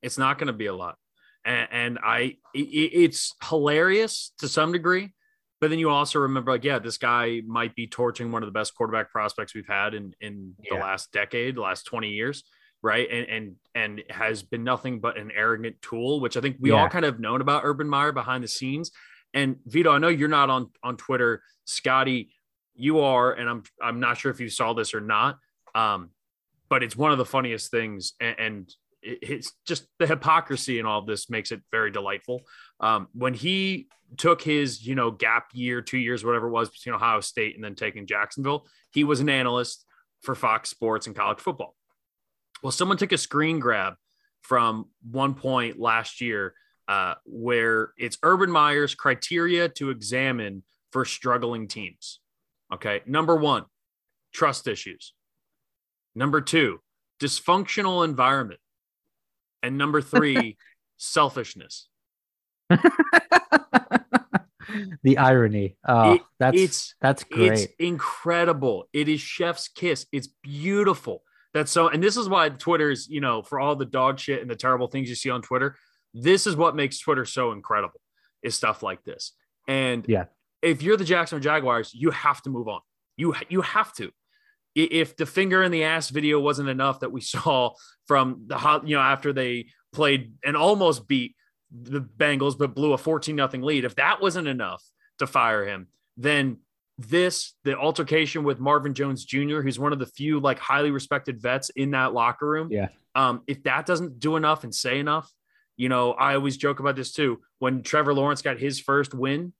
It's 0.02 0.18
not 0.18 0.38
going 0.38 0.48
to 0.48 0.54
be 0.54 0.66
a 0.66 0.76
lot 0.76 0.98
and, 1.46 1.68
and 1.72 2.00
I 2.04 2.38
it, 2.54 2.60
it's 2.60 3.34
hilarious 3.48 4.34
to 4.40 4.48
some 4.48 4.72
degree. 4.72 5.14
But 5.62 5.70
then 5.70 5.80
you 5.80 5.90
also 5.90 6.20
remember, 6.20 6.52
like, 6.52 6.66
yeah, 6.66 6.80
this 6.80 6.98
guy 6.98 7.42
might 7.48 7.74
be 7.74 7.88
torching 7.88 8.34
one 8.34 8.44
of 8.44 8.48
the 8.48 8.52
best 8.52 8.76
quarterback 8.76 9.12
prospects 9.12 9.56
we've 9.56 9.68
had 9.68 9.94
in 9.94 10.14
in 10.20 10.56
yeah. 10.62 10.76
the 10.76 10.82
last 10.82 11.14
decade, 11.14 11.56
the 11.56 11.62
last 11.62 11.84
twenty 11.84 12.10
years, 12.10 12.44
right? 12.82 13.08
And 13.10 13.30
and 13.30 13.56
and 13.74 14.04
has 14.10 14.44
been 14.44 14.66
nothing 14.66 15.00
but 15.00 15.18
an 15.18 15.32
arrogant 15.32 15.82
tool, 15.82 16.20
which 16.20 16.36
I 16.36 16.42
think 16.42 16.58
we 16.60 16.72
yeah. 16.72 16.82
all 16.82 16.90
kind 16.90 17.06
of 17.06 17.20
known 17.20 17.40
about 17.40 17.62
Urban 17.64 17.88
Meyer 17.88 18.12
behind 18.12 18.44
the 18.44 18.50
scenes. 18.50 18.92
And 19.34 19.56
Vito, 19.66 19.90
I 19.90 20.00
know 20.00 20.10
you're 20.10 20.28
not 20.28 20.50
on 20.50 20.70
on 20.84 20.98
Twitter, 20.98 21.42
Scotty, 21.66 22.34
you 22.76 23.00
are, 23.00 23.32
and 23.32 23.50
I'm 23.50 23.64
I'm 23.82 24.00
not 24.02 24.18
sure 24.18 24.32
if 24.32 24.42
you 24.42 24.50
saw 24.50 24.74
this 24.74 24.94
or 24.94 25.02
not. 25.02 25.38
Um, 25.74 26.10
but 26.70 26.84
it's 26.84 26.96
one 26.96 27.14
of 27.14 27.18
the 27.18 27.26
funniest 27.26 27.72
things, 27.72 28.14
and, 28.20 28.36
and 28.38 28.76
it's 29.04 29.52
just 29.68 29.86
the 30.00 30.08
hypocrisy 30.08 30.80
in 30.80 30.86
all 30.86 31.00
of 31.00 31.08
this 31.08 31.30
makes 31.30 31.52
it 31.52 31.62
very 31.72 31.92
delightful. 31.92 32.42
Um, 32.80 33.08
when 33.14 33.34
he 33.34 33.88
took 34.18 34.42
his, 34.42 34.86
you 34.86 34.96
know, 34.96 35.12
gap 35.12 35.48
year, 35.54 35.82
two 35.82 35.98
years, 35.98 36.24
whatever 36.24 36.48
it 36.48 36.52
was 36.52 36.70
between 36.70 36.96
Ohio 36.96 37.20
State 37.20 37.56
and 37.56 37.64
then 37.64 37.76
taking 37.76 38.06
Jacksonville, 38.08 38.66
he 38.92 39.04
was 39.04 39.20
an 39.20 39.30
analyst 39.30 39.86
for 40.22 40.36
Fox 40.36 40.70
Sports 40.70 41.08
and 41.08 41.16
college 41.16 41.40
football. 41.40 41.76
Well, 42.62 42.72
someone 42.72 42.98
took 42.98 43.12
a 43.12 43.18
screen 43.18 43.60
grab 43.60 43.96
from 44.42 44.90
one 45.10 45.34
point 45.34 45.80
last 45.80 46.22
year 46.22 46.54
uh, 46.88 47.16
where 47.26 47.92
it's 47.98 48.18
Urban 48.24 48.52
Meyer's 48.52 48.96
criteria 48.96 49.70
to 49.70 49.90
examine 49.90 50.64
for 50.92 51.06
struggling 51.06 51.68
teams. 51.68 52.20
Okay. 52.74 53.02
Number 53.06 53.36
one, 53.36 53.66
trust 54.34 54.68
issues. 54.68 55.14
Number 56.16 56.42
two, 56.42 56.80
dysfunctional 57.20 58.06
environment. 58.06 58.60
And 59.64 59.78
number 59.78 60.02
three, 60.02 60.58
selfishness. 60.98 61.88
the 65.04 65.18
irony. 65.18 65.78
Oh, 65.88 66.14
it, 66.14 66.22
that's 66.40 66.58
it's 66.58 66.96
that's 67.02 67.24
great. 67.24 67.54
It's 67.54 67.74
incredible. 67.80 68.88
It 68.94 69.10
is 69.10 69.22
chef's 69.22 69.68
kiss. 69.68 70.06
It's 70.12 70.28
beautiful. 70.28 71.24
That's 71.54 71.72
so, 71.72 71.88
and 71.88 72.02
this 72.02 72.18
is 72.18 72.28
why 72.28 72.50
Twitter's, 72.50 73.08
you 73.08 73.22
know, 73.22 73.44
for 73.44 73.60
all 73.60 73.76
the 73.76 73.86
dog 73.86 74.20
shit 74.20 74.42
and 74.42 74.50
the 74.50 74.56
terrible 74.56 74.88
things 74.88 75.08
you 75.08 75.16
see 75.16 75.30
on 75.30 75.42
Twitter, 75.44 75.76
this 76.14 76.48
is 76.48 76.56
what 76.56 76.76
makes 76.76 77.00
Twitter 77.00 77.26
so 77.26 77.52
incredible 77.52 78.02
is 78.42 78.56
stuff 78.56 78.82
like 78.82 79.04
this. 79.04 79.34
And 79.68 80.04
yeah, 80.08 80.26
if 80.62 80.82
you're 80.82 80.98
the 80.98 81.06
Jacksonville 81.06 81.44
Jaguars, 81.44 81.94
you 81.94 82.12
have 82.12 82.42
to 82.44 82.50
move 82.50 82.68
on. 82.68 82.82
You 83.18 83.36
you 83.50 83.62
have 83.62 83.94
to. 83.94 84.12
If 84.76 85.16
the 85.16 85.26
finger 85.26 85.64
in 85.64 85.72
the 85.72 85.84
ass 85.84 86.10
video 86.10 86.40
wasn't 86.40 86.70
enough 86.70 87.02
that 87.02 87.12
we 87.12 87.22
saw 87.36 87.72
from 88.08 88.46
the 88.48 88.58
hot, 88.58 88.88
you 88.88 88.96
know, 88.96 89.02
after 89.02 89.34
they 89.34 89.68
played 89.92 90.34
and 90.44 90.58
almost 90.58 91.08
beat 91.08 91.36
the 91.72 92.02
Bengals 92.02 92.58
but 92.58 92.76
blew 92.76 92.94
a 92.94 92.98
14 92.98 93.36
nothing 93.36 93.62
lead, 93.62 93.86
if 93.86 93.96
that 93.96 94.22
wasn't 94.22 94.48
enough 94.48 94.84
to 95.20 95.28
fire 95.28 95.66
him, 95.66 95.88
then 96.18 96.58
this 96.98 97.54
the 97.64 97.78
altercation 97.78 98.44
with 98.44 98.60
Marvin 98.60 98.94
Jones 98.94 99.26
Jr., 99.26 99.62
who's 99.62 99.80
one 99.80 99.94
of 99.94 100.00
the 100.00 100.06
few 100.06 100.40
like 100.40 100.60
highly 100.60 100.92
respected 100.92 101.42
vets 101.42 101.70
in 101.72 101.92
that 101.92 102.14
locker 102.14 102.48
room. 102.48 102.70
Yeah. 102.72 102.90
Um, 103.16 103.42
if 103.48 103.64
that 103.64 103.86
doesn't 103.86 104.20
do 104.20 104.36
enough 104.36 104.64
and 104.64 104.74
say 104.74 105.00
enough, 105.00 105.32
you 105.78 105.90
know, 105.90 106.14
I 106.14 106.36
always 106.36 106.58
joke 106.58 106.80
about 106.80 106.96
this 106.96 107.12
too. 107.12 107.42
When 107.60 107.84
Trevor 107.84 108.14
Lawrence 108.14 108.42
got 108.42 108.60
his 108.60 108.80
first 108.80 109.14
win, 109.14 109.54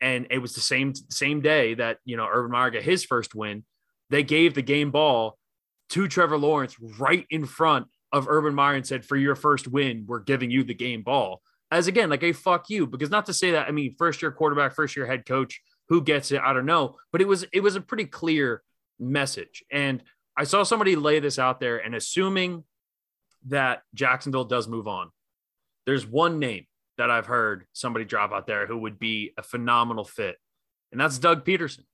and 0.00 0.26
it 0.30 0.38
was 0.38 0.54
the 0.54 0.60
same 0.60 0.94
same 1.10 1.40
day 1.40 1.74
that 1.74 1.98
you 2.04 2.16
know 2.16 2.26
Urban 2.30 2.50
Meyer 2.50 2.70
got 2.70 2.82
his 2.82 3.04
first 3.04 3.34
win, 3.34 3.64
they 4.12 4.22
gave 4.22 4.54
the 4.54 4.62
game 4.62 4.90
ball 4.90 5.38
to 5.90 6.08
Trevor 6.08 6.38
Lawrence 6.38 6.76
right 6.98 7.26
in 7.30 7.46
front 7.46 7.86
of 8.12 8.28
Urban 8.28 8.54
Meyer 8.54 8.74
and 8.74 8.86
said, 8.86 9.04
"For 9.04 9.16
your 9.16 9.34
first 9.34 9.68
win, 9.68 10.04
we're 10.06 10.20
giving 10.20 10.50
you 10.50 10.64
the 10.64 10.74
game 10.74 11.02
ball." 11.02 11.42
As 11.70 11.86
again, 11.86 12.10
like 12.10 12.22
a 12.22 12.32
fuck 12.32 12.68
you, 12.68 12.86
because 12.86 13.10
not 13.10 13.26
to 13.26 13.34
say 13.34 13.52
that 13.52 13.68
I 13.68 13.70
mean, 13.70 13.94
first 13.98 14.20
year 14.20 14.30
quarterback, 14.30 14.74
first 14.74 14.96
year 14.96 15.06
head 15.06 15.24
coach 15.26 15.62
who 15.88 16.00
gets 16.00 16.32
it? 16.32 16.40
I 16.40 16.52
don't 16.52 16.66
know, 16.66 16.96
but 17.10 17.20
it 17.20 17.28
was 17.28 17.44
it 17.52 17.60
was 17.60 17.76
a 17.76 17.80
pretty 17.80 18.06
clear 18.06 18.62
message. 18.98 19.62
And 19.70 20.02
I 20.36 20.44
saw 20.44 20.62
somebody 20.62 20.96
lay 20.96 21.20
this 21.20 21.38
out 21.38 21.60
there, 21.60 21.78
and 21.78 21.94
assuming 21.94 22.64
that 23.48 23.82
Jacksonville 23.94 24.44
does 24.44 24.68
move 24.68 24.88
on, 24.88 25.10
there's 25.84 26.06
one 26.06 26.38
name 26.38 26.66
that 26.96 27.10
I've 27.10 27.26
heard 27.26 27.66
somebody 27.72 28.04
drop 28.04 28.32
out 28.32 28.46
there 28.46 28.66
who 28.66 28.78
would 28.78 28.98
be 28.98 29.32
a 29.36 29.42
phenomenal 29.42 30.04
fit, 30.04 30.36
and 30.92 31.00
that's 31.00 31.18
Doug 31.18 31.44
Pederson. 31.44 31.84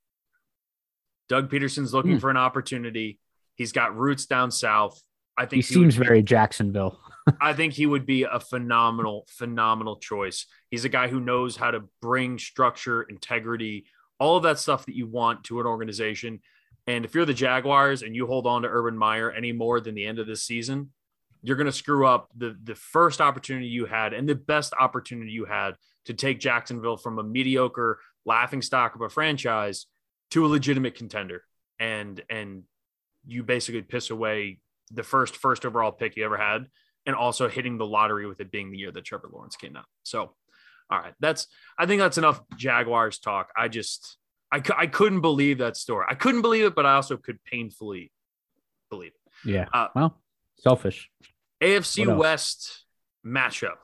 Doug 1.28 1.50
Pederson's 1.50 1.92
looking 1.92 2.12
hmm. 2.12 2.18
for 2.18 2.30
an 2.30 2.36
opportunity. 2.36 3.18
He's 3.54 3.72
got 3.72 3.96
roots 3.96 4.26
down 4.26 4.50
south. 4.50 5.00
I 5.36 5.42
think 5.42 5.64
he, 5.64 5.68
he 5.68 5.74
seems 5.74 5.94
very 5.94 6.22
Jacksonville. 6.22 6.98
I 7.40 7.52
think 7.52 7.74
he 7.74 7.86
would 7.86 8.06
be 8.06 8.22
a 8.24 8.40
phenomenal, 8.40 9.26
phenomenal 9.28 9.96
choice. 9.96 10.46
He's 10.70 10.84
a 10.84 10.88
guy 10.88 11.08
who 11.08 11.20
knows 11.20 11.56
how 11.56 11.70
to 11.70 11.84
bring 12.00 12.38
structure, 12.38 13.02
integrity, 13.02 13.86
all 14.18 14.36
of 14.36 14.42
that 14.44 14.58
stuff 14.58 14.86
that 14.86 14.96
you 14.96 15.06
want 15.06 15.44
to 15.44 15.60
an 15.60 15.66
organization. 15.66 16.40
And 16.86 17.04
if 17.04 17.14
you're 17.14 17.26
the 17.26 17.34
Jaguars 17.34 18.02
and 18.02 18.16
you 18.16 18.26
hold 18.26 18.46
on 18.46 18.62
to 18.62 18.68
Urban 18.68 18.96
Meyer 18.96 19.30
any 19.30 19.52
more 19.52 19.80
than 19.80 19.94
the 19.94 20.06
end 20.06 20.18
of 20.18 20.26
this 20.26 20.42
season, 20.42 20.90
you're 21.42 21.56
going 21.56 21.66
to 21.66 21.72
screw 21.72 22.06
up 22.06 22.30
the 22.36 22.56
the 22.64 22.74
first 22.74 23.20
opportunity 23.20 23.66
you 23.66 23.86
had 23.86 24.12
and 24.12 24.28
the 24.28 24.34
best 24.34 24.72
opportunity 24.78 25.30
you 25.30 25.44
had 25.44 25.74
to 26.06 26.14
take 26.14 26.40
Jacksonville 26.40 26.96
from 26.96 27.18
a 27.18 27.22
mediocre 27.22 28.00
laughing 28.24 28.62
stock 28.62 28.94
of 28.94 29.02
a 29.02 29.08
franchise 29.08 29.86
to 30.30 30.44
a 30.44 30.48
legitimate 30.48 30.94
contender. 30.94 31.42
And 31.78 32.22
and 32.28 32.64
you 33.26 33.42
basically 33.42 33.82
piss 33.82 34.10
away 34.10 34.58
the 34.90 35.02
first 35.02 35.36
first 35.36 35.64
overall 35.64 35.92
pick 35.92 36.16
you 36.16 36.24
ever 36.24 36.36
had 36.36 36.66
and 37.06 37.14
also 37.14 37.48
hitting 37.48 37.78
the 37.78 37.86
lottery 37.86 38.26
with 38.26 38.40
it 38.40 38.50
being 38.50 38.70
the 38.70 38.78
year 38.78 38.90
that 38.92 39.04
Trevor 39.04 39.30
Lawrence 39.32 39.56
came 39.56 39.76
out. 39.76 39.84
So, 40.02 40.34
all 40.90 40.98
right, 40.98 41.14
that's 41.20 41.46
I 41.78 41.86
think 41.86 42.00
that's 42.00 42.18
enough 42.18 42.40
Jaguars 42.56 43.18
talk. 43.18 43.48
I 43.56 43.68
just 43.68 44.18
I, 44.52 44.62
I 44.76 44.86
couldn't 44.86 45.20
believe 45.20 45.58
that 45.58 45.76
story. 45.76 46.06
I 46.08 46.14
couldn't 46.14 46.42
believe 46.42 46.64
it, 46.64 46.74
but 46.74 46.86
I 46.86 46.94
also 46.94 47.16
could 47.16 47.42
painfully 47.44 48.12
believe 48.90 49.12
it. 49.12 49.50
Yeah. 49.50 49.66
Uh, 49.72 49.88
well, 49.94 50.20
selfish. 50.58 51.10
AFC 51.62 52.14
West 52.14 52.84
matchup. 53.26 53.76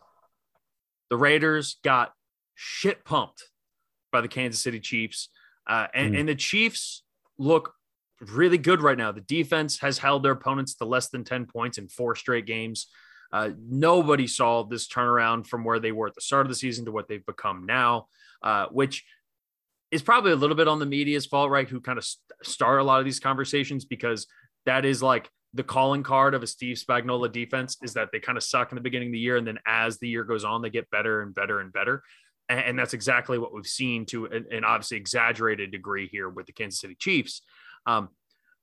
The 1.10 1.16
Raiders 1.16 1.76
got 1.84 2.12
shit 2.54 3.04
pumped 3.04 3.44
by 4.10 4.20
the 4.20 4.28
Kansas 4.28 4.60
City 4.60 4.80
Chiefs, 4.80 5.28
uh, 5.66 5.86
and, 5.94 6.14
mm. 6.14 6.20
and 6.20 6.28
the 6.28 6.34
Chiefs 6.34 7.02
look 7.38 7.74
really 8.20 8.58
good 8.58 8.80
right 8.80 8.98
now. 8.98 9.12
The 9.12 9.20
defense 9.20 9.78
has 9.80 9.98
held 9.98 10.22
their 10.22 10.32
opponents 10.32 10.74
to 10.76 10.84
less 10.84 11.08
than 11.08 11.24
10 11.24 11.46
points 11.46 11.78
in 11.78 11.88
four 11.88 12.14
straight 12.14 12.46
games. 12.46 12.88
Uh, 13.32 13.50
nobody 13.68 14.26
saw 14.26 14.62
this 14.62 14.86
turnaround 14.86 15.46
from 15.46 15.64
where 15.64 15.80
they 15.80 15.92
were 15.92 16.06
at 16.06 16.14
the 16.14 16.20
start 16.20 16.46
of 16.46 16.48
the 16.48 16.54
season 16.54 16.84
to 16.84 16.92
what 16.92 17.08
they've 17.08 17.26
become 17.26 17.66
now, 17.66 18.06
uh, 18.42 18.66
which 18.70 19.04
is 19.90 20.02
probably 20.02 20.32
a 20.32 20.36
little 20.36 20.56
bit 20.56 20.68
on 20.68 20.78
the 20.78 20.86
media's 20.86 21.26
fault, 21.26 21.50
right? 21.50 21.68
Who 21.68 21.80
kind 21.80 21.98
of 21.98 22.04
st- 22.04 22.20
start 22.42 22.80
a 22.80 22.84
lot 22.84 23.00
of 23.00 23.04
these 23.04 23.20
conversations 23.20 23.84
because 23.84 24.26
that 24.66 24.84
is 24.84 25.02
like 25.02 25.28
the 25.52 25.62
calling 25.62 26.02
card 26.02 26.34
of 26.34 26.42
a 26.42 26.46
Steve 26.46 26.76
Spagnuolo 26.76 27.30
defense 27.30 27.76
is 27.82 27.94
that 27.94 28.10
they 28.12 28.18
kind 28.18 28.36
of 28.36 28.42
suck 28.42 28.72
in 28.72 28.76
the 28.76 28.82
beginning 28.82 29.08
of 29.08 29.12
the 29.12 29.18
year, 29.18 29.36
and 29.36 29.46
then 29.46 29.58
as 29.66 29.98
the 29.98 30.08
year 30.08 30.24
goes 30.24 30.44
on, 30.44 30.62
they 30.62 30.70
get 30.70 30.90
better 30.90 31.22
and 31.22 31.34
better 31.34 31.60
and 31.60 31.72
better. 31.72 32.02
And, 32.48 32.78
that's 32.78 32.92
exactly 32.92 33.38
what 33.38 33.54
we've 33.54 33.66
seen 33.66 34.04
to 34.06 34.26
an, 34.26 34.64
obviously 34.64 34.98
exaggerated 34.98 35.70
degree 35.70 36.08
here 36.08 36.28
with 36.28 36.46
the 36.46 36.52
Kansas 36.52 36.80
City 36.80 36.94
Chiefs. 36.94 37.40
Um, 37.86 38.10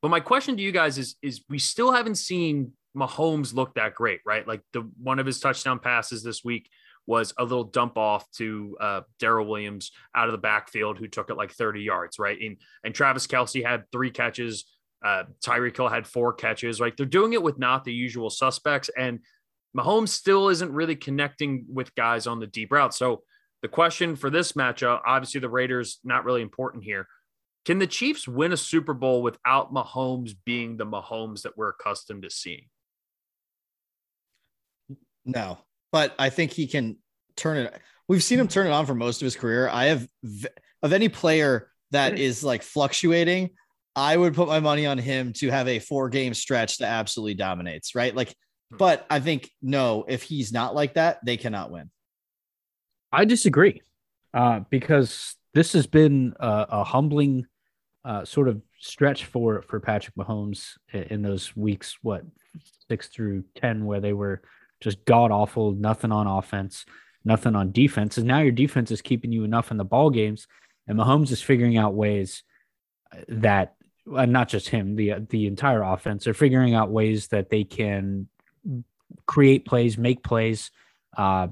but 0.01 0.09
my 0.09 0.19
question 0.19 0.55
to 0.57 0.63
you 0.63 0.71
guys 0.71 0.97
is: 0.97 1.15
is 1.21 1.41
we 1.49 1.59
still 1.59 1.91
haven't 1.91 2.15
seen 2.15 2.73
Mahomes 2.95 3.53
look 3.53 3.75
that 3.75 3.95
great, 3.95 4.19
right? 4.25 4.47
Like 4.47 4.61
the 4.73 4.89
one 5.01 5.19
of 5.19 5.25
his 5.25 5.39
touchdown 5.39 5.79
passes 5.79 6.23
this 6.23 6.43
week 6.43 6.69
was 7.07 7.33
a 7.37 7.43
little 7.43 7.63
dump 7.63 7.97
off 7.97 8.29
to 8.31 8.77
uh, 8.79 9.01
Darrel 9.19 9.47
Williams 9.47 9.91
out 10.15 10.27
of 10.27 10.31
the 10.33 10.37
backfield, 10.37 10.97
who 10.97 11.07
took 11.07 11.29
it 11.29 11.37
like 11.37 11.51
30 11.51 11.81
yards, 11.81 12.19
right? 12.19 12.37
And 12.39 12.57
and 12.83 12.93
Travis 12.93 13.27
Kelce 13.27 13.65
had 13.65 13.83
three 13.91 14.11
catches. 14.11 14.65
Uh, 15.03 15.23
Tyreek 15.43 15.75
Hill 15.75 15.89
had 15.89 16.05
four 16.05 16.33
catches. 16.33 16.79
Like 16.79 16.97
they're 16.97 17.05
doing 17.05 17.33
it 17.33 17.41
with 17.41 17.57
not 17.57 17.83
the 17.83 17.93
usual 17.93 18.29
suspects, 18.29 18.89
and 18.97 19.19
Mahomes 19.75 20.09
still 20.09 20.49
isn't 20.49 20.71
really 20.71 20.95
connecting 20.95 21.65
with 21.67 21.95
guys 21.95 22.27
on 22.27 22.39
the 22.39 22.47
deep 22.47 22.71
route. 22.71 22.93
So 22.93 23.23
the 23.61 23.67
question 23.67 24.15
for 24.15 24.29
this 24.29 24.53
matchup, 24.53 25.01
obviously 25.05 25.39
the 25.39 25.49
Raiders 25.49 25.99
not 26.03 26.25
really 26.25 26.41
important 26.41 26.83
here. 26.83 27.07
Can 27.65 27.77
the 27.77 27.87
Chiefs 27.87 28.27
win 28.27 28.51
a 28.51 28.57
Super 28.57 28.93
Bowl 28.93 29.21
without 29.21 29.73
Mahomes 29.73 30.33
being 30.45 30.77
the 30.77 30.85
Mahomes 30.85 31.43
that 31.43 31.57
we're 31.57 31.69
accustomed 31.69 32.23
to 32.23 32.29
seeing? 32.29 32.65
No, 35.25 35.59
but 35.91 36.15
I 36.17 36.29
think 36.29 36.51
he 36.51 36.65
can 36.65 36.97
turn 37.35 37.57
it. 37.57 37.79
We've 38.07 38.23
seen 38.23 38.39
him 38.39 38.47
turn 38.47 38.65
it 38.65 38.71
on 38.71 38.87
for 38.87 38.95
most 38.95 39.21
of 39.21 39.25
his 39.25 39.35
career. 39.35 39.69
I 39.69 39.85
have 39.85 40.07
of 40.81 40.93
any 40.93 41.09
player 41.09 41.69
that 41.91 42.17
is 42.17 42.43
like 42.43 42.63
fluctuating, 42.63 43.51
I 43.95 44.15
would 44.15 44.33
put 44.33 44.47
my 44.47 44.59
money 44.59 44.85
on 44.85 44.97
him 44.97 45.33
to 45.33 45.49
have 45.49 45.67
a 45.67 45.79
four 45.79 46.09
game 46.09 46.33
stretch 46.33 46.77
that 46.77 46.87
absolutely 46.87 47.35
dominates, 47.35 47.93
right? 47.93 48.15
Like, 48.15 48.33
hmm. 48.69 48.77
but 48.77 49.05
I 49.09 49.19
think 49.19 49.49
no, 49.61 50.05
if 50.07 50.23
he's 50.23 50.51
not 50.51 50.73
like 50.73 50.95
that, 50.95 51.19
they 51.25 51.37
cannot 51.37 51.71
win. 51.71 51.91
I 53.11 53.25
disagree 53.25 53.81
uh, 54.33 54.61
because 54.69 55.35
this 55.53 55.73
has 55.73 55.87
been 55.87 56.33
a, 56.39 56.65
a 56.69 56.83
humbling 56.83 57.47
uh, 58.03 58.25
sort 58.25 58.47
of 58.47 58.61
stretch 58.79 59.25
for 59.25 59.61
for 59.61 59.79
Patrick 59.79 60.15
Mahomes 60.15 60.71
in 60.91 61.21
those 61.21 61.55
weeks, 61.55 61.97
what 62.01 62.23
six 62.87 63.07
through 63.07 63.43
ten, 63.55 63.85
where 63.85 63.99
they 63.99 64.13
were 64.13 64.41
just 64.79 65.05
god 65.05 65.31
awful, 65.31 65.73
nothing 65.73 66.11
on 66.11 66.25
offense, 66.25 66.85
nothing 67.23 67.55
on 67.55 67.71
defense. 67.71 68.17
And 68.17 68.27
now 68.27 68.39
your 68.39 68.51
defense 68.51 68.91
is 68.91 69.01
keeping 69.01 69.31
you 69.31 69.43
enough 69.43 69.71
in 69.71 69.77
the 69.77 69.85
ball 69.85 70.09
games, 70.09 70.47
and 70.87 70.97
Mahomes 70.97 71.31
is 71.31 71.41
figuring 71.41 71.77
out 71.77 71.93
ways 71.93 72.43
that, 73.27 73.75
and 74.05 74.31
not 74.31 74.49
just 74.49 74.69
him, 74.69 74.95
the 74.95 75.13
the 75.29 75.45
entire 75.45 75.83
offense 75.83 76.25
are 76.27 76.33
figuring 76.33 76.73
out 76.73 76.89
ways 76.89 77.27
that 77.27 77.49
they 77.49 77.63
can 77.63 78.27
create 79.25 79.65
plays, 79.65 79.97
make 79.97 80.23
plays, 80.23 80.71
uh, 81.17 81.47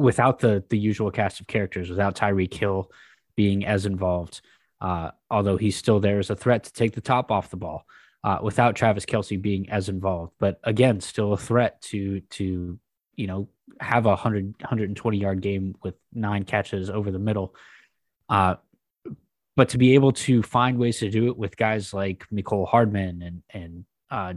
without 0.00 0.38
the 0.38 0.64
the 0.70 0.78
usual 0.78 1.10
cast 1.10 1.40
of 1.40 1.46
characters, 1.46 1.90
without 1.90 2.16
Tyreek 2.16 2.54
Hill 2.54 2.90
being 3.36 3.64
as 3.64 3.86
involved. 3.86 4.40
Uh, 4.80 5.10
although 5.30 5.58
he's 5.58 5.76
still 5.76 6.00
there 6.00 6.18
as 6.18 6.30
a 6.30 6.36
threat 6.36 6.64
to 6.64 6.72
take 6.72 6.94
the 6.94 7.02
top 7.02 7.30
off 7.30 7.50
the 7.50 7.56
ball 7.56 7.84
uh, 8.24 8.38
without 8.42 8.74
Travis 8.74 9.04
Kelce 9.04 9.40
being 9.40 9.68
as 9.68 9.90
involved. 9.90 10.32
But 10.38 10.58
again, 10.64 11.00
still 11.00 11.34
a 11.34 11.36
threat 11.38 11.82
to 11.82 12.20
to 12.20 12.78
you 13.14 13.26
know 13.26 13.48
have 13.78 14.06
a 14.06 14.10
100 14.10 14.54
120 14.60 15.18
yard 15.18 15.42
game 15.42 15.74
with 15.82 15.94
nine 16.12 16.44
catches 16.44 16.88
over 16.88 17.10
the 17.10 17.18
middle. 17.18 17.54
Uh, 18.28 18.56
but 19.54 19.70
to 19.70 19.78
be 19.78 19.94
able 19.94 20.12
to 20.12 20.42
find 20.42 20.78
ways 20.78 21.00
to 21.00 21.10
do 21.10 21.28
it 21.28 21.36
with 21.36 21.56
guys 21.56 21.92
like 21.92 22.24
Mecole 22.32 22.66
Hardman 22.66 23.22
and 23.22 23.42
and 23.50 23.84
uh, 24.10 24.34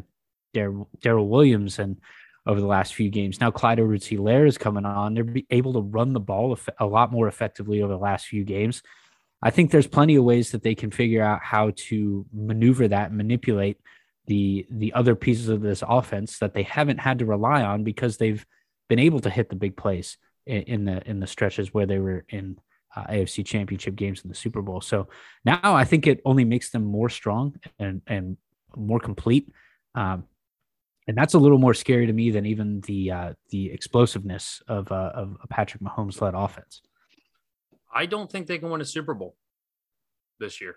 Darrel 0.53 1.27
Williams 1.27 1.79
and 1.79 1.97
over 2.45 2.59
the 2.59 2.67
last 2.67 2.93
few 2.93 3.09
games. 3.09 3.39
Now 3.39 3.51
Clyde 3.51 3.79
Edwards-Helaire 3.79 4.47
is 4.47 4.57
coming 4.57 4.85
on. 4.85 5.13
They're 5.13 5.33
able 5.49 5.73
to 5.73 5.81
run 5.81 6.13
the 6.13 6.19
ball 6.19 6.57
a 6.79 6.85
lot 6.85 7.11
more 7.11 7.27
effectively 7.27 7.81
over 7.81 7.93
the 7.93 7.99
last 7.99 8.27
few 8.27 8.43
games. 8.43 8.81
I 9.41 9.49
think 9.49 9.71
there's 9.71 9.87
plenty 9.87 10.15
of 10.15 10.23
ways 10.23 10.51
that 10.51 10.63
they 10.63 10.75
can 10.75 10.91
figure 10.91 11.23
out 11.23 11.41
how 11.43 11.71
to 11.75 12.25
maneuver 12.33 12.87
that, 12.87 13.13
manipulate 13.13 13.77
the 14.25 14.65
the 14.69 14.93
other 14.93 15.15
pieces 15.15 15.49
of 15.49 15.61
this 15.61 15.83
offense 15.85 16.39
that 16.39 16.53
they 16.53 16.63
haven't 16.63 16.99
had 16.99 17.19
to 17.19 17.25
rely 17.25 17.61
on 17.61 17.83
because 17.83 18.17
they've 18.17 18.45
been 18.87 18.99
able 18.99 19.19
to 19.19 19.29
hit 19.29 19.49
the 19.49 19.55
big 19.55 19.75
plays 19.75 20.17
in, 20.45 20.61
in 20.63 20.85
the 20.85 21.09
in 21.09 21.19
the 21.19 21.27
stretches 21.27 21.73
where 21.73 21.85
they 21.85 21.99
were 21.99 22.23
in 22.29 22.57
uh, 22.95 23.03
AFC 23.05 23.45
Championship 23.45 23.95
games 23.95 24.21
in 24.23 24.29
the 24.29 24.35
Super 24.35 24.61
Bowl. 24.61 24.79
So 24.79 25.07
now 25.43 25.59
I 25.63 25.83
think 25.83 26.07
it 26.07 26.21
only 26.23 26.45
makes 26.45 26.69
them 26.69 26.85
more 26.85 27.09
strong 27.09 27.55
and 27.79 28.01
and 28.07 28.37
more 28.75 28.99
complete 28.99 29.51
Um, 29.95 30.23
and 31.07 31.17
that's 31.17 31.33
a 31.33 31.39
little 31.39 31.57
more 31.57 31.73
scary 31.73 32.07
to 32.07 32.13
me 32.13 32.31
than 32.31 32.45
even 32.45 32.81
the 32.81 33.11
uh, 33.11 33.33
the 33.49 33.71
explosiveness 33.71 34.61
of 34.67 34.91
uh, 34.91 35.11
of 35.13 35.37
a 35.43 35.47
Patrick 35.47 35.83
Mahomes 35.83 36.21
led 36.21 36.33
offense. 36.33 36.81
I 37.93 38.05
don't 38.05 38.31
think 38.31 38.47
they 38.47 38.57
can 38.57 38.69
win 38.69 38.81
a 38.81 38.85
Super 38.85 39.13
Bowl 39.13 39.35
this 40.39 40.61
year. 40.61 40.75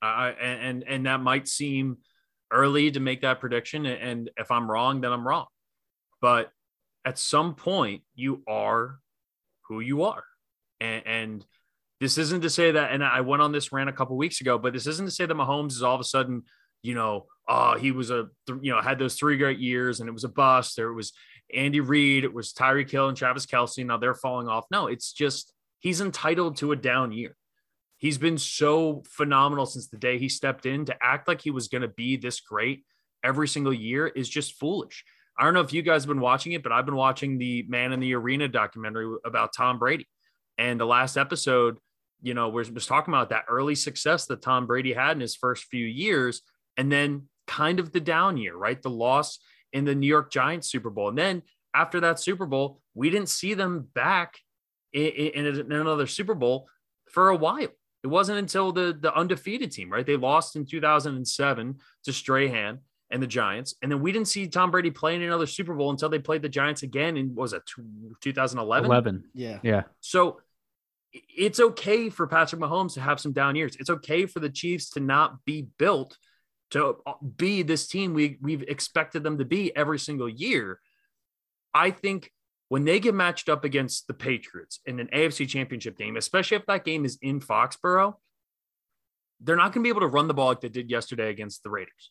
I 0.00 0.30
and 0.30 0.84
and 0.86 1.06
that 1.06 1.20
might 1.20 1.48
seem 1.48 1.98
early 2.50 2.90
to 2.90 3.00
make 3.00 3.22
that 3.22 3.40
prediction. 3.40 3.86
And 3.86 4.30
if 4.36 4.50
I'm 4.50 4.70
wrong, 4.70 5.00
then 5.00 5.12
I'm 5.12 5.26
wrong. 5.26 5.46
But 6.20 6.50
at 7.04 7.18
some 7.18 7.54
point, 7.54 8.02
you 8.14 8.42
are 8.46 9.00
who 9.68 9.80
you 9.80 10.04
are, 10.04 10.24
and, 10.80 11.02
and 11.06 11.46
this 12.00 12.18
isn't 12.18 12.42
to 12.42 12.50
say 12.50 12.72
that. 12.72 12.92
And 12.92 13.02
I 13.02 13.22
went 13.22 13.42
on 13.42 13.52
this 13.52 13.72
rant 13.72 13.90
a 13.90 13.92
couple 13.92 14.16
weeks 14.16 14.40
ago, 14.40 14.58
but 14.58 14.72
this 14.72 14.86
isn't 14.86 15.06
to 15.06 15.10
say 15.10 15.26
that 15.26 15.34
Mahomes 15.34 15.72
is 15.72 15.82
all 15.82 15.94
of 15.94 16.00
a 16.00 16.04
sudden, 16.04 16.42
you 16.84 16.94
know, 16.94 17.26
oh, 17.48 17.76
he 17.76 17.90
was 17.90 18.10
a, 18.10 18.28
you 18.60 18.72
know, 18.72 18.80
had 18.80 18.98
those 18.98 19.14
three 19.14 19.38
great 19.38 19.58
years 19.58 20.00
and 20.00 20.08
it 20.08 20.12
was 20.12 20.24
a 20.24 20.28
bust. 20.28 20.76
There 20.76 20.92
was 20.92 21.12
Andy 21.52 21.80
Reid, 21.80 22.24
it 22.24 22.32
was 22.32 22.52
Tyreek 22.52 22.90
Hill 22.90 23.08
and 23.08 23.16
Travis 23.16 23.46
Kelce. 23.46 23.84
Now 23.84 23.96
they're 23.96 24.14
falling 24.14 24.48
off. 24.48 24.66
No, 24.70 24.86
it's 24.86 25.12
just 25.12 25.52
he's 25.80 26.00
entitled 26.00 26.58
to 26.58 26.72
a 26.72 26.76
down 26.76 27.10
year. 27.10 27.36
He's 27.96 28.18
been 28.18 28.36
so 28.36 29.02
phenomenal 29.08 29.64
since 29.64 29.88
the 29.88 29.96
day 29.96 30.18
he 30.18 30.28
stepped 30.28 30.66
in 30.66 30.84
to 30.84 30.96
act 31.02 31.26
like 31.26 31.40
he 31.40 31.50
was 31.50 31.68
going 31.68 31.82
to 31.82 31.88
be 31.88 32.16
this 32.16 32.40
great 32.40 32.84
every 33.22 33.48
single 33.48 33.72
year 33.72 34.06
is 34.06 34.28
just 34.28 34.58
foolish. 34.60 35.04
I 35.38 35.44
don't 35.44 35.54
know 35.54 35.62
if 35.62 35.72
you 35.72 35.82
guys 35.82 36.02
have 36.02 36.08
been 36.08 36.20
watching 36.20 36.52
it, 36.52 36.62
but 36.62 36.70
I've 36.70 36.84
been 36.84 36.96
watching 36.96 37.38
the 37.38 37.64
Man 37.66 37.92
in 37.92 38.00
the 38.00 38.14
Arena 38.14 38.46
documentary 38.46 39.16
about 39.24 39.54
Tom 39.56 39.78
Brady. 39.78 40.06
And 40.58 40.78
the 40.78 40.84
last 40.84 41.16
episode, 41.16 41.78
you 42.22 42.34
know, 42.34 42.50
was, 42.50 42.70
was 42.70 42.86
talking 42.86 43.12
about 43.12 43.30
that 43.30 43.46
early 43.48 43.74
success 43.74 44.26
that 44.26 44.42
Tom 44.42 44.66
Brady 44.66 44.92
had 44.92 45.16
in 45.16 45.20
his 45.20 45.34
first 45.34 45.64
few 45.64 45.84
years. 45.84 46.42
And 46.76 46.90
then 46.90 47.28
kind 47.46 47.78
of 47.78 47.92
the 47.92 48.00
down 48.00 48.36
year, 48.36 48.56
right? 48.56 48.80
The 48.80 48.90
loss 48.90 49.38
in 49.72 49.84
the 49.84 49.94
New 49.94 50.06
York 50.06 50.30
Giants 50.30 50.70
Super 50.70 50.90
Bowl. 50.90 51.08
And 51.08 51.18
then 51.18 51.42
after 51.74 52.00
that 52.00 52.20
Super 52.20 52.46
Bowl, 52.46 52.80
we 52.94 53.10
didn't 53.10 53.28
see 53.28 53.54
them 53.54 53.88
back 53.94 54.38
in, 54.92 55.06
in, 55.06 55.46
in 55.46 55.72
another 55.72 56.06
Super 56.06 56.34
Bowl 56.34 56.68
for 57.10 57.28
a 57.28 57.36
while. 57.36 57.68
It 58.02 58.08
wasn't 58.08 58.38
until 58.38 58.70
the 58.70 58.96
the 58.98 59.14
undefeated 59.14 59.72
team, 59.72 59.90
right? 59.90 60.04
They 60.04 60.16
lost 60.16 60.56
in 60.56 60.66
2007 60.66 61.78
to 62.04 62.12
Strahan 62.12 62.80
and 63.10 63.22
the 63.22 63.26
Giants, 63.26 63.74
and 63.80 63.90
then 63.90 64.00
we 64.00 64.12
didn't 64.12 64.28
see 64.28 64.46
Tom 64.46 64.70
Brady 64.70 64.90
play 64.90 65.14
in 65.14 65.22
another 65.22 65.46
Super 65.46 65.74
Bowl 65.74 65.90
until 65.90 66.10
they 66.10 66.18
played 66.18 66.42
the 66.42 66.48
Giants 66.50 66.82
again 66.82 67.16
in 67.16 67.34
was 67.34 67.54
it 67.54 67.62
2011? 68.20 68.84
11. 68.84 69.24
Yeah. 69.32 69.58
Yeah. 69.62 69.82
So 70.00 70.40
it's 71.12 71.60
okay 71.60 72.10
for 72.10 72.26
Patrick 72.26 72.60
Mahomes 72.60 72.94
to 72.94 73.00
have 73.00 73.20
some 73.20 73.32
down 73.32 73.56
years. 73.56 73.76
It's 73.80 73.90
okay 73.90 74.26
for 74.26 74.40
the 74.40 74.50
Chiefs 74.50 74.90
to 74.90 75.00
not 75.00 75.44
be 75.46 75.68
built 75.78 76.18
to 76.70 76.96
uh, 77.06 77.12
be 77.36 77.62
this 77.62 77.86
team 77.86 78.14
we 78.14 78.38
we've 78.40 78.62
expected 78.62 79.22
them 79.22 79.38
to 79.38 79.44
be 79.44 79.74
every 79.76 79.98
single 79.98 80.28
year. 80.28 80.80
I 81.72 81.90
think 81.90 82.30
when 82.68 82.84
they 82.84 83.00
get 83.00 83.14
matched 83.14 83.48
up 83.48 83.64
against 83.64 84.06
the 84.06 84.14
Patriots 84.14 84.80
in 84.86 85.00
an 85.00 85.08
AFC 85.14 85.48
championship 85.48 85.98
game, 85.98 86.16
especially 86.16 86.56
if 86.56 86.66
that 86.66 86.84
game 86.84 87.04
is 87.04 87.18
in 87.20 87.40
Foxborough, 87.40 88.14
they're 89.40 89.56
not 89.56 89.72
going 89.72 89.82
to 89.82 89.82
be 89.82 89.88
able 89.88 90.00
to 90.00 90.06
run 90.06 90.28
the 90.28 90.34
ball 90.34 90.48
like 90.48 90.60
they 90.60 90.68
did 90.68 90.90
yesterday 90.90 91.30
against 91.30 91.62
the 91.62 91.70
Raiders. 91.70 92.10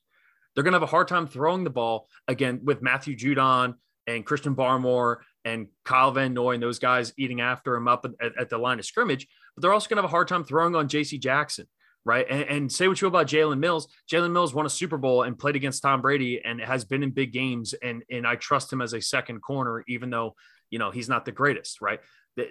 They're 0.54 0.64
going 0.64 0.74
to 0.74 0.80
have 0.80 0.84
a 0.84 0.92
hard 0.92 1.08
time 1.08 1.28
throwing 1.28 1.64
the 1.64 1.70
ball 1.70 2.08
again 2.28 2.62
with 2.64 2.82
Matthew 2.82 3.18
Judon 3.18 3.76
and 4.06 4.26
Christian 4.26 4.56
Barmore 4.56 5.18
and 5.46 5.68
Kyle 5.84 6.12
Van 6.12 6.34
Noy 6.34 6.54
and 6.54 6.64
those 6.64 6.80
guys 6.80 7.14
eating 7.18 7.42
after 7.42 7.76
him 7.76 7.88
up 7.88 8.06
at, 8.22 8.38
at 8.38 8.50
the 8.50 8.58
line 8.58 8.80
of 8.80 8.86
scrimmage. 8.86 9.28
But 9.56 9.62
they're 9.62 9.74
also 9.74 9.90
going 9.90 9.98
to 9.98 10.04
have 10.04 10.10
a 10.10 10.12
hard 10.12 10.28
time 10.28 10.44
throwing 10.44 10.76
on 10.76 10.88
JC 10.88 11.20
Jackson 11.20 11.68
right? 12.06 12.26
And, 12.30 12.44
and, 12.44 12.72
say 12.72 12.88
what 12.88 13.00
you 13.00 13.06
will 13.06 13.16
about 13.16 13.28
Jalen 13.28 13.60
Mills. 13.60 13.88
Jalen 14.12 14.32
Mills 14.32 14.54
won 14.54 14.66
a 14.66 14.70
Super 14.70 14.98
Bowl 14.98 15.24
and 15.24 15.38
played 15.38 15.56
against 15.56 15.82
Tom 15.82 16.02
Brady 16.02 16.42
and 16.44 16.60
has 16.60 16.84
been 16.84 17.04
in 17.04 17.12
big 17.12 17.32
games. 17.32 17.74
And, 17.74 18.04
and 18.12 18.28
I 18.28 18.36
trust 18.36 18.72
him 18.72 18.82
as 18.82 18.94
a 18.94 19.02
second 19.02 19.42
corner, 19.42 19.84
even 19.88 20.10
though, 20.10 20.36
you 20.70 20.80
know, 20.80 20.92
he's 20.92 21.08
not 21.08 21.26
the 21.26 21.32
greatest, 21.32 21.82
right? 21.82 22.00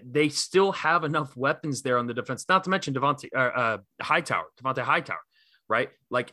They, 0.04 0.28
still 0.28 0.72
have 0.72 1.04
enough 1.04 1.36
weapons 1.36 1.82
there 1.82 1.98
on 1.98 2.06
the 2.06 2.14
defense, 2.14 2.46
not 2.48 2.64
to 2.64 2.70
mention 2.70 2.94
Devontae 2.94 3.28
uh, 3.34 3.38
uh, 3.38 3.78
Hightower, 4.00 4.46
Devontae 4.62 4.82
Hightower, 4.82 5.20
right? 5.68 5.90
Like, 6.08 6.32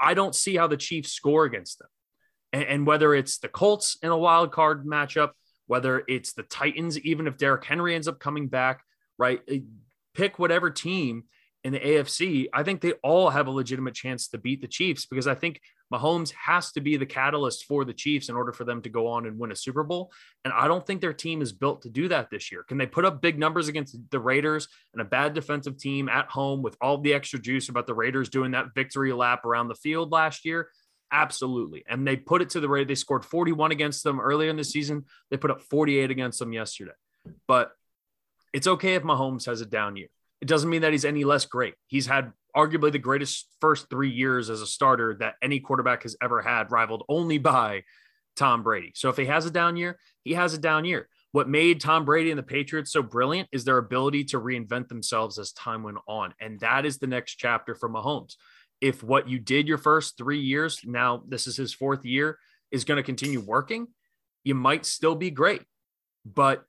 I 0.00 0.14
don't 0.14 0.34
see 0.34 0.56
how 0.56 0.66
the 0.66 0.76
Chiefs 0.76 1.12
score 1.12 1.44
against 1.44 1.78
them. 1.78 1.88
And, 2.52 2.64
and 2.64 2.86
whether 2.86 3.14
it's 3.14 3.38
the 3.38 3.48
Colts 3.48 3.98
in 4.02 4.10
a 4.10 4.16
wild 4.16 4.50
card 4.50 4.86
matchup, 4.86 5.32
whether 5.66 6.02
it's 6.08 6.32
the 6.32 6.42
Titans, 6.44 6.98
even 7.00 7.26
if 7.26 7.36
Derrick 7.36 7.64
Henry 7.64 7.94
ends 7.94 8.08
up 8.08 8.18
coming 8.18 8.48
back, 8.48 8.82
right? 9.18 9.40
Pick 10.14 10.38
whatever 10.38 10.70
team 10.70 11.24
in 11.64 11.72
the 11.72 11.80
AFC, 11.80 12.46
I 12.52 12.62
think 12.62 12.80
they 12.80 12.92
all 13.02 13.30
have 13.30 13.48
a 13.48 13.50
legitimate 13.50 13.94
chance 13.94 14.28
to 14.28 14.38
beat 14.38 14.60
the 14.60 14.68
Chiefs 14.68 15.06
because 15.06 15.26
I 15.26 15.34
think 15.34 15.60
Mahomes 15.92 16.32
has 16.32 16.70
to 16.72 16.80
be 16.80 16.96
the 16.96 17.06
catalyst 17.06 17.64
for 17.64 17.84
the 17.84 17.92
Chiefs 17.92 18.28
in 18.28 18.36
order 18.36 18.52
for 18.52 18.64
them 18.64 18.80
to 18.82 18.88
go 18.88 19.08
on 19.08 19.26
and 19.26 19.38
win 19.38 19.50
a 19.50 19.56
Super 19.56 19.82
Bowl. 19.82 20.12
And 20.44 20.52
I 20.52 20.68
don't 20.68 20.86
think 20.86 21.00
their 21.00 21.12
team 21.12 21.42
is 21.42 21.52
built 21.52 21.82
to 21.82 21.90
do 21.90 22.08
that 22.08 22.30
this 22.30 22.52
year. 22.52 22.62
Can 22.62 22.78
they 22.78 22.86
put 22.86 23.04
up 23.04 23.20
big 23.20 23.38
numbers 23.38 23.68
against 23.68 23.96
the 24.10 24.20
Raiders 24.20 24.68
and 24.92 25.02
a 25.02 25.04
bad 25.04 25.34
defensive 25.34 25.78
team 25.78 26.08
at 26.08 26.28
home 26.28 26.62
with 26.62 26.76
all 26.80 26.98
the 26.98 27.14
extra 27.14 27.40
juice 27.40 27.68
about 27.68 27.86
the 27.86 27.94
Raiders 27.94 28.28
doing 28.28 28.52
that 28.52 28.74
victory 28.74 29.12
lap 29.12 29.44
around 29.44 29.68
the 29.68 29.74
field 29.74 30.12
last 30.12 30.44
year? 30.44 30.68
Absolutely. 31.10 31.84
And 31.88 32.06
they 32.06 32.16
put 32.16 32.42
it 32.42 32.50
to 32.50 32.60
the 32.60 32.68
Raiders. 32.68 32.88
They 32.88 32.94
scored 32.94 33.24
41 33.24 33.72
against 33.72 34.04
them 34.04 34.20
earlier 34.20 34.50
in 34.50 34.56
the 34.56 34.64
season. 34.64 35.06
They 35.30 35.38
put 35.38 35.50
up 35.50 35.62
48 35.62 36.10
against 36.10 36.38
them 36.38 36.52
yesterday. 36.52 36.92
But 37.48 37.72
it's 38.52 38.66
okay 38.66 38.94
if 38.94 39.02
Mahomes 39.02 39.46
has 39.46 39.60
a 39.60 39.66
down 39.66 39.96
year. 39.96 40.08
It 40.40 40.48
doesn't 40.48 40.70
mean 40.70 40.82
that 40.82 40.92
he's 40.92 41.04
any 41.04 41.24
less 41.24 41.44
great. 41.44 41.74
He's 41.86 42.06
had 42.06 42.32
arguably 42.56 42.92
the 42.92 42.98
greatest 42.98 43.48
first 43.60 43.88
three 43.90 44.10
years 44.10 44.50
as 44.50 44.60
a 44.60 44.66
starter 44.66 45.16
that 45.20 45.34
any 45.42 45.60
quarterback 45.60 46.02
has 46.04 46.16
ever 46.22 46.42
had, 46.42 46.70
rivaled 46.70 47.04
only 47.08 47.38
by 47.38 47.82
Tom 48.36 48.62
Brady. 48.62 48.92
So 48.94 49.08
if 49.08 49.16
he 49.16 49.26
has 49.26 49.46
a 49.46 49.50
down 49.50 49.76
year, 49.76 49.98
he 50.24 50.34
has 50.34 50.54
a 50.54 50.58
down 50.58 50.84
year. 50.84 51.08
What 51.32 51.48
made 51.48 51.80
Tom 51.80 52.04
Brady 52.04 52.30
and 52.30 52.38
the 52.38 52.44
Patriots 52.44 52.92
so 52.92 53.02
brilliant 53.02 53.48
is 53.52 53.64
their 53.64 53.78
ability 53.78 54.24
to 54.24 54.40
reinvent 54.40 54.88
themselves 54.88 55.38
as 55.38 55.52
time 55.52 55.82
went 55.82 55.98
on. 56.06 56.32
And 56.40 56.58
that 56.60 56.86
is 56.86 56.98
the 56.98 57.06
next 57.06 57.34
chapter 57.34 57.74
for 57.74 57.88
Mahomes. 57.88 58.34
If 58.80 59.02
what 59.02 59.28
you 59.28 59.38
did 59.38 59.68
your 59.68 59.78
first 59.78 60.16
three 60.16 60.40
years, 60.40 60.80
now 60.84 61.22
this 61.28 61.46
is 61.46 61.56
his 61.56 61.74
fourth 61.74 62.04
year, 62.04 62.38
is 62.70 62.84
going 62.84 62.96
to 62.96 63.02
continue 63.02 63.40
working, 63.40 63.88
you 64.44 64.54
might 64.54 64.86
still 64.86 65.14
be 65.14 65.30
great. 65.30 65.62
But 66.24 66.64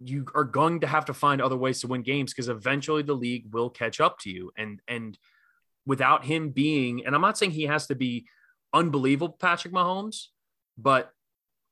you 0.00 0.26
are 0.34 0.44
going 0.44 0.80
to 0.80 0.86
have 0.86 1.04
to 1.06 1.14
find 1.14 1.40
other 1.40 1.56
ways 1.56 1.80
to 1.80 1.86
win 1.86 2.02
games 2.02 2.32
because 2.32 2.48
eventually 2.48 3.02
the 3.02 3.14
league 3.14 3.52
will 3.52 3.70
catch 3.70 4.00
up 4.00 4.18
to 4.20 4.30
you. 4.30 4.50
And 4.56 4.80
and 4.88 5.18
without 5.86 6.24
him 6.24 6.50
being, 6.50 7.04
and 7.04 7.14
I'm 7.14 7.20
not 7.20 7.38
saying 7.38 7.52
he 7.52 7.64
has 7.64 7.86
to 7.88 7.94
be 7.94 8.26
unbelievable, 8.72 9.36
Patrick 9.38 9.72
Mahomes, 9.72 10.26
but 10.76 11.12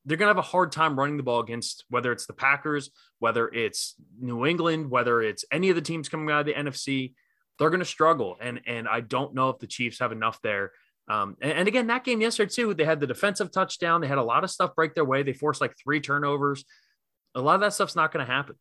they're 0.05 0.17
going 0.17 0.27
to 0.27 0.35
have 0.35 0.39
a 0.39 0.43
hard 0.43 0.73
time 0.73 0.99
running 0.99 1.17
the 1.17 1.23
ball 1.23 1.41
against 1.41 1.85
whether 1.89 2.13
it's 2.13 2.27
the 2.27 2.33
Packers, 2.33 2.91
whether 3.21 3.49
it's 3.49 3.95
New 4.21 4.47
England, 4.47 4.91
whether 4.91 5.23
it's 5.23 5.45
any 5.53 5.71
of 5.71 5.77
the 5.77 5.83
teams 5.83 6.09
coming 6.09 6.31
out 6.31 6.41
of 6.41 6.47
the 6.47 6.55
NFC. 6.55 7.15
They're 7.59 7.71
going 7.71 7.81
to 7.81 7.87
struggle, 7.87 8.37
and 8.41 8.61
and 8.67 8.89
I 8.89 9.01
don't 9.01 9.35
know 9.35 9.51
if 9.51 9.59
the 9.59 9.67
Chiefs 9.67 9.99
have 9.99 10.13
enough 10.13 10.41
there. 10.43 10.73
Um, 11.09 11.37
and, 11.41 11.53
and 11.53 11.69
again, 11.69 11.89
that 11.89 12.05
game 12.05 12.21
yesterday 12.21 12.51
too, 12.51 12.75
they 12.75 12.85
had 12.85 13.01
the 13.01 13.07
defensive 13.07 13.53
touchdown. 13.53 14.01
They 14.01 14.07
had 14.09 14.19
a 14.19 14.23
lot 14.23 14.45
of 14.45 14.51
stuff 14.51 14.75
break 14.75 14.95
their 14.95 15.05
way. 15.05 15.23
They 15.23 15.33
forced 15.33 15.61
like 15.61 15.77
three 15.77 16.01
turnovers 16.01 16.65
a 17.35 17.41
lot 17.41 17.55
of 17.55 17.61
that 17.61 17.73
stuff's 17.73 17.97
not 17.97 18.13
going 18.13 18.25
to 18.25 18.33
happen. 18.33 18.57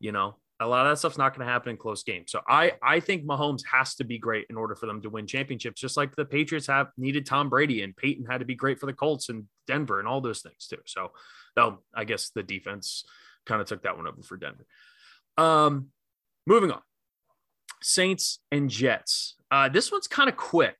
You 0.00 0.12
know, 0.12 0.36
a 0.60 0.66
lot 0.66 0.86
of 0.86 0.92
that 0.92 0.98
stuff's 0.98 1.18
not 1.18 1.34
going 1.34 1.46
to 1.46 1.52
happen 1.52 1.70
in 1.70 1.76
close 1.76 2.02
games. 2.02 2.32
So 2.32 2.40
I 2.48 2.72
I 2.82 3.00
think 3.00 3.24
Mahomes 3.24 3.62
has 3.70 3.94
to 3.96 4.04
be 4.04 4.18
great 4.18 4.46
in 4.50 4.56
order 4.56 4.74
for 4.74 4.86
them 4.86 5.02
to 5.02 5.10
win 5.10 5.26
championships, 5.26 5.80
just 5.80 5.96
like 5.96 6.14
the 6.16 6.24
Patriots 6.24 6.66
have 6.66 6.88
needed 6.96 7.26
Tom 7.26 7.48
Brady 7.48 7.82
and 7.82 7.96
Peyton 7.96 8.26
had 8.26 8.38
to 8.38 8.46
be 8.46 8.54
great 8.54 8.78
for 8.78 8.86
the 8.86 8.92
Colts 8.92 9.28
and 9.28 9.44
Denver 9.66 9.98
and 9.98 10.08
all 10.08 10.20
those 10.20 10.40
things 10.40 10.66
too. 10.66 10.78
So 10.86 11.12
though 11.54 11.80
I 11.94 12.04
guess 12.04 12.30
the 12.30 12.42
defense 12.42 13.04
kind 13.46 13.60
of 13.60 13.66
took 13.66 13.82
that 13.82 13.96
one 13.96 14.06
over 14.06 14.22
for 14.22 14.36
Denver. 14.36 14.66
Um, 15.38 15.88
moving 16.46 16.70
on, 16.70 16.82
Saints 17.82 18.40
and 18.50 18.70
Jets. 18.70 19.36
Uh, 19.50 19.68
this 19.68 19.92
one's 19.92 20.08
kind 20.08 20.28
of 20.28 20.36
quick 20.36 20.76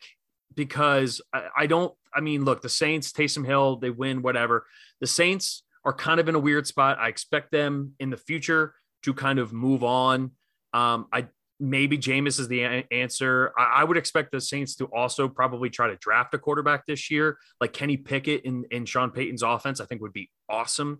because 0.55 1.21
I, 1.33 1.49
I 1.57 1.67
don't. 1.67 1.95
I 2.15 2.21
mean, 2.21 2.45
look, 2.45 2.63
the 2.63 2.69
Saints, 2.69 3.13
Taysom 3.13 3.45
Hill, 3.45 3.77
they 3.77 3.91
win, 3.91 4.23
whatever. 4.23 4.67
The 5.01 5.07
Saints 5.07 5.63
are 5.87 5.93
kind 5.93 6.19
of 6.19 6.29
in 6.29 6.35
a 6.35 6.39
weird 6.39 6.67
spot. 6.67 6.99
I 6.99 7.09
expect 7.09 7.53
them 7.53 7.93
in 8.01 8.11
the 8.11 8.17
future 8.17 8.75
to 9.05 9.15
kind 9.15 9.39
of 9.39 9.53
move 9.53 9.85
on. 9.85 10.33
Um, 10.75 11.07
I 11.13 11.29
maybe 11.61 11.97
Jameis 11.97 12.41
is 12.41 12.49
the 12.49 12.65
a- 12.65 12.87
answer. 12.91 13.53
I, 13.57 13.81
I, 13.81 13.85
would 13.85 13.97
expect 13.97 14.33
the 14.33 14.41
Saints 14.41 14.75
to 14.77 14.87
also 14.87 15.29
probably 15.29 15.71
try 15.71 15.87
to 15.87 15.97
draft 15.97 16.35
a 16.35 16.39
quarterback 16.39 16.85
this 16.87 17.11
year, 17.11 17.39
like 17.61 17.73
Kenny 17.73 17.97
Pickett 17.97 18.45
in, 18.45 18.65
in 18.71 18.85
Sean 18.85 19.11
Payton's 19.11 19.43
offense. 19.43 19.81
I 19.81 19.87
think 19.87 20.03
would 20.03 20.13
be 20.13 20.29
awesome. 20.51 20.99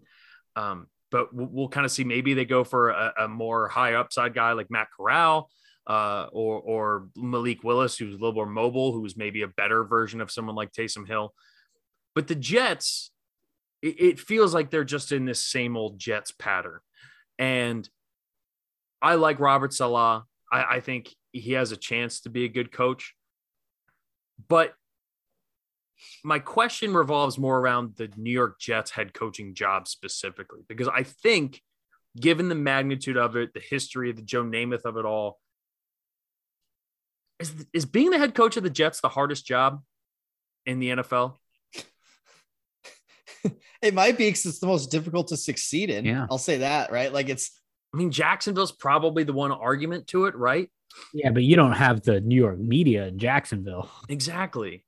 Um, 0.55 0.87
but 1.11 1.35
we'll, 1.35 1.49
we'll 1.51 1.69
kind 1.69 1.85
of 1.85 1.91
see. 1.91 2.05
Maybe 2.05 2.33
they 2.35 2.45
go 2.45 2.63
for 2.63 2.91
a, 2.91 3.13
a 3.23 3.29
more 3.29 3.69
high 3.69 3.95
upside 3.95 4.35
guy 4.35 4.53
like 4.53 4.71
Matt 4.71 4.89
Corral. 4.97 5.51
Uh, 5.89 6.27
or 6.33 6.61
or 6.63 7.09
Malik 7.15 7.63
Willis, 7.63 7.97
who's 7.97 8.15
a 8.15 8.19
little 8.19 8.33
more 8.33 8.45
mobile, 8.45 8.93
who's 8.93 9.17
maybe 9.17 9.43
a 9.43 9.49
better 9.49 9.85
version 9.85 10.21
of 10.21 10.33
someone 10.33 10.57
like 10.57 10.73
Taysom 10.73 11.07
Hill. 11.07 11.33
But 12.13 12.27
the 12.27 12.35
Jets, 12.35 13.13
it, 13.83 14.01
it 14.01 14.21
feels 14.21 14.55
like 14.55 14.71
they're 14.71 14.85
just 14.85 15.13
in 15.13 15.25
this 15.25 15.45
same 15.45 15.77
old 15.77 15.99
Jets 15.99 16.33
pattern. 16.33 16.81
And 17.39 17.89
I 19.03 19.15
like 19.15 19.41
Robert 19.41 19.73
Saleh. 19.73 20.23
I, 20.51 20.65
I 20.77 20.81
think 20.81 21.15
he 21.33 21.53
has 21.53 21.73
a 21.73 21.77
chance 21.77 22.21
to 22.23 22.31
be 22.31 22.45
a 22.45 22.49
good 22.49 22.73
coach. 22.73 23.15
But 24.49 24.75
my 26.25 26.39
question 26.39 26.95
revolves 26.95 27.39
more 27.39 27.59
around 27.59 27.95
the 27.97 28.11
New 28.17 28.31
York 28.31 28.59
Jets 28.59 28.91
head 28.91 29.15
coaching 29.15 29.55
job 29.55 29.89
specifically, 29.89 30.61
because 30.69 30.89
I 30.89 31.03
think, 31.03 31.63
given 32.19 32.49
the 32.49 32.55
magnitude 32.55 33.17
of 33.17 33.37
it, 33.37 33.55
the 33.55 33.61
history, 33.61 34.13
the 34.13 34.23
Joe 34.23 34.45
Namath 34.45 34.85
of 34.85 34.97
it 34.97 35.05
all, 35.05 35.39
is, 37.39 37.53
is 37.73 37.85
being 37.85 38.11
the 38.11 38.19
head 38.19 38.35
coach 38.35 38.57
of 38.57 38.63
the 38.63 38.71
Jets 38.71 39.01
the 39.01 39.09
hardest 39.09 39.47
job 39.47 39.83
in 40.65 40.79
the 40.79 40.91
NFL? 40.91 41.37
it 43.83 43.95
might 43.95 44.17
be 44.19 44.29
because 44.29 44.47
it's 44.47 44.59
the 44.59 44.67
most 44.67 44.91
difficult 44.91 45.29
to 45.29 45.37
succeed 45.37 45.91
in. 45.91 46.05
Yeah. 46.05 46.27
I'll 46.31 46.39
say 46.39 46.59
that, 46.59 46.91
right? 46.93 47.13
Like 47.13 47.29
it's 47.29 47.61
I 47.95 47.99
mean, 47.99 48.11
Jacksonville's 48.11 48.73
probably 48.73 49.25
the 49.25 49.33
one 49.33 49.53
argument 49.53 50.07
to 50.09 50.27
it, 50.27 50.35
right? 50.35 50.69
Yeah, 51.15 51.31
but 51.31 51.43
you 51.45 51.57
don't 51.57 51.73
have 51.73 52.03
the 52.03 52.21
New 52.21 52.37
York 52.37 52.59
media 52.59 53.07
in 53.07 53.19
Jacksonville. 53.19 53.91
Exactly. 54.09 54.85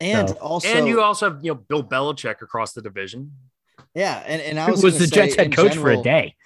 and 0.00 0.28
So- 0.30 0.36
also 0.36 0.68
and 0.68 0.86
you 0.86 1.00
also 1.02 1.30
have, 1.30 1.44
you 1.44 1.52
know, 1.52 1.56
Bill 1.56 1.82
Belichick 1.84 2.42
across 2.42 2.72
the 2.72 2.82
division. 2.82 3.32
yeah, 3.94 4.22
and, 4.26 4.40
and 4.42 4.58
I 4.58 4.70
was, 4.70 4.82
was 4.82 4.98
the 4.98 5.06
say, 5.06 5.16
Jets 5.16 5.36
head 5.36 5.46
in 5.46 5.52
coach 5.52 5.76
for 5.76 5.90
a 5.90 6.02
day? 6.02 6.34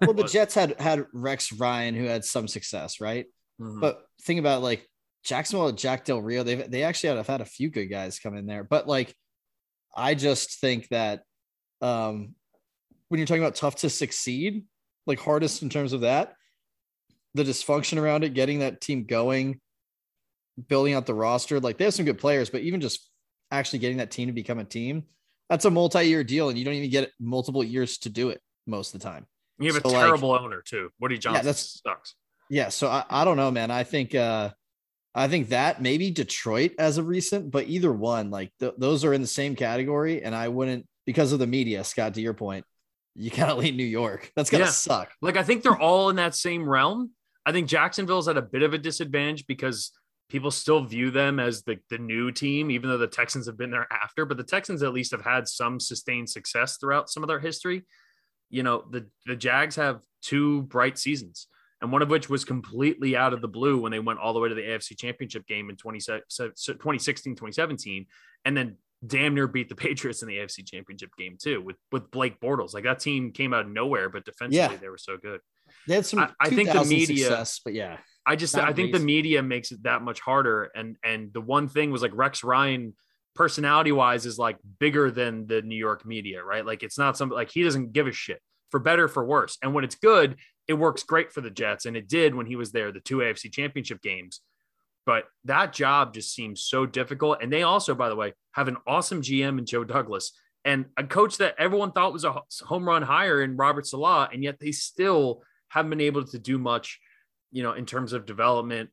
Well, 0.00 0.14
the 0.14 0.24
Jets 0.24 0.54
had 0.54 0.80
had 0.80 1.06
Rex 1.12 1.50
Ryan 1.52 1.96
who 1.96 2.04
had 2.04 2.24
some 2.24 2.46
success, 2.46 3.00
right? 3.00 3.26
Mhm. 3.60 3.80
But 3.80 4.04
think 4.22 4.38
about 4.38 4.62
like 4.62 4.88
Jacksonville 5.24 5.72
Jack 5.72 6.04
Del 6.04 6.22
Rio. 6.22 6.44
they've 6.44 6.70
they 6.70 6.84
actually 6.84 7.16
have 7.16 7.26
had 7.26 7.40
a 7.40 7.44
few 7.44 7.68
good 7.68 7.86
guys 7.86 8.20
come 8.20 8.36
in 8.36 8.46
there, 8.46 8.62
but 8.62 8.86
like 8.86 9.12
I 9.94 10.14
just 10.14 10.60
think 10.60 10.88
that 10.88 11.22
um 11.80 12.34
when 13.08 13.18
you're 13.18 13.26
talking 13.26 13.42
about 13.42 13.54
tough 13.56 13.76
to 13.76 13.90
succeed, 13.90 14.64
like 15.06 15.18
hardest 15.18 15.62
in 15.62 15.68
terms 15.68 15.92
of 15.92 16.00
that, 16.02 16.34
the 17.34 17.44
dysfunction 17.44 18.00
around 18.00 18.24
it, 18.24 18.32
getting 18.34 18.60
that 18.60 18.80
team 18.80 19.04
going, 19.04 19.60
building 20.68 20.94
out 20.94 21.06
the 21.06 21.14
roster, 21.14 21.60
like 21.60 21.76
they 21.78 21.84
have 21.84 21.94
some 21.94 22.06
good 22.06 22.18
players, 22.18 22.48
but 22.50 22.62
even 22.62 22.80
just 22.80 23.10
actually 23.50 23.80
getting 23.80 23.98
that 23.98 24.10
team 24.10 24.28
to 24.28 24.32
become 24.32 24.58
a 24.58 24.64
team, 24.64 25.04
that's 25.50 25.66
a 25.66 25.70
multi-year 25.70 26.24
deal, 26.24 26.48
and 26.48 26.58
you 26.58 26.64
don't 26.64 26.74
even 26.74 26.88
get 26.90 27.10
multiple 27.20 27.62
years 27.62 27.98
to 27.98 28.08
do 28.08 28.30
it 28.30 28.40
most 28.66 28.94
of 28.94 29.00
the 29.00 29.06
time. 29.06 29.26
you 29.58 29.72
have 29.72 29.82
so, 29.82 29.88
a 29.88 29.92
like- 29.92 30.04
terrible 30.04 30.32
owner 30.32 30.62
too. 30.62 30.90
Woody 30.98 31.18
Johnson 31.18 31.44
that's- 31.44 31.80
sucks. 31.86 32.14
Yeah, 32.48 32.68
so 32.70 32.88
I, 32.88 33.04
I 33.10 33.24
don't 33.24 33.36
know, 33.36 33.50
man. 33.50 33.70
I 33.70 33.82
think 33.84 34.14
uh 34.14 34.50
I 35.14 35.28
think 35.28 35.50
that 35.50 35.82
maybe 35.82 36.10
Detroit 36.10 36.72
as 36.78 36.96
a 36.98 37.02
recent, 37.02 37.50
but 37.50 37.68
either 37.68 37.92
one, 37.92 38.30
like 38.30 38.50
th- 38.60 38.74
those 38.78 39.04
are 39.04 39.12
in 39.12 39.20
the 39.20 39.26
same 39.26 39.54
category, 39.56 40.22
and 40.22 40.34
I 40.34 40.48
wouldn't 40.48 40.86
because 41.04 41.32
of 41.32 41.38
the 41.38 41.46
media. 41.46 41.84
Scott, 41.84 42.14
to 42.14 42.20
your 42.20 42.34
point, 42.34 42.64
you 43.14 43.30
gotta 43.36 43.54
leave 43.54 43.74
New 43.74 43.84
York. 43.84 44.32
That's 44.36 44.50
gonna 44.50 44.64
Yeah. 44.64 44.70
suck. 44.70 45.10
Like 45.20 45.36
I 45.36 45.42
think 45.42 45.62
they're 45.62 45.78
all 45.78 46.08
in 46.10 46.16
that 46.16 46.34
same 46.34 46.68
realm. 46.68 47.10
I 47.44 47.52
think 47.52 47.68
Jacksonville's 47.68 48.28
at 48.28 48.36
a 48.38 48.42
bit 48.42 48.62
of 48.62 48.72
a 48.72 48.78
disadvantage 48.78 49.46
because 49.46 49.90
people 50.30 50.50
still 50.50 50.84
view 50.84 51.10
them 51.10 51.38
as 51.40 51.62
the, 51.64 51.76
the 51.90 51.98
new 51.98 52.30
team, 52.30 52.70
even 52.70 52.88
though 52.88 52.96
the 52.96 53.06
Texans 53.06 53.46
have 53.46 53.58
been 53.58 53.70
there 53.72 53.86
after. 53.92 54.24
But 54.24 54.38
the 54.38 54.44
Texans 54.44 54.82
at 54.82 54.94
least 54.94 55.10
have 55.10 55.24
had 55.24 55.46
some 55.46 55.78
sustained 55.78 56.30
success 56.30 56.78
throughout 56.78 57.10
some 57.10 57.22
of 57.22 57.26
their 57.28 57.40
history. 57.40 57.82
You 58.48 58.62
know, 58.62 58.84
the 58.90 59.08
the 59.26 59.36
Jags 59.36 59.76
have 59.76 60.00
two 60.22 60.62
bright 60.62 60.98
seasons, 60.98 61.48
and 61.82 61.92
one 61.92 62.00
of 62.00 62.08
which 62.08 62.30
was 62.30 62.44
completely 62.44 63.16
out 63.16 63.32
of 63.34 63.40
the 63.42 63.48
blue 63.48 63.78
when 63.80 63.92
they 63.92 63.98
went 63.98 64.18
all 64.20 64.32
the 64.32 64.38
way 64.40 64.48
to 64.48 64.54
the 64.54 64.62
AFC 64.62 64.96
Championship 64.98 65.46
game 65.46 65.68
in 65.68 65.76
20, 65.76 65.98
2016, 65.98 67.34
2017, 67.34 68.06
and 68.44 68.56
then 68.56 68.76
damn 69.06 69.34
near 69.34 69.48
beat 69.48 69.68
the 69.68 69.74
Patriots 69.86 70.22
in 70.22 70.28
the 70.28 70.36
AFC 70.38 70.66
Championship 70.66 71.10
game 71.18 71.36
too 71.42 71.60
with 71.60 71.76
with 71.90 72.10
Blake 72.10 72.40
Bortles. 72.40 72.74
Like 72.74 72.84
that 72.84 73.00
team 73.00 73.32
came 73.32 73.52
out 73.52 73.66
of 73.66 73.70
nowhere, 73.70 74.08
but 74.08 74.24
defensively 74.24 74.56
Yeah. 74.74 74.76
they 74.80 74.88
were 74.88 74.98
so 74.98 75.16
good. 75.16 75.40
They 75.86 75.94
had 75.96 76.06
some. 76.06 76.20
I- 76.20 76.30
I 76.40 76.48
think 76.50 76.70
the 76.72 76.84
media- 76.84 77.26
success, 77.26 77.60
but 77.64 77.74
yeah, 77.74 77.98
I 78.26 78.36
just 78.36 78.56
I 78.56 78.72
think 78.72 78.92
the 78.92 78.98
media 79.00 79.42
makes 79.42 79.72
it 79.72 79.82
that 79.82 80.02
much 80.02 80.20
harder. 80.20 80.70
And 80.74 80.96
and 81.04 81.32
the 81.32 81.40
one 81.40 81.68
thing 81.68 81.90
was 81.90 82.02
like 82.02 82.12
Rex 82.14 82.44
Ryan 82.44 82.94
personality 83.34 83.92
wise 83.92 84.26
is 84.26 84.38
like 84.38 84.58
bigger 84.78 85.10
than 85.10 85.46
the 85.46 85.62
New 85.62 85.76
York 85.76 86.04
media, 86.04 86.44
right? 86.44 86.64
Like 86.66 86.82
it's 86.82 86.98
not 86.98 87.16
something 87.16 87.34
like 87.34 87.50
he 87.50 87.62
doesn't 87.62 87.92
give 87.92 88.06
a 88.06 88.12
shit 88.12 88.40
for 88.70 88.78
better 88.78 89.08
for 89.08 89.24
worse. 89.24 89.56
And 89.62 89.72
when 89.74 89.84
it's 89.84 89.94
good, 89.94 90.36
it 90.68 90.74
works 90.74 91.02
great 91.02 91.32
for 91.32 91.40
the 91.40 91.50
Jets. 91.50 91.86
And 91.86 91.96
it 91.96 92.08
did 92.08 92.34
when 92.34 92.46
he 92.46 92.56
was 92.56 92.72
there, 92.72 92.92
the 92.92 93.00
two 93.00 93.18
AFC 93.18 93.52
championship 93.52 94.02
games. 94.02 94.40
But 95.04 95.24
that 95.44 95.72
job 95.72 96.14
just 96.14 96.32
seems 96.32 96.62
so 96.62 96.86
difficult. 96.86 97.38
And 97.42 97.52
they 97.52 97.62
also, 97.62 97.94
by 97.94 98.08
the 98.08 98.16
way, 98.16 98.34
have 98.52 98.68
an 98.68 98.76
awesome 98.86 99.22
GM 99.22 99.58
in 99.58 99.66
Joe 99.66 99.84
Douglas 99.84 100.32
and 100.64 100.86
a 100.96 101.04
coach 101.04 101.38
that 101.38 101.56
everyone 101.58 101.90
thought 101.90 102.12
was 102.12 102.24
a 102.24 102.40
home 102.62 102.86
run 102.86 103.02
hire 103.02 103.42
in 103.42 103.56
Robert 103.56 103.86
Saleh. 103.86 104.28
And 104.32 104.44
yet 104.44 104.60
they 104.60 104.70
still 104.70 105.42
haven't 105.68 105.90
been 105.90 106.00
able 106.00 106.24
to 106.24 106.38
do 106.38 106.58
much, 106.58 107.00
you 107.50 107.62
know, 107.62 107.72
in 107.72 107.84
terms 107.84 108.12
of 108.12 108.26
development. 108.26 108.90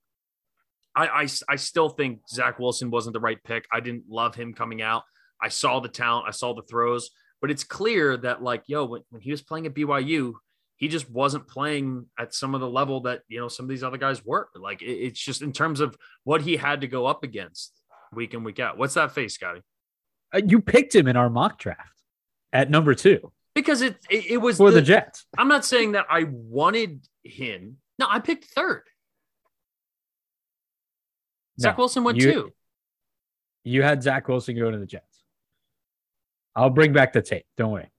I, 0.96 1.08
I, 1.08 1.28
I 1.48 1.56
still 1.58 1.90
think 1.90 2.22
Zach 2.28 2.58
Wilson 2.58 2.90
wasn't 2.90 3.14
the 3.14 3.20
right 3.20 3.42
pick. 3.44 3.68
I 3.72 3.80
didn't 3.80 4.06
love 4.10 4.34
him 4.34 4.54
coming 4.54 4.82
out. 4.82 5.04
I 5.42 5.50
saw 5.50 5.80
the 5.80 5.90
talent, 5.90 6.26
I 6.28 6.32
saw 6.32 6.54
the 6.54 6.64
throws, 6.64 7.12
but 7.40 7.50
it's 7.50 7.64
clear 7.64 8.18
that, 8.18 8.44
like, 8.44 8.64
yo, 8.68 8.86
when, 8.86 9.02
when 9.10 9.22
he 9.22 9.32
was 9.32 9.42
playing 9.42 9.66
at 9.68 9.74
BYU, 9.74 10.34
he 10.80 10.88
just 10.88 11.10
wasn't 11.12 11.48
playing 11.48 12.08
at 12.18 12.34
some 12.34 12.56
of 12.56 12.62
the 12.62 12.70
level 12.70 13.02
that 13.02 13.22
you 13.28 13.40
know 13.40 13.48
some 13.48 13.66
of 13.66 13.70
these 13.70 13.84
other 13.84 13.98
guys 13.98 14.26
were. 14.26 14.50
Like 14.56 14.82
it, 14.82 14.86
it's 14.92 15.20
just 15.20 15.42
in 15.44 15.52
terms 15.54 15.80
of 15.82 15.96
what 16.24 16.42
he 16.42 16.58
had 16.58 16.82
to 16.82 16.88
go 16.88 17.06
up 17.06 17.24
against 17.24 17.74
week 18.14 18.34
in 18.34 18.44
week 18.44 18.60
out. 18.60 18.78
What's 18.78 18.96
that 18.96 19.12
face, 19.12 19.36
Scotty? 19.36 19.62
Uh, 20.34 20.42
you 20.46 20.60
picked 20.62 20.96
him 20.96 21.08
in 21.08 21.16
our 21.16 21.30
mock 21.30 21.60
draft 21.60 21.94
at 22.54 22.70
number 22.72 22.96
two 22.96 23.32
Because 23.54 23.82
it 23.82 23.98
it, 24.10 24.26
it 24.32 24.38
was 24.38 24.58
for 24.58 24.72
the, 24.72 24.76
the- 24.80 24.82
Jets. 24.82 25.26
I'm 25.38 25.48
not 25.48 25.66
saying 25.66 25.92
that 25.92 26.06
I 26.10 26.24
wanted 26.30 27.06
him. 27.24 27.78
No, 28.00 28.08
I 28.10 28.20
picked 28.20 28.46
third. 28.46 28.84
Zach 31.60 31.78
Wilson 31.78 32.04
went 32.04 32.18
you- 32.18 32.32
two. 32.32 32.54
You 33.66 33.84
had 33.84 34.02
Zach 34.02 34.28
Wilson 34.28 34.56
go 34.58 34.72
to 34.72 34.78
the 34.78 34.86
Jets. 34.86 35.24
I'll 36.56 36.70
bring 36.70 36.94
back 36.94 37.12
the 37.14 37.22
tape. 37.22 37.46
Don't 37.58 37.72
worry. 37.72 37.92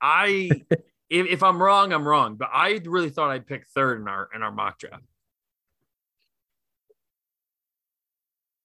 I 0.00 0.50
if, 1.14 1.26
if 1.26 1.42
I'm 1.42 1.62
wrong, 1.62 1.92
I'm 1.92 2.06
wrong. 2.06 2.36
But 2.36 2.48
I 2.52 2.80
really 2.84 3.10
thought 3.10 3.30
I'd 3.30 3.46
pick 3.46 3.66
third 3.68 4.00
in 4.00 4.08
our 4.08 4.28
in 4.34 4.42
our 4.42 4.52
mock 4.52 4.78
draft. 4.78 5.04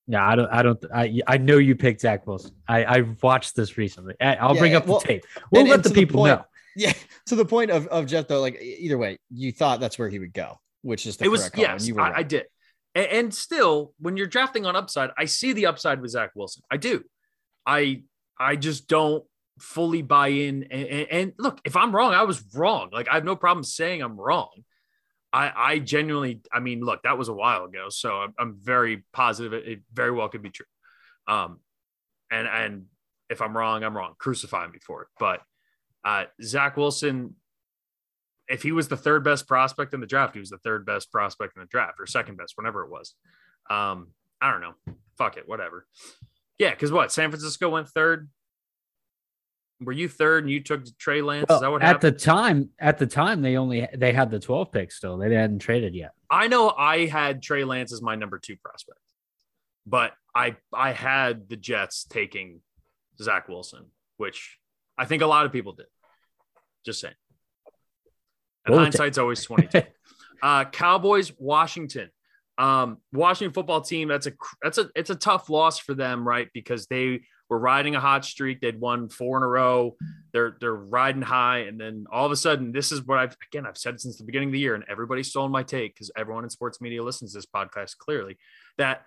Yeah, 0.07 0.27
I 0.27 0.35
don't. 0.35 0.49
I 0.51 0.63
don't. 0.63 0.85
I 0.93 1.21
I 1.27 1.38
know 1.38 1.57
you 1.57 1.76
picked 1.76 2.01
Zach 2.01 2.26
Wilson. 2.26 2.51
I 2.67 2.84
I've 2.84 3.21
watched 3.21 3.55
this 3.55 3.77
recently. 3.77 4.15
I, 4.19 4.35
I'll 4.38 4.55
Yeah, 4.55 4.59
bring 4.61 4.76
up 4.76 4.88
well, 4.88 4.99
the 4.99 5.07
tape. 5.07 5.26
We'll 5.51 5.61
and- 5.61 5.69
let 5.69 5.76
and 5.76 5.84
the 5.85 5.89
to 5.89 5.93
the 5.95 6.01
people 6.01 6.21
point- 6.21 6.39
know. 6.39 6.45
yeah. 6.76 6.93
To 7.27 7.35
the 7.35 7.45
point 7.45 7.69
of 7.71 7.85
of 7.88 8.07
Jeff 8.07 8.27
though, 8.27 8.41
like 8.41 8.59
either 8.61 8.97
way, 8.97 9.19
you 9.30 9.51
thought 9.51 9.80
that's 9.80 9.99
where 9.99 10.09
he 10.09 10.17
would 10.17 10.34
go, 10.34 10.59
which 10.81 11.05
is 11.05 11.17
the 11.17 11.26
it 11.26 11.27
was 11.27 11.41
correct 11.41 11.55
call, 11.55 11.63
yes, 11.65 11.88
you 11.88 11.95
were 11.95 12.01
I, 12.01 12.17
I 12.19 12.23
did. 12.23 12.45
And, 12.95 13.05
and 13.07 13.34
still, 13.34 13.93
when 13.99 14.17
you're 14.17 14.26
drafting 14.27 14.65
on 14.65 14.76
upside, 14.76 15.11
I 15.15 15.26
see 15.26 15.53
the 15.53 15.67
upside 15.67 16.01
with 16.01 16.11
Zach 16.11 16.31
Wilson. 16.35 16.63
I 16.71 16.77
do. 16.77 17.03
I 17.67 18.01
I 18.39 18.55
just 18.55 18.88
don't 18.88 19.23
fully 19.60 20.02
buy 20.02 20.30
in. 20.30 20.64
And, 20.64 20.88
and, 20.88 21.07
and 21.11 21.34
look, 21.38 21.61
if 21.65 21.76
I'm 21.76 21.95
wrong, 21.95 22.14
I 22.14 22.23
was 22.23 22.44
wrong. 22.53 22.90
Like 22.91 23.07
I 23.10 23.15
have 23.15 23.26
no 23.26 23.36
problem 23.36 23.64
saying 23.64 24.02
I'm 24.02 24.19
wrong. 24.19 24.64
I 25.31 25.52
I 25.56 25.80
genuinely, 25.80 26.41
I 26.52 26.60
mean, 26.60 26.81
look, 26.81 27.03
that 27.03 27.18
was 27.18 27.30
a 27.30 27.34
while 27.34 27.65
ago, 27.65 27.90
so 27.90 28.14
I'm, 28.22 28.34
I'm 28.40 28.57
very 28.61 29.03
positive 29.14 29.53
it, 29.53 29.68
it 29.68 29.80
very 29.94 30.11
well 30.11 30.27
could 30.30 30.41
be 30.41 30.49
true. 30.49 30.65
Um, 31.27 31.60
and 32.31 32.48
and 32.48 32.86
if 33.30 33.41
I'm 33.41 33.56
wrong, 33.56 33.84
I'm 33.84 33.95
wrong. 33.95 34.15
Crucify 34.18 34.68
me 34.68 34.80
for 34.86 35.03
it. 35.03 35.07
But 35.19 35.41
uh, 36.03 36.26
Zach 36.41 36.77
Wilson, 36.77 37.36
if 38.48 38.64
he 38.64 38.72
was 38.72 38.88
the 38.88 38.98
third 38.98 39.23
best 39.23 39.48
prospect 39.48 39.94
in 39.94 39.99
the 39.99 40.07
draft, 40.07 40.34
he 40.34 40.40
was 40.40 40.49
the 40.49 40.57
third 40.57 40.86
best 40.86 41.11
prospect 41.11 41.56
in 41.56 41.61
the 41.61 41.68
draft 41.68 41.99
or 41.99 42.07
second 42.07 42.38
best, 42.38 42.53
whatever 42.56 42.84
it 42.84 42.90
was. 42.90 43.14
Um, 43.69 44.07
I 44.41 44.52
don't 44.52 44.61
know. 44.61 44.73
Fuck 45.18 45.38
it, 45.38 45.48
whatever. 45.48 45.86
Yeah, 46.57 46.72
because 46.72 46.91
what? 46.91 47.11
San 47.11 47.30
Francisco 47.30 47.69
went 47.69 47.88
third. 47.90 48.30
Were 49.81 49.93
you 49.93 50.10
third 50.10 50.43
and 50.43 50.51
you 50.51 50.61
took 50.61 50.84
Trey 50.97 51.22
Lance? 51.22 51.49
Is 51.49 51.61
that 51.61 51.69
Well, 51.69 51.77
at 51.77 51.81
happened? 51.81 52.14
the 52.14 52.19
time, 52.19 52.69
at 52.80 52.97
the 52.97 53.07
time, 53.07 53.41
they 53.41 53.56
only 53.56 53.88
they 53.95 54.11
had 54.11 54.30
the 54.30 54.39
12 54.39 54.72
pick 54.72 54.91
still. 54.91 55.18
They 55.18 55.34
hadn't 55.34 55.60
traded 55.60 55.95
yet. 55.95 56.11
I 56.30 56.47
know 56.47 56.69
I 56.77 57.06
had 57.06 57.41
Trey 57.41 57.64
Lance 57.64 57.93
as 57.93 58.01
my 58.01 58.15
number 58.15 58.39
two 58.39 58.57
prospect, 58.57 58.99
but 59.88 60.14
I 60.35 60.57
I 60.73 60.91
had 60.91 61.47
the 61.47 61.56
Jets 61.56 62.03
taking 62.03 62.61
Zach 63.22 63.47
Wilson, 63.47 63.85
which 64.18 64.57
I 64.97 65.06
think 65.06 65.22
a 65.22 65.27
lot 65.27 65.45
of 65.45 65.53
people 65.53 65.72
did. 65.73 65.88
Just 66.85 66.99
saying. 66.99 67.15
And 68.65 68.76
hindsight's 68.76 69.18
always 69.18 69.43
22. 69.43 69.81
uh, 70.43 70.65
Cowboys, 70.65 71.31
Washington. 71.38 72.10
Um, 72.57 72.97
Washington 73.14 73.53
football 73.53 73.80
team. 73.80 74.10
That's 74.10 74.27
a 74.27 74.34
that's 74.61 74.77
a 74.77 74.89
it's 74.93 75.10
a 75.10 75.15
tough 75.15 75.49
loss 75.49 75.80
for 75.80 75.93
them, 75.93 76.27
right? 76.27 76.49
Because 76.53 76.88
they 76.88 77.22
were 77.49 77.59
riding 77.59 77.95
a 77.95 77.99
hot 77.99 78.23
streak. 78.23 78.61
They'd 78.61 78.80
won 78.80 79.09
four 79.09 79.38
in 79.38 79.43
a 79.43 79.47
row. 79.47 79.97
They're 80.31 80.55
they're 80.59 80.73
riding 80.73 81.23
high, 81.23 81.59
and 81.59 81.80
then 81.80 82.05
all 82.11 82.26
of 82.26 82.31
a 82.31 82.35
sudden, 82.35 82.71
this 82.71 82.91
is 82.91 83.03
what 83.03 83.17
I've 83.17 83.35
again 83.51 83.65
I've 83.65 83.77
said 83.77 83.99
since 83.99 84.17
the 84.17 84.23
beginning 84.23 84.49
of 84.49 84.53
the 84.53 84.59
year, 84.59 84.76
and 84.76 84.85
everybody's 84.88 85.30
stolen 85.30 85.51
my 85.51 85.63
take 85.63 85.95
because 85.95 86.11
everyone 86.15 86.43
in 86.43 86.49
sports 86.49 86.80
media 86.80 87.03
listens 87.03 87.34
to 87.34 87.39
this 87.39 87.45
podcast 87.45 87.97
clearly 87.97 88.38
that 88.77 89.01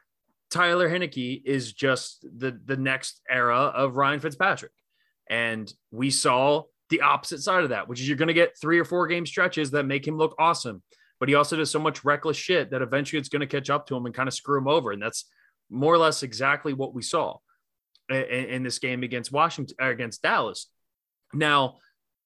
Tyler 0.51 0.91
Heinicke 0.91 1.43
is 1.45 1.73
just 1.73 2.27
the 2.37 2.59
the 2.65 2.77
next 2.77 3.21
era 3.31 3.57
of 3.57 3.97
Ryan 3.97 4.21
Fitzpatrick, 4.21 4.73
and 5.31 5.73
we 5.93 6.11
saw 6.11 6.65
the 6.91 7.01
opposite 7.01 7.41
side 7.41 7.63
of 7.63 7.71
that, 7.71 7.89
which 7.89 8.01
is 8.01 8.09
you're 8.09 8.19
going 8.19 8.29
to 8.29 8.35
get 8.35 8.59
three 8.61 8.79
or 8.79 8.85
four 8.85 9.07
game 9.07 9.25
stretches 9.25 9.71
that 9.71 9.85
make 9.85 10.07
him 10.07 10.19
look 10.19 10.35
awesome, 10.39 10.83
but 11.21 11.29
he 11.29 11.37
also 11.37 11.57
does 11.57 11.71
so 11.71 11.79
much 11.79 12.05
reckless 12.05 12.37
shit 12.37 12.71
that 12.71 12.83
eventually 12.83 13.19
it's 13.19 13.31
going 13.31 13.41
to 13.41 13.47
catch 13.47 13.71
up 13.71 13.87
to 13.87 13.97
him 13.97 14.05
and 14.05 14.15
kind 14.15 14.29
of 14.29 14.35
screw 14.35 14.59
him 14.59 14.69
over, 14.69 14.91
and 14.91 15.01
that's 15.01 15.27
more 15.71 15.95
or 15.95 15.99
less 15.99 16.23
exactly 16.23 16.75
what 16.75 16.93
we 16.93 17.03
saw. 17.03 17.39
In, 18.09 18.17
in 18.17 18.63
this 18.63 18.79
game 18.79 19.03
against 19.03 19.33
Washington 19.33 19.77
against 19.81 20.23
Dallas. 20.23 20.69
Now, 21.33 21.79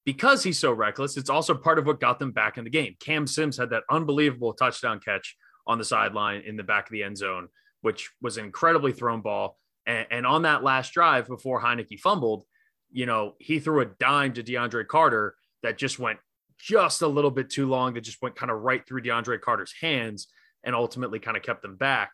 because 0.05 0.43
he's 0.43 0.59
so 0.59 0.71
reckless, 0.71 1.17
it's 1.17 1.29
also 1.29 1.53
part 1.53 1.79
of 1.79 1.85
what 1.85 1.99
got 1.99 2.19
them 2.19 2.31
back 2.31 2.57
in 2.57 2.63
the 2.63 2.69
game. 2.69 2.95
Cam 2.99 3.27
Sims 3.27 3.57
had 3.57 3.71
that 3.71 3.83
unbelievable 3.89 4.53
touchdown 4.53 4.99
catch 4.99 5.35
on 5.65 5.77
the 5.77 5.83
sideline 5.83 6.43
in 6.45 6.55
the 6.55 6.63
back 6.63 6.87
of 6.87 6.91
the 6.91 7.03
end 7.03 7.17
zone, 7.17 7.49
which 7.81 8.09
was 8.21 8.37
an 8.37 8.45
incredibly 8.45 8.93
thrown 8.93 9.21
ball. 9.21 9.57
And, 9.85 10.07
and 10.09 10.25
on 10.25 10.43
that 10.43 10.63
last 10.63 10.93
drive 10.93 11.27
before 11.27 11.61
Heinicke 11.61 11.99
fumbled, 11.99 12.43
you 12.89 13.05
know, 13.05 13.33
he 13.39 13.59
threw 13.59 13.81
a 13.81 13.85
dime 13.85 14.33
to 14.33 14.43
DeAndre 14.43 14.87
Carter 14.87 15.35
that 15.61 15.77
just 15.77 15.99
went 15.99 16.19
just 16.57 17.01
a 17.01 17.07
little 17.07 17.31
bit 17.31 17.49
too 17.49 17.67
long, 17.67 17.93
that 17.93 18.01
just 18.01 18.21
went 18.21 18.35
kind 18.35 18.51
of 18.51 18.61
right 18.61 18.87
through 18.87 19.01
DeAndre 19.01 19.41
Carter's 19.41 19.73
hands 19.79 20.27
and 20.63 20.73
ultimately 20.73 21.19
kind 21.19 21.37
of 21.37 21.43
kept 21.43 21.61
them 21.61 21.75
back. 21.75 22.13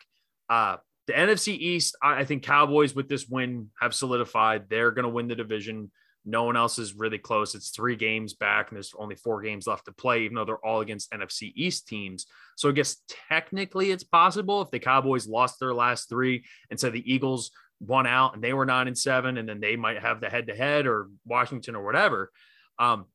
Uh, 0.50 0.78
the 1.08 1.14
NFC 1.14 1.58
East, 1.58 1.98
I, 2.02 2.24
think 2.24 2.44
Cowboys 2.44 2.96
with 2.96 3.10
this 3.10 3.28
win 3.28 3.70
have 3.80 3.94
solidified. 3.94 4.70
They're 4.70 4.92
going 4.92 5.04
to 5.04 5.10
win 5.10 5.28
the 5.28 5.36
division. 5.36 5.92
No 6.26 6.44
one 6.44 6.56
else 6.56 6.80
is 6.80 6.94
really 6.94 7.18
close. 7.18 7.56
It's 7.56 7.72
three 7.72 7.98
games 7.98 8.34
back, 8.34 8.70
and 8.70 8.78
there's 8.78 8.94
only 8.98 9.16
four 9.16 9.42
games 9.42 9.68
left 9.68 9.86
to 9.86 9.92
play, 9.92 10.24
even 10.24 10.36
though 10.36 10.46
they're 10.46 10.66
all 10.66 10.80
against 10.80 11.12
NFC 11.12 11.52
East 11.56 11.88
teams. 11.88 12.26
So 12.56 12.70
I 12.70 12.72
guess 12.72 12.98
technically 13.28 13.92
it's 13.92 14.06
possible 14.06 14.62
if 14.62 14.72
the 14.72 14.80
Cowboys 14.80 15.28
lost 15.28 15.60
their 15.60 15.74
last 15.74 16.08
three 16.08 16.46
and 16.70 16.80
said 16.80 16.94
the 16.94 17.12
Eagles 17.12 17.52
won 17.82 18.08
out 18.08 18.34
and 18.34 18.44
they 18.44 18.54
were 18.54 18.66
nine 18.66 18.88
and 18.88 18.98
seven, 18.98 19.38
and 19.38 19.50
then 19.50 19.60
they 19.60 19.76
might 19.76 20.02
have 20.02 20.22
the 20.22 20.30
head 20.30 20.48
to 20.48 20.56
head 20.56 20.88
or 20.88 21.10
Washington 21.26 21.76
or 21.76 21.84
whatever. 21.84 22.32
Um, 22.80 23.06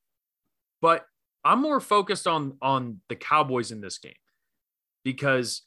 but 0.82 1.06
I'm 1.42 1.62
more 1.62 1.80
focused 1.80 2.26
on 2.26 2.58
on 2.60 3.00
the 3.08 3.16
Cowboys 3.16 3.70
in 3.70 3.80
this 3.80 3.96
game 3.96 4.12
because 5.04 5.62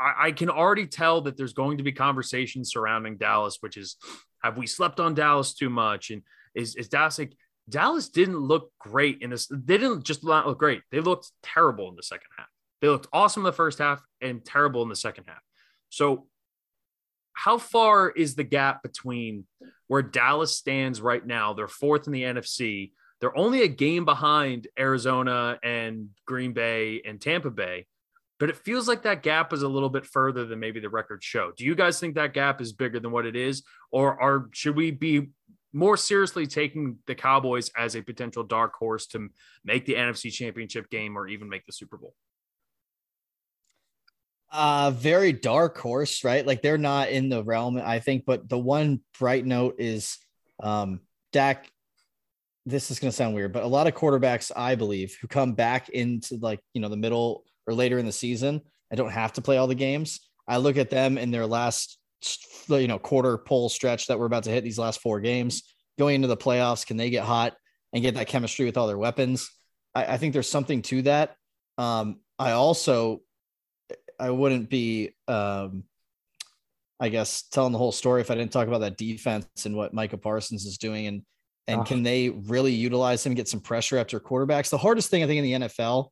I, 0.00 0.28
I 0.28 0.32
can 0.32 0.48
already 0.48 0.86
tell 0.86 1.20
that 1.22 1.36
there's 1.36 1.52
going 1.52 1.78
to 1.78 1.84
be 1.84 1.92
conversation 1.92 2.64
surrounding 2.64 3.18
Dallas, 3.18 3.58
which 3.60 3.76
is 3.76 3.96
have 4.42 4.56
we 4.56 4.66
slept 4.66 4.98
on 4.98 5.14
Dallas 5.14 5.54
too 5.54 5.70
much? 5.70 6.10
And 6.10 6.22
is, 6.54 6.74
is 6.76 6.88
Dallas 6.88 7.18
like 7.18 7.36
Dallas 7.68 8.08
didn't 8.08 8.38
look 8.38 8.72
great 8.78 9.18
in 9.20 9.30
this? 9.30 9.46
They 9.50 9.78
didn't 9.78 10.04
just 10.04 10.24
not 10.24 10.46
look 10.46 10.58
great. 10.58 10.82
They 10.90 11.00
looked 11.00 11.30
terrible 11.42 11.88
in 11.88 11.96
the 11.96 12.02
second 12.02 12.28
half. 12.36 12.48
They 12.80 12.88
looked 12.88 13.08
awesome 13.12 13.42
in 13.42 13.46
the 13.46 13.52
first 13.52 13.78
half 13.78 14.02
and 14.22 14.44
terrible 14.44 14.82
in 14.82 14.88
the 14.88 14.96
second 14.96 15.24
half. 15.28 15.42
So, 15.90 16.26
how 17.32 17.58
far 17.58 18.10
is 18.10 18.34
the 18.34 18.44
gap 18.44 18.82
between 18.82 19.44
where 19.86 20.02
Dallas 20.02 20.56
stands 20.56 21.00
right 21.00 21.24
now? 21.24 21.54
They're 21.54 21.68
fourth 21.68 22.06
in 22.06 22.12
the 22.12 22.22
NFC. 22.22 22.92
They're 23.20 23.36
only 23.36 23.62
a 23.62 23.68
game 23.68 24.04
behind 24.04 24.66
Arizona 24.78 25.58
and 25.62 26.08
Green 26.26 26.52
Bay 26.52 27.02
and 27.04 27.20
Tampa 27.20 27.50
Bay 27.50 27.86
but 28.40 28.48
it 28.48 28.56
feels 28.56 28.88
like 28.88 29.02
that 29.02 29.22
gap 29.22 29.52
is 29.52 29.62
a 29.62 29.68
little 29.68 29.90
bit 29.90 30.06
further 30.06 30.46
than 30.46 30.58
maybe 30.58 30.80
the 30.80 30.88
records 30.88 31.26
show. 31.26 31.52
Do 31.56 31.64
you 31.64 31.74
guys 31.74 32.00
think 32.00 32.14
that 32.14 32.32
gap 32.32 32.62
is 32.62 32.72
bigger 32.72 32.98
than 32.98 33.12
what 33.12 33.26
it 33.26 33.36
is, 33.36 33.62
or 33.92 34.20
are 34.20 34.48
should 34.52 34.74
we 34.74 34.90
be 34.90 35.28
more 35.74 35.96
seriously 35.96 36.46
taking 36.46 36.96
the 37.06 37.14
Cowboys 37.14 37.70
as 37.76 37.94
a 37.94 38.02
potential 38.02 38.42
dark 38.42 38.74
horse 38.74 39.06
to 39.08 39.28
make 39.62 39.84
the 39.84 39.94
NFC 39.94 40.32
Championship 40.32 40.90
game 40.90 41.16
or 41.16 41.28
even 41.28 41.50
make 41.50 41.66
the 41.66 41.72
Super 41.72 41.98
Bowl? 41.98 42.14
Uh, 44.50 44.90
very 44.90 45.32
dark 45.32 45.78
horse, 45.78 46.24
right? 46.24 46.44
Like 46.44 46.62
they're 46.62 46.78
not 46.78 47.10
in 47.10 47.28
the 47.28 47.44
realm, 47.44 47.76
I 47.76 48.00
think. 48.00 48.24
But 48.26 48.48
the 48.48 48.58
one 48.58 49.00
bright 49.18 49.44
note 49.44 49.76
is 49.78 50.16
um, 50.60 51.00
Dak. 51.32 51.70
This 52.64 52.90
is 52.90 52.98
going 52.98 53.10
to 53.10 53.16
sound 53.16 53.34
weird, 53.34 53.52
but 53.52 53.64
a 53.64 53.68
lot 53.68 53.86
of 53.86 53.94
quarterbacks, 53.94 54.50
I 54.54 54.74
believe, 54.74 55.16
who 55.20 55.28
come 55.28 55.52
back 55.52 55.90
into 55.90 56.36
like 56.36 56.60
you 56.72 56.80
know 56.80 56.88
the 56.88 56.96
middle 56.96 57.44
or 57.70 57.74
later 57.74 57.98
in 57.98 58.06
the 58.06 58.12
season 58.12 58.60
I 58.90 58.96
don't 58.96 59.10
have 59.10 59.32
to 59.34 59.42
play 59.42 59.56
all 59.56 59.66
the 59.66 59.74
games. 59.74 60.20
I 60.48 60.56
look 60.56 60.76
at 60.76 60.90
them 60.90 61.16
in 61.16 61.30
their 61.30 61.46
last, 61.46 61.98
you 62.68 62.88
know, 62.88 62.98
quarter 62.98 63.38
pole 63.38 63.68
stretch 63.68 64.08
that 64.08 64.18
we're 64.18 64.26
about 64.26 64.44
to 64.44 64.50
hit 64.50 64.64
these 64.64 64.78
last 64.78 65.00
four 65.00 65.20
games 65.20 65.62
going 65.98 66.16
into 66.16 66.28
the 66.28 66.36
playoffs. 66.36 66.86
Can 66.86 66.96
they 66.96 67.10
get 67.10 67.24
hot 67.24 67.54
and 67.92 68.02
get 68.02 68.14
that 68.14 68.26
chemistry 68.26 68.66
with 68.66 68.76
all 68.76 68.86
their 68.86 68.98
weapons? 68.98 69.48
I, 69.94 70.14
I 70.14 70.16
think 70.16 70.32
there's 70.32 70.48
something 70.48 70.82
to 70.82 71.02
that. 71.02 71.36
Um, 71.78 72.20
I 72.38 72.52
also, 72.52 73.20
I 74.18 74.30
wouldn't 74.30 74.68
be, 74.68 75.14
um, 75.28 75.84
I 76.98 77.08
guess, 77.08 77.42
telling 77.42 77.72
the 77.72 77.78
whole 77.78 77.92
story 77.92 78.20
if 78.20 78.30
I 78.30 78.34
didn't 78.34 78.52
talk 78.52 78.68
about 78.68 78.80
that 78.80 78.98
defense 78.98 79.46
and 79.64 79.76
what 79.76 79.94
Micah 79.94 80.18
Parsons 80.18 80.66
is 80.66 80.78
doing 80.78 81.06
and 81.06 81.22
and 81.66 81.82
oh. 81.82 81.84
can 81.84 82.02
they 82.02 82.30
really 82.30 82.72
utilize 82.72 83.24
him, 83.24 83.30
and 83.30 83.36
get 83.36 83.46
some 83.46 83.60
pressure 83.60 83.96
after 83.96 84.18
quarterbacks? 84.18 84.70
The 84.70 84.78
hardest 84.78 85.08
thing 85.08 85.22
I 85.22 85.26
think 85.28 85.38
in 85.38 85.60
the 85.60 85.68
NFL 85.68 86.08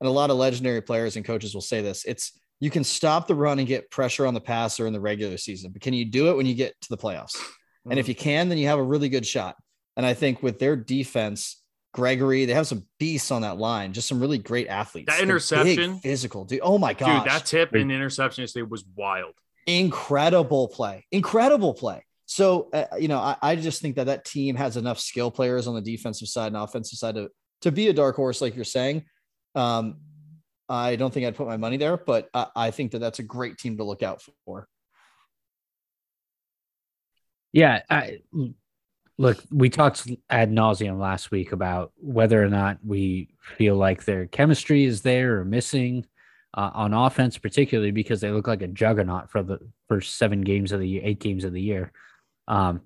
and 0.00 0.08
a 0.08 0.12
lot 0.12 0.30
of 0.30 0.36
legendary 0.36 0.80
players 0.80 1.16
and 1.16 1.24
coaches 1.24 1.54
will 1.54 1.60
say 1.60 1.80
this 1.82 2.04
it's 2.04 2.38
you 2.60 2.70
can 2.70 2.84
stop 2.84 3.28
the 3.28 3.34
run 3.34 3.58
and 3.58 3.68
get 3.68 3.90
pressure 3.90 4.26
on 4.26 4.34
the 4.34 4.40
passer 4.40 4.86
in 4.86 4.92
the 4.92 5.00
regular 5.00 5.36
season, 5.36 5.70
but 5.70 5.80
can 5.80 5.94
you 5.94 6.04
do 6.04 6.28
it 6.28 6.36
when 6.36 6.46
you 6.46 6.54
get 6.54 6.74
to 6.82 6.88
the 6.88 6.96
playoffs? 6.96 7.36
Mm-hmm. 7.36 7.90
And 7.92 8.00
if 8.00 8.06
mm. 8.06 8.10
you 8.10 8.14
can, 8.16 8.48
then 8.48 8.58
you 8.58 8.66
have 8.66 8.78
a 8.78 8.82
really 8.82 9.08
good 9.08 9.26
shot. 9.26 9.56
And 9.96 10.04
I 10.04 10.14
think 10.14 10.42
with 10.42 10.58
their 10.58 10.76
defense, 10.76 11.62
Gregory, 11.92 12.44
they 12.44 12.54
have 12.54 12.66
some 12.66 12.84
beasts 12.98 13.30
on 13.30 13.42
that 13.42 13.58
line, 13.58 13.92
just 13.92 14.08
some 14.08 14.20
really 14.20 14.38
great 14.38 14.68
athletes. 14.68 15.12
That 15.12 15.22
interception, 15.22 15.98
physical, 16.00 16.44
dude. 16.44 16.60
Oh 16.62 16.78
my 16.78 16.94
god, 16.94 17.24
dude, 17.24 17.32
that 17.32 17.46
tip 17.46 17.74
and 17.74 17.90
interception 17.90 18.42
yesterday 18.42 18.62
was 18.62 18.84
wild. 18.94 19.34
Incredible 19.66 20.68
play, 20.68 21.06
incredible 21.10 21.74
play. 21.74 22.04
So 22.26 22.68
uh, 22.72 22.84
you 22.98 23.08
know, 23.08 23.18
I, 23.18 23.36
I, 23.40 23.56
just 23.56 23.80
think 23.80 23.96
that 23.96 24.04
that 24.04 24.26
team 24.26 24.54
has 24.54 24.76
enough 24.76 25.00
skill 25.00 25.30
players 25.30 25.66
on 25.66 25.74
the 25.74 25.80
defensive 25.80 26.28
side 26.28 26.48
and 26.48 26.56
offensive 26.56 26.98
side 26.98 27.14
to 27.14 27.30
to 27.62 27.72
be 27.72 27.88
a 27.88 27.92
dark 27.92 28.16
horse, 28.16 28.40
like 28.40 28.54
you're 28.54 28.64
saying. 28.64 29.04
Um, 29.58 29.96
I 30.68 30.96
don't 30.96 31.12
think 31.12 31.26
I'd 31.26 31.36
put 31.36 31.46
my 31.46 31.56
money 31.56 31.76
there, 31.76 31.96
but 31.96 32.28
I, 32.32 32.46
I 32.54 32.70
think 32.70 32.92
that 32.92 33.00
that's 33.00 33.18
a 33.18 33.22
great 33.24 33.58
team 33.58 33.78
to 33.78 33.84
look 33.84 34.02
out 34.02 34.22
for. 34.44 34.68
Yeah, 37.52 37.80
I, 37.88 38.18
look, 39.16 39.42
we 39.50 39.70
talked 39.70 40.06
ad 40.28 40.52
nauseum 40.52 40.98
last 40.98 41.30
week 41.30 41.52
about 41.52 41.92
whether 41.96 42.42
or 42.42 42.48
not 42.48 42.78
we 42.84 43.30
feel 43.40 43.76
like 43.76 44.04
their 44.04 44.26
chemistry 44.26 44.84
is 44.84 45.00
there 45.00 45.40
or 45.40 45.44
missing 45.44 46.06
uh, 46.54 46.70
on 46.74 46.92
offense, 46.94 47.38
particularly 47.38 47.90
because 47.90 48.20
they 48.20 48.30
look 48.30 48.46
like 48.46 48.62
a 48.62 48.68
juggernaut 48.68 49.30
for 49.30 49.42
the 49.42 49.58
first 49.88 50.16
seven 50.16 50.42
games 50.42 50.70
of 50.72 50.80
the 50.80 50.88
year, 50.88 51.02
eight 51.04 51.20
games 51.20 51.44
of 51.44 51.52
the 51.52 51.60
year. 51.60 51.90
Um, 52.46 52.82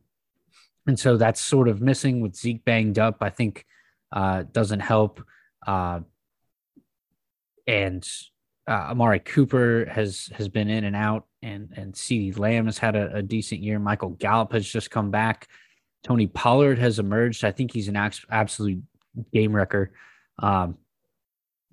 and 0.87 0.99
so 0.99 1.17
that's 1.17 1.41
sort 1.41 1.69
of 1.69 1.81
missing 1.81 2.21
with 2.21 2.37
Zeke 2.37 2.65
banged 2.65 2.99
up. 2.99 3.19
I 3.21 3.31
think 3.31 3.67
uh, 4.13 4.45
doesn't 4.53 4.81
help. 4.81 5.23
Uh, 5.67 6.01
and 7.67 8.07
uh, 8.69 8.89
Amari 8.91 9.21
Cooper 9.21 9.87
has 9.91 10.31
has 10.35 10.49
been 10.49 10.69
in 10.69 10.85
and 10.85 10.97
out, 10.97 11.27
and 11.43 11.73
and 11.77 11.93
CeeDee 11.95 12.39
Lamb 12.39 12.67
has 12.67 12.79
had 12.79 12.95
a, 12.95 13.17
a, 13.17 13.23
decent 13.23 13.61
year. 13.61 13.79
Michael 13.79 14.11
Gallup 14.11 14.53
has 14.53 14.69
just 14.69 14.91
come 14.91 15.11
back. 15.11 15.49
Tony 16.05 16.27
Pollard 16.27 16.79
has 16.79 16.99
emerged. 16.99 17.45
I 17.45 17.53
think 17.53 17.73
he's 17.73 17.89
an 17.89 17.97
absolute 18.31 18.83
game 19.33 19.55
wrecker, 19.55 19.93
um, 20.39 20.79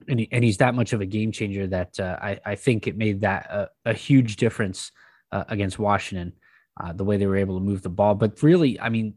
and 0.07 0.19
he, 0.19 0.29
and 0.31 0.43
he's 0.43 0.57
that 0.57 0.75
much 0.75 0.93
of 0.93 1.01
a 1.01 1.05
game 1.05 1.31
changer 1.31 1.67
that 1.67 1.99
uh, 1.99 2.17
I 2.21 2.39
I 2.43 2.55
think 2.55 2.87
it 2.87 2.97
made 2.97 3.21
that 3.21 3.45
a, 3.51 3.69
a 3.85 3.93
huge 3.93 4.37
difference 4.37 4.91
uh, 5.31 5.43
against 5.47 5.77
Washington, 5.77 6.33
uh, 6.81 6.93
the 6.93 7.03
way 7.03 7.17
they 7.17 7.27
were 7.27 7.37
able 7.37 7.59
to 7.59 7.63
move 7.63 7.83
the 7.83 7.89
ball. 7.89 8.15
But 8.15 8.41
really, 8.41 8.79
I 8.79 8.89
mean, 8.89 9.13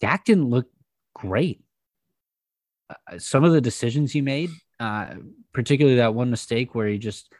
Dak 0.00 0.24
didn't 0.24 0.50
look 0.50 0.66
great. 1.14 1.62
Uh, 2.88 3.18
some 3.18 3.44
of 3.44 3.52
the 3.52 3.60
decisions 3.60 4.10
he 4.10 4.22
made 4.22 4.50
uh, 4.80 5.14
particularly 5.52 5.98
that 5.98 6.14
one 6.14 6.30
mistake 6.30 6.74
where 6.74 6.88
he 6.88 6.98
just 6.98 7.32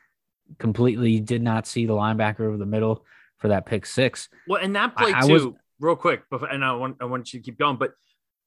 completely 0.59 1.19
did 1.19 1.43
not 1.43 1.67
see 1.67 1.87
the 1.87 1.95
linebacker 1.95 2.41
over 2.41 2.57
the 2.57 2.67
middle 2.67 3.05
for 3.39 3.49
that 3.49 3.67
pick 3.67 3.87
six. 3.87 4.29
Well, 4.47 4.63
and 4.63 4.77
that 4.77 4.97
play 4.97 5.13
I, 5.13 5.27
too, 5.27 5.29
I 5.29 5.33
was, 5.33 5.47
real 5.81 5.97
quick, 5.97 6.23
and 6.31 6.65
I 6.65 6.73
want 6.75 6.99
I 7.01 7.07
want 7.07 7.33
you 7.33 7.41
to 7.41 7.45
keep 7.45 7.59
going, 7.59 7.77
but 7.77 7.93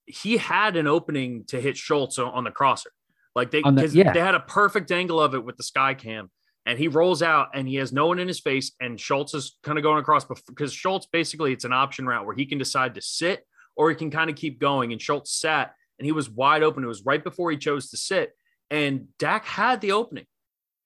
he 0.05 0.37
had 0.37 0.75
an 0.75 0.87
opening 0.87 1.45
to 1.47 1.59
hit 1.59 1.75
Schultz 1.75 2.19
on 2.19 2.43
the 2.43 2.51
crosser. 2.51 2.91
Like 3.35 3.49
they, 3.49 3.61
the, 3.61 3.89
yeah. 3.91 4.13
they 4.13 4.19
had 4.19 4.35
a 4.35 4.39
perfect 4.41 4.91
angle 4.91 5.19
of 5.19 5.33
it 5.33 5.43
with 5.43 5.57
the 5.57 5.63
sky 5.63 5.95
cam, 5.95 6.29
and 6.65 6.77
he 6.77 6.87
rolls 6.87 7.23
out 7.23 7.49
and 7.53 7.67
he 7.67 7.75
has 7.75 7.91
no 7.91 8.07
one 8.07 8.19
in 8.19 8.27
his 8.27 8.39
face, 8.39 8.73
and 8.79 8.99
Schultz 8.99 9.33
is 9.33 9.57
kind 9.63 9.77
of 9.77 9.83
going 9.83 9.99
across 9.99 10.25
because 10.25 10.71
Schultz 10.71 11.07
basically 11.07 11.51
it's 11.51 11.65
an 11.65 11.73
option 11.73 12.05
route 12.05 12.25
where 12.25 12.35
he 12.35 12.45
can 12.45 12.57
decide 12.57 12.95
to 12.95 13.01
sit 13.01 13.45
or 13.75 13.89
he 13.89 13.95
can 13.95 14.11
kind 14.11 14.29
of 14.29 14.35
keep 14.35 14.59
going. 14.59 14.91
And 14.91 15.01
Schultz 15.01 15.39
sat 15.39 15.73
and 15.97 16.05
he 16.05 16.11
was 16.11 16.29
wide 16.29 16.63
open. 16.63 16.83
It 16.83 16.87
was 16.87 17.05
right 17.05 17.23
before 17.23 17.49
he 17.49 17.57
chose 17.57 17.89
to 17.89 17.97
sit, 17.97 18.35
and 18.73 19.07
Dak 19.19 19.45
had 19.45 19.81
the 19.81 19.91
opening. 19.91 20.25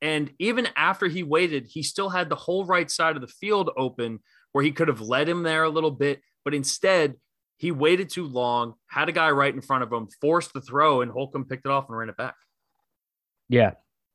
And 0.02 0.32
even 0.40 0.68
after 0.76 1.08
he 1.08 1.24
waited, 1.24 1.68
he 1.68 1.84
still 1.84 2.10
had 2.10 2.28
the 2.30 2.36
whole 2.36 2.66
right 2.66 2.92
side 2.92 3.16
of 3.16 3.22
the 3.22 3.28
field 3.28 3.72
open 3.78 4.20
where 4.52 4.64
he 4.64 4.74
could 4.74 4.90
have 4.90 5.00
led 5.00 5.30
him 5.30 5.42
there 5.42 5.64
a 5.64 5.70
little 5.70 5.90
bit. 5.90 6.22
But 6.44 6.54
instead, 6.54 7.16
he 7.56 7.72
waited 7.72 8.10
too 8.10 8.28
long, 8.28 8.74
had 8.88 9.08
a 9.08 9.14
guy 9.14 9.32
right 9.32 9.54
in 9.54 9.62
front 9.62 9.84
of 9.84 9.92
him, 9.92 10.10
forced 10.20 10.54
the 10.54 10.62
throw, 10.62 11.02
and 11.02 11.10
Holcomb 11.10 11.46
picked 11.46 11.66
it 11.66 11.72
off 11.72 11.88
and 11.88 11.98
ran 11.98 12.10
it 12.10 12.18
back. 12.18 12.36
Yeah. 13.48 13.72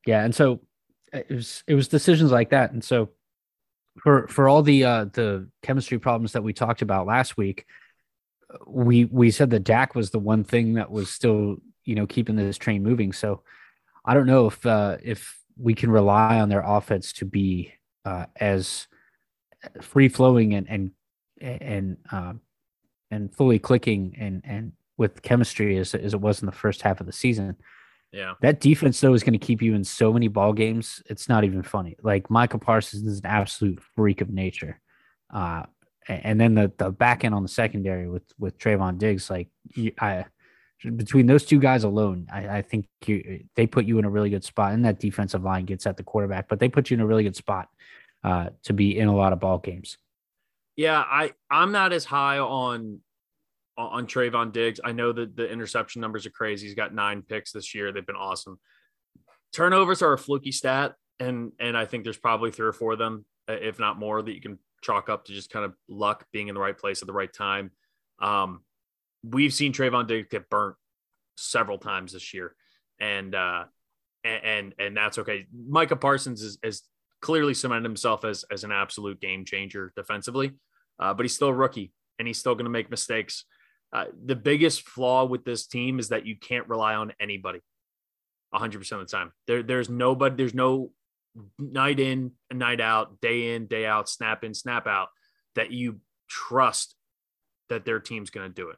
Yeah. 0.06 0.22
And 0.22 0.34
so 0.34 0.60
it 1.10 1.30
was 1.30 1.64
it 1.66 1.74
was 1.74 1.88
decisions 1.88 2.30
like 2.30 2.50
that. 2.50 2.72
And 2.72 2.84
so 2.84 3.08
for 4.02 4.28
for 4.28 4.48
all 4.48 4.62
the 4.62 4.84
uh 4.84 5.06
the 5.06 5.48
chemistry 5.62 5.98
problems 5.98 6.32
that 6.32 6.44
we 6.44 6.52
talked 6.52 6.82
about 6.82 7.06
last 7.06 7.38
week, 7.38 7.64
we 8.66 9.06
we 9.06 9.30
said 9.30 9.50
that 9.50 9.64
Dak 9.64 9.94
was 9.94 10.10
the 10.10 10.18
one 10.18 10.44
thing 10.44 10.74
that 10.74 10.90
was 10.90 11.10
still, 11.10 11.56
you 11.84 11.94
know, 11.94 12.06
keeping 12.06 12.36
this 12.36 12.58
train 12.58 12.82
moving. 12.82 13.12
So 13.12 13.42
I 14.04 14.14
don't 14.14 14.26
know 14.26 14.46
if 14.46 14.64
uh, 14.66 14.98
if 15.02 15.38
we 15.56 15.74
can 15.74 15.90
rely 15.90 16.40
on 16.40 16.48
their 16.48 16.62
offense 16.64 17.12
to 17.14 17.24
be 17.24 17.72
uh, 18.04 18.26
as 18.36 18.86
free 19.80 20.08
flowing 20.08 20.54
and, 20.54 20.68
and 20.68 20.90
and 21.40 21.96
um, 22.10 22.40
and 23.10 23.34
fully 23.34 23.58
clicking 23.58 24.16
and 24.18 24.42
and 24.44 24.72
with 24.96 25.22
chemistry 25.22 25.78
as 25.78 25.94
as 25.94 26.14
it 26.14 26.20
was 26.20 26.40
in 26.40 26.46
the 26.46 26.52
first 26.52 26.82
half 26.82 27.00
of 27.00 27.06
the 27.06 27.12
season. 27.12 27.56
Yeah. 28.12 28.34
That 28.42 28.60
defense 28.60 29.00
though 29.00 29.14
is 29.14 29.22
going 29.22 29.38
to 29.38 29.46
keep 29.46 29.62
you 29.62 29.74
in 29.74 29.84
so 29.84 30.12
many 30.12 30.28
ball 30.28 30.52
games. 30.52 31.02
It's 31.06 31.28
not 31.28 31.44
even 31.44 31.62
funny. 31.62 31.96
Like 32.02 32.28
Micah 32.28 32.58
Parsons 32.58 33.06
is 33.06 33.20
an 33.20 33.26
absolute 33.26 33.80
freak 33.94 34.20
of 34.20 34.28
nature. 34.28 34.80
Uh, 35.32 35.62
and 36.08 36.40
then 36.40 36.54
the 36.54 36.72
the 36.76 36.90
back 36.90 37.24
end 37.24 37.34
on 37.34 37.42
the 37.42 37.48
secondary 37.48 38.08
with 38.08 38.24
with 38.38 38.58
Trevon 38.58 38.98
Diggs, 38.98 39.30
like 39.30 39.48
I 39.98 40.26
between 40.96 41.26
those 41.26 41.44
two 41.44 41.58
guys 41.60 41.84
alone, 41.84 42.26
I, 42.32 42.48
I 42.48 42.62
think 42.62 42.86
you, 43.06 43.44
they 43.54 43.66
put 43.66 43.84
you 43.84 43.98
in 43.98 44.04
a 44.04 44.10
really 44.10 44.30
good 44.30 44.44
spot. 44.44 44.72
And 44.72 44.84
that 44.84 44.98
defensive 44.98 45.42
line 45.42 45.64
gets 45.64 45.86
at 45.86 45.96
the 45.96 46.02
quarterback, 46.02 46.48
but 46.48 46.58
they 46.58 46.68
put 46.68 46.90
you 46.90 46.94
in 46.94 47.00
a 47.00 47.06
really 47.06 47.22
good 47.22 47.36
spot 47.36 47.68
uh, 48.24 48.50
to 48.64 48.72
be 48.72 48.98
in 48.98 49.08
a 49.08 49.14
lot 49.14 49.32
of 49.32 49.40
ball 49.40 49.58
games. 49.58 49.98
Yeah, 50.76 50.98
I 50.98 51.32
I'm 51.50 51.72
not 51.72 51.92
as 51.92 52.04
high 52.04 52.38
on 52.38 53.00
on 53.76 54.06
Trevon 54.06 54.52
Diggs. 54.52 54.80
I 54.82 54.92
know 54.92 55.12
that 55.12 55.36
the 55.36 55.50
interception 55.50 56.00
numbers 56.00 56.26
are 56.26 56.30
crazy. 56.30 56.66
He's 56.66 56.74
got 56.74 56.94
nine 56.94 57.22
picks 57.22 57.52
this 57.52 57.74
year. 57.74 57.92
They've 57.92 58.06
been 58.06 58.16
awesome. 58.16 58.58
Turnovers 59.52 60.02
are 60.02 60.12
a 60.12 60.18
fluky 60.18 60.52
stat, 60.52 60.94
and 61.20 61.52
and 61.60 61.76
I 61.76 61.84
think 61.84 62.04
there's 62.04 62.16
probably 62.16 62.50
three 62.50 62.66
or 62.66 62.72
four 62.72 62.92
of 62.92 62.98
them, 62.98 63.24
if 63.48 63.78
not 63.78 63.98
more, 63.98 64.22
that 64.22 64.32
you 64.32 64.40
can 64.40 64.58
chalk 64.82 65.08
up 65.08 65.26
to 65.26 65.32
just 65.32 65.50
kind 65.50 65.64
of 65.64 65.74
luck 65.88 66.26
being 66.32 66.48
in 66.48 66.54
the 66.54 66.60
right 66.60 66.76
place 66.76 67.02
at 67.02 67.06
the 67.06 67.12
right 67.12 67.32
time. 67.32 67.70
Um, 68.20 68.62
we've 69.22 69.52
seen 69.52 69.72
Trevon 69.72 70.06
Diggs 70.06 70.28
get 70.30 70.50
burnt 70.50 70.76
several 71.36 71.78
times 71.78 72.12
this 72.12 72.34
year, 72.34 72.54
and 73.00 73.34
uh, 73.34 73.64
and, 74.24 74.74
and 74.78 74.96
that's 74.96 75.18
okay. 75.18 75.46
Micah 75.52 75.96
Parsons 75.96 76.42
is, 76.42 76.58
is 76.62 76.82
clearly 77.20 77.54
cemented 77.54 77.84
himself 77.84 78.24
as 78.24 78.44
as 78.50 78.64
an 78.64 78.72
absolute 78.72 79.20
game 79.20 79.44
changer 79.44 79.92
defensively, 79.96 80.52
uh, 80.98 81.14
but 81.14 81.24
he's 81.24 81.34
still 81.34 81.48
a 81.48 81.54
rookie 81.54 81.92
and 82.18 82.28
he's 82.28 82.38
still 82.38 82.54
going 82.54 82.64
to 82.64 82.70
make 82.70 82.90
mistakes. 82.90 83.44
Uh, 83.92 84.06
the 84.24 84.36
biggest 84.36 84.88
flaw 84.88 85.24
with 85.24 85.44
this 85.44 85.66
team 85.66 85.98
is 85.98 86.08
that 86.08 86.26
you 86.26 86.36
can't 86.36 86.68
rely 86.68 86.94
on 86.94 87.12
anybody 87.20 87.60
100% 88.54 88.92
of 88.92 89.00
the 89.00 89.04
time. 89.06 89.32
There, 89.46 89.62
there's 89.62 89.90
nobody, 89.90 90.36
there's 90.36 90.54
no 90.54 90.92
night 91.58 92.00
in, 92.00 92.32
night 92.52 92.80
out, 92.80 93.20
day 93.20 93.54
in, 93.54 93.66
day 93.66 93.84
out, 93.84 94.08
snap 94.08 94.44
in, 94.44 94.54
snap 94.54 94.86
out 94.86 95.08
that 95.56 95.70
you 95.70 96.00
trust 96.28 96.94
that 97.68 97.84
their 97.84 98.00
team's 98.00 98.30
going 98.30 98.48
to 98.48 98.54
do 98.54 98.70
it. 98.70 98.76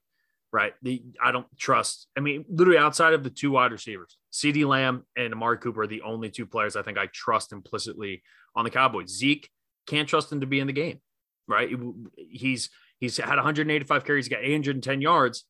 Right. 0.55 0.73
The, 0.83 1.03
I 1.21 1.33
don't 1.33 1.49
trust. 1.59 2.07
I 2.17 2.21
mean, 2.21 2.45
literally 2.49 2.79
outside 2.79 3.13
of 3.13 3.25
the 3.25 3.31
two 3.31 3.51
wide 3.51 3.73
receivers, 3.73 4.17
CeeDee 4.33 4.65
Lamb 4.65 5.05
and 5.17 5.35
Amari 5.35 5.59
Cooper 5.59 5.83
are 5.83 5.87
the 5.89 6.03
only 6.03 6.31
two 6.31 6.47
players 6.47 6.77
I 6.77 6.83
think 6.83 6.97
I 6.97 7.09
trust 7.13 7.53
implicitly 7.53 8.23
on 8.55 8.65
the 8.65 8.71
Cowboys. 8.71 9.11
Zeke 9.11 9.51
can't 9.89 10.09
trust 10.09 10.31
him 10.31 10.43
to 10.43 10.47
be 10.47 10.61
in 10.61 10.69
the 10.69 10.73
game. 10.73 11.01
Right. 11.49 11.69
He's 12.17 12.71
He's 13.01 13.17
had 13.17 13.35
185 13.35 14.05
carries, 14.05 14.29
got 14.29 14.45
810 14.45 15.01
yards, 15.01 15.45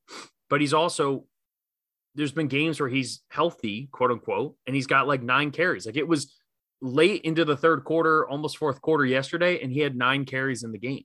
but 0.49 0.63
he's 0.63 0.73
also 0.73 1.27
there's 2.15 2.33
been 2.33 2.49
games 2.49 2.81
where 2.81 2.89
he's 2.89 3.23
healthy, 3.29 3.89
quote 3.93 4.11
unquote, 4.11 4.57
and 4.67 4.75
he's 4.75 4.87
got 4.87 5.07
like 5.07 5.23
nine 5.23 5.51
carries. 5.51 5.85
Like 5.85 5.97
it 5.97 6.09
was 6.09 6.35
late 6.81 7.23
into 7.23 7.45
the 7.45 7.57
third 7.57 7.85
quarter, 7.85 8.27
almost 8.27 8.57
fourth 8.57 8.81
quarter 8.81 9.05
yesterday, 9.05 9.61
and 9.63 9.71
he 9.71 9.81
had 9.81 9.97
nine 9.97 10.25
carries 10.25 10.63
in 10.63 10.73
the 10.73 10.79
game. 10.79 11.05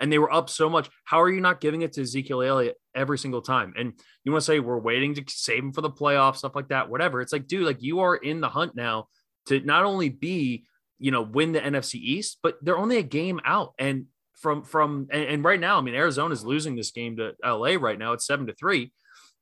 And 0.00 0.12
they 0.12 0.18
were 0.18 0.32
up 0.32 0.50
so 0.50 0.68
much. 0.68 0.90
How 1.04 1.20
are 1.20 1.30
you 1.30 1.40
not 1.40 1.60
giving 1.60 1.82
it 1.82 1.92
to 1.94 2.02
Ezekiel 2.02 2.42
Elliott 2.42 2.76
every 2.94 3.18
single 3.18 3.42
time? 3.42 3.74
And 3.76 3.92
you 4.24 4.32
want 4.32 4.42
to 4.42 4.46
say 4.46 4.58
we're 4.58 4.78
waiting 4.78 5.14
to 5.14 5.24
save 5.28 5.62
him 5.62 5.72
for 5.72 5.82
the 5.82 5.90
playoffs, 5.90 6.36
stuff 6.36 6.56
like 6.56 6.68
that, 6.68 6.90
whatever. 6.90 7.20
It's 7.20 7.32
like, 7.32 7.46
dude, 7.46 7.64
like 7.64 7.82
you 7.82 8.00
are 8.00 8.16
in 8.16 8.40
the 8.40 8.48
hunt 8.48 8.74
now 8.74 9.08
to 9.46 9.60
not 9.60 9.84
only 9.84 10.08
be, 10.08 10.64
you 10.98 11.10
know, 11.10 11.22
win 11.22 11.52
the 11.52 11.60
NFC 11.60 11.94
East, 11.94 12.38
but 12.42 12.56
they're 12.62 12.78
only 12.78 12.98
a 12.98 13.02
game 13.02 13.40
out. 13.44 13.74
And 13.78 14.06
from 14.34 14.62
from 14.62 15.08
and, 15.10 15.24
and 15.24 15.44
right 15.44 15.60
now, 15.60 15.78
I 15.78 15.80
mean, 15.80 15.94
Arizona's 15.94 16.44
losing 16.44 16.76
this 16.76 16.90
game 16.90 17.16
to 17.16 17.34
LA 17.44 17.76
right 17.80 17.98
now. 17.98 18.12
It's 18.12 18.26
seven 18.26 18.46
to 18.48 18.54
three, 18.54 18.92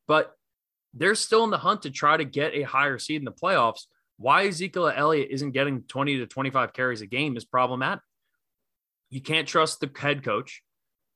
but 0.06 0.34
they're 0.94 1.14
still 1.14 1.44
in 1.44 1.50
the 1.50 1.58
hunt 1.58 1.82
to 1.82 1.90
try 1.90 2.16
to 2.16 2.24
get 2.24 2.54
a 2.54 2.62
higher 2.62 2.98
seed 2.98 3.20
in 3.20 3.24
the 3.24 3.32
playoffs. 3.32 3.86
Why 4.18 4.46
Ezekiel 4.46 4.92
Elliott 4.94 5.30
isn't 5.30 5.52
getting 5.52 5.82
20 5.82 6.18
to 6.18 6.26
25 6.26 6.72
carries 6.72 7.00
a 7.00 7.06
game 7.06 7.36
is 7.36 7.44
problematic. 7.44 8.04
You 9.12 9.20
can't 9.20 9.47
trust 9.47 9.80
the 9.80 9.90
head 9.94 10.24
coach. 10.24 10.62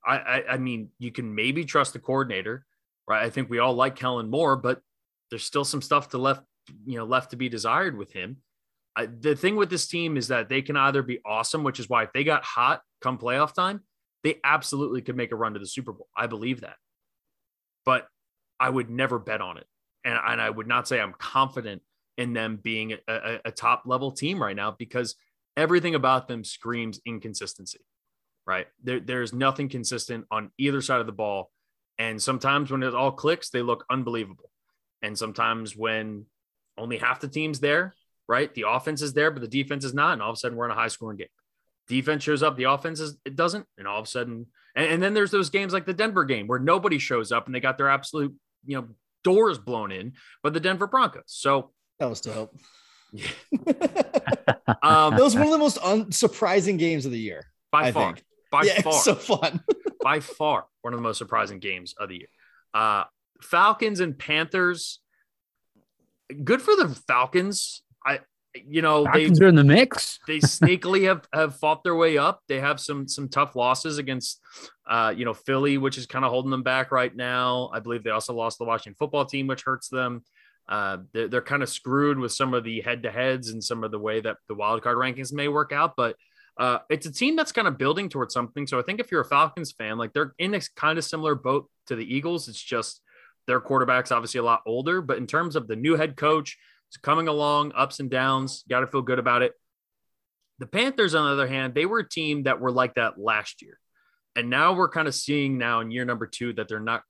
I, 0.06 0.18
I, 0.18 0.44
I 0.50 0.56
mean, 0.58 0.90
you 0.98 1.10
can 1.10 1.34
maybe 1.34 1.64
trust 1.64 1.94
the 1.94 1.98
coordinator, 1.98 2.66
right? 3.08 3.24
I 3.24 3.30
think 3.30 3.48
we 3.48 3.58
all 3.58 3.72
like 3.72 3.96
Kellen 3.96 4.28
Moore, 4.28 4.54
but 4.54 4.80
there's 5.30 5.44
still 5.44 5.64
some 5.64 5.80
stuff 5.80 6.10
to 6.10 6.18
left, 6.18 6.42
you 6.84 6.98
know, 6.98 7.06
left 7.06 7.30
to 7.30 7.36
be 7.36 7.48
desired 7.48 7.96
with 7.96 8.12
him. 8.12 8.36
I, 8.94 9.06
the 9.06 9.34
thing 9.34 9.56
with 9.56 9.70
this 9.70 9.88
team 9.88 10.18
is 10.18 10.28
that 10.28 10.50
they 10.50 10.60
can 10.60 10.76
either 10.76 11.02
be 11.02 11.20
awesome, 11.24 11.64
which 11.64 11.80
is 11.80 11.88
why 11.88 12.02
if 12.02 12.12
they 12.12 12.22
got 12.22 12.44
hot 12.44 12.82
come 13.00 13.16
playoff 13.16 13.54
time, 13.54 13.80
they 14.22 14.40
absolutely 14.44 15.00
could 15.00 15.16
make 15.16 15.32
a 15.32 15.36
run 15.36 15.54
to 15.54 15.58
the 15.58 15.66
Super 15.66 15.92
Bowl. 15.92 16.08
I 16.14 16.26
believe 16.26 16.60
that. 16.60 16.76
But 17.86 18.08
I 18.60 18.68
would 18.68 18.90
never 18.90 19.18
bet 19.18 19.40
on 19.40 19.56
it. 19.56 19.66
And, 20.04 20.18
and 20.22 20.40
I 20.40 20.50
would 20.50 20.66
not 20.66 20.86
say 20.86 21.00
I'm 21.00 21.14
confident 21.18 21.80
in 22.18 22.34
them 22.34 22.58
being 22.62 22.92
a, 22.92 22.98
a, 23.08 23.40
a 23.46 23.50
top 23.50 23.84
level 23.86 24.12
team 24.12 24.42
right 24.42 24.56
now 24.56 24.74
because 24.78 25.16
everything 25.56 25.94
about 25.94 26.28
them 26.28 26.44
screams 26.44 27.00
inconsistency, 27.06 27.80
right? 28.46 28.66
There, 28.82 29.00
there's 29.00 29.32
nothing 29.32 29.68
consistent 29.68 30.26
on 30.30 30.50
either 30.58 30.80
side 30.80 31.00
of 31.00 31.06
the 31.06 31.12
ball. 31.12 31.50
And 31.98 32.20
sometimes 32.20 32.70
when 32.70 32.82
it 32.82 32.94
all 32.94 33.12
clicks, 33.12 33.50
they 33.50 33.62
look 33.62 33.84
unbelievable. 33.90 34.50
And 35.02 35.16
sometimes 35.16 35.76
when 35.76 36.26
only 36.76 36.98
half 36.98 37.20
the 37.20 37.28
team's 37.28 37.60
there, 37.60 37.94
right? 38.28 38.52
The 38.54 38.64
offense 38.68 39.02
is 39.02 39.14
there, 39.14 39.30
but 39.30 39.40
the 39.40 39.48
defense 39.48 39.84
is 39.84 39.94
not. 39.94 40.14
And 40.14 40.22
all 40.22 40.30
of 40.30 40.34
a 40.34 40.38
sudden, 40.38 40.56
we're 40.56 40.66
in 40.66 40.72
a 40.72 40.74
high 40.74 40.88
scoring 40.88 41.16
game. 41.16 41.28
Defense 41.88 42.24
shows 42.24 42.42
up, 42.42 42.56
the 42.56 42.64
offense 42.64 42.98
is, 43.00 43.16
it 43.24 43.36
doesn't. 43.36 43.64
And 43.78 43.86
all 43.86 44.00
of 44.00 44.06
a 44.06 44.08
sudden, 44.08 44.46
and, 44.74 44.86
and 44.86 45.02
then 45.02 45.14
there's 45.14 45.30
those 45.30 45.50
games 45.50 45.72
like 45.72 45.86
the 45.86 45.94
Denver 45.94 46.24
game 46.24 46.48
where 46.48 46.58
nobody 46.58 46.98
shows 46.98 47.30
up 47.30 47.46
and 47.46 47.54
they 47.54 47.60
got 47.60 47.78
their 47.78 47.88
absolute, 47.88 48.34
you 48.64 48.76
know, 48.76 48.88
doors 49.22 49.58
blown 49.58 49.92
in, 49.92 50.14
by 50.42 50.50
the 50.50 50.60
Denver 50.60 50.86
Broncos. 50.86 51.22
So 51.26 51.70
that 51.98 52.08
was 52.08 52.20
to 52.22 52.30
Yeah. 52.30 52.46
um, 54.82 55.14
that 55.14 55.20
was 55.20 55.34
one 55.34 55.46
of 55.46 55.52
the 55.52 55.58
most 55.58 55.78
unsurprising 55.78 56.78
games 56.78 57.06
of 57.06 57.12
the 57.12 57.18
year. 57.18 57.46
By 57.70 57.88
I 57.88 57.92
far. 57.92 58.14
Think. 58.14 58.24
By 58.50 58.62
yeah, 58.62 58.80
far. 58.82 58.92
so 58.92 59.14
fun. 59.14 59.60
by 60.02 60.20
far, 60.20 60.66
one 60.82 60.92
of 60.92 60.98
the 60.98 61.02
most 61.02 61.18
surprising 61.18 61.58
games 61.58 61.94
of 61.98 62.08
the 62.08 62.16
year. 62.16 62.28
Uh, 62.72 63.04
Falcons 63.40 64.00
and 64.00 64.18
Panthers. 64.18 65.00
Good 66.44 66.62
for 66.62 66.76
the 66.76 66.88
Falcons. 67.06 67.82
I 68.04 68.20
you 68.66 68.82
know 68.82 69.04
Falcons 69.04 69.40
are 69.40 69.48
in 69.48 69.54
the 69.54 69.64
mix. 69.64 70.18
they 70.26 70.38
sneakily 70.38 71.04
have 71.04 71.26
have 71.32 71.56
fought 71.56 71.84
their 71.84 71.94
way 71.94 72.18
up. 72.18 72.42
They 72.48 72.60
have 72.60 72.80
some 72.80 73.08
some 73.08 73.28
tough 73.28 73.56
losses 73.56 73.98
against 73.98 74.40
uh, 74.88 75.12
you 75.16 75.24
know 75.24 75.34
Philly, 75.34 75.78
which 75.78 75.98
is 75.98 76.06
kind 76.06 76.24
of 76.24 76.30
holding 76.30 76.50
them 76.50 76.62
back 76.62 76.92
right 76.92 77.14
now. 77.14 77.70
I 77.72 77.80
believe 77.80 78.02
they 78.02 78.10
also 78.10 78.34
lost 78.34 78.58
the 78.58 78.64
Washington 78.64 78.96
football 78.98 79.24
team, 79.24 79.46
which 79.46 79.62
hurts 79.62 79.88
them. 79.88 80.24
Uh, 80.68 80.98
they're, 81.12 81.28
they're 81.28 81.42
kind 81.42 81.62
of 81.62 81.68
screwed 81.68 82.18
with 82.18 82.32
some 82.32 82.54
of 82.54 82.64
the 82.64 82.80
head 82.80 83.02
to 83.04 83.10
heads 83.10 83.50
and 83.50 83.62
some 83.62 83.84
of 83.84 83.90
the 83.90 83.98
way 83.98 84.20
that 84.20 84.36
the 84.48 84.54
wild 84.54 84.82
card 84.82 84.96
rankings 84.98 85.32
may 85.32 85.48
work 85.48 85.72
out, 85.72 85.94
but. 85.96 86.16
Uh, 86.58 86.78
it's 86.88 87.04
a 87.04 87.12
team 87.12 87.36
that's 87.36 87.52
kind 87.52 87.68
of 87.68 87.76
building 87.76 88.08
towards 88.08 88.32
something. 88.32 88.66
So 88.66 88.78
I 88.78 88.82
think 88.82 88.98
if 88.98 89.12
you're 89.12 89.20
a 89.20 89.26
Falcons 89.26 89.72
fan, 89.72 89.98
like 89.98 90.14
they're 90.14 90.32
in 90.38 90.54
a 90.54 90.60
kind 90.74 90.96
of 90.96 91.04
similar 91.04 91.34
boat 91.34 91.68
to 91.88 91.96
the 91.96 92.14
Eagles. 92.14 92.48
It's 92.48 92.58
just 92.58 93.02
their 93.46 93.60
quarterback's 93.60 94.10
obviously 94.10 94.38
a 94.38 94.42
lot 94.42 94.62
older, 94.66 95.02
but 95.02 95.18
in 95.18 95.26
terms 95.26 95.54
of 95.54 95.68
the 95.68 95.76
new 95.76 95.96
head 95.96 96.16
coach, 96.16 96.56
it's 96.88 96.96
coming 96.96 97.28
along, 97.28 97.72
ups 97.76 98.00
and 98.00 98.10
downs. 98.10 98.64
Got 98.68 98.80
to 98.80 98.86
feel 98.86 99.02
good 99.02 99.18
about 99.18 99.42
it. 99.42 99.52
The 100.58 100.66
Panthers, 100.66 101.14
on 101.14 101.26
the 101.26 101.32
other 101.32 101.46
hand, 101.46 101.74
they 101.74 101.84
were 101.84 101.98
a 101.98 102.08
team 102.08 102.44
that 102.44 102.60
were 102.60 102.72
like 102.72 102.94
that 102.94 103.18
last 103.18 103.60
year. 103.60 103.78
And 104.34 104.50
now 104.50 104.74
we're 104.74 104.88
kind 104.88 105.08
of 105.08 105.14
seeing 105.14 105.58
now 105.58 105.80
in 105.80 105.90
year 105.90 106.04
number 106.04 106.26
two 106.26 106.52
that 106.54 106.68
they're 106.68 106.80
not 106.80 107.02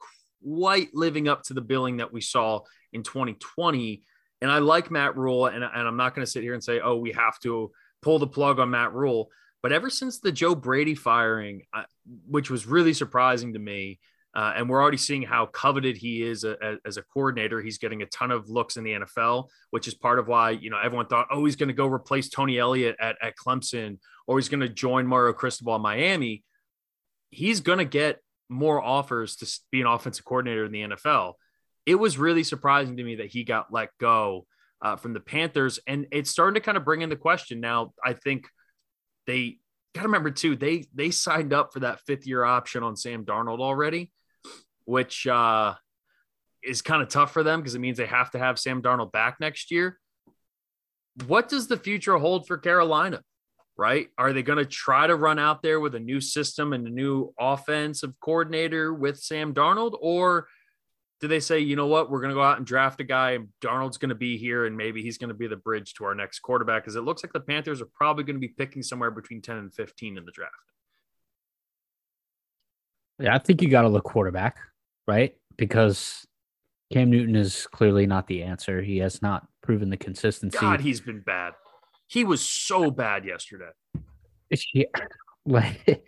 quite 0.44 0.88
living 0.94 1.28
up 1.28 1.42
to 1.44 1.54
the 1.54 1.60
billing 1.60 1.98
that 1.98 2.12
we 2.12 2.20
saw 2.20 2.60
in 2.96 3.04
2020. 3.04 4.02
And 4.42 4.50
I 4.50 4.58
like 4.58 4.90
Matt 4.90 5.16
Rhule, 5.16 5.46
and, 5.46 5.62
and 5.62 5.88
I'm 5.88 5.96
not 5.96 6.14
going 6.14 6.24
to 6.24 6.30
sit 6.30 6.42
here 6.42 6.54
and 6.54 6.62
say, 6.62 6.80
oh, 6.80 6.96
we 6.96 7.12
have 7.12 7.38
to 7.40 7.70
pull 8.02 8.18
the 8.18 8.26
plug 8.26 8.58
on 8.58 8.70
Matt 8.70 8.92
Rhule. 8.92 9.30
But 9.62 9.72
ever 9.72 9.88
since 9.88 10.20
the 10.20 10.32
Joe 10.32 10.54
Brady 10.54 10.94
firing, 10.94 11.62
uh, 11.72 11.84
which 12.28 12.50
was 12.50 12.66
really 12.66 12.92
surprising 12.92 13.54
to 13.54 13.58
me, 13.58 14.00
uh, 14.34 14.52
and 14.54 14.68
we're 14.68 14.82
already 14.82 14.98
seeing 14.98 15.22
how 15.22 15.46
coveted 15.46 15.96
he 15.96 16.22
is 16.22 16.44
a, 16.44 16.56
a, 16.60 16.76
as 16.84 16.98
a 16.98 17.02
coordinator. 17.02 17.62
He's 17.62 17.78
getting 17.78 18.02
a 18.02 18.06
ton 18.06 18.30
of 18.30 18.50
looks 18.50 18.76
in 18.76 18.84
the 18.84 18.92
NFL, 18.92 19.48
which 19.70 19.88
is 19.88 19.94
part 19.94 20.18
of 20.18 20.28
why, 20.28 20.50
you 20.50 20.68
know, 20.68 20.78
everyone 20.78 21.06
thought, 21.06 21.28
oh, 21.30 21.46
he's 21.46 21.56
going 21.56 21.68
to 21.68 21.74
go 21.74 21.86
replace 21.86 22.28
Tony 22.28 22.58
Elliott 22.58 22.96
at, 23.00 23.16
at 23.22 23.34
Clemson 23.34 23.98
or 24.26 24.36
he's 24.36 24.50
going 24.50 24.60
to 24.60 24.68
join 24.68 25.06
Mario 25.06 25.32
Cristobal 25.32 25.76
in 25.76 25.82
Miami. 25.82 26.44
He's 27.30 27.60
going 27.60 27.78
to 27.78 27.86
get 27.86 28.20
more 28.48 28.82
offers 28.82 29.36
to 29.36 29.60
be 29.70 29.80
an 29.80 29.86
offensive 29.86 30.24
coordinator 30.24 30.66
in 30.66 30.72
the 30.72 30.82
NFL. 30.82 31.34
It 31.86 31.94
was 31.94 32.18
really 32.18 32.42
surprising 32.42 32.96
to 32.96 33.04
me 33.04 33.16
that 33.16 33.28
he 33.28 33.44
got 33.44 33.72
let 33.72 33.90
go 33.98 34.46
uh, 34.82 34.96
from 34.96 35.12
the 35.14 35.20
Panthers. 35.20 35.78
And 35.86 36.06
it's 36.10 36.30
starting 36.30 36.54
to 36.54 36.60
kind 36.60 36.76
of 36.76 36.84
bring 36.84 37.00
in 37.00 37.08
the 37.08 37.16
question 37.16 37.60
now. 37.60 37.94
I 38.04 38.12
think 38.12 38.48
they 39.26 39.58
got 39.94 40.02
to 40.02 40.08
remember 40.08 40.30
too, 40.30 40.56
they, 40.56 40.84
they 40.94 41.10
signed 41.10 41.52
up 41.52 41.72
for 41.72 41.80
that 41.80 42.00
fifth 42.06 42.26
year 42.26 42.44
option 42.44 42.82
on 42.82 42.96
Sam 42.96 43.24
Darnold 43.24 43.60
already 43.60 44.10
which 44.86 45.26
uh, 45.26 45.74
is 46.62 46.80
kind 46.80 47.02
of 47.02 47.08
tough 47.08 47.32
for 47.32 47.42
them 47.42 47.60
because 47.60 47.74
it 47.74 47.80
means 47.80 47.98
they 47.98 48.06
have 48.06 48.30
to 48.30 48.38
have 48.38 48.58
Sam 48.58 48.80
Darnold 48.80 49.12
back 49.12 49.36
next 49.38 49.70
year. 49.70 49.98
What 51.26 51.48
does 51.48 51.66
the 51.66 51.76
future 51.76 52.16
hold 52.16 52.46
for 52.46 52.56
Carolina? 52.56 53.20
right? 53.78 54.08
Are 54.16 54.32
they 54.32 54.42
going 54.42 54.58
to 54.58 54.64
try 54.64 55.06
to 55.06 55.14
run 55.14 55.38
out 55.38 55.60
there 55.60 55.80
with 55.80 55.94
a 55.94 56.00
new 56.00 56.18
system 56.18 56.72
and 56.72 56.86
a 56.86 56.90
new 56.90 57.34
offensive 57.38 58.14
coordinator 58.20 58.94
with 58.94 59.18
Sam 59.18 59.52
Darnold? 59.52 59.98
Or 60.00 60.48
do 61.20 61.28
they 61.28 61.40
say, 61.40 61.58
you 61.60 61.76
know 61.76 61.86
what, 61.86 62.10
we're 62.10 62.20
going 62.20 62.30
to 62.30 62.34
go 62.34 62.42
out 62.42 62.58
and 62.58 62.66
draft 62.66 63.00
a 63.00 63.04
guy 63.04 63.32
and 63.32 63.48
Darnold's 63.62 63.96
going 63.96 64.10
to 64.10 64.14
be 64.14 64.36
here 64.36 64.66
and 64.66 64.76
maybe 64.76 65.02
he's 65.02 65.16
going 65.16 65.28
to 65.28 65.34
be 65.34 65.46
the 65.46 65.56
bridge 65.56 65.94
to 65.94 66.04
our 66.04 66.14
next 66.14 66.40
quarterback? 66.40 66.82
Because 66.82 66.96
it 66.96 67.02
looks 67.02 67.24
like 67.24 67.32
the 67.32 67.40
Panthers 67.40 67.80
are 67.80 67.88
probably 67.94 68.24
going 68.24 68.36
to 68.36 68.40
be 68.40 68.48
picking 68.48 68.82
somewhere 68.82 69.10
between 69.10 69.40
10 69.40 69.56
and 69.56 69.74
15 69.74 70.18
in 70.18 70.24
the 70.24 70.32
draft. 70.32 70.52
Yeah, 73.18 73.34
I 73.34 73.38
think 73.38 73.62
you 73.62 73.68
got 73.68 73.82
to 73.82 73.88
look 73.88 74.04
quarterback, 74.04 74.58
right? 75.06 75.34
Because 75.56 76.26
Cam 76.92 77.10
Newton 77.10 77.34
is 77.34 77.66
clearly 77.66 78.06
not 78.06 78.26
the 78.26 78.42
answer. 78.42 78.82
He 78.82 78.98
has 78.98 79.22
not 79.22 79.46
proven 79.62 79.88
the 79.88 79.96
consistency. 79.96 80.58
God, 80.58 80.80
he's 80.80 81.00
been 81.00 81.20
bad. 81.20 81.54
He 82.08 82.24
was 82.24 82.42
so 82.42 82.90
bad 82.90 83.24
yesterday. 83.24 83.70
Yeah, 84.74 84.84
like 85.46 86.04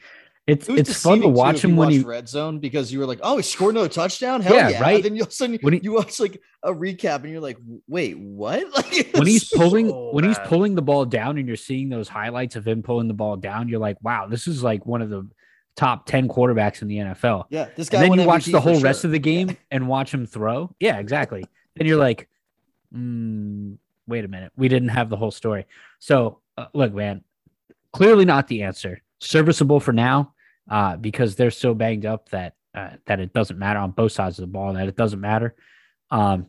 it's 0.49 0.66
it 0.66 0.79
it's 0.79 1.03
fun 1.03 1.20
to 1.20 1.29
watch 1.29 1.62
him 1.62 1.77
when 1.77 1.91
he 1.91 2.01
red 2.01 2.27
zone 2.27 2.59
because 2.59 2.91
you 2.91 2.99
were 2.99 3.05
like, 3.05 3.20
oh, 3.23 3.37
he 3.37 3.43
scored 3.43 3.75
another 3.75 3.89
touchdown. 3.89 4.41
Hell 4.41 4.57
yeah, 4.57 4.69
yeah. 4.70 4.81
right. 4.81 4.95
And 4.97 5.05
then 5.05 5.15
you 5.15 5.20
all 5.20 5.27
of 5.27 5.29
a 5.29 5.35
sudden 5.35 5.59
when 5.61 5.75
he, 5.75 5.81
you 5.83 5.93
watch 5.93 6.19
like 6.19 6.41
a 6.62 6.73
recap 6.73 7.16
and 7.16 7.31
you're 7.31 7.41
like, 7.41 7.59
wait, 7.87 8.19
what? 8.19 8.65
Like, 8.79 9.11
when 9.12 9.27
he's 9.27 9.49
pulling 9.49 9.91
so 9.91 10.11
when 10.12 10.25
he's 10.25 10.39
pulling 10.47 10.75
the 10.75 10.83
ball 10.83 11.05
down 11.05 11.37
and 11.37 11.47
you're 11.47 11.57
seeing 11.57 11.89
those 11.89 12.09
highlights 12.09 12.57
of 12.57 12.66
him 12.66 12.83
pulling 12.83 13.09
the 13.09 13.15
ball 13.15 13.37
down, 13.37 13.69
you're 13.69 13.81
like, 13.81 13.97
wow, 14.03 14.27
this 14.27 14.47
is 14.47 14.62
like 14.62 14.87
one 14.87 15.03
of 15.03 15.11
the 15.11 15.29
top 15.77 16.07
10 16.07 16.29
quarterbacks 16.29 16.81
in 16.81 16.89
the 16.89 16.97
NFL. 16.97 17.45
Yeah. 17.51 17.69
This 17.77 17.89
guy 17.89 18.03
and 18.03 18.12
then 18.12 18.20
you 18.20 18.27
watch 18.27 18.47
the 18.47 18.61
whole 18.61 18.75
sure. 18.75 18.83
rest 18.83 19.05
of 19.05 19.11
the 19.11 19.19
game 19.19 19.51
yeah. 19.51 19.57
and 19.70 19.89
watch 19.89 20.15
him 20.15 20.27
throw. 20.27 20.75
Yeah, 20.81 20.99
exactly. 20.99 21.45
then 21.77 21.87
you're 21.87 21.99
like, 21.99 22.29
mm, 22.95 23.77
wait 24.07 24.25
a 24.25 24.29
minute. 24.29 24.53
We 24.57 24.69
didn't 24.69 24.89
have 24.89 25.11
the 25.11 25.16
whole 25.16 25.31
story. 25.31 25.66
So, 25.99 26.41
uh, 26.57 26.66
look, 26.73 26.95
man, 26.95 27.23
clearly 27.93 28.25
not 28.25 28.49
the 28.49 28.62
answer. 28.62 29.03
Serviceable 29.20 29.81
for 29.81 29.93
now 29.93 30.35
uh, 30.69 30.97
because 30.97 31.36
they're 31.36 31.51
so 31.51 31.74
banged 31.74 32.07
up 32.07 32.28
that 32.31 32.55
uh, 32.74 32.90
that 33.07 33.20
it 33.20 33.32
doesn't 33.32 33.59
matter 33.59 33.78
on 33.78 33.90
both 33.90 34.12
sides 34.12 34.39
of 34.39 34.43
the 34.43 34.53
ball, 34.53 34.73
that 34.74 34.89
it 34.89 34.97
doesn't 34.97 35.20
matter. 35.20 35.55
Um, 36.11 36.47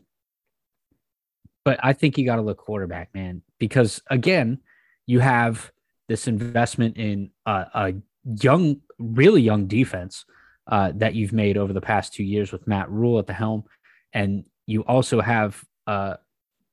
but 1.64 1.78
I 1.82 1.92
think 1.92 2.16
you 2.16 2.24
got 2.24 2.36
to 2.36 2.42
look 2.42 2.58
quarterback, 2.58 3.14
man, 3.14 3.42
because 3.58 4.02
again, 4.10 4.58
you 5.06 5.20
have 5.20 5.70
this 6.08 6.28
investment 6.28 6.96
in 6.96 7.30
a, 7.46 7.66
a 7.74 7.94
young, 8.42 8.80
really 8.98 9.42
young 9.42 9.66
defense 9.66 10.24
uh, 10.66 10.92
that 10.96 11.14
you've 11.14 11.32
made 11.32 11.56
over 11.56 11.72
the 11.72 11.80
past 11.80 12.14
two 12.14 12.24
years 12.24 12.52
with 12.52 12.66
Matt 12.66 12.90
Rhule 12.90 13.18
at 13.18 13.26
the 13.26 13.32
helm, 13.32 13.64
and 14.12 14.44
you 14.66 14.82
also 14.82 15.20
have 15.20 15.62
uh, 15.86 16.16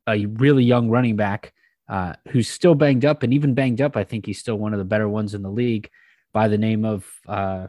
a 0.08 0.26
really 0.26 0.64
young 0.64 0.90
running 0.90 1.16
back 1.16 1.54
uh, 1.90 2.14
who's 2.30 2.50
still 2.50 2.76
banged 2.76 3.06
up, 3.06 3.24
and 3.24 3.34
even 3.34 3.54
banged 3.54 3.82
up, 3.82 3.96
I 3.96 4.04
think 4.04 4.26
he's 4.26 4.40
still 4.40 4.58
one 4.58 4.74
of 4.74 4.80
the 4.80 4.86
better 4.86 5.08
ones 5.08 5.34
in 5.34 5.42
the 5.42 5.50
league 5.50 5.90
by 6.38 6.48
the 6.48 6.58
name 6.60 6.86
of 6.86 7.04
uh, 7.28 7.66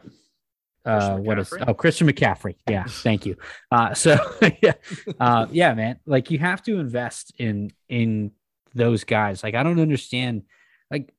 uh, 0.85 1.17
what 1.17 1.39
is 1.39 1.51
oh 1.67 1.73
Christian 1.73 2.07
McCaffrey? 2.07 2.53
Yeah, 2.69 2.83
thank 2.87 3.25
you. 3.25 3.35
Uh, 3.71 3.95
so 3.95 4.15
yeah, 4.61 4.73
uh, 5.19 5.47
yeah, 5.49 5.73
man. 5.73 5.99
Like 6.05 6.29
you 6.29 6.37
have 6.37 6.61
to 6.65 6.77
invest 6.77 7.33
in 7.39 7.71
in 7.87 8.29
those 8.75 9.05
guys. 9.05 9.41
Like 9.41 9.55
I 9.55 9.63
don't 9.63 9.79
understand. 9.79 10.43
Like 10.91 11.11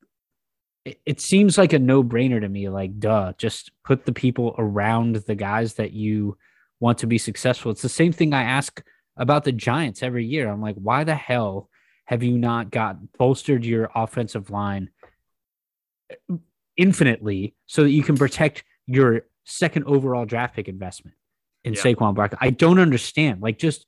it, 0.84 1.00
it 1.04 1.20
seems 1.20 1.58
like 1.58 1.72
a 1.72 1.80
no 1.80 2.04
brainer 2.04 2.40
to 2.40 2.48
me. 2.48 2.68
Like 2.68 3.00
duh, 3.00 3.32
just 3.36 3.72
put 3.82 4.06
the 4.06 4.12
people 4.12 4.54
around 4.56 5.16
the 5.16 5.34
guys 5.34 5.74
that 5.74 5.90
you 5.90 6.38
want 6.78 6.98
to 6.98 7.08
be 7.08 7.18
successful. 7.18 7.72
It's 7.72 7.82
the 7.82 7.88
same 7.88 8.12
thing 8.12 8.32
I 8.32 8.44
ask 8.44 8.80
about 9.16 9.42
the 9.42 9.50
Giants 9.50 10.04
every 10.04 10.24
year. 10.24 10.48
I'm 10.48 10.62
like, 10.62 10.76
why 10.76 11.02
the 11.02 11.16
hell 11.16 11.68
have 12.04 12.22
you 12.22 12.38
not 12.38 12.70
got 12.70 13.18
bolstered 13.18 13.64
your 13.64 13.90
offensive 13.92 14.50
line 14.50 14.90
infinitely 16.80 17.54
so 17.66 17.84
that 17.84 17.90
you 17.90 18.02
can 18.02 18.16
protect 18.16 18.64
your 18.86 19.26
second 19.44 19.84
overall 19.84 20.24
draft 20.24 20.56
pick 20.56 20.66
investment 20.66 21.14
in 21.62 21.74
yeah. 21.74 21.82
Saquon 21.82 22.14
Barkley? 22.14 22.38
I 22.40 22.50
don't 22.50 22.78
understand. 22.78 23.42
Like, 23.42 23.58
just 23.58 23.84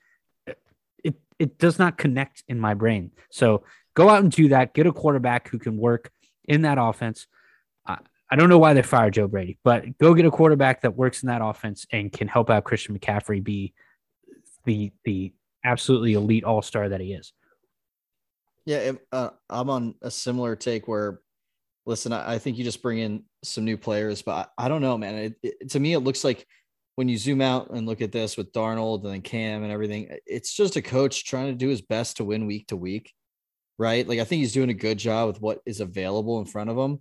it 1.02 1.14
it 1.38 1.58
does 1.58 1.78
not 1.78 1.96
connect 1.96 2.44
in 2.46 2.60
my 2.60 2.74
brain. 2.74 3.10
So 3.30 3.64
go 3.94 4.10
out 4.10 4.22
and 4.22 4.30
do 4.30 4.48
that. 4.48 4.74
Get 4.74 4.86
a 4.86 4.92
quarterback 4.92 5.48
who 5.48 5.58
can 5.58 5.78
work 5.78 6.12
in 6.44 6.62
that 6.62 6.76
offense. 6.78 7.26
I, 7.86 7.98
I 8.30 8.36
don't 8.36 8.50
know 8.50 8.58
why 8.58 8.74
they 8.74 8.82
fired 8.82 9.14
Joe 9.14 9.26
Brady, 9.26 9.58
but 9.64 9.98
go 9.98 10.12
get 10.14 10.26
a 10.26 10.30
quarterback 10.30 10.82
that 10.82 10.94
works 10.94 11.22
in 11.22 11.28
that 11.28 11.42
offense 11.42 11.86
and 11.90 12.12
can 12.12 12.28
help 12.28 12.50
out 12.50 12.64
Christian 12.64 12.98
McCaffrey 12.98 13.42
be 13.42 13.72
the 14.64 14.92
the 15.04 15.32
absolutely 15.64 16.12
elite 16.12 16.44
all 16.44 16.60
star 16.60 16.90
that 16.90 17.00
he 17.00 17.14
is. 17.14 17.32
Yeah, 18.64 18.92
uh, 19.10 19.30
I'm 19.50 19.70
on 19.70 19.94
a 20.02 20.10
similar 20.10 20.54
take 20.54 20.86
where, 20.86 21.20
listen, 21.86 22.12
I, 22.12 22.34
I, 22.34 22.38
think 22.38 22.58
you 22.58 22.64
just 22.64 22.82
bring 22.82 22.98
in 22.98 23.24
some 23.42 23.64
new 23.64 23.76
players, 23.76 24.22
but 24.22 24.50
I, 24.58 24.66
I 24.66 24.68
don't 24.68 24.82
know, 24.82 24.96
man. 24.96 25.14
It, 25.14 25.34
it, 25.42 25.70
to 25.70 25.80
me, 25.80 25.94
it 25.94 26.00
looks 26.00 26.24
like 26.24 26.46
when 26.96 27.08
you 27.08 27.16
zoom 27.16 27.40
out 27.40 27.70
and 27.70 27.86
look 27.86 28.02
at 28.02 28.12
this 28.12 28.36
with 28.36 28.52
Darnold 28.52 29.04
and 29.04 29.12
then 29.12 29.22
Cam 29.22 29.62
and 29.62 29.72
everything, 29.72 30.16
it's 30.26 30.54
just 30.54 30.76
a 30.76 30.82
coach 30.82 31.24
trying 31.24 31.46
to 31.46 31.54
do 31.54 31.68
his 31.68 31.80
best 31.80 32.18
to 32.18 32.24
win 32.24 32.46
week 32.46 32.68
to 32.68 32.76
week, 32.76 33.12
right? 33.78 34.06
Like 34.06 34.18
I 34.18 34.24
think 34.24 34.40
he's 34.40 34.52
doing 34.52 34.70
a 34.70 34.74
good 34.74 34.98
job 34.98 35.28
with 35.28 35.40
what 35.40 35.60
is 35.66 35.80
available 35.80 36.38
in 36.38 36.46
front 36.46 36.70
of 36.70 36.76
him. 36.76 37.00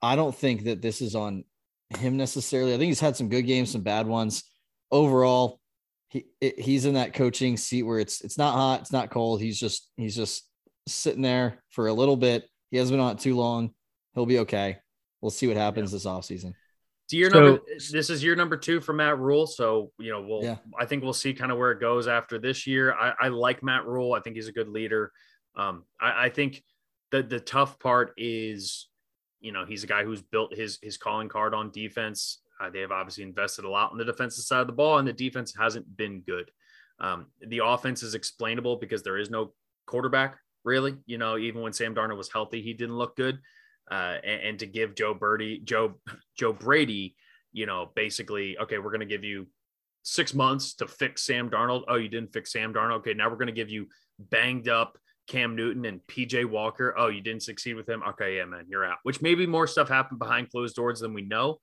I 0.00 0.16
don't 0.16 0.34
think 0.34 0.64
that 0.64 0.82
this 0.82 1.00
is 1.00 1.14
on 1.14 1.44
him 1.90 2.16
necessarily. 2.16 2.74
I 2.74 2.78
think 2.78 2.88
he's 2.88 3.00
had 3.00 3.16
some 3.16 3.28
good 3.28 3.42
games, 3.42 3.70
some 3.70 3.82
bad 3.82 4.06
ones. 4.06 4.42
Overall, 4.90 5.60
he 6.08 6.26
he's 6.40 6.84
in 6.84 6.94
that 6.94 7.14
coaching 7.14 7.56
seat 7.56 7.84
where 7.84 7.98
it's 7.98 8.20
it's 8.20 8.36
not 8.36 8.54
hot, 8.54 8.80
it's 8.80 8.92
not 8.92 9.10
cold. 9.10 9.40
He's 9.40 9.58
just 9.58 9.88
he's 9.96 10.16
just 10.16 10.46
sitting 10.88 11.22
there 11.22 11.62
for 11.70 11.86
a 11.86 11.92
little 11.92 12.16
bit. 12.16 12.44
He 12.70 12.76
hasn't 12.76 12.94
been 12.94 13.04
on 13.04 13.12
it 13.12 13.20
too 13.20 13.36
long. 13.36 13.72
He'll 14.14 14.26
be 14.26 14.40
okay. 14.40 14.78
We'll 15.20 15.30
see 15.30 15.46
what 15.46 15.56
happens 15.56 15.92
yeah. 15.92 15.96
this 15.96 16.06
offseason. 16.06 16.54
Do 17.08 17.18
your 17.18 17.30
so, 17.30 17.40
number 17.40 17.60
this 17.90 18.10
is 18.10 18.22
your 18.22 18.36
number 18.36 18.56
two 18.56 18.80
for 18.80 18.92
Matt 18.92 19.18
Rhule. 19.18 19.46
So, 19.46 19.92
you 19.98 20.10
know, 20.10 20.22
we'll 20.22 20.42
yeah. 20.42 20.56
I 20.78 20.86
think 20.86 21.02
we'll 21.02 21.12
see 21.12 21.34
kind 21.34 21.52
of 21.52 21.58
where 21.58 21.72
it 21.72 21.80
goes 21.80 22.08
after 22.08 22.38
this 22.38 22.66
year. 22.66 22.94
I, 22.94 23.12
I 23.20 23.28
like 23.28 23.62
Matt 23.62 23.86
Rhule. 23.86 24.14
I 24.14 24.20
think 24.20 24.36
he's 24.36 24.48
a 24.48 24.52
good 24.52 24.68
leader. 24.68 25.12
Um, 25.54 25.84
I, 26.00 26.26
I 26.26 26.28
think 26.30 26.62
the 27.10 27.22
the 27.22 27.40
tough 27.40 27.78
part 27.78 28.12
is, 28.16 28.88
you 29.40 29.52
know, 29.52 29.64
he's 29.66 29.84
a 29.84 29.86
guy 29.86 30.04
who's 30.04 30.22
built 30.22 30.54
his 30.54 30.78
his 30.82 30.96
calling 30.96 31.28
card 31.28 31.54
on 31.54 31.70
defense. 31.70 32.40
Uh, 32.60 32.70
they 32.70 32.80
have 32.80 32.92
obviously 32.92 33.24
invested 33.24 33.64
a 33.64 33.68
lot 33.68 33.90
on 33.90 33.98
the 33.98 34.04
defensive 34.04 34.44
side 34.44 34.60
of 34.60 34.66
the 34.66 34.72
ball, 34.72 34.98
and 34.98 35.06
the 35.06 35.12
defense 35.12 35.54
hasn't 35.58 35.96
been 35.96 36.20
good. 36.20 36.50
Um, 36.98 37.26
the 37.46 37.60
offense 37.64 38.02
is 38.02 38.14
explainable 38.14 38.76
because 38.76 39.02
there 39.02 39.18
is 39.18 39.28
no 39.28 39.52
quarterback, 39.86 40.38
really. 40.64 40.96
You 41.06 41.18
know, 41.18 41.36
even 41.36 41.60
when 41.60 41.72
Sam 41.72 41.94
Darnold 41.94 42.16
was 42.16 42.32
healthy, 42.32 42.62
he 42.62 42.72
didn't 42.72 42.96
look 42.96 43.16
good. 43.16 43.38
Uh, 43.92 44.16
and, 44.24 44.40
and, 44.40 44.58
to 44.58 44.64
give 44.64 44.94
Joe 44.94 45.12
Birdie, 45.12 45.60
Joe, 45.64 46.00
Joe 46.38 46.54
Brady, 46.54 47.14
you 47.52 47.66
know, 47.66 47.90
basically, 47.94 48.56
okay, 48.58 48.78
we're 48.78 48.90
going 48.90 49.00
to 49.00 49.06
give 49.06 49.22
you 49.22 49.46
six 50.02 50.32
months 50.32 50.72
to 50.76 50.86
fix 50.86 51.26
Sam 51.26 51.50
Darnold. 51.50 51.82
Oh, 51.88 51.96
you 51.96 52.08
didn't 52.08 52.32
fix 52.32 52.52
Sam 52.52 52.72
Darnold. 52.72 53.00
Okay, 53.00 53.12
now 53.12 53.28
we're 53.28 53.36
going 53.36 53.48
to 53.48 53.52
give 53.52 53.68
you 53.68 53.88
banged 54.18 54.66
up 54.66 54.96
Cam 55.28 55.54
Newton 55.56 55.84
and 55.84 56.00
PJ 56.06 56.46
Walker. 56.46 56.94
Oh, 56.96 57.08
you 57.08 57.20
didn't 57.20 57.42
succeed 57.42 57.74
with 57.74 57.86
him. 57.86 58.02
Okay, 58.08 58.38
yeah, 58.38 58.46
man, 58.46 58.64
you're 58.66 58.86
out. 58.86 58.96
Which 59.02 59.20
maybe 59.20 59.46
more 59.46 59.66
stuff 59.66 59.90
happened 59.90 60.18
behind 60.18 60.50
closed 60.50 60.74
doors 60.74 61.00
than 61.00 61.12
we 61.12 61.22
know. 61.22 61.58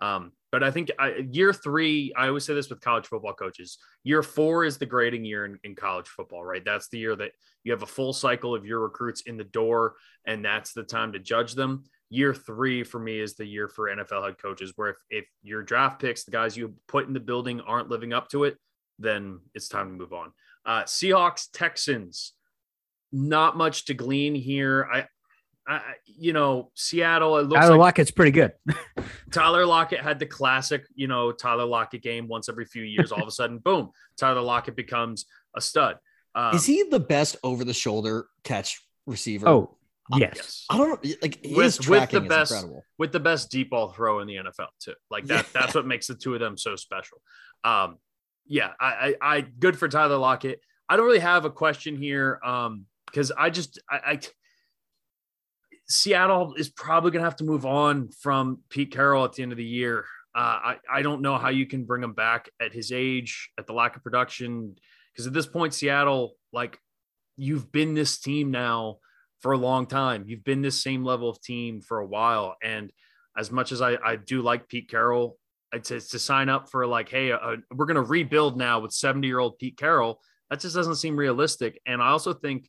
Um, 0.00 0.32
but 0.52 0.64
I 0.64 0.70
think 0.70 0.90
I, 0.98 1.26
year 1.30 1.52
three, 1.52 2.12
I 2.16 2.28
always 2.28 2.44
say 2.44 2.54
this 2.54 2.70
with 2.70 2.80
college 2.80 3.06
football 3.06 3.34
coaches. 3.34 3.78
Year 4.02 4.22
four 4.22 4.64
is 4.64 4.78
the 4.78 4.86
grading 4.86 5.24
year 5.24 5.44
in, 5.44 5.58
in, 5.62 5.74
college 5.76 6.08
football, 6.08 6.44
right? 6.44 6.64
That's 6.64 6.88
the 6.88 6.98
year 6.98 7.14
that 7.16 7.32
you 7.62 7.72
have 7.72 7.82
a 7.82 7.86
full 7.86 8.12
cycle 8.12 8.54
of 8.54 8.66
your 8.66 8.80
recruits 8.80 9.22
in 9.22 9.36
the 9.36 9.44
door, 9.44 9.94
and 10.26 10.44
that's 10.44 10.72
the 10.72 10.82
time 10.82 11.12
to 11.12 11.18
judge 11.18 11.54
them. 11.54 11.84
Year 12.08 12.34
three 12.34 12.82
for 12.82 12.98
me 12.98 13.20
is 13.20 13.34
the 13.34 13.46
year 13.46 13.68
for 13.68 13.88
NFL 13.88 14.24
head 14.24 14.38
coaches, 14.38 14.72
where 14.74 14.90
if, 14.90 14.96
if 15.10 15.24
your 15.42 15.62
draft 15.62 16.00
picks, 16.00 16.24
the 16.24 16.32
guys 16.32 16.56
you 16.56 16.74
put 16.88 17.06
in 17.06 17.12
the 17.12 17.20
building, 17.20 17.60
aren't 17.60 17.88
living 17.88 18.12
up 18.12 18.28
to 18.30 18.44
it, 18.44 18.56
then 18.98 19.38
it's 19.54 19.68
time 19.68 19.88
to 19.88 19.94
move 19.94 20.12
on. 20.12 20.32
Uh, 20.66 20.82
Seahawks, 20.82 21.46
Texans, 21.52 22.32
not 23.12 23.56
much 23.56 23.86
to 23.86 23.94
glean 23.94 24.34
here. 24.34 24.88
I, 24.92 25.06
I, 25.70 25.82
you 26.04 26.32
know, 26.32 26.72
Seattle. 26.74 27.38
It 27.38 27.42
looks 27.46 27.60
Tyler 27.60 27.76
like 27.76 27.86
Lockett's 27.86 28.10
pretty 28.10 28.32
good. 28.32 28.52
Tyler 29.30 29.64
Lockett 29.64 30.00
had 30.00 30.18
the 30.18 30.26
classic, 30.26 30.84
you 30.96 31.06
know, 31.06 31.30
Tyler 31.30 31.64
Lockett 31.64 32.02
game 32.02 32.26
once 32.26 32.48
every 32.48 32.64
few 32.64 32.82
years. 32.82 33.12
All 33.12 33.22
of 33.22 33.28
a 33.28 33.30
sudden, 33.30 33.58
boom, 33.64 33.90
Tyler 34.16 34.40
Lockett 34.40 34.74
becomes 34.74 35.26
a 35.54 35.60
stud. 35.60 35.98
Um, 36.34 36.56
Is 36.56 36.66
he 36.66 36.82
the 36.90 36.98
best 36.98 37.36
over 37.44 37.64
the 37.64 37.72
shoulder 37.72 38.26
catch 38.42 38.82
receiver? 39.06 39.48
Oh, 39.48 39.76
yes. 40.16 40.64
I, 40.68 40.76
don't 40.76 41.04
know. 41.04 41.12
Like 41.22 41.44
his 41.44 41.78
with, 41.78 41.88
with 41.88 42.10
the 42.10 42.20
best, 42.20 42.52
incredible. 42.52 42.84
with 42.98 43.12
the 43.12 43.20
best 43.20 43.50
deep 43.50 43.70
ball 43.70 43.90
throw 43.90 44.18
in 44.18 44.26
the 44.26 44.36
NFL 44.36 44.68
too. 44.80 44.94
Like 45.08 45.26
that. 45.26 45.46
Yeah. 45.54 45.60
That's 45.60 45.74
what 45.74 45.86
makes 45.86 46.08
the 46.08 46.16
two 46.16 46.34
of 46.34 46.40
them 46.40 46.58
so 46.58 46.74
special. 46.74 47.22
Um, 47.62 47.98
yeah, 48.44 48.72
I, 48.80 49.14
I, 49.20 49.36
I, 49.36 49.40
good 49.42 49.78
for 49.78 49.86
Tyler 49.88 50.16
Lockett. 50.16 50.60
I 50.88 50.96
don't 50.96 51.06
really 51.06 51.20
have 51.20 51.44
a 51.44 51.50
question 51.50 51.96
here. 51.96 52.40
Um, 52.44 52.86
because 53.06 53.32
I 53.32 53.50
just, 53.50 53.80
I, 53.88 54.00
I 54.06 54.20
Seattle 55.90 56.54
is 56.54 56.68
probably 56.68 57.10
going 57.10 57.22
to 57.22 57.26
have 57.26 57.36
to 57.36 57.44
move 57.44 57.66
on 57.66 58.08
from 58.08 58.60
Pete 58.70 58.92
Carroll 58.92 59.24
at 59.24 59.32
the 59.32 59.42
end 59.42 59.52
of 59.52 59.58
the 59.58 59.64
year. 59.64 60.04
Uh, 60.34 60.38
I, 60.38 60.76
I 60.90 61.02
don't 61.02 61.22
know 61.22 61.36
how 61.36 61.48
you 61.48 61.66
can 61.66 61.84
bring 61.84 62.02
him 62.02 62.12
back 62.12 62.48
at 62.60 62.72
his 62.72 62.92
age, 62.92 63.50
at 63.58 63.66
the 63.66 63.72
lack 63.72 63.96
of 63.96 64.04
production. 64.04 64.76
Because 65.12 65.26
at 65.26 65.32
this 65.32 65.46
point, 65.46 65.74
Seattle, 65.74 66.36
like 66.52 66.78
you've 67.36 67.72
been 67.72 67.94
this 67.94 68.20
team 68.20 68.52
now 68.52 68.98
for 69.40 69.52
a 69.52 69.58
long 69.58 69.86
time. 69.86 70.24
You've 70.28 70.44
been 70.44 70.62
this 70.62 70.80
same 70.80 71.04
level 71.04 71.28
of 71.28 71.42
team 71.42 71.80
for 71.80 71.98
a 71.98 72.06
while. 72.06 72.56
And 72.62 72.92
as 73.36 73.50
much 73.50 73.72
as 73.72 73.82
I, 73.82 73.96
I 73.96 74.16
do 74.16 74.42
like 74.42 74.68
Pete 74.68 74.88
Carroll, 74.88 75.38
to 75.84 76.00
sign 76.00 76.48
up 76.48 76.68
for 76.68 76.86
like, 76.86 77.08
hey, 77.08 77.32
uh, 77.32 77.56
we're 77.74 77.86
going 77.86 77.94
to 77.94 78.02
rebuild 78.02 78.56
now 78.56 78.80
with 78.80 78.92
70 78.92 79.26
year 79.26 79.38
old 79.38 79.58
Pete 79.58 79.76
Carroll. 79.76 80.20
That 80.50 80.60
just 80.60 80.74
doesn't 80.74 80.96
seem 80.96 81.16
realistic. 81.16 81.80
And 81.86 82.02
I 82.02 82.08
also 82.08 82.32
think 82.32 82.68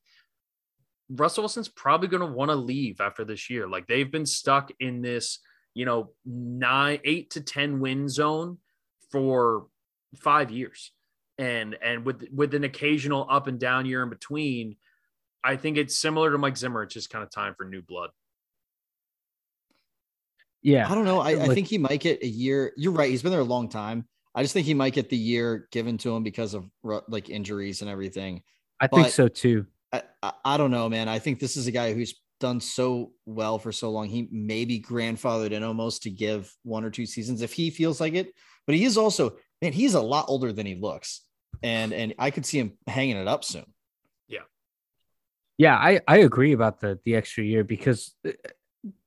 Russell 1.15 1.43
Wilson's 1.43 1.67
probably 1.67 2.07
going 2.07 2.21
to 2.21 2.33
want 2.33 2.49
to 2.49 2.55
leave 2.55 3.01
after 3.01 3.25
this 3.25 3.49
year. 3.49 3.67
Like 3.67 3.87
they've 3.87 4.09
been 4.09 4.25
stuck 4.25 4.71
in 4.79 5.01
this, 5.01 5.39
you 5.73 5.85
know, 5.85 6.11
nine, 6.25 6.99
eight 7.03 7.31
to 7.31 7.41
10 7.41 7.79
win 7.79 8.07
zone 8.07 8.57
for 9.11 9.67
five 10.15 10.51
years. 10.51 10.91
And, 11.37 11.77
and 11.83 12.05
with, 12.05 12.27
with 12.33 12.53
an 12.53 12.63
occasional 12.63 13.27
up 13.29 13.47
and 13.47 13.59
down 13.59 13.85
year 13.85 14.03
in 14.03 14.09
between, 14.09 14.75
I 15.43 15.55
think 15.55 15.77
it's 15.77 15.97
similar 15.97 16.31
to 16.31 16.37
Mike 16.37 16.57
Zimmer. 16.57 16.83
It's 16.83 16.93
just 16.93 17.09
kind 17.09 17.23
of 17.23 17.31
time 17.31 17.55
for 17.57 17.65
new 17.65 17.81
blood. 17.81 18.11
Yeah. 20.61 20.89
I 20.89 20.93
don't 20.93 21.05
know. 21.05 21.19
I, 21.19 21.31
I 21.31 21.47
think 21.47 21.67
he 21.67 21.79
might 21.79 21.99
get 21.99 22.21
a 22.21 22.27
year. 22.27 22.73
You're 22.77 22.91
right. 22.91 23.09
He's 23.09 23.23
been 23.23 23.31
there 23.31 23.41
a 23.41 23.45
long 23.45 23.67
time. 23.67 24.05
I 24.35 24.43
just 24.43 24.53
think 24.53 24.67
he 24.67 24.75
might 24.75 24.93
get 24.93 25.09
the 25.09 25.17
year 25.17 25.67
given 25.71 25.97
to 25.99 26.15
him 26.15 26.23
because 26.23 26.53
of 26.53 26.69
like 26.83 27.29
injuries 27.29 27.81
and 27.81 27.89
everything. 27.89 28.43
I 28.79 28.87
think 28.87 29.09
so 29.09 29.27
too. 29.27 29.65
I, 29.91 30.03
I, 30.21 30.33
I 30.45 30.57
don't 30.57 30.71
know, 30.71 30.89
man. 30.89 31.07
I 31.07 31.19
think 31.19 31.39
this 31.39 31.57
is 31.57 31.67
a 31.67 31.71
guy 31.71 31.93
who's 31.93 32.15
done 32.39 32.59
so 32.59 33.11
well 33.25 33.59
for 33.59 33.71
so 33.71 33.91
long. 33.91 34.07
He 34.07 34.27
may 34.31 34.65
be 34.65 34.81
grandfathered 34.81 35.51
in 35.51 35.63
almost 35.63 36.03
to 36.03 36.09
give 36.09 36.53
one 36.63 36.83
or 36.83 36.89
two 36.89 37.05
seasons 37.05 37.41
if 37.41 37.53
he 37.53 37.69
feels 37.69 38.01
like 38.01 38.13
it. 38.13 38.33
But 38.65 38.75
he 38.75 38.83
is 38.83 38.97
also, 38.97 39.37
man, 39.61 39.73
he's 39.73 39.93
a 39.93 40.01
lot 40.01 40.25
older 40.27 40.51
than 40.51 40.65
he 40.65 40.75
looks. 40.75 41.21
And 41.63 41.93
and 41.93 42.15
I 42.17 42.31
could 42.31 42.45
see 42.45 42.59
him 42.59 42.73
hanging 42.87 43.17
it 43.17 43.27
up 43.27 43.43
soon. 43.43 43.65
Yeah. 44.27 44.41
Yeah, 45.57 45.75
I, 45.75 46.01
I 46.07 46.17
agree 46.17 46.53
about 46.53 46.79
the 46.79 46.99
the 47.05 47.15
extra 47.15 47.43
year 47.43 47.63
because 47.63 48.15
uh, 48.27 48.31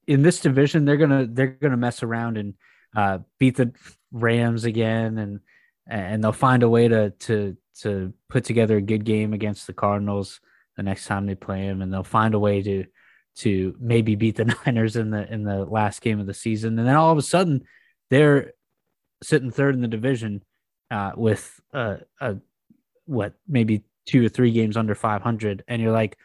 in 0.07 0.23
this 0.23 0.41
division 0.41 0.85
they're 0.85 0.97
gonna 0.97 1.27
they're 1.27 1.49
gonna 1.49 1.77
mess 1.77 2.03
around 2.03 2.39
and 2.39 2.55
uh, 2.95 3.19
beat 3.39 3.57
the 3.57 3.73
Rams 4.13 4.65
again 4.65 5.19
and 5.19 5.41
and 5.89 6.23
they'll 6.23 6.33
find 6.33 6.63
a 6.63 6.69
way 6.69 6.87
to 6.87 7.11
to 7.11 7.57
to 7.81 8.13
put 8.29 8.45
together 8.45 8.77
a 8.77 8.83
good 8.83 9.05
game 9.05 9.33
against 9.33 9.67
the 9.67 9.73
Cardinals 9.73 10.41
the 10.77 10.83
next 10.83 11.07
time 11.07 11.27
they 11.27 11.35
play 11.35 11.63
him, 11.63 11.83
and 11.83 11.93
they'll 11.93 12.03
find 12.03 12.35
a 12.35 12.39
way 12.39 12.63
to 12.63 12.85
to 13.37 13.75
maybe 13.81 14.15
beat 14.15 14.37
the 14.37 14.45
Niners 14.67 14.97
in 14.97 15.11
the 15.11 15.31
in 15.33 15.45
the 15.45 15.65
last 15.65 16.01
game 16.01 16.21
of 16.21 16.27
the 16.27 16.35
season, 16.35 16.79
and 16.79 16.87
then 16.87 16.97
all 16.97 17.13
of 17.13 17.19
a 17.19 17.23
sudden 17.23 17.65
they're 18.11 18.53
sitting 19.23 19.51
third 19.51 19.75
in 19.75 19.81
the 19.81 19.89
division 19.89 20.43
uh, 20.91 21.13
with 21.17 21.61
a, 21.73 21.99
a 22.21 22.37
what 23.07 23.35
maybe 23.49 23.85
two 24.07 24.25
or 24.25 24.29
three 24.29 24.53
games 24.53 24.77
under 24.77 24.95
500, 24.95 25.65
and 25.67 25.81
you're 25.81 25.93
like, 25.93 26.17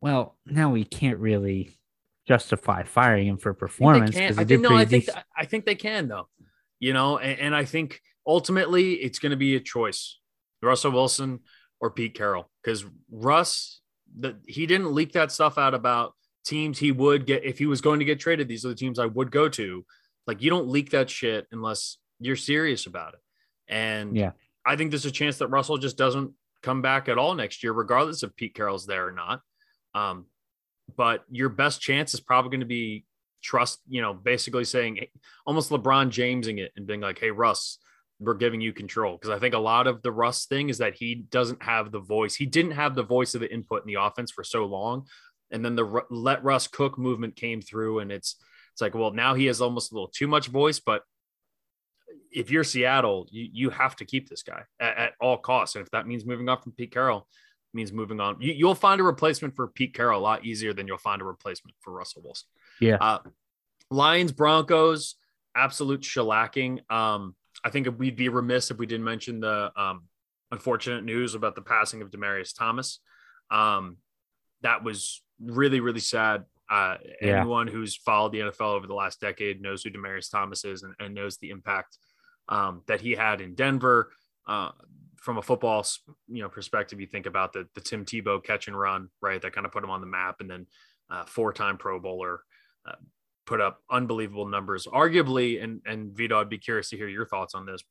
well, 0.00 0.36
now 0.46 0.70
we 0.70 0.84
can't 0.84 1.18
really 1.18 1.78
justify 2.26 2.82
firing 2.82 3.26
him 3.26 3.38
for 3.38 3.54
performance. 3.54 4.16
I 4.16 4.28
think, 4.28 4.38
I 4.38 4.44
think 4.44 4.62
no, 4.62 4.74
I 4.74 4.84
think, 4.84 5.08
I 5.36 5.44
think 5.44 5.64
they 5.64 5.74
can 5.74 6.08
though, 6.08 6.28
you 6.78 6.92
know, 6.92 7.18
and, 7.18 7.38
and 7.38 7.56
I 7.56 7.64
think 7.64 8.00
ultimately 8.26 8.94
it's 8.94 9.18
going 9.18 9.30
to 9.30 9.36
be 9.36 9.56
a 9.56 9.60
choice, 9.60 10.18
Russell 10.62 10.92
Wilson 10.92 11.40
or 11.80 11.90
Pete 11.90 12.14
Carroll, 12.14 12.50
because 12.62 12.84
Russ 13.10 13.80
that 14.20 14.36
he 14.46 14.66
didn't 14.66 14.94
leak 14.94 15.12
that 15.12 15.32
stuff 15.32 15.58
out 15.58 15.74
about 15.74 16.14
teams 16.44 16.78
he 16.78 16.92
would 16.92 17.26
get 17.26 17.44
if 17.44 17.58
he 17.58 17.66
was 17.66 17.80
going 17.80 17.98
to 17.98 18.04
get 18.04 18.20
traded. 18.20 18.48
These 18.48 18.64
are 18.64 18.68
the 18.68 18.74
teams 18.74 18.98
I 18.98 19.06
would 19.06 19.30
go 19.30 19.48
to. 19.48 19.84
Like 20.26 20.42
you 20.42 20.50
don't 20.50 20.68
leak 20.68 20.90
that 20.90 21.10
shit 21.10 21.46
unless 21.52 21.98
you're 22.20 22.36
serious 22.36 22.86
about 22.86 23.14
it. 23.14 23.20
And 23.68 24.16
yeah, 24.16 24.32
I 24.64 24.76
think 24.76 24.90
there's 24.90 25.06
a 25.06 25.10
chance 25.10 25.38
that 25.38 25.48
Russell 25.48 25.78
just 25.78 25.98
doesn't 25.98 26.32
come 26.62 26.82
back 26.82 27.08
at 27.08 27.18
all 27.18 27.34
next 27.34 27.62
year, 27.62 27.72
regardless 27.72 28.22
of 28.22 28.36
Pete 28.36 28.54
Carroll's 28.54 28.86
there 28.86 29.06
or 29.06 29.12
not. 29.12 29.40
Um, 29.94 30.26
but 30.96 31.24
your 31.30 31.48
best 31.48 31.80
chance 31.80 32.14
is 32.14 32.20
probably 32.20 32.50
going 32.50 32.60
to 32.60 32.66
be 32.66 33.04
trust, 33.42 33.80
you 33.88 34.00
know, 34.00 34.14
basically 34.14 34.64
saying 34.64 35.06
almost 35.46 35.70
LeBron 35.70 36.08
Jamesing 36.08 36.58
it 36.58 36.72
and 36.76 36.86
being 36.86 37.00
like, 37.00 37.18
hey, 37.18 37.30
Russ, 37.30 37.78
we're 38.24 38.34
giving 38.34 38.60
you 38.60 38.72
control 38.72 39.16
because 39.16 39.30
I 39.30 39.38
think 39.38 39.54
a 39.54 39.58
lot 39.58 39.86
of 39.86 40.02
the 40.02 40.12
Russ 40.12 40.46
thing 40.46 40.68
is 40.68 40.78
that 40.78 40.94
he 40.94 41.14
doesn't 41.14 41.62
have 41.62 41.92
the 41.92 42.00
voice. 42.00 42.34
He 42.34 42.46
didn't 42.46 42.72
have 42.72 42.94
the 42.94 43.02
voice 43.02 43.34
of 43.34 43.40
the 43.40 43.52
input 43.52 43.82
in 43.82 43.86
the 43.86 44.02
offense 44.02 44.30
for 44.30 44.44
so 44.44 44.64
long, 44.64 45.06
and 45.50 45.64
then 45.64 45.76
the 45.76 46.02
let 46.10 46.42
Russ 46.44 46.66
cook 46.66 46.98
movement 46.98 47.36
came 47.36 47.60
through, 47.60 48.00
and 48.00 48.10
it's 48.10 48.36
it's 48.72 48.80
like 48.80 48.94
well 48.94 49.12
now 49.12 49.34
he 49.34 49.46
has 49.46 49.60
almost 49.60 49.92
a 49.92 49.94
little 49.94 50.08
too 50.08 50.26
much 50.26 50.48
voice. 50.48 50.80
But 50.80 51.02
if 52.30 52.50
you're 52.50 52.64
Seattle, 52.64 53.26
you 53.30 53.48
you 53.52 53.70
have 53.70 53.96
to 53.96 54.04
keep 54.04 54.28
this 54.28 54.42
guy 54.42 54.62
at, 54.80 54.96
at 54.96 55.12
all 55.20 55.38
costs, 55.38 55.76
and 55.76 55.84
if 55.84 55.90
that 55.90 56.06
means 56.06 56.26
moving 56.26 56.48
on 56.48 56.60
from 56.60 56.72
Pete 56.72 56.92
Carroll, 56.92 57.28
means 57.72 57.92
moving 57.92 58.20
on. 58.20 58.36
You, 58.40 58.66
will 58.66 58.74
find 58.74 59.00
a 59.00 59.04
replacement 59.04 59.56
for 59.56 59.68
Pete 59.68 59.94
Carroll 59.94 60.20
a 60.20 60.22
lot 60.22 60.44
easier 60.44 60.72
than 60.72 60.86
you'll 60.86 60.98
find 60.98 61.20
a 61.20 61.24
replacement 61.24 61.74
for 61.80 61.92
Russell 61.92 62.22
Wilson. 62.22 62.46
Yeah. 62.80 62.96
Uh, 63.00 63.18
Lions 63.90 64.32
Broncos 64.32 65.16
absolute 65.54 66.02
shellacking. 66.02 66.90
Um, 66.90 67.34
I 67.64 67.70
think 67.70 67.88
we'd 67.98 68.16
be 68.16 68.28
remiss 68.28 68.70
if 68.70 68.78
we 68.78 68.86
didn't 68.86 69.04
mention 69.04 69.40
the 69.40 69.72
um, 69.76 70.04
unfortunate 70.50 71.04
news 71.04 71.34
about 71.34 71.54
the 71.54 71.62
passing 71.62 72.02
of 72.02 72.10
Demaryius 72.10 72.56
Thomas. 72.56 73.00
Um, 73.50 73.96
that 74.62 74.84
was 74.84 75.22
really, 75.40 75.80
really 75.80 76.00
sad. 76.00 76.44
Uh, 76.70 76.96
yeah. 77.20 77.40
Anyone 77.40 77.66
who's 77.66 77.96
followed 77.96 78.32
the 78.32 78.40
NFL 78.40 78.74
over 78.74 78.86
the 78.86 78.94
last 78.94 79.20
decade 79.20 79.60
knows 79.60 79.82
who 79.82 79.90
Demaryius 79.90 80.30
Thomas 80.30 80.64
is 80.64 80.82
and, 80.82 80.94
and 80.98 81.14
knows 81.14 81.38
the 81.38 81.50
impact 81.50 81.98
um, 82.48 82.82
that 82.86 83.00
he 83.00 83.12
had 83.12 83.40
in 83.40 83.54
Denver. 83.54 84.10
Uh, 84.46 84.70
from 85.16 85.38
a 85.38 85.42
football, 85.42 85.86
you 86.28 86.42
know, 86.42 86.50
perspective, 86.50 87.00
you 87.00 87.06
think 87.06 87.24
about 87.24 87.54
the 87.54 87.66
the 87.74 87.80
Tim 87.80 88.04
Tebow 88.04 88.44
catch 88.44 88.68
and 88.68 88.78
run, 88.78 89.08
right? 89.22 89.40
That 89.40 89.54
kind 89.54 89.66
of 89.66 89.72
put 89.72 89.82
him 89.82 89.90
on 89.90 90.02
the 90.02 90.06
map, 90.06 90.36
and 90.40 90.50
then 90.50 90.66
uh, 91.10 91.24
four 91.24 91.52
time 91.54 91.78
Pro 91.78 91.98
Bowler, 91.98 92.42
uh, 92.86 92.96
put 93.46 93.60
up 93.60 93.80
unbelievable 93.90 94.46
numbers. 94.46 94.86
Arguably, 94.86 95.62
and 95.62 95.80
and 95.86 96.16
Vito, 96.16 96.40
I'd 96.40 96.48
be 96.48 96.58
curious 96.58 96.90
to 96.90 96.96
hear 96.96 97.08
your 97.08 97.26
thoughts 97.26 97.54
on 97.54 97.66
this. 97.66 97.82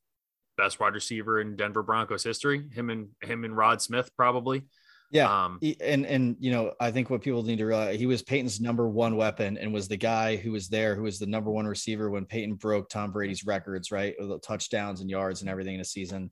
Best 0.56 0.78
wide 0.78 0.94
receiver 0.94 1.40
in 1.40 1.56
Denver 1.56 1.82
Broncos 1.82 2.22
history. 2.22 2.68
Him 2.72 2.90
and 2.90 3.08
him 3.22 3.44
and 3.44 3.56
Rod 3.56 3.82
Smith 3.82 4.10
probably. 4.16 4.62
Yeah, 5.10 5.44
um, 5.44 5.60
and 5.80 6.06
and 6.06 6.36
you 6.40 6.50
know 6.50 6.72
I 6.80 6.90
think 6.90 7.10
what 7.10 7.22
people 7.22 7.42
need 7.42 7.58
to 7.58 7.66
realize 7.66 7.98
he 7.98 8.06
was 8.06 8.22
Peyton's 8.22 8.60
number 8.60 8.88
one 8.88 9.16
weapon 9.16 9.58
and 9.58 9.72
was 9.72 9.86
the 9.86 9.96
guy 9.96 10.36
who 10.36 10.50
was 10.52 10.68
there 10.68 10.96
who 10.96 11.02
was 11.02 11.18
the 11.18 11.26
number 11.26 11.50
one 11.50 11.66
receiver 11.66 12.10
when 12.10 12.24
Peyton 12.24 12.54
broke 12.54 12.88
Tom 12.88 13.12
Brady's 13.12 13.44
records, 13.44 13.92
right? 13.92 14.14
The 14.18 14.38
touchdowns 14.40 15.00
and 15.00 15.10
yards 15.10 15.40
and 15.40 15.50
everything 15.50 15.76
in 15.76 15.80
a 15.80 15.84
season. 15.84 16.30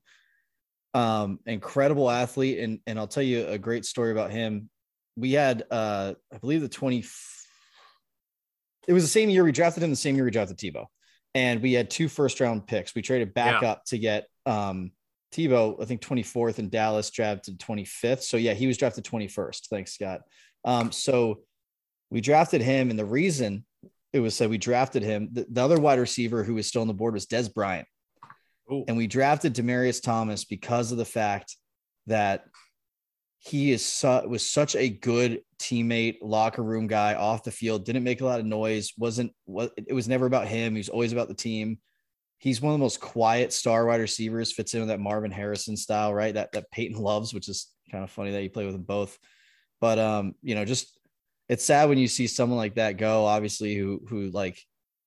Um, 0.93 1.39
incredible 1.45 2.09
athlete, 2.09 2.59
and 2.59 2.79
and 2.85 2.99
I'll 2.99 3.07
tell 3.07 3.23
you 3.23 3.47
a 3.47 3.57
great 3.57 3.85
story 3.85 4.11
about 4.11 4.31
him. 4.31 4.69
We 5.15 5.31
had 5.31 5.63
uh, 5.71 6.15
I 6.33 6.37
believe 6.39 6.61
the 6.61 6.67
twenty 6.67 7.03
it 8.87 8.93
was 8.93 9.03
the 9.03 9.09
same 9.09 9.29
year 9.29 9.43
we 9.43 9.51
drafted 9.51 9.83
him, 9.83 9.89
the 9.89 9.95
same 9.95 10.15
year 10.15 10.25
we 10.25 10.31
drafted 10.31 10.57
Tebow. 10.57 10.85
And 11.35 11.61
we 11.61 11.73
had 11.73 11.89
two 11.89 12.07
first 12.07 12.39
round 12.39 12.67
picks. 12.67 12.93
We 12.93 13.01
traded 13.01 13.33
back 13.33 13.61
yeah. 13.61 13.71
up 13.71 13.85
to 13.85 13.97
get 13.97 14.27
um, 14.45 14.91
Tebow, 15.33 15.81
I 15.81 15.85
think 15.85 16.01
24th, 16.01 16.59
and 16.59 16.69
Dallas 16.69 17.09
drafted 17.09 17.59
25th. 17.59 18.21
So 18.21 18.37
yeah, 18.37 18.53
he 18.53 18.67
was 18.67 18.77
drafted 18.77 19.03
21st. 19.03 19.67
Thanks, 19.67 19.93
Scott. 19.93 20.21
Um, 20.63 20.91
so 20.91 21.41
we 22.11 22.21
drafted 22.21 22.61
him, 22.61 22.91
and 22.91 22.99
the 22.99 23.05
reason 23.05 23.65
it 24.13 24.19
was 24.19 24.35
said 24.35 24.49
we 24.49 24.59
drafted 24.59 25.01
him, 25.01 25.29
the, 25.31 25.47
the 25.49 25.63
other 25.63 25.79
wide 25.79 25.99
receiver 25.99 26.43
who 26.43 26.53
was 26.53 26.67
still 26.67 26.81
on 26.81 26.87
the 26.87 26.93
board 26.93 27.15
was 27.15 27.25
Dez 27.25 27.51
Bryant. 27.51 27.87
Ooh. 28.71 28.85
And 28.87 28.95
we 28.95 29.07
drafted 29.07 29.55
Demaryius 29.55 30.01
Thomas 30.01 30.45
because 30.45 30.91
of 30.91 30.99
the 30.99 31.05
fact 31.05 31.57
that 32.07 32.45
he 33.45 33.73
is 33.73 33.85
su- 33.85 34.25
was 34.25 34.49
such 34.49 34.73
a 34.73 34.87
good 34.87 35.41
teammate, 35.59 36.19
locker 36.21 36.63
room 36.63 36.87
guy 36.87 37.15
off 37.15 37.43
the 37.43 37.51
field, 37.51 37.83
didn't 37.83 38.05
make 38.05 38.21
a 38.21 38.25
lot 38.25 38.39
of 38.39 38.45
noise, 38.45 38.93
wasn't 38.97 39.33
it 39.75 39.93
was 39.93 40.07
never 40.07 40.25
about 40.25 40.47
him. 40.47 40.73
He 40.73 40.79
was 40.79 40.87
always 40.87 41.11
about 41.11 41.27
the 41.27 41.33
team. 41.33 41.77
He's 42.37 42.61
one 42.61 42.73
of 42.73 42.79
the 42.79 42.83
most 42.83 43.01
quiet 43.01 43.51
star 43.51 43.85
wide 43.85 43.99
receivers, 43.99 44.53
fits 44.53 44.73
in 44.73 44.79
with 44.79 44.89
that 44.89 45.01
Marvin 45.01 45.31
Harrison 45.31 45.75
style, 45.75 46.13
right? 46.13 46.33
That 46.33 46.53
that 46.53 46.71
Peyton 46.71 46.97
loves, 46.97 47.33
which 47.33 47.49
is 47.49 47.67
kind 47.91 48.01
of 48.01 48.09
funny 48.09 48.31
that 48.31 48.43
you 48.43 48.49
play 48.49 48.63
with 48.63 48.75
them 48.75 48.83
both. 48.83 49.19
But 49.81 49.99
um, 49.99 50.35
you 50.41 50.55
know, 50.55 50.63
just 50.63 50.97
it's 51.49 51.65
sad 51.65 51.89
when 51.89 51.97
you 51.97 52.07
see 52.07 52.27
someone 52.27 52.57
like 52.57 52.75
that 52.75 52.95
go, 52.95 53.25
obviously, 53.25 53.75
who 53.75 54.03
who 54.07 54.29
like 54.29 54.57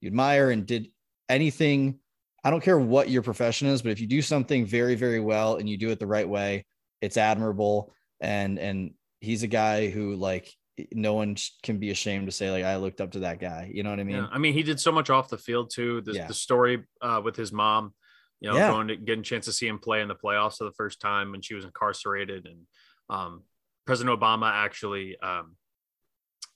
you 0.02 0.08
admire 0.08 0.50
and 0.50 0.66
did 0.66 0.88
anything. 1.30 2.00
I 2.44 2.50
don't 2.50 2.62
care 2.62 2.78
what 2.78 3.08
your 3.08 3.22
profession 3.22 3.68
is, 3.68 3.80
but 3.80 3.92
if 3.92 4.00
you 4.00 4.06
do 4.06 4.20
something 4.20 4.66
very, 4.66 4.94
very 4.94 5.20
well 5.20 5.56
and 5.56 5.66
you 5.66 5.78
do 5.78 5.88
it 5.88 5.98
the 5.98 6.06
right 6.06 6.28
way, 6.28 6.66
it's 7.00 7.16
admirable 7.16 7.94
and 8.20 8.58
and 8.58 8.94
he's 9.20 9.42
a 9.42 9.48
guy 9.48 9.88
who 9.88 10.14
like 10.14 10.52
no 10.92 11.14
one 11.14 11.36
can 11.62 11.78
be 11.78 11.90
ashamed 11.90 12.26
to 12.26 12.32
say 12.32 12.50
like 12.50 12.64
I 12.64 12.76
looked 12.76 13.00
up 13.00 13.12
to 13.12 13.20
that 13.20 13.40
guy. 13.40 13.70
You 13.72 13.82
know 13.82 13.90
what 13.90 14.00
I 14.00 14.04
mean? 14.04 14.16
Yeah. 14.16 14.28
I 14.30 14.38
mean, 14.38 14.52
he 14.52 14.62
did 14.62 14.78
so 14.78 14.92
much 14.92 15.10
off 15.10 15.28
the 15.28 15.38
field 15.38 15.70
too. 15.74 16.02
The, 16.02 16.12
yeah. 16.12 16.26
the 16.26 16.34
story 16.34 16.84
uh, 17.00 17.20
with 17.24 17.36
his 17.36 17.52
mom, 17.52 17.94
you 18.40 18.50
know, 18.50 18.56
yeah. 18.56 18.70
going 18.70 18.88
to 18.88 18.96
getting 18.96 19.20
a 19.20 19.24
chance 19.24 19.46
to 19.46 19.52
see 19.52 19.66
him 19.66 19.78
play 19.78 20.02
in 20.02 20.08
the 20.08 20.14
playoffs 20.14 20.56
for 20.58 20.64
the 20.64 20.72
first 20.72 21.00
time 21.00 21.32
when 21.32 21.40
she 21.40 21.54
was 21.54 21.64
incarcerated, 21.64 22.46
and 22.46 22.60
um, 23.08 23.42
President 23.86 24.18
Obama 24.18 24.50
actually 24.52 25.18
um, 25.20 25.56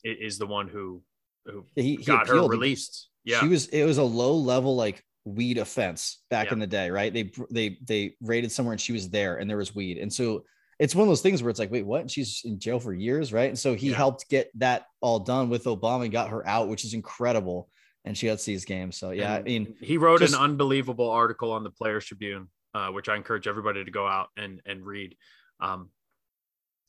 is 0.04 0.38
the 0.38 0.46
one 0.46 0.68
who 0.68 1.02
who 1.46 1.64
he, 1.74 1.96
he 1.96 1.96
got 1.96 2.28
appealed. 2.28 2.50
her 2.50 2.56
released. 2.56 3.08
Yeah, 3.24 3.40
she 3.40 3.48
was. 3.48 3.68
It 3.68 3.84
was 3.84 3.98
a 3.98 4.02
low 4.02 4.34
level 4.34 4.76
like 4.76 5.02
weed 5.24 5.58
offense 5.58 6.22
back 6.30 6.52
in 6.52 6.58
the 6.58 6.66
day, 6.66 6.90
right? 6.90 7.12
They 7.12 7.30
they 7.50 7.78
they 7.86 8.16
raided 8.20 8.52
somewhere 8.52 8.72
and 8.72 8.80
she 8.80 8.92
was 8.92 9.08
there, 9.08 9.36
and 9.36 9.48
there 9.48 9.56
was 9.56 9.74
weed, 9.74 9.98
and 9.98 10.12
so 10.12 10.44
it's 10.80 10.94
one 10.94 11.02
of 11.02 11.08
those 11.08 11.20
things 11.20 11.42
where 11.42 11.50
it's 11.50 11.58
like, 11.58 11.70
wait, 11.70 11.84
what? 11.84 12.10
She's 12.10 12.40
in 12.44 12.58
jail 12.58 12.80
for 12.80 12.94
years, 12.94 13.34
right? 13.34 13.50
And 13.50 13.58
so 13.58 13.74
he 13.74 13.90
Yeah. 13.90 13.96
helped 13.96 14.28
get 14.30 14.50
that 14.58 14.86
all 15.02 15.18
done 15.20 15.50
with 15.50 15.64
Obama 15.64 16.04
and 16.04 16.10
got 16.12 16.30
her 16.30 16.44
out, 16.48 16.68
which 16.68 16.86
is 16.86 16.94
incredible. 16.94 17.68
And 18.06 18.16
she 18.16 18.26
got 18.26 18.38
to 18.38 18.42
see 18.42 18.54
his 18.54 18.64
game. 18.64 18.90
So 18.90 19.10
yeah, 19.10 19.34
I 19.34 19.42
mean, 19.42 19.76
he 19.80 19.98
wrote 19.98 20.20
just- 20.20 20.34
an 20.34 20.40
unbelievable 20.40 21.10
article 21.10 21.52
on 21.52 21.64
the 21.64 21.70
Players 21.70 22.06
Tribune, 22.06 22.48
uh, 22.72 22.88
which 22.92 23.10
I 23.10 23.16
encourage 23.16 23.46
everybody 23.46 23.84
to 23.84 23.90
go 23.90 24.06
out 24.06 24.30
and 24.38 24.62
and 24.64 24.84
read. 24.84 25.18
Um, 25.60 25.90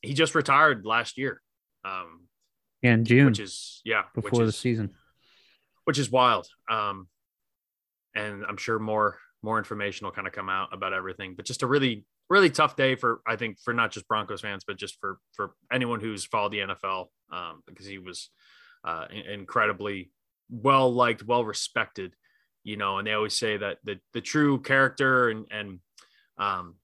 he 0.01 0.13
just 0.13 0.35
retired 0.35 0.85
last 0.85 1.17
year, 1.17 1.41
um, 1.83 2.29
Yeah, 2.81 2.93
in 2.93 3.03
June 3.03 3.25
which 3.25 3.39
is 3.41 3.81
yeah, 3.83 4.03
which 4.13 4.23
before 4.23 4.45
the 4.45 4.53
season. 4.53 4.95
which 5.83 5.99
is 5.99 6.09
wild. 6.09 6.47
Um, 6.69 7.09
and 8.15 8.45
I'm 8.45 8.55
sure 8.57 8.79
more 8.79 9.19
more 9.43 9.57
information 9.57 10.05
will 10.05 10.11
kind 10.13 10.27
of 10.27 10.33
come 10.33 10.47
out 10.47 10.73
about 10.73 10.93
everything. 10.93 11.35
But 11.35 11.43
just 11.45 11.61
a 11.61 11.67
really 11.67 12.05
really 12.31 12.49
tough 12.49 12.75
day 12.75 12.95
for 12.95 13.21
I 13.27 13.35
think 13.35 13.59
for 13.59 13.73
not 13.73 13.91
just 13.91 14.07
Broncos 14.07 14.41
fans, 14.41 14.63
but 14.65 14.77
just 14.77 14.97
for 14.99 15.19
for 15.33 15.51
anyone 15.71 15.99
who's 15.99 16.25
followed 16.25 16.53
the 16.53 16.59
NFL 16.59 17.07
um, 17.31 17.61
because 17.67 17.85
he 17.85 17.99
was 17.99 18.29
uh, 18.85 19.05
in- 19.11 19.39
incredibly 19.39 20.11
well 20.49 20.91
liked, 20.91 21.23
well 21.23 21.45
respected. 21.45 22.15
You 22.63 22.77
know, 22.77 22.97
and 22.97 23.07
they 23.07 23.13
always 23.13 23.37
say 23.37 23.57
that 23.57 23.79
the 23.83 23.99
the 24.13 24.21
true 24.21 24.61
character 24.61 25.29
and 25.29 25.45
and 25.51 25.79
um, 26.37 26.75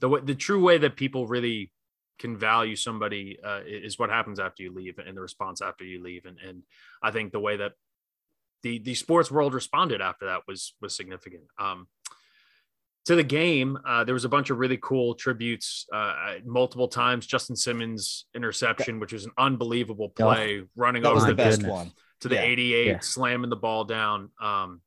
the 0.00 0.20
the 0.24 0.34
true 0.34 0.62
way 0.62 0.78
that 0.78 0.96
people 0.96 1.26
really 1.26 1.70
can 2.18 2.36
value 2.36 2.76
somebody 2.76 3.38
uh, 3.44 3.60
is 3.66 3.98
what 3.98 4.08
happens 4.08 4.38
after 4.38 4.62
you 4.62 4.72
leave 4.72 4.98
and 4.98 5.16
the 5.16 5.20
response 5.20 5.60
after 5.60 5.84
you 5.84 6.02
leave 6.02 6.26
and 6.26 6.38
and 6.38 6.62
I 7.02 7.10
think 7.10 7.32
the 7.32 7.40
way 7.40 7.56
that 7.56 7.72
the 8.62 8.78
the 8.78 8.94
sports 8.94 9.30
world 9.30 9.52
responded 9.52 10.00
after 10.00 10.26
that 10.26 10.42
was 10.48 10.74
was 10.80 10.96
significant. 10.96 11.44
Um, 11.58 11.88
to 13.06 13.14
the 13.14 13.22
game, 13.22 13.78
uh, 13.86 14.02
there 14.04 14.14
was 14.14 14.24
a 14.24 14.28
bunch 14.28 14.50
of 14.50 14.58
really 14.58 14.78
cool 14.80 15.14
tributes 15.14 15.86
uh, 15.92 16.34
multiple 16.44 16.88
times. 16.88 17.26
Justin 17.26 17.54
Simmons 17.56 18.26
interception, 18.34 18.98
which 18.98 19.12
was 19.12 19.26
an 19.26 19.32
unbelievable 19.36 20.08
play, 20.08 20.62
running 20.74 21.04
over 21.04 21.26
the 21.26 21.34
best 21.34 21.62
one. 21.64 21.92
to 22.20 22.28
the 22.28 22.36
Yeah. 22.36 22.42
88, 22.42 22.86
Yeah. 22.86 22.98
slamming 23.00 23.50
the 23.50 23.56
ball 23.56 23.84
down. 23.84 24.30
Um, 24.40 24.80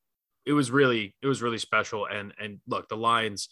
it 0.44 0.52
was 0.52 0.70
really 0.70 1.14
it 1.22 1.26
was 1.28 1.42
really 1.42 1.58
special. 1.58 2.06
And 2.06 2.32
and 2.40 2.58
look, 2.66 2.88
the 2.88 2.96
Lions, 2.96 3.48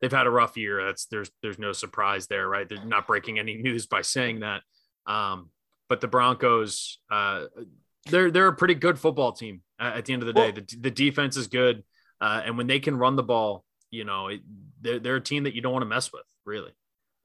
they've 0.00 0.10
had 0.12 0.26
a 0.26 0.30
rough 0.30 0.56
year. 0.56 0.82
That's 0.86 1.06
there's 1.06 1.30
there's 1.42 1.58
no 1.58 1.72
surprise 1.72 2.28
there, 2.28 2.48
right? 2.48 2.66
They're 2.68 2.84
not 2.84 3.06
breaking 3.06 3.38
any 3.38 3.56
news 3.62 3.86
by 3.86 4.00
saying 4.02 4.40
that. 4.40 4.62
Um, 5.06 5.50
but 5.90 6.00
the 6.00 6.08
Broncos, 6.08 6.98
uh, 7.10 7.46
they're 8.06 8.30
they're 8.30 8.48
a 8.48 8.54
pretty 8.56 8.74
good 8.74 8.98
football 8.98 9.32
team 9.32 9.60
at 9.78 10.06
the 10.06 10.14
end 10.14 10.22
of 10.22 10.26
the 10.26 10.32
day. 10.32 10.52
Well- 10.52 10.64
the, 10.66 10.76
the 10.80 10.90
defense 10.90 11.36
is 11.36 11.48
good, 11.48 11.84
uh, 12.22 12.40
and 12.46 12.56
when 12.56 12.66
they 12.68 12.80
can 12.80 12.96
run 12.96 13.16
the 13.16 13.22
ball, 13.22 13.64
you 13.96 14.04
know, 14.04 14.28
it, 14.28 14.40
they're 14.80 14.98
they're 14.98 15.16
a 15.16 15.20
team 15.20 15.44
that 15.44 15.54
you 15.54 15.62
don't 15.62 15.72
want 15.72 15.82
to 15.82 15.88
mess 15.88 16.12
with, 16.12 16.22
really. 16.44 16.72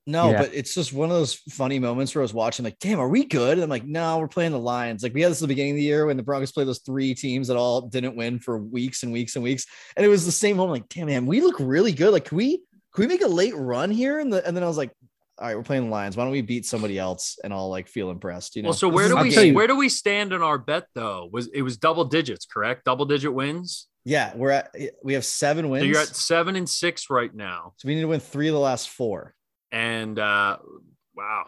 No, 0.08 0.32
Yeah. 0.32 0.42
but 0.42 0.54
it's 0.56 0.74
just 0.74 0.94
one 0.94 1.12
of 1.12 1.16
those 1.16 1.36
funny 1.52 1.78
moments 1.78 2.16
where 2.16 2.24
I 2.24 2.24
was 2.24 2.34
watching, 2.34 2.66
like, 2.66 2.80
damn, 2.80 3.00
are 3.00 3.08
we 3.08 3.24
good? 3.24 3.54
And 3.54 3.62
I'm 3.64 3.70
like, 3.70 3.86
no, 3.86 4.18
we're 4.18 4.28
playing 4.28 4.52
the 4.52 4.58
Lions. 4.60 5.04
Like, 5.04 5.14
we 5.14 5.22
had 5.22 5.30
this 5.32 5.40
at 5.40 5.44
the 5.44 5.48
beginning 5.50 5.74
of 5.74 5.78
the 5.78 5.84
year 5.84 6.08
when 6.08 6.18
the 6.18 6.24
Broncos 6.24 6.52
played 6.52 6.66
those 6.68 6.80
three 6.80 7.14
teams 7.14 7.48
that 7.50 7.56
all 7.58 7.82
didn't 7.82 8.16
win 8.16 8.40
for 8.40 8.58
weeks 8.58 9.04
and 9.04 9.14
weeks 9.14 9.36
and 9.36 9.44
weeks. 9.44 9.68
And 9.96 10.04
it 10.04 10.10
was 10.10 10.26
the 10.26 10.32
same 10.32 10.58
moment, 10.58 10.72
like, 10.82 10.90
damn, 10.90 11.06
man, 11.06 11.28
we 11.28 11.40
look 11.42 11.58
really 11.60 11.92
good. 11.92 12.12
Like, 12.14 12.26
can 12.26 12.38
we 12.38 12.64
can 12.96 13.04
we 13.04 13.08
make 13.08 13.22
a 13.22 13.28
late 13.28 13.56
run 13.56 13.92
here? 13.92 14.20
And, 14.20 14.34
the, 14.34 14.46
and 14.46 14.58
then 14.58 14.64
I 14.64 14.68
was 14.68 14.76
like, 14.78 14.92
all 15.38 15.48
right, 15.48 15.56
we're 15.56 15.64
playing 15.64 15.84
the 15.86 15.90
Lions. 15.92 16.18
Why 16.18 16.24
don't 16.24 16.32
we 16.34 16.42
beat 16.42 16.66
somebody 16.66 16.98
else 17.00 17.38
and 17.44 17.54
I'll 17.54 17.70
like 17.70 17.88
feel 17.88 18.10
impressed? 18.10 18.56
You 18.56 18.64
know, 18.64 18.70
Well, 18.70 18.74
so 18.78 18.90
where 18.90 19.08
do 19.08 19.16
we 19.18 19.30
tell 19.32 19.44
you- 19.44 19.50
game. 19.50 19.54
where 19.56 19.68
do 19.68 19.76
we 19.76 19.88
stand 19.90 20.34
in 20.34 20.42
our 20.42 20.58
bet 20.58 20.88
though? 20.96 21.30
Was 21.32 21.48
it 21.54 21.62
was 21.62 21.78
double 21.78 22.06
digits, 22.06 22.46
correct? 22.46 22.86
Double 22.86 23.06
digit 23.06 23.34
wins. 23.34 23.88
Yeah, 24.04 24.36
we're 24.36 24.50
at 24.50 24.76
we 25.04 25.14
have 25.14 25.26
seven 25.26 25.70
wins. 25.70 25.84
So 25.84 25.88
you're 25.88 26.00
at 26.00 26.16
seven 26.16 26.56
and 26.56 26.68
six 26.68 27.10
right 27.10 27.34
now, 27.34 27.74
so 27.78 27.88
we 27.88 27.96
need 27.96 28.02
to 28.02 28.08
win 28.08 28.20
three 28.20 28.48
of 28.48 28.54
the 28.54 28.60
last 28.60 28.90
four. 28.90 29.36
and 29.72 30.18
uh, 30.18 30.58
wow, 31.16 31.46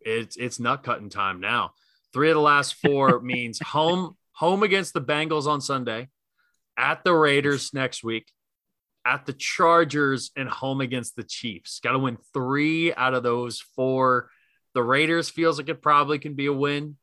it's 0.00 0.36
it's 0.36 0.58
nut 0.58 0.82
cutting 0.82 1.08
time 1.08 1.40
now. 1.40 1.72
Three 2.12 2.30
of 2.30 2.34
the 2.34 2.40
last 2.40 2.74
four 2.74 3.20
means 3.22 3.60
home 3.60 4.16
home 4.32 4.62
against 4.62 4.92
the 4.94 5.00
Bengals 5.00 5.46
on 5.46 5.60
Sunday, 5.60 6.08
at 6.76 7.04
the 7.04 7.14
Raiders 7.14 7.72
next 7.72 8.02
week, 8.02 8.30
at 9.04 9.26
the 9.26 9.32
Chargers, 9.32 10.30
and 10.36 10.48
home 10.48 10.80
against 10.80 11.14
the 11.14 11.24
Chiefs. 11.24 11.80
Got 11.80 11.92
to 11.92 11.98
win 11.98 12.18
three 12.34 12.92
out 12.94 13.14
of 13.14 13.22
those 13.22 13.60
four. 13.76 14.30
The 14.74 14.82
Raiders 14.82 15.30
feels 15.30 15.58
like 15.58 15.68
it 15.68 15.82
probably 15.82 16.18
can 16.18 16.34
be 16.34 16.46
a 16.46 16.52
win. 16.52 16.96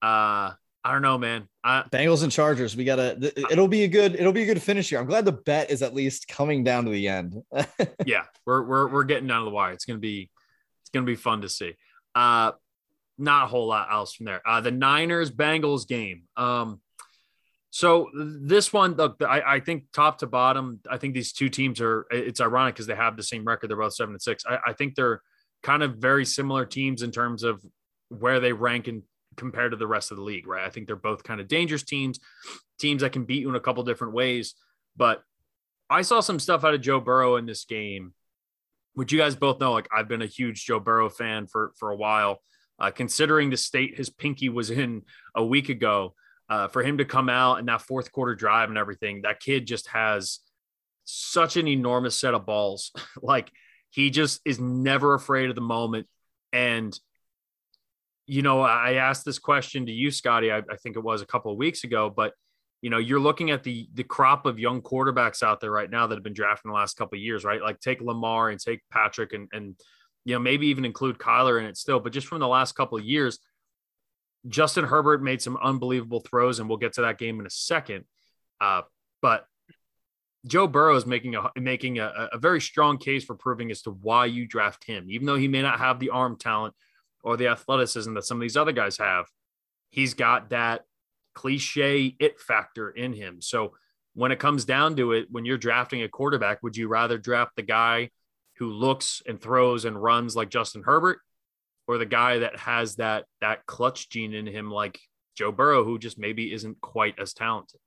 Uh, 0.00 0.54
I 0.84 0.92
don't 0.92 1.02
know, 1.02 1.18
man. 1.18 1.48
I, 1.68 1.84
Bengals 1.90 2.22
and 2.22 2.32
Chargers. 2.32 2.74
We 2.74 2.84
gotta. 2.84 3.14
th- 3.20 3.34
It'll 3.50 3.68
be 3.68 3.84
a 3.84 3.88
good. 3.88 4.14
It'll 4.14 4.32
be 4.32 4.42
a 4.42 4.46
good 4.46 4.62
finish 4.62 4.88
here. 4.88 4.98
I'm 4.98 5.06
glad 5.06 5.26
the 5.26 5.32
bet 5.32 5.70
is 5.70 5.82
at 5.82 5.94
least 5.94 6.26
coming 6.26 6.64
down 6.64 6.86
to 6.86 6.90
the 6.90 7.08
end. 7.08 7.42
yeah, 8.06 8.24
we're 8.46 8.62
we're 8.62 8.88
we're 8.88 9.04
getting 9.04 9.28
down 9.28 9.40
to 9.40 9.44
the 9.44 9.50
wire. 9.50 9.72
It's 9.72 9.84
gonna 9.84 9.98
be 9.98 10.30
it's 10.82 10.90
gonna 10.90 11.04
be 11.04 11.14
fun 11.14 11.42
to 11.42 11.48
see. 11.48 11.74
Uh 12.14 12.52
not 13.18 13.44
a 13.44 13.46
whole 13.48 13.66
lot 13.66 13.92
else 13.92 14.14
from 14.14 14.24
there. 14.24 14.40
Uh 14.48 14.62
the 14.62 14.70
Niners 14.70 15.30
Bengals 15.30 15.86
game. 15.86 16.22
Um 16.38 16.80
so 17.70 18.08
this 18.14 18.72
one, 18.72 18.94
look, 18.94 19.22
I, 19.22 19.42
I 19.42 19.60
think 19.60 19.84
top 19.92 20.20
to 20.20 20.26
bottom, 20.26 20.80
I 20.90 20.96
think 20.96 21.12
these 21.12 21.34
two 21.34 21.50
teams 21.50 21.82
are 21.82 22.06
it's 22.10 22.40
ironic 22.40 22.74
because 22.76 22.86
they 22.86 22.94
have 22.94 23.14
the 23.18 23.22
same 23.22 23.44
record. 23.44 23.68
They're 23.68 23.76
both 23.76 23.94
seven 23.94 24.14
and 24.14 24.22
six. 24.22 24.44
I, 24.48 24.58
I 24.68 24.72
think 24.72 24.94
they're 24.94 25.20
kind 25.62 25.82
of 25.82 25.96
very 25.96 26.24
similar 26.24 26.64
teams 26.64 27.02
in 27.02 27.10
terms 27.10 27.42
of 27.42 27.62
where 28.08 28.40
they 28.40 28.54
rank 28.54 28.88
in 28.88 29.02
compared 29.38 29.70
to 29.72 29.76
the 29.76 29.86
rest 29.86 30.10
of 30.10 30.16
the 30.16 30.22
league, 30.22 30.46
right? 30.46 30.66
I 30.66 30.70
think 30.70 30.86
they're 30.86 30.96
both 30.96 31.24
kind 31.24 31.40
of 31.40 31.48
dangerous 31.48 31.82
teams, 31.82 32.20
teams 32.78 33.02
that 33.02 33.12
can 33.12 33.24
beat 33.24 33.40
you 33.40 33.48
in 33.48 33.54
a 33.54 33.60
couple 33.60 33.82
different 33.84 34.12
ways. 34.12 34.54
But 34.96 35.22
I 35.88 36.02
saw 36.02 36.20
some 36.20 36.38
stuff 36.38 36.64
out 36.64 36.74
of 36.74 36.80
Joe 36.80 37.00
Burrow 37.00 37.36
in 37.36 37.46
this 37.46 37.64
game, 37.64 38.12
which 38.94 39.12
you 39.12 39.18
guys 39.18 39.36
both 39.36 39.60
know. 39.60 39.72
Like 39.72 39.88
I've 39.96 40.08
been 40.08 40.22
a 40.22 40.26
huge 40.26 40.66
Joe 40.66 40.80
Burrow 40.80 41.08
fan 41.08 41.46
for 41.46 41.72
for 41.78 41.90
a 41.90 41.96
while. 41.96 42.40
Uh, 42.80 42.90
considering 42.92 43.50
the 43.50 43.56
state 43.56 43.96
his 43.96 44.08
pinky 44.08 44.48
was 44.48 44.70
in 44.70 45.02
a 45.34 45.44
week 45.44 45.68
ago, 45.68 46.14
uh, 46.48 46.68
for 46.68 46.82
him 46.82 46.98
to 46.98 47.04
come 47.04 47.28
out 47.28 47.58
and 47.58 47.68
that 47.68 47.82
fourth 47.82 48.12
quarter 48.12 48.34
drive 48.34 48.68
and 48.68 48.78
everything, 48.78 49.22
that 49.22 49.40
kid 49.40 49.66
just 49.66 49.88
has 49.88 50.40
such 51.04 51.56
an 51.56 51.66
enormous 51.66 52.18
set 52.18 52.34
of 52.34 52.46
balls. 52.46 52.92
like 53.22 53.50
he 53.90 54.10
just 54.10 54.40
is 54.44 54.60
never 54.60 55.14
afraid 55.14 55.48
of 55.48 55.54
the 55.54 55.60
moment. 55.60 56.06
And 56.52 56.98
you 58.28 58.42
know, 58.42 58.60
I 58.60 58.94
asked 58.94 59.24
this 59.24 59.38
question 59.38 59.86
to 59.86 59.92
you, 59.92 60.10
Scotty. 60.10 60.52
I, 60.52 60.58
I 60.58 60.76
think 60.82 60.96
it 60.96 61.02
was 61.02 61.22
a 61.22 61.26
couple 61.26 61.50
of 61.50 61.56
weeks 61.56 61.82
ago, 61.82 62.12
but 62.14 62.34
you 62.82 62.90
know, 62.90 62.98
you're 62.98 63.18
looking 63.18 63.50
at 63.50 63.64
the 63.64 63.88
the 63.94 64.04
crop 64.04 64.44
of 64.44 64.58
young 64.58 64.82
quarterbacks 64.82 65.42
out 65.42 65.60
there 65.60 65.70
right 65.70 65.90
now 65.90 66.06
that 66.06 66.14
have 66.14 66.22
been 66.22 66.34
drafted 66.34 66.66
in 66.66 66.70
the 66.70 66.76
last 66.76 66.96
couple 66.98 67.16
of 67.16 67.22
years, 67.22 67.42
right? 67.42 67.62
Like 67.62 67.80
take 67.80 68.02
Lamar 68.02 68.50
and 68.50 68.60
take 68.60 68.82
Patrick 68.92 69.32
and 69.32 69.48
and 69.52 69.74
you 70.26 70.34
know 70.34 70.38
maybe 70.38 70.68
even 70.68 70.84
include 70.84 71.18
Kyler 71.18 71.58
in 71.58 71.64
it 71.64 71.78
still, 71.78 72.00
but 72.00 72.12
just 72.12 72.26
from 72.26 72.38
the 72.38 72.46
last 72.46 72.76
couple 72.76 72.98
of 72.98 73.04
years, 73.04 73.38
Justin 74.46 74.84
Herbert 74.84 75.22
made 75.22 75.40
some 75.40 75.56
unbelievable 75.56 76.20
throws, 76.20 76.58
and 76.58 76.68
we'll 76.68 76.78
get 76.78 76.92
to 76.94 77.00
that 77.00 77.18
game 77.18 77.40
in 77.40 77.46
a 77.46 77.50
second. 77.50 78.04
Uh, 78.60 78.82
but 79.22 79.46
Joe 80.46 80.66
Burrow 80.66 80.96
is 80.96 81.06
making 81.06 81.34
a 81.34 81.50
making 81.56 81.98
a, 81.98 82.28
a 82.32 82.38
very 82.38 82.60
strong 82.60 82.98
case 82.98 83.24
for 83.24 83.34
proving 83.34 83.70
as 83.70 83.80
to 83.82 83.90
why 83.90 84.26
you 84.26 84.46
draft 84.46 84.84
him, 84.84 85.06
even 85.08 85.26
though 85.26 85.36
he 85.36 85.48
may 85.48 85.62
not 85.62 85.78
have 85.78 85.98
the 85.98 86.10
arm 86.10 86.36
talent 86.36 86.74
or 87.28 87.36
the 87.36 87.48
athleticism 87.48 88.14
that 88.14 88.24
some 88.24 88.38
of 88.38 88.40
these 88.40 88.56
other 88.56 88.72
guys 88.72 88.96
have. 88.96 89.26
He's 89.90 90.14
got 90.14 90.48
that 90.48 90.84
cliche 91.34 92.16
it 92.18 92.40
factor 92.40 92.88
in 92.88 93.12
him. 93.12 93.42
So 93.42 93.74
when 94.14 94.32
it 94.32 94.38
comes 94.38 94.64
down 94.64 94.96
to 94.96 95.12
it, 95.12 95.26
when 95.30 95.44
you're 95.44 95.58
drafting 95.58 96.02
a 96.02 96.08
quarterback, 96.08 96.62
would 96.62 96.74
you 96.74 96.88
rather 96.88 97.18
draft 97.18 97.52
the 97.54 97.62
guy 97.62 98.08
who 98.56 98.70
looks 98.70 99.20
and 99.26 99.38
throws 99.38 99.84
and 99.84 100.02
runs 100.02 100.36
like 100.36 100.48
Justin 100.48 100.82
Herbert, 100.82 101.18
or 101.86 101.98
the 101.98 102.06
guy 102.06 102.38
that 102.38 102.58
has 102.60 102.96
that 102.96 103.26
that 103.42 103.66
clutch 103.66 104.08
gene 104.08 104.32
in 104.32 104.46
him 104.46 104.70
like 104.70 104.98
Joe 105.36 105.52
Burrow, 105.52 105.84
who 105.84 105.98
just 105.98 106.18
maybe 106.18 106.50
isn't 106.50 106.80
quite 106.80 107.18
as 107.18 107.34
talented? 107.34 107.78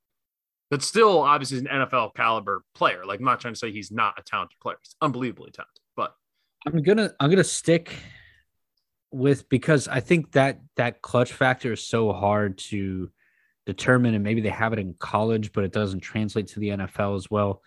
But 0.70 0.84
still, 0.84 1.18
obviously, 1.18 1.58
an 1.58 1.66
NFL 1.66 2.14
caliber 2.14 2.62
player. 2.76 3.04
Like, 3.04 3.18
I'm 3.18 3.24
not 3.24 3.40
trying 3.40 3.54
to 3.54 3.58
say 3.58 3.72
he's 3.72 3.90
not 3.90 4.14
a 4.20 4.22
talented 4.22 4.60
player. 4.60 4.76
He's 4.80 4.94
unbelievably 5.00 5.50
talented. 5.50 5.82
But 5.96 6.14
I'm 6.64 6.80
gonna 6.80 7.10
I'm 7.18 7.28
gonna 7.28 7.42
stick 7.42 7.92
with 9.12 9.48
because 9.48 9.88
I 9.88 10.00
think 10.00 10.32
that 10.32 10.60
that 10.76 11.02
clutch 11.02 11.32
factor 11.32 11.72
is 11.72 11.86
so 11.86 12.12
hard 12.12 12.58
to 12.58 13.10
determine, 13.66 14.14
and 14.14 14.24
maybe 14.24 14.40
they 14.40 14.48
have 14.48 14.72
it 14.72 14.78
in 14.78 14.94
college, 14.98 15.52
but 15.52 15.64
it 15.64 15.72
doesn't 15.72 16.00
translate 16.00 16.48
to 16.48 16.60
the 16.60 16.70
NFL 16.70 17.16
as 17.16 17.30
well. 17.30 17.62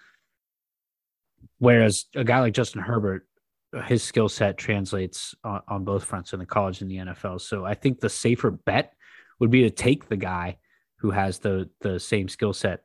Whereas 1.59 2.05
a 2.15 2.23
guy 2.23 2.39
like 2.39 2.53
Justin 2.53 2.81
Herbert, 2.81 3.27
his 3.85 4.03
skill 4.03 4.27
set 4.27 4.57
translates 4.57 5.35
on, 5.43 5.61
on 5.67 5.84
both 5.84 6.03
fronts 6.03 6.34
in 6.34 6.39
the 6.39 6.45
college 6.45 6.81
and 6.81 6.89
the 6.89 6.97
NFL. 6.97 7.41
So 7.41 7.65
I 7.65 7.76
think 7.76 7.99
the 7.99 8.09
safer 8.09 8.51
bet 8.51 8.93
would 9.39 9.51
be 9.51 9.61
to 9.63 9.69
take 9.69 10.07
the 10.07 10.17
guy 10.17 10.57
who 10.97 11.11
has 11.11 11.39
the 11.39 11.69
the 11.81 11.99
same 11.99 12.27
skill 12.27 12.53
set 12.53 12.84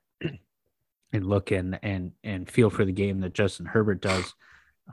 and 1.12 1.26
look 1.26 1.50
and 1.50 1.78
and 1.82 2.12
and 2.22 2.50
feel 2.50 2.70
for 2.70 2.84
the 2.84 2.92
game 2.92 3.20
that 3.20 3.34
Justin 3.34 3.66
Herbert 3.66 4.02
does 4.02 4.34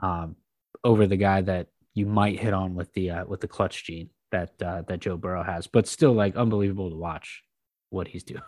um, 0.00 0.36
over 0.84 1.06
the 1.06 1.16
guy 1.16 1.40
that 1.42 1.68
you 1.94 2.06
might 2.06 2.38
hit 2.38 2.52
on 2.52 2.74
with 2.74 2.92
the 2.92 3.10
uh, 3.10 3.24
with 3.26 3.40
the 3.40 3.48
clutch 3.48 3.84
gene 3.84 4.10
that 4.30 4.50
uh, 4.62 4.82
that 4.88 5.00
Joe 5.00 5.16
Burrow 5.16 5.42
has, 5.42 5.66
but 5.66 5.86
still 5.86 6.12
like 6.12 6.36
unbelievable 6.36 6.90
to 6.90 6.96
watch 6.96 7.42
what 7.90 8.08
he's 8.08 8.22
doing. 8.24 8.42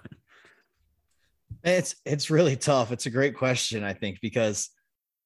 It's 1.64 1.96
it's 2.04 2.30
really 2.30 2.56
tough. 2.56 2.92
It's 2.92 3.06
a 3.06 3.10
great 3.10 3.36
question, 3.36 3.84
I 3.84 3.92
think, 3.92 4.18
because 4.20 4.70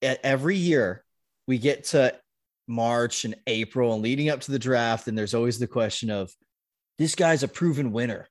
every 0.03 0.57
year 0.57 1.05
we 1.47 1.59
get 1.59 1.85
to 1.85 2.19
March 2.67 3.25
and 3.25 3.35
April 3.47 3.95
and 3.95 4.03
leading 4.03 4.31
up 4.31 4.41
to 4.43 4.53
the 4.53 4.59
draft, 4.59 5.07
and 5.07 5.17
there's 5.17 5.35
always 5.35 5.59
the 5.59 5.67
question 5.67 6.11
of 6.11 6.33
this 6.99 7.15
guy's 7.15 7.43
a 7.43 7.49
proven 7.49 7.93
winner, 7.93 8.29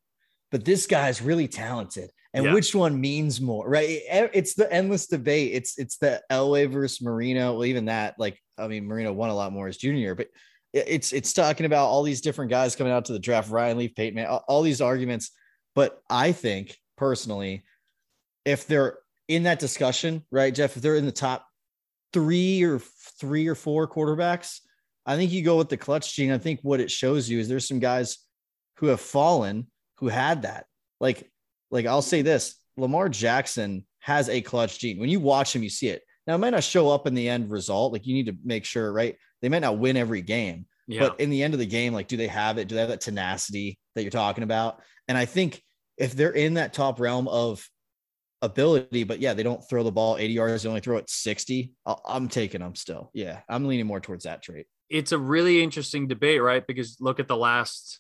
but 0.54 0.64
this 0.64 0.86
guy's 0.86 1.20
really 1.20 1.48
talented. 1.48 2.12
And 2.36 2.46
Yeah. 2.46 2.54
which 2.54 2.76
one 2.76 3.02
means 3.02 3.42
more, 3.42 3.68
right? 3.68 4.02
It's 4.34 4.54
the 4.54 4.72
endless 4.72 5.08
debate. 5.08 5.54
It's 5.54 5.80
it's 5.80 5.98
the 5.98 6.22
Elway 6.32 6.72
versus 6.72 7.02
Marino. 7.02 7.54
Well, 7.54 7.66
even 7.66 7.86
that, 7.86 8.14
like, 8.20 8.40
I 8.60 8.68
mean, 8.68 8.86
Marino 8.86 9.12
won 9.14 9.32
a 9.32 9.36
lot 9.36 9.52
more 9.52 9.68
as 9.68 9.78
junior, 9.78 10.14
but 10.14 10.28
it's 10.72 11.12
it's 11.12 11.34
talking 11.34 11.66
about 11.66 11.88
all 11.88 12.04
these 12.04 12.22
different 12.22 12.52
guys 12.52 12.76
coming 12.76 12.94
out 12.94 13.06
to 13.06 13.14
the 13.14 13.20
draft, 13.20 13.50
Ryan 13.50 13.80
Leaf, 13.80 13.96
Peyton, 13.96 14.14
Man, 14.14 14.28
all, 14.28 14.46
all 14.48 14.62
these 14.62 14.80
arguments. 14.80 15.32
But 15.74 16.00
I 16.08 16.32
think 16.34 16.78
personally, 16.98 17.64
if 18.46 18.68
they're 18.68 19.00
in 19.28 19.44
that 19.44 19.58
discussion, 19.58 20.24
right, 20.32 20.54
Jeff, 20.54 20.78
if 20.78 20.84
they're 20.84 20.98
in 20.98 21.08
the 21.08 21.12
top 21.12 21.48
three 22.14 22.62
or 22.62 22.78
three 23.20 23.48
or 23.48 23.56
four 23.56 23.88
quarterbacks, 23.88 24.60
I 25.04 25.16
think 25.16 25.32
you 25.32 25.42
go 25.44 25.58
with 25.58 25.70
the 25.70 25.78
clutch 25.78 26.14
gene. 26.16 26.32
I 26.32 26.38
think 26.38 26.60
what 26.62 26.80
it 26.80 26.92
shows 26.92 27.28
you 27.28 27.40
is 27.40 27.48
there's 27.48 27.68
some 27.68 27.80
guys 27.80 28.20
who 28.78 28.88
have 28.88 29.02
fallen 29.02 29.68
who 30.04 30.10
had 30.10 30.42
that. 30.42 30.66
Like, 31.00 31.30
like 31.72 31.86
I'll 31.86 32.02
say 32.02 32.22
this: 32.22 32.56
Lamar 32.76 33.08
Jackson 33.08 33.86
has 34.00 34.28
a 34.28 34.42
clutch 34.42 34.80
gene. 34.80 35.00
When 35.00 35.10
you 35.10 35.22
watch 35.22 35.56
him, 35.56 35.64
you 35.64 35.70
see 35.70 35.88
it. 35.88 36.02
Now 36.28 36.36
it 36.36 36.40
might 36.40 36.50
not 36.50 36.64
show 36.64 36.90
up 36.90 37.08
in 37.08 37.14
the 37.16 37.30
end 37.30 37.50
result. 37.50 37.94
Like 37.94 38.06
you 38.06 38.14
need 38.14 38.26
to 38.26 38.36
make 38.44 38.66
sure, 38.66 38.92
right? 38.92 39.16
They 39.42 39.48
might 39.50 39.60
not 39.60 39.78
win 39.78 39.96
every 39.98 40.22
game, 40.22 40.66
Yeah. 40.88 41.08
but 41.08 41.20
in 41.22 41.30
the 41.30 41.42
end 41.42 41.54
of 41.54 41.60
the 41.62 41.66
game, 41.66 41.94
like, 41.94 42.08
do 42.10 42.18
they 42.18 42.28
have 42.28 42.58
it? 42.58 42.68
Do 42.68 42.76
they 42.76 42.82
have 42.82 42.90
that 42.90 43.02
tenacity 43.02 43.80
that 43.96 44.02
you're 44.04 44.12
talking 44.12 44.44
about? 44.44 44.82
And 45.08 45.18
I 45.18 45.24
think 45.26 45.62
if 45.98 46.14
they're 46.16 46.32
in 46.32 46.56
that 46.56 46.74
top 46.74 47.00
realm 47.00 47.28
of 47.30 47.66
ability, 48.42 49.04
but 49.04 49.20
yeah, 49.20 49.34
they 49.34 49.44
don't 49.44 49.62
throw 49.70 49.84
the 49.84 49.92
ball 49.92 50.18
80 50.18 50.34
yards, 50.34 50.64
they 50.64 50.70
only 50.70 50.82
throw 50.82 50.98
it 50.98 51.10
60. 51.10 51.72
I- 51.86 51.96
I'm 52.06 52.28
taking 52.28 52.62
them 52.62 52.76
still. 52.76 53.10
Yeah, 53.14 53.40
I'm 53.50 53.66
leaning 53.68 53.86
more 53.88 54.00
towards 54.02 54.26
that 54.26 54.42
trait. 54.44 54.66
it's 54.90 55.12
a 55.12 55.18
really 55.18 55.64
interesting 55.64 56.08
debate, 56.08 56.42
right? 56.42 56.66
Because 56.68 56.98
look 57.00 57.20
at 57.20 57.28
the 57.28 57.38
last 57.38 58.00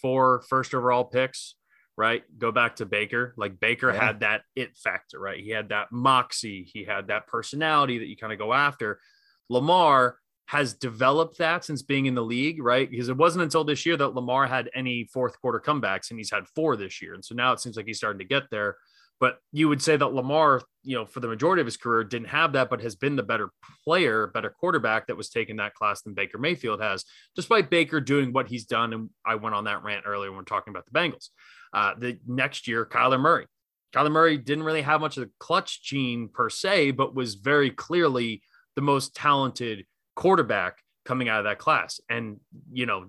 four 0.00 0.42
first 0.48 0.74
overall 0.74 1.04
picks, 1.04 1.54
right? 1.96 2.22
Go 2.38 2.52
back 2.52 2.76
to 2.76 2.86
Baker. 2.86 3.34
Like 3.36 3.60
Baker 3.60 3.92
Yeah. 3.92 4.04
had 4.06 4.20
that 4.20 4.42
it 4.56 4.76
factor, 4.76 5.18
right? 5.18 5.42
He 5.42 5.50
had 5.50 5.70
that 5.70 5.92
moxie, 5.92 6.64
he 6.64 6.84
had 6.84 7.08
that 7.08 7.26
personality 7.26 7.98
that 7.98 8.06
you 8.08 8.16
kind 8.16 8.32
of 8.32 8.38
go 8.38 8.52
after. 8.52 9.00
Lamar 9.48 10.18
has 10.46 10.72
developed 10.72 11.36
that 11.38 11.62
since 11.64 11.82
being 11.82 12.06
in 12.06 12.14
the 12.14 12.22
league, 12.24 12.62
right? 12.62 12.90
Because 12.90 13.10
it 13.10 13.16
wasn't 13.16 13.42
until 13.42 13.64
this 13.64 13.84
year 13.84 13.98
that 13.98 14.14
Lamar 14.14 14.46
had 14.46 14.70
any 14.74 15.04
fourth 15.12 15.38
quarter 15.40 15.60
comebacks, 15.60 16.10
and 16.10 16.18
he's 16.18 16.30
had 16.30 16.48
four 16.48 16.74
this 16.74 17.02
year. 17.02 17.12
And 17.14 17.22
so 17.24 17.34
now 17.34 17.52
it 17.52 17.60
seems 17.60 17.76
like 17.76 17.86
he's 17.86 17.98
starting 17.98 18.20
to 18.20 18.24
get 18.24 18.44
there. 18.50 18.76
But 19.20 19.38
you 19.52 19.68
would 19.68 19.82
say 19.82 19.96
that 19.96 20.14
Lamar, 20.14 20.62
you 20.84 20.94
know, 20.96 21.04
for 21.04 21.20
the 21.20 21.28
majority 21.28 21.60
of 21.60 21.66
his 21.66 21.76
career 21.76 22.04
didn't 22.04 22.28
have 22.28 22.52
that, 22.52 22.70
but 22.70 22.80
has 22.82 22.94
been 22.94 23.16
the 23.16 23.22
better 23.22 23.50
player, 23.84 24.28
better 24.28 24.50
quarterback 24.50 25.08
that 25.08 25.16
was 25.16 25.28
taking 25.28 25.56
that 25.56 25.74
class 25.74 26.02
than 26.02 26.14
Baker 26.14 26.38
Mayfield 26.38 26.80
has, 26.80 27.04
despite 27.34 27.68
Baker 27.68 28.00
doing 28.00 28.32
what 28.32 28.48
he's 28.48 28.64
done. 28.64 28.92
And 28.92 29.10
I 29.26 29.34
went 29.34 29.56
on 29.56 29.64
that 29.64 29.82
rant 29.82 30.04
earlier 30.06 30.30
when 30.30 30.38
we 30.38 30.42
are 30.42 30.44
talking 30.44 30.70
about 30.72 30.86
the 30.86 30.98
Bengals. 30.98 31.30
Uh, 31.72 31.94
the 31.98 32.18
next 32.26 32.68
year, 32.68 32.86
Kyler 32.86 33.20
Murray. 33.20 33.46
Kyler 33.92 34.12
Murray 34.12 34.38
didn't 34.38 34.64
really 34.64 34.82
have 34.82 35.00
much 35.00 35.16
of 35.16 35.24
the 35.24 35.30
clutch 35.40 35.82
gene 35.82 36.28
per 36.28 36.48
se, 36.48 36.92
but 36.92 37.14
was 37.14 37.34
very 37.34 37.70
clearly 37.70 38.42
the 38.76 38.82
most 38.82 39.14
talented 39.16 39.84
quarterback 40.14 40.78
coming 41.04 41.28
out 41.28 41.40
of 41.40 41.44
that 41.44 41.58
class. 41.58 42.00
And, 42.08 42.38
you 42.72 42.86
know, 42.86 43.06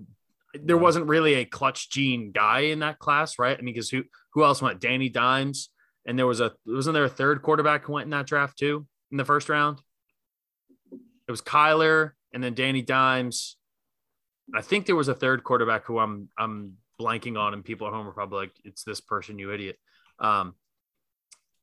there 0.54 0.78
wasn't 0.78 1.06
really 1.08 1.36
a 1.36 1.46
clutch 1.46 1.92
gene 1.92 2.32
guy 2.32 2.62
in 2.62 2.80
that 2.80 2.98
class, 2.98 3.38
right? 3.38 3.58
I 3.58 3.62
mean, 3.62 3.74
because 3.74 3.90
who 3.90 4.04
who 4.34 4.44
else 4.44 4.62
went? 4.62 4.80
Danny 4.80 5.10
Dimes. 5.10 5.70
And 6.06 6.18
there 6.18 6.28
was 6.28 6.40
a 6.40 6.54
wasn't 6.66 6.94
there 6.94 7.04
a 7.06 7.10
third 7.10 7.42
quarterback 7.42 7.86
who 7.86 7.94
went 7.94 8.06
in 8.06 8.12
that 8.12 8.26
draft 8.26 8.58
too 8.58 8.88
in 9.12 9.18
the 9.18 9.26
first 9.26 9.50
round? 9.50 9.82
It 10.92 11.32
was 11.32 11.42
Kyler 11.42 12.12
and 12.34 12.44
then 12.44 12.54
Danny 12.56 12.82
Dimes. 12.82 13.58
I 14.56 14.62
think 14.62 14.86
there 14.88 14.96
was 14.96 15.08
a 15.08 15.14
third 15.14 15.44
quarterback 15.44 15.86
who 15.86 16.00
I'm 16.00 16.30
I'm 16.38 16.74
blanking 17.00 17.38
on, 17.40 17.54
and 17.54 17.64
people 17.64 17.88
at 17.88 17.94
home 17.94 18.08
are 18.08 18.12
probably 18.12 18.40
like, 18.40 18.54
"It's 18.64 18.84
this 18.84 19.00
person, 19.02 19.38
you 19.38 19.54
idiot." 19.54 19.78
Um, 20.20 20.56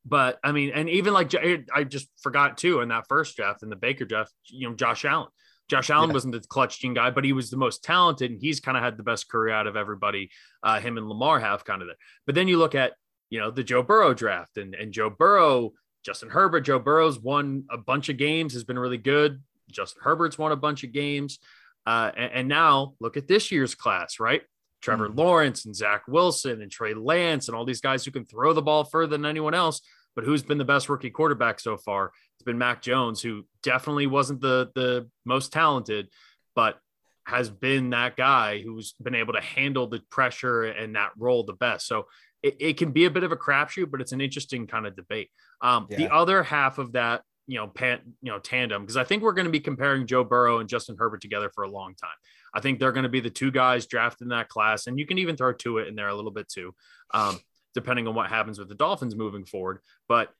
but 0.05 0.39
I 0.43 0.53
mean, 0.53 0.71
and 0.73 0.87
even 0.89 1.13
like 1.13 1.33
I 1.35 1.83
just 1.83 2.07
forgot 2.21 2.57
too 2.57 2.79
in 2.79 2.89
that 2.89 3.07
first 3.09 3.35
draft 3.35 3.61
in 3.63 3.69
the 3.69 3.75
Baker 3.75 4.05
draft, 4.05 4.31
you 4.45 4.69
know, 4.69 4.75
Josh 4.75 5.03
Allen. 5.03 5.27
Josh 5.67 5.89
Allen 5.89 6.09
Yeah. 6.09 6.13
wasn't 6.13 6.33
the 6.33 6.39
clutch 6.39 6.79
gene 6.79 6.93
guy, 6.93 7.09
but 7.09 7.25
he 7.25 7.33
was 7.33 7.49
the 7.49 7.57
most 7.57 7.83
talented, 7.83 8.31
and 8.31 8.39
he's 8.41 8.61
kind 8.61 8.77
of 8.77 8.83
had 8.83 8.95
the 8.95 9.03
best 9.03 9.29
career 9.29 9.53
out 9.53 9.67
of 9.67 9.75
everybody. 9.75 10.31
Uh, 10.63 10.79
him 10.79 10.97
and 10.97 11.09
Lamar 11.09 11.41
have 11.41 11.65
kind 11.65 11.81
of 11.81 11.89
there. 11.89 11.97
But 12.25 12.35
then 12.35 12.47
you 12.47 12.57
look 12.57 12.73
at 12.73 12.93
you 13.29 13.39
know 13.39 13.51
the 13.51 13.63
Joe 13.63 13.83
Burrow 13.83 14.13
draft, 14.13 14.57
and 14.57 14.75
and 14.75 14.91
Joe 14.93 15.09
Burrow, 15.09 15.73
Justin 16.05 16.29
Herbert. 16.29 16.61
Joe 16.61 16.79
Burrow's 16.79 17.19
won 17.19 17.65
a 17.69 17.77
bunch 17.77 18.09
of 18.09 18.17
games, 18.17 18.53
has 18.53 18.63
been 18.63 18.79
really 18.79 18.97
good. 18.97 19.41
Justin 19.69 20.01
Herbert's 20.03 20.37
won 20.37 20.51
a 20.51 20.55
bunch 20.55 20.83
of 20.83 20.91
games, 20.93 21.39
uh, 21.85 22.11
and, 22.15 22.31
and 22.33 22.47
now 22.47 22.93
look 22.99 23.17
at 23.17 23.27
this 23.27 23.51
year's 23.51 23.75
class, 23.75 24.19
right? 24.19 24.41
Trevor 24.81 25.09
Mhm. 25.09 25.17
Lawrence 25.17 25.65
and 25.65 25.75
Zach 25.75 26.03
Wilson 26.07 26.61
and 26.61 26.71
Trey 26.71 26.93
Lance 26.93 27.47
and 27.47 27.55
all 27.57 27.65
these 27.65 27.81
guys 27.81 28.05
who 28.05 28.11
can 28.11 28.25
throw 28.25 28.53
the 28.53 28.61
ball 28.61 28.83
further 28.83 29.17
than 29.17 29.25
anyone 29.25 29.53
else. 29.53 29.81
But 30.15 30.23
who's 30.23 30.43
been 30.43 30.57
the 30.57 30.65
best 30.65 30.87
rookie 30.87 31.09
quarterback 31.09 31.59
so 31.59 31.77
far? 31.77 32.11
It's 32.35 32.43
been 32.43 32.57
Mac 32.57 32.81
Jones, 32.81 33.21
who 33.21 33.45
definitely 33.61 34.07
wasn't 34.07 34.41
the 34.41 34.71
the 34.73 35.09
most 35.25 35.51
talented, 35.51 36.09
but 36.55 36.79
has 37.25 37.49
been 37.49 37.89
that 37.89 38.15
guy 38.15 38.61
who's 38.61 38.93
been 38.93 39.13
able 39.13 39.33
to 39.33 39.41
handle 39.41 39.87
the 39.87 39.99
pressure 40.09 40.63
and 40.63 40.95
that 40.95 41.11
role 41.17 41.43
the 41.43 41.53
best. 41.53 41.85
So 41.85 42.07
it, 42.47 42.55
it 42.59 42.77
can 42.77 42.91
be 42.91 43.05
a 43.05 43.11
bit 43.11 43.23
of 43.23 43.31
a 43.31 43.35
crapshoot, 43.35 43.91
but 43.91 44.01
it's 44.01 44.11
an 44.11 44.21
interesting 44.21 44.67
kind 44.67 44.85
of 44.87 44.95
debate. 44.95 45.29
Um, 45.61 45.87
The 45.97 46.13
other 46.13 46.43
half 46.43 46.77
of 46.77 46.93
that, 46.93 47.21
you 47.47 47.57
know, 47.57 47.67
pan, 47.67 47.99
you 48.21 48.31
know, 48.31 48.39
tandem, 48.39 48.81
because 48.81 48.97
I 48.97 49.03
think 49.03 49.23
we're 49.23 49.33
going 49.33 49.45
to 49.45 49.51
be 49.51 49.59
comparing 49.59 50.05
Joe 50.05 50.23
Burrow 50.23 50.59
and 50.59 50.67
Justin 50.67 50.97
Herbert 50.99 51.21
together 51.21 51.49
for 51.53 51.63
a 51.63 51.69
long 51.69 51.95
time. 51.95 52.09
I 52.53 52.59
think 52.59 52.79
they're 52.79 52.91
going 52.91 53.03
to 53.03 53.09
be 53.09 53.21
the 53.21 53.29
two 53.29 53.51
guys 53.51 53.85
drafted 53.85 54.25
in 54.25 54.29
that 54.29 54.49
class, 54.49 54.87
and 54.87 54.99
you 54.99 55.05
can 55.05 55.17
even 55.17 55.37
throw 55.37 55.53
Tua 55.53 55.85
in 55.85 55.95
there 55.95 56.09
a 56.09 56.15
little 56.15 56.31
bit 56.31 56.49
too, 56.49 56.73
um, 57.13 57.39
depending 57.73 58.07
on 58.07 58.15
what 58.15 58.29
happens 58.29 58.59
with 58.59 58.69
the 58.69 58.75
Dolphins 58.75 59.15
moving 59.15 59.45
forward. 59.45 59.79
But 60.09 60.33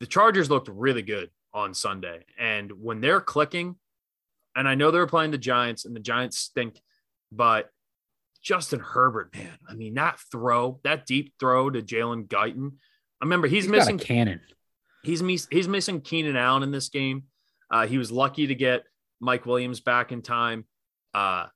the 0.00 0.06
Chargers 0.06 0.50
looked 0.50 0.68
really 0.68 1.02
good 1.02 1.30
on 1.52 1.74
Sunday, 1.74 2.24
and 2.38 2.72
when 2.72 3.00
they're 3.00 3.20
clicking, 3.20 3.76
and 4.56 4.68
I 4.68 4.74
know 4.74 4.90
they're 4.90 5.06
playing 5.06 5.30
the 5.30 5.38
Giants, 5.38 5.84
and 5.84 5.94
the 5.94 6.00
Giants 6.00 6.38
stink, 6.38 6.80
but 7.30 7.70
Justin 8.42 8.80
Herbert, 8.80 9.34
man, 9.34 9.58
I 9.68 9.74
mean 9.74 9.94
that 9.94 10.18
throw, 10.32 10.80
that 10.84 11.06
deep 11.06 11.34
throw 11.38 11.70
to 11.70 11.82
Jalen 11.82 12.26
Guyton. 12.28 12.72
I 13.20 13.24
remember 13.24 13.48
he's, 13.48 13.64
He's 13.64 13.70
missing 13.70 13.98
cannon. 13.98 14.40
he's 15.02 15.20
he's 15.50 15.68
missing 15.68 16.00
Keenan 16.00 16.36
Allen 16.36 16.62
in 16.62 16.70
this 16.70 16.88
game. 16.88 17.24
Uh, 17.70 17.86
he 17.86 17.98
was 17.98 18.10
lucky 18.10 18.46
to 18.46 18.54
get 18.54 18.84
Mike 19.20 19.46
Williams 19.46 19.80
back 19.80 20.10
in 20.10 20.22
time. 20.22 20.64
Uh, 21.12 21.46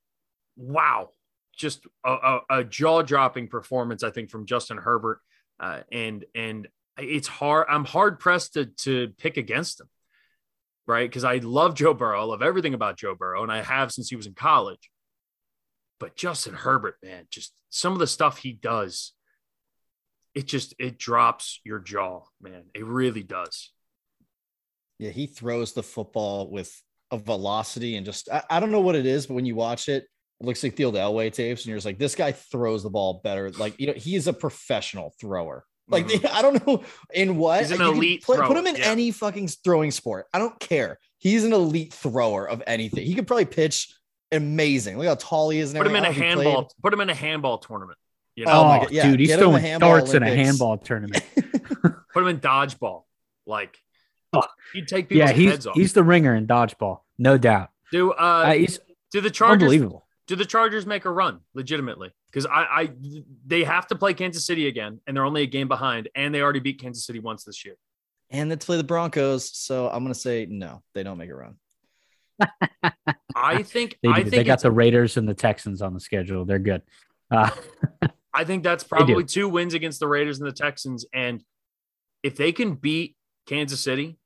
wow, 0.55 1.09
just 1.57 1.85
a, 2.05 2.11
a, 2.11 2.39
a 2.49 2.63
jaw 2.63 3.01
dropping 3.01 3.47
performance, 3.47 4.03
I 4.03 4.11
think, 4.11 4.29
from 4.29 4.45
Justin 4.45 4.77
Herbert. 4.77 5.19
Uh, 5.59 5.81
and 5.91 6.23
and 6.35 6.67
it's 6.99 7.27
hard. 7.27 7.67
I'm 7.69 7.85
hard 7.85 8.19
pressed 8.19 8.53
to 8.53 8.65
to 8.65 9.09
pick 9.17 9.37
against 9.37 9.81
him, 9.81 9.89
right? 10.85 11.09
Because 11.09 11.23
I 11.23 11.37
love 11.37 11.73
Joe 11.75 11.93
Burrow. 11.93 12.21
I 12.21 12.23
love 12.25 12.41
everything 12.41 12.73
about 12.73 12.97
Joe 12.97 13.15
Burrow, 13.15 13.41
and 13.41 13.51
I 13.51 13.61
have 13.63 13.91
since 13.91 14.09
he 14.09 14.15
was 14.15 14.27
in 14.27 14.33
college. 14.33 14.89
But 16.05 16.15
Justin 16.15 16.53
Herbert, 16.53 16.97
man, 17.01 17.25
just 17.31 17.51
some 17.71 17.93
of 17.93 17.97
the 17.97 18.05
stuff 18.05 18.37
he 18.37 18.53
does, 18.53 19.13
it 20.35 20.45
just 20.45 20.75
it 20.77 20.99
drops 20.99 21.61
your 21.63 21.79
jaw, 21.79 22.21
man. 22.39 22.65
It 22.75 22.85
really 22.85 23.23
does. 23.23 23.71
Yeah, 24.99 25.09
he 25.09 25.25
throws 25.25 25.73
the 25.73 25.81
football 25.81 26.51
with 26.51 26.79
a 27.09 27.17
velocity 27.17 27.95
and 27.95 28.05
just 28.05 28.29
I, 28.31 28.43
I 28.51 28.59
don't 28.59 28.71
know 28.71 28.81
what 28.81 28.93
it 28.93 29.07
is, 29.07 29.25
but 29.25 29.33
when 29.33 29.47
you 29.47 29.55
watch 29.55 29.89
it, 29.89 30.03
it 30.03 30.45
looks 30.45 30.61
like 30.61 30.75
the 30.75 30.85
old 30.85 30.93
Elway 30.93 31.33
tapes, 31.33 31.61
and 31.61 31.69
you're 31.69 31.77
just 31.77 31.87
like, 31.87 31.97
this 31.97 32.13
guy 32.13 32.33
throws 32.33 32.83
the 32.83 32.91
ball 32.91 33.21
better. 33.23 33.49
Like, 33.49 33.79
you 33.79 33.87
know, 33.87 33.93
he 33.93 34.15
is 34.15 34.27
a 34.27 34.33
professional 34.33 35.11
thrower. 35.19 35.65
Like, 35.87 36.07
mm-hmm. 36.07 36.27
I 36.31 36.43
don't 36.43 36.67
know 36.67 36.83
in 37.15 37.35
what 37.37 37.61
He's 37.61 37.71
an 37.71 37.77
can 37.77 37.95
elite 37.95 38.21
play- 38.21 38.37
put 38.37 38.57
him 38.57 38.67
in 38.67 38.75
yeah. 38.75 38.91
any 38.91 39.09
fucking 39.09 39.47
throwing 39.47 39.89
sport. 39.89 40.27
I 40.31 40.37
don't 40.37 40.59
care. 40.59 40.99
He's 41.17 41.45
an 41.45 41.53
elite 41.53 41.95
thrower 41.95 42.47
of 42.47 42.61
anything. 42.67 43.07
He 43.07 43.15
could 43.15 43.25
probably 43.25 43.45
pitch 43.45 43.91
amazing. 44.31 44.97
Look 44.97 45.07
how 45.07 45.15
tall 45.15 45.49
he 45.49 45.59
is. 45.59 45.71
And 45.73 45.77
Put 45.79 45.87
him 45.87 45.95
in 45.95 46.03
a 46.05 46.07
everything. 46.07 46.23
I 46.31 46.35
don't 46.35 46.35
know 46.35 46.41
if 46.41 46.45
he 46.45 46.51
handball. 46.53 46.71
Put 46.83 46.93
him 46.93 47.01
in 47.01 47.09
a 47.09 47.13
handball 47.15 47.57
tournament. 47.59 47.97
You 48.35 48.45
know, 48.45 48.51
Oh 48.51 48.61
Oh, 48.61 48.67
my 48.67 48.79
God, 48.79 48.91
yeah, 48.91 49.09
dude, 49.09 49.19
he's 49.19 49.29
get 49.29 49.39
throwing 49.39 49.61
handball 49.61 49.91
darts 49.97 50.13
in 50.13 50.23
a 50.23 50.35
handball 50.35 50.77
tournament. 50.77 51.23
put 51.81 52.21
him 52.23 52.27
in 52.27 52.39
dodgeball. 52.39 53.03
Like, 53.45 53.77
Oh. 54.33 54.43
he'd 54.73 54.87
take 54.89 55.07
people's 55.07 55.29
yeah, 55.29 55.33
he's 55.35 55.51
heads 55.51 55.67
off. 55.67 55.75
he's 55.75 55.93
the 55.93 56.03
ringer 56.03 56.35
in 56.35 56.45
dodgeball, 56.45 56.99
no 57.17 57.37
doubt. 57.37 57.69
do 57.91 58.11
uh, 58.11 58.15
Uh, 58.15 58.51
he's 58.53 58.79
do 59.11 59.21
the 59.21 59.29
Chargers 59.29 59.61
unbelievable. 59.63 60.05
do 60.27 60.35
the 60.35 60.43
Chargers 60.43 60.85
make 60.85 61.05
a 61.05 61.11
run 61.11 61.39
legitimately? 61.53 62.11
Because 62.29 62.45
I, 62.45 62.65
I 62.69 62.91
they 63.45 63.63
have 63.63 63.87
to 63.87 63.95
play 63.95 64.13
Kansas 64.13 64.45
City 64.45 64.67
again, 64.67 64.99
and 65.07 65.15
they're 65.15 65.23
only 65.23 65.43
a 65.43 65.47
game 65.47 65.69
behind, 65.69 66.09
and 66.15 66.35
they 66.35 66.41
already 66.41 66.59
beat 66.59 66.81
Kansas 66.81 67.05
City 67.05 67.19
once 67.19 67.45
this 67.45 67.63
year. 67.63 67.75
and 68.29 68.51
they 68.51 68.57
play 68.57 68.75
the 68.75 68.83
Broncos. 68.83 69.55
So 69.55 69.87
I'm 69.89 70.03
gonna 70.03 70.13
say 70.13 70.45
no, 70.49 70.83
they 70.93 71.03
don't 71.03 71.17
make 71.17 71.29
a 71.29 71.35
run. 71.35 71.55
I 73.35 73.63
think 73.63 73.97
They, 74.01 74.09
I 74.09 74.15
think 74.15 74.31
they 74.31 74.43
got 74.43 74.61
the 74.61 74.71
Raiders 74.71 75.17
and 75.17 75.27
the 75.27 75.33
Texans 75.33 75.81
on 75.81 75.93
the 75.93 75.99
schedule. 75.99 76.45
They're 76.45 76.59
good. 76.59 76.81
Uh, 77.31 77.49
I 78.33 78.43
think 78.43 78.63
that's 78.63 78.83
probably 78.83 79.23
two 79.23 79.47
wins 79.47 79.73
against 79.73 79.99
the 79.99 80.07
Raiders 80.07 80.39
and 80.39 80.47
the 80.47 80.53
Texans. 80.53 81.05
And 81.13 81.43
if 82.21 82.35
they 82.35 82.51
can 82.51 82.75
beat 82.75 83.15
Kansas 83.47 83.79
City, 83.79 84.17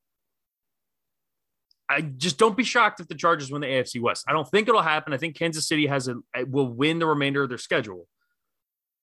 I 1.87 2.01
just 2.01 2.37
don't 2.37 2.55
be 2.55 2.63
shocked 2.63 2.99
if 2.99 3.07
the 3.07 3.15
Chargers 3.15 3.51
win 3.51 3.61
the 3.61 3.67
AFC 3.67 4.01
West. 4.01 4.25
I 4.27 4.33
don't 4.33 4.47
think 4.47 4.67
it'll 4.67 4.81
happen. 4.81 5.13
I 5.13 5.17
think 5.17 5.35
Kansas 5.35 5.67
City 5.67 5.87
has 5.87 6.07
a 6.07 6.15
will 6.45 6.67
win 6.67 6.99
the 6.99 7.07
remainder 7.07 7.43
of 7.43 7.49
their 7.49 7.57
schedule. 7.57 8.07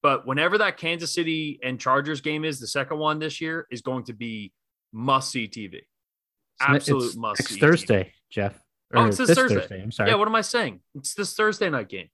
But 0.02 0.26
whenever 0.26 0.58
that 0.58 0.76
Kansas 0.76 1.12
City 1.12 1.58
and 1.62 1.80
Chargers 1.80 2.20
game 2.20 2.44
is, 2.44 2.60
the 2.60 2.68
second 2.68 2.98
one 2.98 3.18
this 3.18 3.40
year 3.40 3.66
is 3.70 3.80
going 3.80 4.04
to 4.04 4.12
be 4.12 4.52
must 4.92 5.30
see 5.30 5.48
TV. 5.48 5.80
Absolute 6.60 7.06
it's 7.06 7.16
must 7.16 7.48
see. 7.48 7.58
Thursday, 7.58 8.12
Jeff. 8.30 8.56
Oh, 8.94 9.06
it's 9.06 9.16
this 9.16 9.34
Thursday. 9.34 9.82
I'm 9.82 9.90
sorry. 9.90 10.10
Yeah, 10.10 10.16
what 10.16 10.28
am 10.28 10.34
I 10.34 10.42
saying? 10.42 10.80
It's 10.94 11.14
this 11.14 11.34
Thursday 11.34 11.68
night 11.70 11.88
game. 11.88 12.08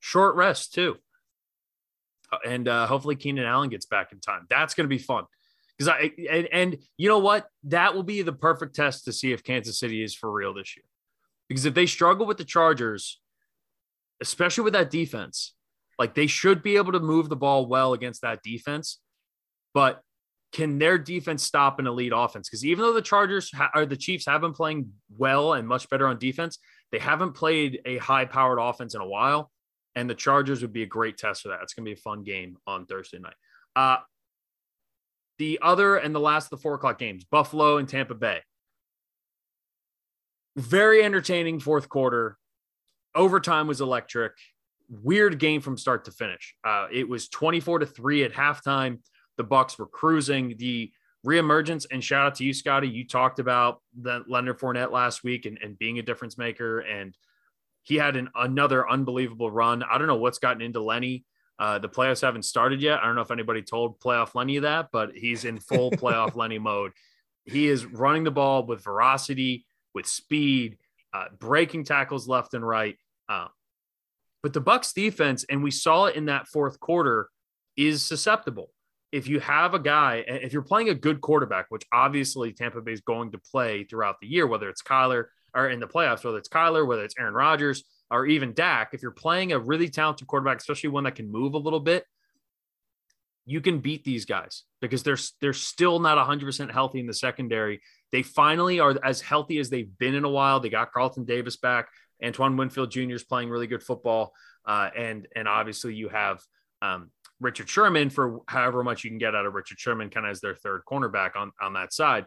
Short 0.00 0.36
rest 0.36 0.74
too. 0.74 0.96
Uh, 2.32 2.38
And 2.46 2.68
uh, 2.68 2.86
hopefully 2.86 3.16
Keenan 3.16 3.44
Allen 3.44 3.68
gets 3.68 3.86
back 3.86 4.12
in 4.12 4.20
time. 4.20 4.46
That's 4.48 4.74
going 4.74 4.84
to 4.84 4.88
be 4.88 4.98
fun. 4.98 5.24
Because 5.76 5.88
I 5.88 6.12
and, 6.30 6.48
and 6.52 6.78
you 6.96 7.08
know 7.08 7.18
what? 7.18 7.46
That 7.64 7.94
will 7.94 8.04
be 8.04 8.22
the 8.22 8.32
perfect 8.32 8.76
test 8.76 9.04
to 9.06 9.12
see 9.12 9.32
if 9.32 9.42
Kansas 9.42 9.78
City 9.78 10.02
is 10.02 10.14
for 10.14 10.30
real 10.30 10.54
this 10.54 10.76
year. 10.76 10.84
Because 11.48 11.64
if 11.66 11.74
they 11.74 11.86
struggle 11.86 12.26
with 12.26 12.38
the 12.38 12.44
Chargers, 12.44 13.20
especially 14.20 14.64
with 14.64 14.72
that 14.74 14.90
defense, 14.90 15.54
like 15.98 16.14
they 16.14 16.26
should 16.26 16.62
be 16.62 16.76
able 16.76 16.92
to 16.92 17.00
move 17.00 17.28
the 17.28 17.36
ball 17.36 17.66
well 17.66 17.92
against 17.92 18.22
that 18.22 18.42
defense. 18.42 19.00
But 19.74 20.00
can 20.54 20.78
their 20.78 20.96
defense 20.96 21.42
stop 21.42 21.80
an 21.80 21.86
elite 21.88 22.12
offense? 22.14 22.48
Because 22.48 22.64
even 22.64 22.84
though 22.84 22.92
the 22.92 23.02
Chargers 23.02 23.50
ha- 23.52 23.72
or 23.74 23.84
the 23.84 23.96
Chiefs 23.96 24.26
have 24.26 24.40
been 24.40 24.52
playing 24.52 24.92
well 25.18 25.54
and 25.54 25.66
much 25.66 25.90
better 25.90 26.06
on 26.06 26.16
defense, 26.18 26.58
they 26.92 27.00
haven't 27.00 27.32
played 27.32 27.80
a 27.84 27.98
high 27.98 28.24
powered 28.24 28.60
offense 28.60 28.94
in 28.94 29.00
a 29.00 29.06
while. 29.06 29.50
And 29.96 30.08
the 30.08 30.14
Chargers 30.14 30.62
would 30.62 30.72
be 30.72 30.84
a 30.84 30.86
great 30.86 31.18
test 31.18 31.42
for 31.42 31.48
that. 31.48 31.58
It's 31.62 31.74
going 31.74 31.84
to 31.84 31.88
be 31.88 31.98
a 31.98 32.00
fun 32.00 32.22
game 32.22 32.56
on 32.68 32.86
Thursday 32.86 33.18
night. 33.18 33.34
Uh, 33.74 33.96
the 35.38 35.58
other 35.60 35.96
and 35.96 36.14
the 36.14 36.20
last 36.20 36.46
of 36.46 36.50
the 36.50 36.56
four 36.58 36.74
o'clock 36.74 37.00
games, 37.00 37.24
Buffalo 37.24 37.78
and 37.78 37.88
Tampa 37.88 38.14
Bay. 38.14 38.40
Very 40.56 41.02
entertaining 41.02 41.58
fourth 41.58 41.88
quarter. 41.88 42.38
Overtime 43.16 43.66
was 43.66 43.80
electric. 43.80 44.32
Weird 44.88 45.40
game 45.40 45.60
from 45.60 45.76
start 45.76 46.04
to 46.04 46.12
finish. 46.12 46.54
Uh, 46.62 46.86
it 46.92 47.08
was 47.08 47.28
24 47.28 47.80
to 47.80 47.86
3 47.86 48.22
at 48.22 48.32
halftime. 48.32 48.98
The 49.36 49.44
Bucks 49.44 49.78
were 49.78 49.86
cruising. 49.86 50.56
The 50.58 50.92
reemergence 51.24 51.86
and 51.90 52.04
shout 52.04 52.26
out 52.26 52.34
to 52.36 52.44
you, 52.44 52.52
Scotty. 52.52 52.88
You 52.88 53.06
talked 53.06 53.38
about 53.38 53.80
the 53.98 54.22
Leonard 54.28 54.58
Fournette 54.58 54.92
last 54.92 55.24
week 55.24 55.46
and, 55.46 55.58
and 55.62 55.78
being 55.78 55.98
a 55.98 56.02
difference 56.02 56.36
maker. 56.36 56.80
And 56.80 57.16
he 57.82 57.96
had 57.96 58.16
an, 58.16 58.30
another 58.34 58.88
unbelievable 58.88 59.50
run. 59.50 59.82
I 59.82 59.98
don't 59.98 60.06
know 60.06 60.16
what's 60.16 60.38
gotten 60.38 60.62
into 60.62 60.80
Lenny. 60.80 61.24
Uh, 61.58 61.78
the 61.78 61.88
playoffs 61.88 62.22
haven't 62.22 62.44
started 62.44 62.80
yet. 62.80 62.98
I 63.00 63.06
don't 63.06 63.14
know 63.14 63.22
if 63.22 63.30
anybody 63.30 63.62
told 63.62 64.00
playoff 64.00 64.34
Lenny 64.34 64.58
that, 64.58 64.88
but 64.92 65.12
he's 65.14 65.44
in 65.44 65.60
full 65.60 65.90
playoff 65.92 66.34
Lenny 66.34 66.58
mode. 66.58 66.92
He 67.44 67.68
is 67.68 67.84
running 67.84 68.24
the 68.24 68.30
ball 68.30 68.66
with 68.66 68.82
veracity, 68.82 69.66
with 69.94 70.06
speed, 70.06 70.78
uh, 71.12 71.26
breaking 71.38 71.84
tackles 71.84 72.26
left 72.26 72.54
and 72.54 72.66
right. 72.66 72.96
Uh, 73.28 73.48
but 74.42 74.52
the 74.52 74.60
Bucks 74.60 74.92
defense, 74.92 75.44
and 75.48 75.62
we 75.62 75.70
saw 75.70 76.06
it 76.06 76.16
in 76.16 76.26
that 76.26 76.48
fourth 76.48 76.80
quarter, 76.80 77.28
is 77.76 78.04
susceptible. 78.04 78.70
If 79.14 79.28
you 79.28 79.38
have 79.38 79.74
a 79.74 79.78
guy, 79.78 80.24
if 80.26 80.52
you're 80.52 80.62
playing 80.62 80.88
a 80.88 80.94
good 80.94 81.20
quarterback, 81.20 81.66
which 81.68 81.84
obviously 81.92 82.52
Tampa 82.52 82.80
Bay 82.80 82.94
is 82.94 83.00
going 83.00 83.30
to 83.30 83.38
play 83.38 83.84
throughout 83.84 84.16
the 84.20 84.26
year, 84.26 84.44
whether 84.44 84.68
it's 84.68 84.82
Kyler 84.82 85.26
or 85.54 85.68
in 85.68 85.78
the 85.78 85.86
playoffs, 85.86 86.24
whether 86.24 86.36
it's 86.38 86.48
Kyler, 86.48 86.84
whether 86.84 87.04
it's 87.04 87.14
Aaron 87.16 87.32
Rodgers, 87.32 87.84
or 88.10 88.26
even 88.26 88.54
Dak, 88.54 88.90
if 88.92 89.02
you're 89.02 89.12
playing 89.12 89.52
a 89.52 89.58
really 89.60 89.88
talented 89.88 90.26
quarterback, 90.26 90.58
especially 90.58 90.90
one 90.90 91.04
that 91.04 91.14
can 91.14 91.30
move 91.30 91.54
a 91.54 91.58
little 91.58 91.78
bit, 91.78 92.04
you 93.46 93.60
can 93.60 93.78
beat 93.78 94.02
these 94.02 94.24
guys 94.24 94.64
because 94.80 95.04
they're 95.04 95.18
they're 95.40 95.52
still 95.52 96.00
not 96.00 96.18
100% 96.18 96.72
healthy 96.72 96.98
in 96.98 97.06
the 97.06 97.14
secondary. 97.14 97.82
They 98.10 98.24
finally 98.24 98.80
are 98.80 98.98
as 99.04 99.20
healthy 99.20 99.58
as 99.58 99.70
they've 99.70 99.96
been 99.98 100.16
in 100.16 100.24
a 100.24 100.28
while. 100.28 100.58
They 100.58 100.70
got 100.70 100.92
Carlton 100.92 101.24
Davis 101.24 101.56
back. 101.56 101.86
Antoine 102.24 102.56
Winfield 102.56 102.90
Jr. 102.90 103.12
is 103.12 103.22
playing 103.22 103.48
really 103.48 103.68
good 103.68 103.82
football, 103.82 104.32
uh, 104.66 104.90
and 104.96 105.28
and 105.36 105.46
obviously 105.46 105.94
you 105.94 106.08
have 106.08 106.40
um, 106.82 107.10
Richard 107.44 107.68
Sherman 107.68 108.08
for 108.08 108.40
however 108.48 108.82
much 108.82 109.04
you 109.04 109.10
can 109.10 109.18
get 109.18 109.34
out 109.34 109.44
of 109.44 109.52
Richard 109.52 109.78
Sherman, 109.78 110.08
kind 110.08 110.26
of 110.26 110.30
as 110.30 110.40
their 110.40 110.56
third 110.56 110.80
cornerback 110.90 111.36
on 111.36 111.52
on 111.60 111.74
that 111.74 111.92
side. 111.92 112.24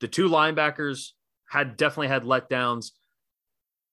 The 0.00 0.08
two 0.08 0.28
linebackers 0.28 1.10
had 1.48 1.76
definitely 1.76 2.08
had 2.08 2.24
letdowns. 2.24 2.90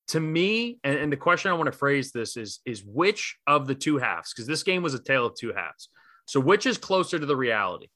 To 0.07 0.19
me, 0.19 0.79
and, 0.83 0.97
and 0.97 1.11
the 1.11 1.17
question 1.17 1.49
I 1.51 1.53
want 1.53 1.71
to 1.71 1.77
phrase 1.77 2.11
this 2.11 2.35
is 2.35 2.59
is 2.65 2.83
which 2.83 3.37
of 3.47 3.67
the 3.67 3.75
two 3.75 3.99
halves, 3.99 4.33
because 4.33 4.47
this 4.47 4.63
game 4.63 4.83
was 4.83 4.95
a 4.95 5.01
tale 5.01 5.27
of 5.27 5.35
two 5.39 5.53
halves. 5.53 5.89
So 6.25 6.39
which 6.39 6.65
is 6.65 6.77
closer 6.77 7.19
to 7.19 7.25
the 7.25 7.35
reality, 7.35 7.87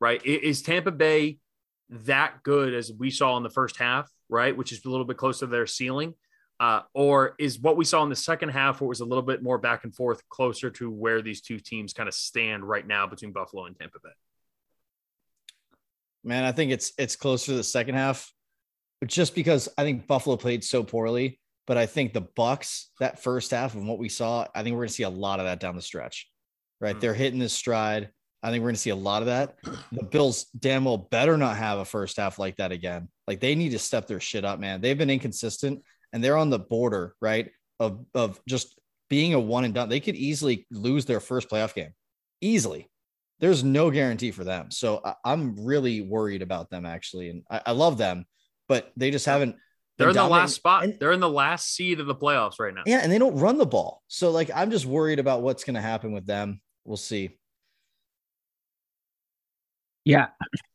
right? 0.00 0.24
Is 0.24 0.62
Tampa 0.62 0.92
Bay 0.92 1.38
that 1.90 2.42
good 2.42 2.72
as 2.72 2.92
we 2.92 3.10
saw 3.10 3.36
in 3.36 3.42
the 3.42 3.50
first 3.50 3.76
half, 3.76 4.10
right? 4.28 4.56
Which 4.56 4.72
is 4.72 4.84
a 4.84 4.88
little 4.88 5.04
bit 5.04 5.16
closer 5.16 5.46
to 5.46 5.50
their 5.50 5.66
ceiling. 5.66 6.14
Uh, 6.58 6.80
or 6.94 7.34
is 7.38 7.58
what 7.60 7.76
we 7.76 7.84
saw 7.84 8.02
in 8.02 8.08
the 8.08 8.16
second 8.16 8.48
half, 8.48 8.80
where 8.80 8.86
it 8.86 8.88
was 8.88 9.00
a 9.00 9.04
little 9.04 9.22
bit 9.22 9.42
more 9.42 9.58
back 9.58 9.84
and 9.84 9.94
forth, 9.94 10.26
closer 10.30 10.70
to 10.70 10.90
where 10.90 11.20
these 11.20 11.42
two 11.42 11.58
teams 11.58 11.92
kind 11.92 12.08
of 12.08 12.14
stand 12.14 12.64
right 12.64 12.86
now 12.86 13.06
between 13.06 13.32
Buffalo 13.32 13.66
and 13.66 13.78
Tampa 13.78 13.98
Bay? 14.02 14.10
Man, 16.24 16.44
I 16.44 16.52
think 16.52 16.72
it's 16.72 16.92
it's 16.98 17.14
closer 17.16 17.52
to 17.52 17.56
the 17.56 17.62
second 17.64 17.94
half, 17.94 18.32
just 19.06 19.34
because 19.34 19.68
I 19.78 19.82
think 19.84 20.06
Buffalo 20.06 20.36
played 20.36 20.64
so 20.64 20.82
poorly. 20.82 21.40
But 21.66 21.76
I 21.76 21.86
think 21.86 22.12
the 22.12 22.20
Bucks 22.22 22.90
that 23.00 23.22
first 23.22 23.50
half 23.50 23.74
and 23.74 23.88
what 23.88 23.98
we 23.98 24.08
saw, 24.08 24.46
I 24.54 24.62
think 24.62 24.74
we're 24.74 24.80
going 24.82 24.88
to 24.88 24.94
see 24.94 25.02
a 25.02 25.10
lot 25.10 25.40
of 25.40 25.46
that 25.46 25.60
down 25.60 25.76
the 25.76 25.82
stretch. 25.82 26.28
Right, 26.80 26.96
Mm. 26.96 27.00
they're 27.00 27.14
hitting 27.14 27.38
this 27.38 27.52
stride. 27.52 28.10
I 28.42 28.50
think 28.50 28.62
we're 28.62 28.68
going 28.68 28.76
to 28.76 28.80
see 28.80 28.90
a 28.90 28.96
lot 28.96 29.22
of 29.22 29.26
that. 29.26 29.56
The 29.92 30.04
Bills 30.04 30.44
damn 30.56 30.84
well 30.84 30.98
better 30.98 31.36
not 31.36 31.56
have 31.56 31.78
a 31.78 31.84
first 31.84 32.18
half 32.18 32.38
like 32.38 32.56
that 32.56 32.70
again. 32.70 33.08
Like 33.26 33.40
they 33.40 33.54
need 33.54 33.70
to 33.70 33.78
step 33.78 34.06
their 34.06 34.20
shit 34.20 34.44
up, 34.44 34.60
man. 34.60 34.80
They've 34.80 34.96
been 34.96 35.10
inconsistent 35.10 35.82
and 36.12 36.22
they're 36.22 36.36
on 36.36 36.50
the 36.50 36.58
border, 36.58 37.14
right, 37.20 37.50
of 37.80 38.04
of 38.14 38.40
just 38.48 38.78
being 39.08 39.34
a 39.34 39.40
one 39.40 39.64
and 39.64 39.74
done. 39.74 39.88
They 39.88 40.00
could 40.00 40.16
easily 40.16 40.66
lose 40.70 41.04
their 41.04 41.20
first 41.20 41.48
playoff 41.50 41.74
game, 41.74 41.92
easily 42.40 42.88
there's 43.38 43.62
no 43.62 43.90
guarantee 43.90 44.30
for 44.30 44.44
them. 44.44 44.70
So 44.70 45.00
I, 45.04 45.14
I'm 45.22 45.54
really 45.66 46.00
worried 46.00 46.40
about 46.40 46.70
them 46.70 46.86
actually, 46.86 47.28
and 47.28 47.42
I, 47.50 47.60
I 47.66 47.72
love 47.72 47.98
them, 47.98 48.24
but 48.66 48.90
they 48.96 49.10
just 49.10 49.26
haven't. 49.26 49.56
They're 49.98 50.08
in 50.08 50.14
the 50.16 50.24
last 50.26 50.54
spot. 50.54 50.84
and- 50.84 50.98
They're 50.98 51.12
in 51.12 51.20
the 51.20 51.28
last 51.28 51.74
seed 51.74 52.00
of 52.00 52.06
the 52.06 52.14
playoffs 52.14 52.58
right 52.58 52.72
now. 52.74 52.82
yeah, 52.86 53.00
and 53.02 53.10
they 53.12 53.18
don't 53.18 53.36
run 53.38 53.58
the 53.58 53.66
ball. 53.66 54.02
So 54.08 54.30
like, 54.30 54.50
I'm 54.54 54.70
just 54.70 54.86
worried 54.86 55.18
about 55.18 55.42
what's 55.42 55.64
going 55.64 55.74
to 55.74 55.80
happen 55.82 56.12
with 56.12 56.26
them. 56.26 56.60
We'll 56.84 56.96
see. 56.96 57.38
Yeah, 60.04 60.28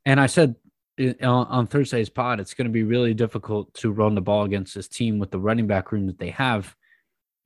and 0.06 0.20
I 0.20 0.26
said 0.28 0.56
on, 1.00 1.48
on 1.48 1.68
Thursday's 1.68 2.10
pod, 2.10 2.40
it's 2.40 2.54
going 2.54 2.68
to 2.68 2.72
be 2.72 2.84
really 2.84 3.14
difficult 3.14 3.74
to 3.76 3.92
run 3.92 4.16
the 4.16 4.22
ball 4.22 4.44
against 4.44 4.76
this 4.76 4.88
team 4.88 5.20
with 5.20 5.32
the 5.32 5.40
running 5.40 5.68
back 5.68 5.92
room 5.92 6.08
that 6.08 6.20
they 6.20 6.30
have. 6.30 6.76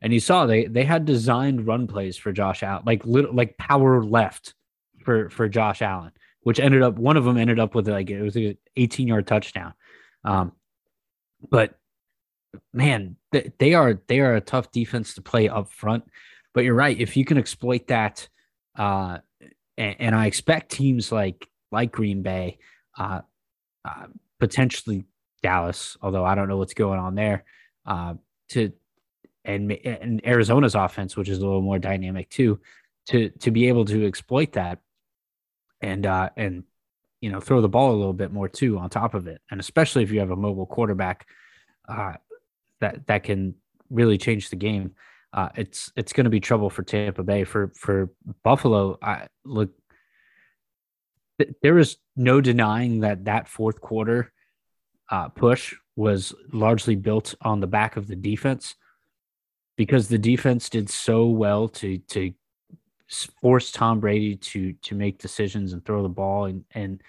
And 0.01 0.13
you 0.13 0.19
saw 0.19 0.45
they 0.45 0.65
they 0.65 0.83
had 0.83 1.05
designed 1.05 1.65
run 1.65 1.87
plays 1.87 2.17
for 2.17 2.31
Josh 2.31 2.63
Allen, 2.63 2.83
like 2.85 3.05
little 3.05 3.33
like 3.33 3.57
power 3.57 4.03
left 4.03 4.53
for 5.03 5.29
for 5.29 5.47
Josh 5.47 5.81
Allen, 5.81 6.11
which 6.41 6.59
ended 6.59 6.81
up 6.81 6.95
one 6.95 7.17
of 7.17 7.23
them 7.23 7.37
ended 7.37 7.59
up 7.59 7.73
with 7.73 7.87
like 7.87 8.09
it 8.09 8.21
was 8.21 8.35
an 8.35 8.57
18 8.75 9.07
yard 9.07 9.25
touchdown. 9.25 9.73
Um, 10.23 10.51
but 11.49 11.79
man, 12.73 13.15
th- 13.31 13.53
they 13.57 13.73
are 13.73 13.99
they 14.07 14.19
are 14.19 14.35
a 14.35 14.41
tough 14.41 14.71
defense 14.71 15.15
to 15.15 15.21
play 15.21 15.49
up 15.49 15.71
front. 15.71 16.03
But 16.53 16.63
you're 16.63 16.75
right, 16.75 16.99
if 16.99 17.17
you 17.17 17.25
can 17.25 17.37
exploit 17.37 17.87
that, 17.87 18.27
uh, 18.77 19.19
and, 19.77 19.95
and 19.99 20.15
I 20.15 20.27
expect 20.27 20.71
teams 20.71 21.11
like 21.11 21.47
like 21.71 21.91
Green 21.91 22.21
Bay, 22.21 22.59
uh, 22.97 23.21
uh, 23.85 24.07
potentially 24.39 25.05
Dallas, 25.43 25.95
although 26.01 26.25
I 26.25 26.35
don't 26.35 26.47
know 26.47 26.57
what's 26.57 26.73
going 26.73 26.99
on 26.99 27.15
there, 27.15 27.43
uh, 27.85 28.15
to 28.49 28.71
and 29.43 29.71
and 29.71 30.25
Arizona's 30.25 30.75
offense, 30.75 31.15
which 31.15 31.29
is 31.29 31.37
a 31.37 31.45
little 31.45 31.61
more 31.61 31.79
dynamic 31.79 32.29
too, 32.29 32.59
to 33.07 33.29
to 33.29 33.51
be 33.51 33.67
able 33.67 33.85
to 33.85 34.07
exploit 34.07 34.53
that, 34.53 34.79
and 35.81 36.05
uh, 36.05 36.29
and 36.35 36.63
you 37.21 37.31
know 37.31 37.39
throw 37.39 37.61
the 37.61 37.69
ball 37.69 37.91
a 37.91 37.97
little 37.97 38.13
bit 38.13 38.31
more 38.31 38.49
too 38.49 38.77
on 38.79 38.89
top 38.89 39.13
of 39.13 39.27
it, 39.27 39.39
and 39.51 39.59
especially 39.59 40.03
if 40.03 40.11
you 40.11 40.19
have 40.19 40.31
a 40.31 40.35
mobile 40.35 40.65
quarterback, 40.65 41.27
uh, 41.87 42.13
that 42.81 43.05
that 43.07 43.23
can 43.23 43.53
really 43.89 44.17
change 44.17 44.49
the 44.49 44.55
game. 44.55 44.95
Uh, 45.31 45.49
it's 45.55 45.91
it's 45.95 46.13
going 46.13 46.23
to 46.23 46.29
be 46.29 46.39
trouble 46.39 46.69
for 46.69 46.81
Tampa 46.81 47.23
Bay 47.23 47.43
for 47.43 47.71
for 47.75 48.09
Buffalo. 48.43 48.97
I 49.01 49.27
look 49.43 49.71
th- 51.39 51.53
there 51.61 51.77
is 51.77 51.97
no 52.15 52.41
denying 52.41 53.01
that 53.01 53.25
that 53.25 53.47
fourth 53.47 53.81
quarter 53.81 54.31
uh, 55.09 55.29
push 55.29 55.73
was 55.95 56.33
largely 56.51 56.95
built 56.95 57.35
on 57.41 57.59
the 57.59 57.67
back 57.67 57.97
of 57.97 58.07
the 58.07 58.15
defense 58.15 58.75
because 59.77 60.07
the 60.07 60.17
defense 60.17 60.69
did 60.69 60.89
so 60.89 61.27
well 61.27 61.67
to 61.67 61.97
to 61.99 62.33
force 63.41 63.71
Tom 63.71 63.99
Brady 63.99 64.35
to 64.35 64.73
to 64.73 64.95
make 64.95 65.19
decisions 65.19 65.73
and 65.73 65.85
throw 65.85 66.03
the 66.03 66.09
ball 66.09 66.45
and 66.45 66.63
and 66.71 67.01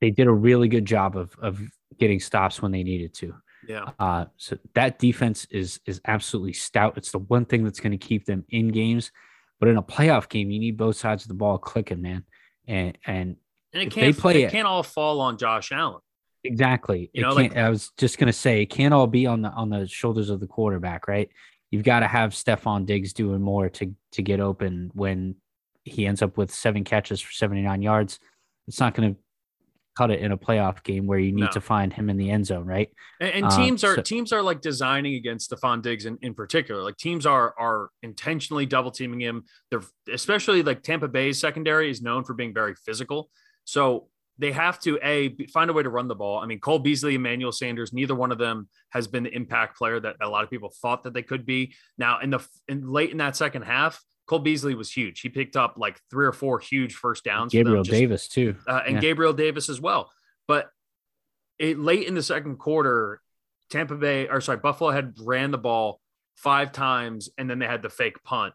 they 0.00 0.10
did 0.10 0.26
a 0.26 0.32
really 0.32 0.68
good 0.68 0.84
job 0.84 1.16
of 1.16 1.36
of 1.40 1.60
getting 1.98 2.20
stops 2.20 2.60
when 2.62 2.72
they 2.72 2.82
needed 2.82 3.14
to. 3.14 3.34
Yeah. 3.68 3.90
Uh, 3.98 4.24
so 4.36 4.58
that 4.74 4.98
defense 4.98 5.46
is 5.50 5.80
is 5.86 6.00
absolutely 6.06 6.54
stout. 6.54 6.96
It's 6.96 7.12
the 7.12 7.18
one 7.18 7.44
thing 7.44 7.62
that's 7.62 7.80
going 7.80 7.92
to 7.92 7.98
keep 7.98 8.24
them 8.24 8.44
in 8.48 8.68
games. 8.68 9.12
But 9.60 9.68
in 9.68 9.76
a 9.76 9.82
playoff 9.82 10.28
game, 10.28 10.50
you 10.50 10.58
need 10.58 10.76
both 10.76 10.96
sides 10.96 11.22
of 11.24 11.28
the 11.28 11.34
ball 11.34 11.58
clicking, 11.58 12.02
man. 12.02 12.24
And 12.66 12.98
and 13.06 13.36
And 13.72 13.82
it 13.82 13.90
they 13.94 14.00
can't 14.02 14.18
play 14.18 14.42
it 14.42 14.46
it- 14.46 14.50
can't 14.52 14.66
all 14.66 14.82
fall 14.82 15.20
on 15.20 15.38
Josh 15.38 15.70
Allen. 15.70 16.00
Exactly. 16.42 17.10
You 17.12 17.20
It 17.24 17.28
know, 17.28 17.34
like- 17.34 17.56
I 17.56 17.68
was 17.68 17.92
just 17.98 18.16
gonna 18.18 18.32
say 18.32 18.62
it 18.62 18.66
can't 18.66 18.94
all 18.94 19.06
be 19.06 19.26
on 19.26 19.42
the 19.42 19.50
on 19.50 19.68
the 19.68 19.86
shoulders 19.86 20.30
of 20.30 20.40
the 20.40 20.46
quarterback, 20.46 21.06
right? 21.06 21.28
You've 21.70 21.84
got 21.84 22.00
to 22.00 22.08
have 22.08 22.32
Stefon 22.32 22.84
Diggs 22.86 23.12
doing 23.12 23.40
more 23.42 23.68
to 23.68 23.94
to 24.12 24.22
get 24.22 24.40
open 24.40 24.90
when 24.94 25.36
he 25.84 26.06
ends 26.06 26.20
up 26.22 26.36
with 26.36 26.50
seven 26.52 26.82
catches 26.82 27.20
for 27.20 27.30
79 27.32 27.80
yards. 27.82 28.18
It's 28.66 28.80
not 28.80 28.94
gonna 28.94 29.14
cut 29.96 30.10
it 30.10 30.20
in 30.20 30.32
a 30.32 30.38
playoff 30.38 30.82
game 30.84 31.06
where 31.06 31.18
you 31.18 31.32
need 31.32 31.42
No. 31.42 31.50
to 31.50 31.60
find 31.60 31.92
him 31.92 32.08
in 32.10 32.16
the 32.16 32.30
end 32.30 32.46
zone, 32.46 32.64
right? 32.66 32.88
And, 33.20 33.30
and 33.30 33.44
Um, 33.46 33.50
teams 33.50 33.84
are 33.84 33.96
so- 33.96 34.02
teams 34.02 34.32
are 34.32 34.42
like 34.42 34.60
designing 34.60 35.14
against 35.14 35.50
Stefon 35.50 35.82
Diggs 35.82 36.06
in, 36.06 36.16
in 36.22 36.34
particular. 36.34 36.82
Like 36.82 36.96
teams 36.96 37.26
are 37.26 37.54
are 37.58 37.90
intentionally 38.02 38.66
double 38.66 38.90
teaming 38.90 39.20
him. 39.20 39.44
They're 39.70 39.82
especially 40.12 40.62
like 40.62 40.82
Tampa 40.82 41.08
Bay's 41.08 41.40
secondary 41.40 41.90
is 41.90 42.00
known 42.02 42.24
for 42.24 42.34
being 42.34 42.54
very 42.54 42.74
physical. 42.74 43.30
So 43.64 44.08
they 44.38 44.52
have 44.52 44.80
to 44.80 44.98
a 45.02 45.36
find 45.48 45.68
a 45.68 45.72
way 45.74 45.82
to 45.82 45.90
run 45.90 46.08
the 46.08 46.14
ball. 46.14 46.38
I 46.38 46.46
mean, 46.46 46.60
Cole 46.60 46.78
Beasley, 46.78 47.14
Emmanuel 47.16 47.52
Sanders, 47.52 47.92
neither 47.92 48.14
one 48.14 48.32
of 48.32 48.38
them 48.38 48.68
has 48.90 49.06
been 49.06 49.24
the 49.24 49.34
impact 49.34 49.76
player 49.76 50.00
that 50.00 50.16
a 50.22 50.28
lot 50.28 50.44
of 50.44 50.50
people 50.50 50.72
thought 50.80 51.04
that 51.04 51.12
they 51.12 51.22
could 51.22 51.44
be. 51.44 51.74
Now, 51.98 52.20
in 52.20 52.30
the 52.30 52.40
in 52.68 52.88
late 52.90 53.10
in 53.10 53.18
that 53.18 53.36
second 53.36 53.62
half, 53.62 54.02
Cole 54.30 54.38
Beasley 54.38 54.76
was 54.76 54.92
huge. 54.92 55.22
He 55.22 55.28
picked 55.28 55.56
up 55.56 55.74
like 55.76 56.00
three 56.08 56.24
or 56.24 56.30
four 56.32 56.60
huge 56.60 56.94
first 56.94 57.24
downs. 57.24 57.50
Gabriel 57.52 57.82
just- 57.82 57.98
Davis 57.98 58.28
too. 58.28 58.54
uh, 58.68 58.82
and 58.86 58.94
Yeah. 58.94 59.00
Gabriel 59.00 59.32
Davis 59.32 59.68
as 59.68 59.80
well. 59.80 60.12
But 60.46 60.70
it 61.58 61.80
late 61.80 62.06
in 62.06 62.14
the 62.14 62.22
second 62.22 62.58
quarter, 62.58 63.20
Tampa 63.70 63.96
Bay 63.96 64.28
or 64.28 64.40
sorry, 64.40 64.58
Buffalo 64.58 64.90
had 64.92 65.14
ran 65.18 65.50
the 65.50 65.58
ball 65.58 66.00
five 66.36 66.70
times 66.70 67.28
and 67.38 67.50
then 67.50 67.58
they 67.58 67.66
had 67.66 67.82
the 67.82 67.90
fake 67.90 68.22
punt. 68.22 68.54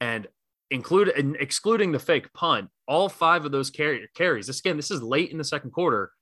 And 0.00 0.28
include 0.70 1.08
and 1.08 1.34
excluding 1.40 1.90
the 1.90 1.98
fake 1.98 2.32
punt, 2.32 2.70
all 2.86 3.08
five 3.08 3.44
of 3.44 3.50
those 3.50 3.68
carry, 3.68 4.08
carries. 4.14 4.46
This 4.46 4.60
again, 4.60 4.76
this 4.76 4.92
is 4.92 5.02
late 5.02 5.32
in 5.32 5.38
the 5.38 5.44
second 5.44 5.72
quarter 5.72 6.12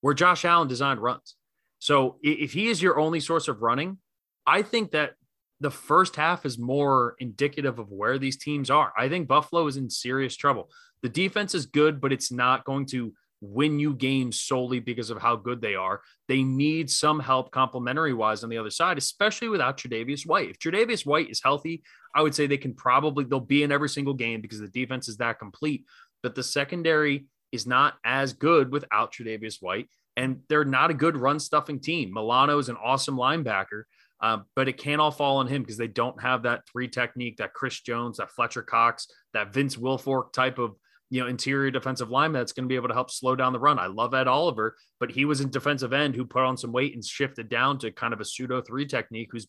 where 0.00 0.14
Josh 0.14 0.44
Allen 0.44 0.66
designed 0.66 1.00
runs. 1.00 1.36
So 1.78 2.18
if 2.24 2.54
he 2.54 2.66
is 2.66 2.82
your 2.82 2.98
only 2.98 3.20
source 3.20 3.46
of 3.46 3.62
running, 3.62 3.98
I 4.46 4.62
think 4.62 4.90
that 4.90 5.14
the 5.62 5.70
first 5.70 6.16
half 6.16 6.44
is 6.44 6.58
more 6.58 7.14
indicative 7.20 7.78
of 7.78 7.90
where 7.90 8.18
these 8.18 8.36
teams 8.36 8.68
are. 8.68 8.92
I 8.98 9.08
think 9.08 9.28
Buffalo 9.28 9.66
is 9.66 9.76
in 9.76 9.88
serious 9.88 10.36
trouble. 10.36 10.70
The 11.02 11.08
defense 11.08 11.54
is 11.54 11.66
good, 11.66 12.00
but 12.00 12.12
it's 12.12 12.32
not 12.32 12.64
going 12.64 12.86
to 12.86 13.12
win 13.40 13.78
you 13.78 13.94
games 13.94 14.40
solely 14.40 14.80
because 14.80 15.10
of 15.10 15.20
how 15.20 15.36
good 15.36 15.60
they 15.60 15.74
are. 15.74 16.00
They 16.28 16.42
need 16.42 16.90
some 16.90 17.20
help 17.20 17.50
complementary 17.50 18.12
wise 18.12 18.44
on 18.44 18.50
the 18.50 18.58
other 18.58 18.70
side, 18.70 18.98
especially 18.98 19.48
without 19.48 19.76
Tre'Davious 19.76 20.26
White. 20.26 20.50
If 20.50 20.58
Tre'Davious 20.58 21.06
White 21.06 21.30
is 21.30 21.42
healthy, 21.42 21.82
I 22.14 22.22
would 22.22 22.34
say 22.34 22.46
they 22.46 22.56
can 22.56 22.74
probably 22.74 23.24
they'll 23.24 23.40
be 23.40 23.62
in 23.62 23.72
every 23.72 23.88
single 23.88 24.14
game 24.14 24.40
because 24.40 24.60
the 24.60 24.68
defense 24.68 25.08
is 25.08 25.16
that 25.18 25.38
complete. 25.38 25.84
But 26.22 26.34
the 26.34 26.42
secondary 26.42 27.26
is 27.52 27.66
not 27.66 27.94
as 28.04 28.32
good 28.32 28.72
without 28.72 29.12
Tre'Davious 29.12 29.60
White, 29.60 29.88
and 30.16 30.40
they're 30.48 30.64
not 30.64 30.90
a 30.90 30.94
good 30.94 31.16
run 31.16 31.40
stuffing 31.40 31.80
team. 31.80 32.12
Milano 32.12 32.58
is 32.58 32.68
an 32.68 32.76
awesome 32.76 33.16
linebacker. 33.16 33.84
Um, 34.22 34.44
but 34.54 34.68
it 34.68 34.78
can't 34.78 35.00
all 35.00 35.10
fall 35.10 35.38
on 35.38 35.48
him 35.48 35.62
because 35.62 35.76
they 35.76 35.88
don't 35.88 36.20
have 36.22 36.44
that 36.44 36.62
three 36.70 36.88
technique, 36.88 37.38
that 37.38 37.54
Chris 37.54 37.80
Jones, 37.80 38.18
that 38.18 38.30
Fletcher 38.30 38.62
Cox, 38.62 39.08
that 39.34 39.52
Vince 39.52 39.76
Wilfork 39.76 40.32
type 40.32 40.58
of 40.58 40.76
you 41.10 41.20
know 41.20 41.26
interior 41.26 41.70
defensive 41.70 42.08
lineman 42.08 42.40
that's 42.40 42.52
going 42.52 42.64
to 42.64 42.68
be 42.68 42.76
able 42.76 42.88
to 42.88 42.94
help 42.94 43.10
slow 43.10 43.34
down 43.36 43.52
the 43.52 43.58
run. 43.58 43.78
I 43.78 43.86
love 43.86 44.14
Ed 44.14 44.28
Oliver, 44.28 44.76
but 45.00 45.10
he 45.10 45.24
was 45.24 45.40
in 45.40 45.50
defensive 45.50 45.92
end 45.92 46.14
who 46.14 46.24
put 46.24 46.44
on 46.44 46.56
some 46.56 46.72
weight 46.72 46.94
and 46.94 47.04
shifted 47.04 47.48
down 47.48 47.78
to 47.80 47.90
kind 47.90 48.14
of 48.14 48.20
a 48.20 48.24
pseudo 48.24 48.62
three 48.62 48.86
technique, 48.86 49.28
who's 49.32 49.46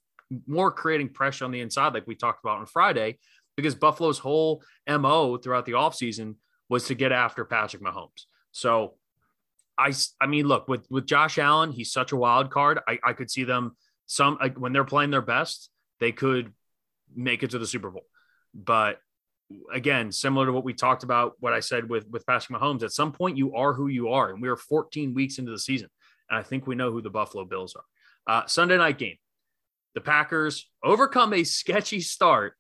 more 0.48 0.72
creating 0.72 1.10
pressure 1.10 1.46
on 1.46 1.52
the 1.52 1.62
inside, 1.62 1.94
like 1.94 2.08
we 2.08 2.16
talked 2.16 2.44
about 2.44 2.58
on 2.58 2.66
Friday, 2.66 3.20
because 3.56 3.76
Buffalo's 3.76 4.20
whole 4.20 4.64
mo 4.90 5.38
throughout 5.38 5.66
the 5.66 5.74
offseason 5.74 6.36
was 6.68 6.88
to 6.88 6.96
get 6.96 7.12
after 7.12 7.46
Patrick 7.46 7.84
Mahomes. 7.84 8.26
So 8.52 8.96
I 9.78 9.94
I 10.20 10.28
mean, 10.28 10.48
look 10.48 10.68
with 10.68 10.86
with 10.90 11.06
Josh 11.06 11.38
Allen, 11.38 11.72
he's 11.72 11.92
such 11.92 12.12
a 12.12 12.18
wild 12.18 12.50
card. 12.50 12.80
I, 12.88 13.00
I 13.04 13.14
could 13.14 13.30
see 13.30 13.44
them 13.44 13.76
some 14.14 14.38
like, 14.40 14.60
when 14.60 14.74
they're 14.74 14.84
playing 14.84 15.10
their 15.10 15.22
best, 15.22 15.72
they 16.00 16.12
could 16.12 16.54
make 17.16 17.42
it 17.42 17.50
to 17.50 17.60
the 17.60 17.66
Super 17.66 17.90
Bowl. 17.90 18.06
But 18.54 19.00
again, 19.74 20.12
similar 20.12 20.46
to 20.46 20.54
what 20.54 20.64
we 20.64 20.74
talked 20.74 21.02
about, 21.02 21.34
what 21.40 21.52
I 21.52 21.62
said 21.62 21.90
with 21.90 22.08
with 22.10 22.26
Patrick 22.28 22.60
Mahomes, 22.60 22.84
at 22.84 22.92
some 22.92 23.12
point 23.12 23.38
you 23.38 23.56
are 23.56 23.74
who 23.74 23.88
you 23.88 24.10
are, 24.10 24.30
and 24.30 24.40
we 24.40 24.50
are 24.50 24.56
14 24.56 25.16
weeks 25.16 25.40
into 25.40 25.52
the 25.52 25.58
season, 25.58 25.90
and 26.30 26.38
I 26.38 26.44
think 26.44 26.68
we 26.68 26.76
know 26.76 26.92
who 26.92 27.02
the 27.02 27.10
Buffalo 27.10 27.44
Bills 27.44 27.76
are. 27.76 27.84
Uh, 28.32 28.46
Sunday 28.46 28.78
night 28.78 29.00
game, 29.00 29.18
the 29.96 30.02
Packers 30.02 30.70
overcome 30.84 31.34
a 31.34 31.44
sketchy 31.44 32.00
start. 32.00 32.54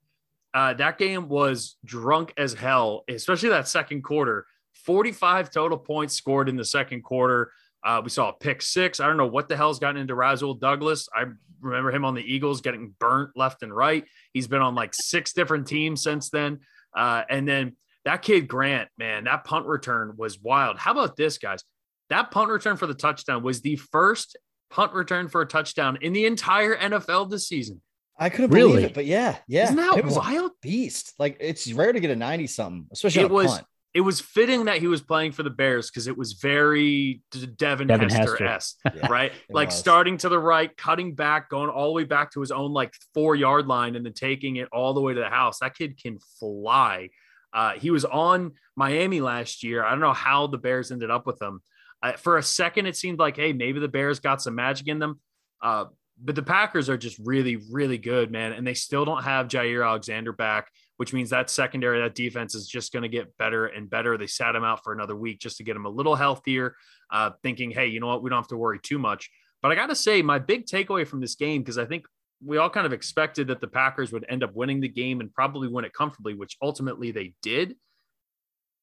Uh, 0.55 0.73
that 0.73 0.97
game 0.97 1.29
was 1.29 1.77
drunk 1.85 2.33
as 2.35 2.55
hell, 2.55 3.03
especially 3.07 3.49
that 3.49 3.67
second 3.67 4.03
quarter. 4.03 4.47
45 4.73 5.51
total 5.51 5.77
points 5.77 6.15
scored 6.15 6.49
in 6.49 6.55
the 6.55 6.65
second 6.65 7.03
quarter. 7.03 7.51
Uh, 7.85 8.01
we 8.03 8.09
saw 8.09 8.29
a 8.29 8.33
pick 8.33 8.61
six. 8.61 8.99
I 8.99 9.07
don't 9.07 9.17
know 9.17 9.27
what 9.27 9.49
the 9.49 9.57
hell's 9.57 9.79
gotten 9.79 9.97
into 10.01 10.15
Rasul 10.15 10.53
Douglas. 10.55 11.07
I 11.13 11.25
remember 11.61 11.91
him 11.91 12.05
on 12.05 12.13
the 12.15 12.21
Eagles 12.21 12.61
getting 12.61 12.93
burnt 12.99 13.31
left 13.35 13.61
and 13.63 13.75
right. 13.75 14.05
He's 14.33 14.47
been 14.47 14.61
on 14.61 14.75
like 14.75 14.93
six 14.93 15.33
different 15.33 15.67
teams 15.67 16.01
since 16.03 16.29
then. 16.29 16.59
Uh, 16.95 17.23
and 17.29 17.47
then 17.47 17.75
that 18.05 18.21
kid 18.21 18.47
Grant, 18.47 18.89
man, 18.97 19.25
that 19.25 19.43
punt 19.43 19.65
return 19.65 20.13
was 20.17 20.39
wild. 20.39 20.77
How 20.77 20.91
about 20.91 21.15
this, 21.17 21.37
guys? 21.37 21.63
That 22.09 22.31
punt 22.31 22.49
return 22.49 22.77
for 22.77 22.85
the 22.87 22.93
touchdown 22.93 23.43
was 23.43 23.61
the 23.61 23.75
first 23.77 24.37
punt 24.69 24.93
return 24.93 25.27
for 25.29 25.41
a 25.41 25.45
touchdown 25.45 25.97
in 26.01 26.13
the 26.13 26.25
entire 26.25 26.75
NFL 26.75 27.29
this 27.29 27.47
season. 27.47 27.81
I 28.17 28.29
couldn't 28.29 28.51
Really? 28.51 28.73
believe 28.73 28.85
it, 28.87 28.93
but 28.93 29.05
yeah, 29.05 29.37
yeah, 29.47 29.63
Isn't 29.63 29.75
that 29.77 29.97
it 29.97 30.05
was 30.05 30.15
a 30.17 30.19
wild? 30.19 30.51
beast. 30.61 31.13
Like 31.17 31.37
it's 31.39 31.71
rare 31.73 31.91
to 31.91 31.99
get 31.99 32.11
a 32.11 32.15
ninety 32.15 32.45
something, 32.45 32.85
especially 32.91 33.23
It 33.23 33.25
on 33.25 33.31
a 33.31 33.33
was- 33.33 33.51
punt. 33.53 33.65
It 33.93 34.01
was 34.01 34.19
fitting 34.19 34.65
that 34.65 34.79
he 34.79 34.87
was 34.87 35.01
playing 35.01 35.33
for 35.33 35.43
the 35.43 35.51
Bears 35.51 35.89
because 35.91 36.07
it 36.07 36.17
was 36.17 36.33
very 36.33 37.21
D- 37.31 37.45
Devin, 37.45 37.87
Devin 37.87 38.09
Hester 38.09 38.43
Hester. 38.43 38.45
esque, 38.85 38.97
Yeah. 38.97 39.07
right? 39.11 39.31
like 39.49 39.67
was. 39.69 39.77
starting 39.77 40.17
to 40.17 40.29
the 40.29 40.39
right, 40.39 40.75
cutting 40.75 41.13
back, 41.13 41.49
going 41.49 41.69
all 41.69 41.85
the 41.87 41.91
way 41.93 42.03
back 42.03 42.31
to 42.33 42.39
his 42.41 42.51
own 42.51 42.71
like 42.73 42.93
four 43.13 43.35
yard 43.35 43.67
line, 43.67 43.95
and 43.95 44.03
then 44.05 44.13
taking 44.13 44.55
it 44.55 44.67
all 44.71 44.93
the 44.95 45.01
way 45.01 45.13
to 45.13 45.19
the 45.19 45.29
house. 45.29 45.59
That 45.59 45.75
kid 45.75 46.01
can 46.01 46.17
fly. 46.39 47.09
Uh, 47.53 47.73
he 47.73 47.91
was 47.91 48.03
on 48.03 48.53
Miami 48.75 49.21
last 49.21 49.63
year. 49.63 49.83
I 49.83 49.91
don't 49.91 49.99
know 49.99 50.11
how 50.13 50.47
the 50.47 50.57
Bears 50.57 50.91
ended 50.91 51.11
up 51.11 51.27
with 51.27 51.39
him. 51.39 51.61
Uh, 52.01 52.13
for 52.13 52.37
a 52.37 52.43
second, 52.43 52.87
it 52.87 52.97
seemed 52.97 53.19
like, 53.19 53.35
hey, 53.35 53.53
maybe 53.53 53.79
the 53.79 53.87
Bears 53.87 54.19
got 54.19 54.41
some 54.41 54.55
magic 54.55 54.87
in 54.87 54.97
them. 54.97 55.19
Uh, 55.61 55.85
but 56.21 56.35
the 56.35 56.41
Packers 56.43 56.89
are 56.89 56.97
just 56.97 57.19
really, 57.23 57.57
really 57.71 57.97
good, 57.99 58.31
man. 58.31 58.53
And 58.53 58.65
they 58.65 58.73
still 58.73 59.05
don't 59.05 59.23
have 59.23 59.47
Jaire 59.47 59.87
Alexander 59.87 60.31
back, 60.33 60.69
which 60.97 61.13
means 61.13 61.29
that 61.31 61.49
secondary, 61.49 61.99
that 62.01 62.15
defense 62.15 62.55
is 62.55 62.67
just 62.67 62.93
going 62.93 63.03
to 63.03 63.09
get 63.09 63.35
better 63.37 63.65
and 63.65 63.89
better. 63.89 64.17
They 64.17 64.27
sat 64.27 64.55
him 64.55 64.63
out 64.63 64.83
for 64.83 64.93
another 64.93 65.15
week 65.15 65.39
just 65.39 65.57
to 65.57 65.63
get 65.63 65.75
him 65.75 65.85
a 65.85 65.89
little 65.89 66.15
healthier, 66.15 66.75
uh, 67.11 67.31
thinking, 67.41 67.71
hey, 67.71 67.87
you 67.87 67.99
know 67.99 68.07
what? 68.07 68.21
We 68.23 68.29
don't 68.29 68.39
have 68.39 68.47
to 68.49 68.57
worry 68.57 68.79
too 68.81 68.99
much. 68.99 69.29
But 69.61 69.71
I 69.71 69.75
got 69.75 69.87
to 69.87 69.95
say, 69.95 70.21
my 70.21 70.39
big 70.39 70.65
takeaway 70.65 71.07
from 71.07 71.21
this 71.21 71.35
game, 71.35 71.61
because 71.61 71.77
I 71.77 71.85
think 71.85 72.05
we 72.45 72.57
all 72.57 72.69
kind 72.69 72.85
of 72.85 72.93
expected 72.93 73.47
that 73.47 73.61
the 73.61 73.67
Packers 73.67 74.11
would 74.11 74.25
end 74.27 74.43
up 74.43 74.53
winning 74.53 74.81
the 74.81 74.89
game 74.89 75.21
and 75.21 75.33
probably 75.33 75.67
win 75.69 75.85
it 75.85 75.93
comfortably, 75.93 76.33
which 76.33 76.57
ultimately 76.61 77.11
they 77.11 77.33
did. 77.41 77.75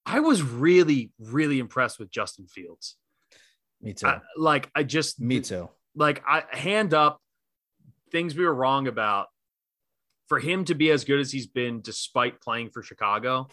I 0.06 0.20
was 0.20 0.42
really, 0.42 1.12
really 1.18 1.58
impressed 1.58 1.98
with 1.98 2.10
Justin 2.10 2.46
Fields. 2.46 2.96
Me 3.82 3.92
too. 3.92 4.06
I- 4.06 4.20
like, 4.36 4.70
I 4.74 4.82
just, 4.82 5.20
Me 5.20 5.40
too. 5.40 5.68
like 5.94 6.22
I 6.26 6.44
hand 6.50 6.94
up 6.94 7.20
things 8.10 8.34
we 8.34 8.44
were 8.44 8.54
wrong 8.54 8.88
about 8.88 9.28
for 10.30 10.38
him 10.38 10.64
to 10.64 10.76
be 10.76 10.92
as 10.92 11.04
good 11.04 11.18
as 11.18 11.32
he's 11.32 11.48
been 11.48 11.80
despite 11.80 12.40
playing 12.40 12.70
for 12.70 12.84
Chicago. 12.84 13.48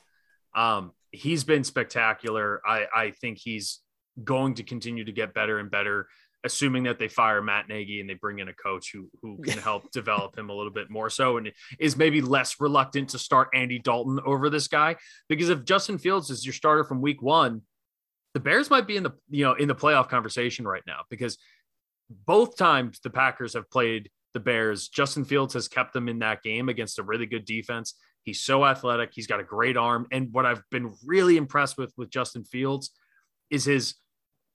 Um, 0.55 0.91
he's 1.11 1.43
been 1.43 1.63
spectacular. 1.63 2.61
I, 2.65 2.85
I 2.95 3.11
think 3.19 3.39
he's 3.39 3.79
going 4.23 4.53
to 4.53 4.63
continue 4.63 5.03
to 5.03 5.11
get 5.11 5.33
better 5.33 5.57
and 5.57 5.71
better, 5.71 6.07
assuming 6.43 6.83
that 6.83 6.99
they 6.99 7.07
fire 7.07 7.41
Matt 7.41 7.67
Nagy 7.67 7.99
and 7.99 8.07
they 8.07 8.13
bring 8.13 8.37
in 8.37 8.47
a 8.47 8.53
coach 8.53 8.91
who 8.93 9.09
who 9.23 9.41
can 9.41 9.57
help 9.69 9.89
develop 9.91 10.37
him 10.37 10.51
a 10.51 10.53
little 10.53 10.71
bit 10.71 10.91
more 10.91 11.09
so 11.09 11.37
and 11.37 11.51
is 11.79 11.97
maybe 11.97 12.21
less 12.21 12.61
reluctant 12.61 13.09
to 13.09 13.19
start 13.19 13.49
Andy 13.55 13.79
Dalton 13.79 14.19
over 14.23 14.51
this 14.51 14.67
guy. 14.67 14.97
Because 15.27 15.49
if 15.49 15.65
Justin 15.65 15.97
Fields 15.97 16.29
is 16.29 16.45
your 16.45 16.53
starter 16.53 16.83
from 16.83 17.01
week 17.01 17.23
one, 17.23 17.63
the 18.35 18.39
Bears 18.39 18.69
might 18.69 18.85
be 18.85 18.97
in 18.97 19.03
the 19.03 19.13
you 19.31 19.45
know 19.45 19.53
in 19.53 19.67
the 19.67 19.75
playoff 19.75 20.09
conversation 20.09 20.67
right 20.67 20.83
now 20.85 20.99
because 21.09 21.39
both 22.07 22.55
times 22.55 22.99
the 22.99 23.09
Packers 23.09 23.55
have 23.55 23.67
played 23.71 24.11
the 24.37 24.43
Bears, 24.43 24.87
Justin 24.87 25.25
Fields 25.25 25.55
has 25.55 25.67
kept 25.67 25.93
them 25.93 26.07
in 26.07 26.19
that 26.19 26.43
game 26.43 26.69
against 26.69 26.99
a 26.99 27.03
really 27.03 27.25
good 27.25 27.43
defense. 27.43 27.95
He's 28.21 28.43
so 28.43 28.63
athletic. 28.63 29.09
He's 29.13 29.25
got 29.25 29.39
a 29.39 29.43
great 29.43 29.77
arm. 29.77 30.05
And 30.11 30.31
what 30.31 30.45
I've 30.45 30.61
been 30.69 30.93
really 31.03 31.37
impressed 31.37 31.75
with 31.75 31.91
with 31.97 32.11
Justin 32.11 32.43
Fields 32.43 32.91
is 33.49 33.65
his 33.65 33.95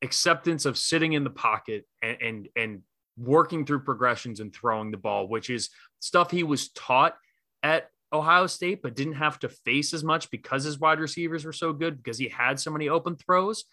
acceptance 0.03 0.67
of 0.67 0.79
sitting 0.79 1.15
in 1.15 1.25
the 1.25 1.31
pocket 1.31 1.85
and 2.01 2.17
and, 2.23 2.49
and 2.55 2.83
working 3.17 3.67
through 3.67 3.81
progressions 3.81 4.39
and 4.39 4.55
throwing 4.55 4.93
the 4.93 4.97
ball, 4.97 5.27
which 5.27 5.51
is 5.51 5.71
stuff 5.99 6.31
he 6.31 6.45
was 6.45 6.71
taught 6.71 7.17
at 7.65 7.91
Ohio 8.13 8.47
State, 8.47 8.83
but 8.83 8.95
didn't 8.95 9.15
have 9.15 9.41
to 9.41 9.49
face 9.49 9.93
as 9.93 10.05
much 10.05 10.31
because 10.31 10.63
his 10.63 10.79
wide 10.79 11.01
receivers 11.01 11.45
were 11.45 11.53
so 11.53 11.73
good 11.73 11.97
because 11.97 12.19
he 12.19 12.29
had 12.29 12.61
so 12.61 12.71
many 12.71 12.89
open 12.89 13.17
throws. 13.17 13.65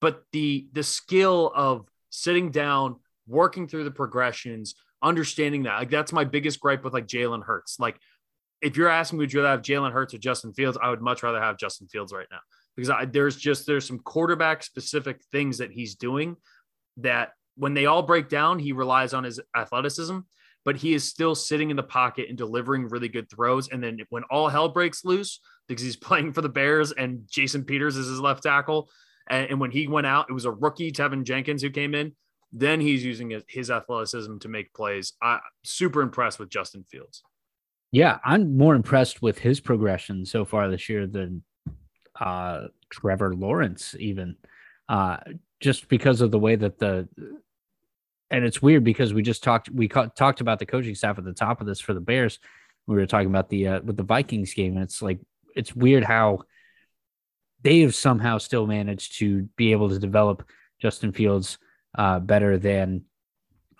But 0.00 0.24
the 0.32 0.66
the 0.72 0.82
skill 0.82 1.52
of 1.54 1.86
sitting 2.10 2.50
down, 2.50 2.96
working 3.28 3.68
through 3.68 3.84
the 3.84 3.92
progressions, 3.92 4.74
understanding 5.02 5.64
that 5.64 5.76
like 5.76 5.90
that's 5.90 6.12
my 6.12 6.24
biggest 6.24 6.60
gripe 6.60 6.84
with 6.84 6.92
like 6.92 7.06
Jalen 7.06 7.44
Hurts. 7.44 7.78
Like 7.78 7.98
if 8.60 8.76
you're 8.76 8.88
asking 8.88 9.18
me, 9.18 9.24
would 9.24 9.32
you 9.32 9.40
rather 9.40 9.50
have 9.50 9.62
Jalen 9.62 9.92
Hurts 9.92 10.14
or 10.14 10.18
Justin 10.18 10.52
Fields? 10.52 10.78
I 10.80 10.88
would 10.90 11.02
much 11.02 11.22
rather 11.22 11.40
have 11.40 11.58
Justin 11.58 11.88
Fields 11.88 12.12
right 12.12 12.28
now 12.30 12.38
because 12.76 12.90
I, 12.90 13.04
there's 13.04 13.36
just 13.36 13.66
there's 13.66 13.86
some 13.86 13.98
quarterback 13.98 14.62
specific 14.62 15.20
things 15.32 15.58
that 15.58 15.72
he's 15.72 15.94
doing 15.94 16.36
that 16.98 17.30
when 17.56 17.74
they 17.74 17.86
all 17.86 18.02
break 18.02 18.28
down, 18.28 18.58
he 18.58 18.72
relies 18.72 19.12
on 19.12 19.24
his 19.24 19.40
athleticism, 19.56 20.18
but 20.64 20.76
he 20.76 20.94
is 20.94 21.04
still 21.04 21.34
sitting 21.34 21.70
in 21.70 21.76
the 21.76 21.82
pocket 21.82 22.28
and 22.28 22.38
delivering 22.38 22.88
really 22.88 23.08
good 23.08 23.28
throws. 23.30 23.68
And 23.68 23.82
then 23.82 23.98
when 24.08 24.22
all 24.30 24.48
hell 24.48 24.68
breaks 24.68 25.04
loose, 25.04 25.40
because 25.68 25.82
he's 25.82 25.96
playing 26.08 26.32
for 26.32 26.40
the 26.40 26.48
Bears 26.48 26.92
and 26.92 27.22
Jason 27.28 27.64
Peters 27.64 27.96
is 27.96 28.08
his 28.08 28.20
left 28.20 28.42
tackle, 28.42 28.88
and, 29.28 29.50
and 29.50 29.60
when 29.60 29.70
he 29.70 29.86
went 29.86 30.06
out, 30.06 30.26
it 30.28 30.32
was 30.32 30.44
a 30.44 30.50
rookie, 30.50 30.92
Teven 30.92 31.24
Jenkins, 31.24 31.62
who 31.62 31.70
came 31.70 31.94
in. 31.94 32.14
Then 32.52 32.80
he's 32.80 33.04
using 33.04 33.42
his, 33.48 33.70
athleticism 33.70 34.38
to 34.38 34.48
make 34.48 34.74
plays. 34.74 35.14
I 35.22 35.40
super 35.64 36.02
impressed 36.02 36.38
with 36.38 36.50
Justin 36.50 36.84
Fields. 36.84 37.22
Yeah, 37.90 38.18
I'm 38.24 38.56
more 38.56 38.74
impressed 38.74 39.22
with 39.22 39.38
his 39.38 39.60
progression 39.60 40.26
so 40.26 40.44
far 40.44 40.68
this 40.68 40.88
year 40.88 41.06
than 41.06 41.42
uh, 42.18 42.66
Trevor 42.90 43.34
Lawrence, 43.34 43.94
even 43.98 44.36
uh, 44.88 45.18
just 45.60 45.88
because 45.88 46.20
of 46.20 46.30
the 46.30 46.38
way 46.38 46.56
that 46.56 46.78
the 46.78 47.08
and 48.30 48.46
it's 48.46 48.62
weird 48.62 48.82
because 48.82 49.12
we 49.12 49.22
just 49.22 49.42
talked 49.42 49.70
we 49.70 49.88
ca- 49.88 50.06
talked 50.06 50.40
about 50.40 50.58
the 50.58 50.66
coaching 50.66 50.94
staff 50.94 51.18
at 51.18 51.24
the 51.24 51.34
top 51.34 51.60
of 51.60 51.66
this 51.66 51.80
for 51.80 51.92
the 51.92 52.00
Bears. 52.00 52.38
We 52.86 52.96
were 52.96 53.06
talking 53.06 53.28
about 53.28 53.50
the 53.50 53.68
uh, 53.68 53.80
with 53.82 53.96
the 53.96 54.02
Vikings 54.02 54.54
game, 54.54 54.74
and 54.74 54.82
it's 54.82 55.02
like 55.02 55.20
it's 55.54 55.76
weird 55.76 56.02
how 56.02 56.40
they 57.62 57.80
have 57.80 57.94
somehow 57.94 58.38
still 58.38 58.66
managed 58.66 59.18
to 59.18 59.42
be 59.56 59.72
able 59.72 59.90
to 59.90 59.98
develop 59.98 60.48
Justin 60.80 61.12
Fields 61.12 61.58
uh, 61.96 62.18
better 62.18 62.58
than 62.58 63.04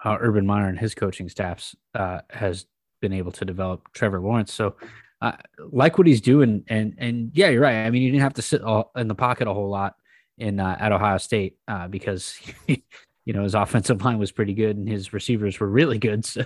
uh, 0.04 0.16
Urban 0.20 0.46
Meyer 0.46 0.68
and 0.68 0.78
his 0.78 0.94
coaching 0.94 1.28
staffs 1.28 1.76
uh, 1.94 2.20
has 2.30 2.66
been 3.00 3.12
able 3.12 3.32
to 3.32 3.44
develop 3.44 3.92
Trevor 3.92 4.20
Lawrence. 4.20 4.52
So, 4.52 4.76
uh, 5.20 5.32
like 5.70 5.98
what 5.98 6.06
he's 6.06 6.20
doing, 6.20 6.64
and 6.68 6.94
and 6.98 7.30
yeah, 7.34 7.48
you're 7.48 7.62
right. 7.62 7.86
I 7.86 7.90
mean, 7.90 8.02
you 8.02 8.10
didn't 8.10 8.22
have 8.22 8.34
to 8.34 8.42
sit 8.42 8.62
all, 8.62 8.90
in 8.96 9.08
the 9.08 9.14
pocket 9.14 9.46
a 9.46 9.54
whole 9.54 9.68
lot 9.68 9.94
in 10.38 10.58
uh, 10.58 10.76
at 10.80 10.92
Ohio 10.92 11.18
State 11.18 11.56
uh, 11.68 11.86
because 11.86 12.40
you 12.66 13.32
know 13.32 13.44
his 13.44 13.54
offensive 13.54 14.02
line 14.02 14.18
was 14.18 14.32
pretty 14.32 14.54
good 14.54 14.76
and 14.76 14.88
his 14.88 15.12
receivers 15.12 15.60
were 15.60 15.68
really 15.68 15.98
good, 15.98 16.24
so 16.26 16.44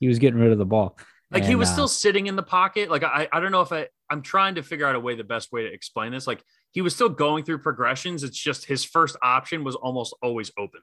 he 0.00 0.08
was 0.08 0.18
getting 0.18 0.40
rid 0.40 0.52
of 0.52 0.58
the 0.58 0.66
ball. 0.66 0.98
Like 1.30 1.42
and, 1.42 1.48
he 1.48 1.56
was 1.56 1.68
uh, 1.70 1.72
still 1.72 1.88
sitting 1.88 2.28
in 2.28 2.36
the 2.36 2.42
pocket. 2.42 2.90
Like 2.90 3.02
I, 3.02 3.28
I 3.32 3.40
don't 3.40 3.50
know 3.50 3.60
if 3.60 3.72
I, 3.72 3.88
I'm 4.08 4.22
trying 4.22 4.56
to 4.56 4.62
figure 4.62 4.86
out 4.86 4.94
a 4.94 5.00
way, 5.00 5.16
the 5.16 5.24
best 5.24 5.52
way 5.52 5.62
to 5.62 5.72
explain 5.72 6.12
this. 6.12 6.26
Like 6.26 6.42
he 6.70 6.82
was 6.82 6.94
still 6.94 7.08
going 7.08 7.44
through 7.44 7.58
progressions. 7.58 8.22
It's 8.22 8.38
just 8.38 8.64
his 8.64 8.84
first 8.84 9.16
option 9.22 9.64
was 9.64 9.74
almost 9.74 10.14
always 10.22 10.52
open. 10.56 10.80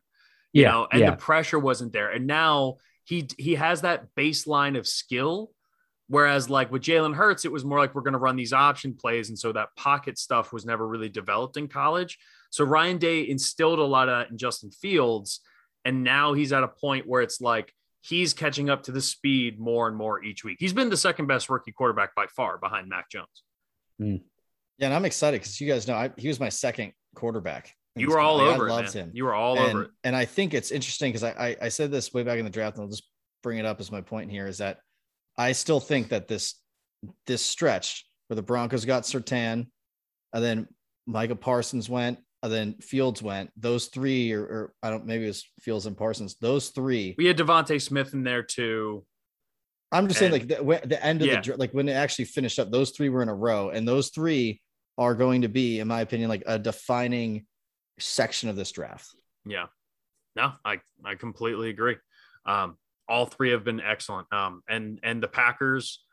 You 0.54 0.64
yeah, 0.64 0.72
know, 0.72 0.88
and 0.92 1.02
yeah. 1.02 1.12
the 1.12 1.18
pressure 1.18 1.60
wasn't 1.60 1.92
there. 1.92 2.12
And 2.12 2.28
now 2.28 2.78
he 3.04 3.28
he 3.38 3.56
has 3.56 3.82
that 3.82 4.08
baseline 4.16 4.78
of 4.78 4.88
skill. 4.88 5.52
Whereas 6.08 6.50
like 6.50 6.72
with 6.72 6.84
Jalen 6.84 7.16
Hurts, 7.16 7.46
it 7.46 7.52
was 7.52 7.66
more 7.66 7.80
like 7.80 7.96
we're 7.96 8.02
going 8.02 8.14
to 8.14 8.20
run 8.20 8.36
these 8.36 8.54
option 8.54 8.94
plays, 8.94 9.30
and 9.30 9.40
so 9.40 9.52
that 9.54 9.76
pocket 9.76 10.18
stuff 10.18 10.54
was 10.54 10.66
never 10.66 10.88
really 10.88 11.10
developed 11.10 11.58
in 11.58 11.68
college. 11.68 12.20
So 12.50 12.64
Ryan 12.66 12.98
Day 12.98 13.28
instilled 13.28 13.80
a 13.80 13.84
lot 13.84 14.10
of 14.10 14.20
that 14.20 14.30
in 14.30 14.38
Justin 14.38 14.70
Fields, 14.70 15.40
and 15.86 16.04
now 16.04 16.34
he's 16.34 16.54
at 16.54 16.64
a 16.64 16.68
point 16.68 17.08
where 17.08 17.22
it's 17.22 17.42
like 17.42 17.74
he's 18.02 18.34
catching 18.34 18.70
up 18.70 18.84
to 18.84 18.92
the 18.92 19.02
speed 19.02 19.60
more 19.60 19.88
and 19.88 19.96
more 19.98 20.22
each 20.24 20.44
week. 20.44 20.58
He's 20.60 20.74
been 20.74 20.90
the 20.90 20.98
second 20.98 21.28
best 21.28 21.50
rookie 21.50 21.72
quarterback 21.72 22.14
by 22.16 22.28
far 22.28 22.58
behind 22.58 22.90
Mac 22.90 23.10
Jones. 23.10 23.44
Hmm. 23.98 24.18
Yeah, 24.78 24.88
and 24.88 24.94
I'm 24.94 25.06
excited 25.06 25.40
because 25.40 25.60
you 25.62 25.68
guys 25.68 25.88
know 25.88 25.96
I, 25.96 26.12
he 26.18 26.28
was 26.28 26.40
my 26.40 26.50
second 26.50 26.92
quarterback. 27.16 27.74
You 27.96 28.10
were 28.10 28.20
all 28.20 28.40
over 28.40 28.64
I 28.64 28.68
it. 28.68 28.76
loved 28.76 28.96
man. 28.96 29.06
him. 29.06 29.12
You 29.14 29.26
were 29.26 29.34
all 29.34 29.58
and, 29.58 29.70
over 29.70 29.84
it. 29.84 29.92
And 30.04 30.16
I 30.16 30.26
think 30.26 30.54
it's 30.54 30.72
interesting 30.72 31.12
because 31.12 31.24
I, 31.24 31.32
I 31.50 31.58
I 31.66 31.70
said 31.70 31.92
this 31.92 32.14
way 32.14 32.24
back 32.24 32.40
in 32.40 32.46
the 32.46 32.52
draft, 32.52 32.78
and 32.78 32.84
I'll 32.84 32.90
just 32.90 33.08
bring 33.44 33.58
it 33.60 33.66
up 33.66 33.80
as 33.80 33.92
my 33.92 34.02
point 34.02 34.32
here 34.32 34.48
is 34.48 34.58
that 34.60 34.80
I 35.38 35.52
still 35.52 35.80
think 35.80 36.10
that 36.10 36.28
this 36.28 36.56
this 37.28 37.42
stretch 37.46 38.06
where 38.28 38.36
the 38.36 38.42
Broncos 38.42 38.86
got 38.86 39.04
Surtain, 39.04 39.68
and 40.34 40.44
then 40.44 40.68
Micah 41.06 41.36
Parsons 41.36 41.90
went, 41.90 42.20
and 42.42 42.52
then 42.52 42.76
Fields 42.82 43.22
went. 43.22 43.52
Those 43.58 43.88
three, 43.88 44.32
or, 44.32 44.42
or 44.42 44.74
I 44.82 44.90
don't, 44.90 45.06
maybe 45.06 45.26
it 45.26 45.28
was 45.28 45.46
Fields 45.60 45.86
and 45.86 45.98
Parsons. 45.98 46.36
Those 46.40 46.70
three. 46.70 47.14
We 47.18 47.26
had 47.26 47.38
DeVonta 47.38 47.82
Smith 47.82 48.14
in 48.14 48.24
there 48.24 48.42
too. 48.44 49.06
I'm 49.92 50.08
just 50.08 50.20
saying, 50.20 50.32
like 50.32 50.48
the, 50.48 50.82
the 50.86 51.06
end 51.06 51.22
of 51.22 51.28
Yeah. 51.28 51.42
the 51.42 51.58
like 51.58 51.72
when 51.74 51.88
it 51.88 51.94
actually 51.94 52.26
finished 52.26 52.58
up, 52.58 52.72
those 52.72 52.90
three 52.92 53.10
were 53.10 53.22
in 53.22 53.30
a 53.30 53.36
row, 53.36 53.70
and 53.70 53.88
those 53.88 54.10
three 54.10 54.62
are 54.98 55.14
going 55.14 55.42
to 55.44 55.48
be, 55.50 55.80
in 55.80 55.88
my 55.88 56.02
opinion, 56.02 56.30
like 56.30 56.44
a 56.48 56.58
defining 56.58 57.46
section 58.00 58.50
of 58.50 58.56
this 58.56 58.72
draft. 58.72 59.16
Yeah. 59.46 59.68
No, 60.36 60.54
I 60.66 60.80
I 61.06 61.16
completely 61.16 61.70
agree. 61.70 61.98
Um, 62.46 62.78
all 63.08 63.26
three 63.26 63.52
have 63.52 63.64
been 63.64 63.82
excellent. 63.82 64.32
Um, 64.34 64.64
and 64.68 65.00
and 65.04 65.22
the 65.22 65.28
Packers, 65.28 66.04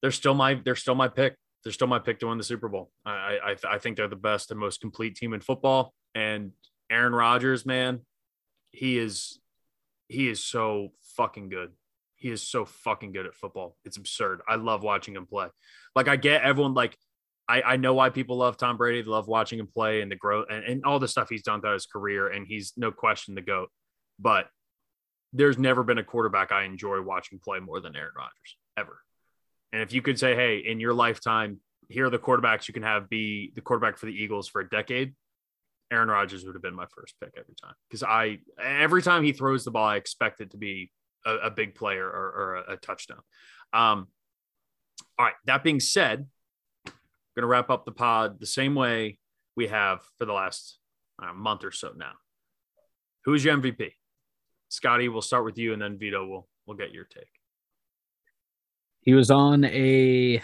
they're 0.00 0.10
still 0.10 0.34
my 0.34 0.54
they're 0.54 0.76
still 0.76 0.94
my 0.94 1.08
pick. 1.08 1.36
They're 1.64 1.72
still 1.72 1.86
my 1.86 1.98
pick 1.98 2.20
to 2.20 2.28
win 2.28 2.38
the 2.38 2.44
Super 2.44 2.68
Bowl. 2.68 2.90
I 3.04 3.38
I 3.44 3.74
I 3.74 3.78
think 3.78 3.96
they're 3.96 4.08
the 4.08 4.16
best 4.16 4.50
and 4.50 4.60
most 4.60 4.80
complete 4.80 5.16
team 5.16 5.32
in 5.32 5.40
football. 5.40 5.94
And 6.14 6.52
Aaron 6.90 7.14
Rodgers, 7.14 7.66
man, 7.66 8.00
he 8.70 8.98
is 8.98 9.40
he 10.08 10.28
is 10.28 10.44
so 10.44 10.92
fucking 11.16 11.48
good. 11.48 11.72
He 12.16 12.30
is 12.30 12.42
so 12.42 12.64
fucking 12.64 13.12
good 13.12 13.26
at 13.26 13.34
football. 13.34 13.76
It's 13.84 13.96
absurd. 13.96 14.42
I 14.48 14.54
love 14.54 14.84
watching 14.84 15.16
him 15.16 15.26
play. 15.26 15.48
Like 15.96 16.06
I 16.06 16.16
get 16.16 16.42
everyone 16.42 16.74
like 16.74 16.96
I, 17.48 17.62
I 17.62 17.76
know 17.76 17.94
why 17.94 18.10
people 18.10 18.36
love 18.36 18.56
Tom 18.56 18.76
Brady. 18.76 19.02
They 19.02 19.10
love 19.10 19.28
watching 19.28 19.58
him 19.58 19.66
play 19.66 20.00
and 20.00 20.10
the 20.10 20.16
growth 20.16 20.46
and, 20.50 20.64
and 20.64 20.84
all 20.84 20.98
the 20.98 21.08
stuff 21.08 21.28
he's 21.28 21.42
done 21.42 21.60
throughout 21.60 21.74
his 21.74 21.86
career. 21.86 22.28
And 22.28 22.46
he's 22.46 22.72
no 22.76 22.90
question 22.92 23.34
the 23.34 23.42
GOAT. 23.42 23.68
But 24.18 24.46
there's 25.32 25.58
never 25.58 25.82
been 25.82 25.98
a 25.98 26.04
quarterback 26.04 26.52
I 26.52 26.64
enjoy 26.64 27.00
watching 27.02 27.38
play 27.38 27.58
more 27.58 27.80
than 27.80 27.96
Aaron 27.96 28.12
Rodgers, 28.16 28.56
ever. 28.76 29.00
And 29.72 29.82
if 29.82 29.92
you 29.92 30.02
could 30.02 30.18
say, 30.18 30.34
hey, 30.34 30.58
in 30.58 30.78
your 30.78 30.94
lifetime, 30.94 31.58
here 31.88 32.06
are 32.06 32.10
the 32.10 32.18
quarterbacks 32.18 32.68
you 32.68 32.74
can 32.74 32.82
have 32.82 33.08
be 33.08 33.52
the 33.54 33.60
quarterback 33.60 33.98
for 33.98 34.06
the 34.06 34.12
Eagles 34.12 34.48
for 34.48 34.60
a 34.60 34.68
decade, 34.68 35.14
Aaron 35.90 36.08
Rodgers 36.08 36.44
would 36.44 36.54
have 36.54 36.62
been 36.62 36.74
my 36.74 36.86
first 36.94 37.14
pick 37.20 37.32
every 37.36 37.54
time. 37.60 37.74
Because 37.88 38.02
I 38.02 38.38
every 38.62 39.02
time 39.02 39.24
he 39.24 39.32
throws 39.32 39.64
the 39.64 39.70
ball, 39.70 39.86
I 39.86 39.96
expect 39.96 40.40
it 40.40 40.52
to 40.52 40.56
be 40.56 40.90
a, 41.26 41.34
a 41.34 41.50
big 41.50 41.74
player 41.74 42.06
or, 42.06 42.32
or 42.32 42.54
a, 42.56 42.72
a 42.74 42.76
touchdown. 42.76 43.20
Um, 43.72 44.08
all 45.18 45.26
right. 45.26 45.34
That 45.46 45.62
being 45.62 45.80
said, 45.80 46.26
going 47.34 47.42
to 47.42 47.48
wrap 47.48 47.70
up 47.70 47.84
the 47.84 47.92
pod 47.92 48.40
the 48.40 48.46
same 48.46 48.74
way 48.74 49.18
we 49.56 49.68
have 49.68 50.00
for 50.18 50.24
the 50.24 50.32
last 50.32 50.78
uh, 51.22 51.32
month 51.32 51.64
or 51.64 51.72
so 51.72 51.92
now. 51.96 52.12
Who's 53.24 53.44
your 53.44 53.56
MVP? 53.56 53.92
Scotty, 54.68 55.08
we'll 55.08 55.22
start 55.22 55.44
with 55.44 55.58
you, 55.58 55.72
and 55.72 55.82
then 55.82 55.98
Vito 55.98 56.26
will 56.26 56.48
will 56.66 56.74
get 56.74 56.92
your 56.92 57.04
take. 57.04 57.28
He 59.00 59.14
was 59.14 59.30
on 59.30 59.64
a 59.64 60.40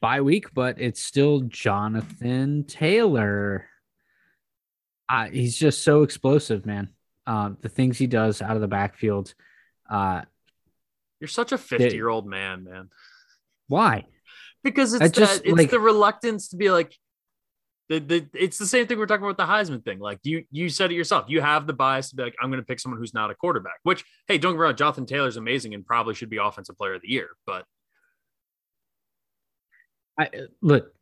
bye 0.00 0.20
week, 0.20 0.54
but 0.54 0.80
it's 0.80 1.02
still 1.02 1.40
Jonathan 1.40 2.64
Taylor. 2.64 3.66
Uh, 5.08 5.26
he's 5.26 5.58
just 5.58 5.82
so 5.82 6.02
explosive, 6.02 6.64
man. 6.64 6.90
Uh, 7.26 7.50
the 7.60 7.68
things 7.68 7.98
he 7.98 8.06
does 8.06 8.40
out 8.40 8.54
of 8.54 8.60
the 8.60 8.68
backfield. 8.68 9.34
Uh, 9.88 10.22
You're 11.18 11.28
such 11.28 11.52
a 11.52 11.58
50 11.58 11.94
year 11.94 12.08
old 12.08 12.26
man, 12.26 12.64
man. 12.64 12.88
why? 13.66 14.06
Because 14.62 14.94
it's 14.94 15.16
just, 15.16 15.42
that, 15.42 15.48
it's 15.48 15.58
like- 15.58 15.70
the 15.70 15.80
reluctance 15.80 16.48
to 16.48 16.56
be 16.56 16.70
like 16.70 16.94
the, 17.88 17.98
the 17.98 18.26
it's 18.34 18.56
the 18.56 18.66
same 18.66 18.86
thing 18.86 18.98
we're 18.98 19.06
talking 19.06 19.24
about 19.24 19.36
with 19.38 19.48
the 19.48 19.52
Heisman 19.52 19.84
thing. 19.84 19.98
Like 19.98 20.20
you 20.22 20.44
you 20.52 20.68
said 20.68 20.92
it 20.92 20.94
yourself. 20.94 21.24
You 21.28 21.40
have 21.40 21.66
the 21.66 21.72
bias 21.72 22.10
to 22.10 22.16
be 22.16 22.22
like, 22.22 22.36
I'm 22.40 22.48
gonna 22.50 22.62
pick 22.62 22.78
someone 22.78 23.00
who's 23.00 23.12
not 23.12 23.30
a 23.30 23.34
quarterback, 23.34 23.78
which 23.82 24.04
hey, 24.28 24.38
don't 24.38 24.52
get 24.52 24.58
me 24.58 24.62
wrong, 24.62 24.76
Jonathan 24.76 25.06
Taylor's 25.06 25.36
amazing 25.36 25.74
and 25.74 25.84
probably 25.84 26.14
should 26.14 26.30
be 26.30 26.36
offensive 26.36 26.78
player 26.78 26.94
of 26.94 27.02
the 27.02 27.10
year, 27.10 27.30
but 27.46 27.64
I 30.16 30.28
look 30.62 30.92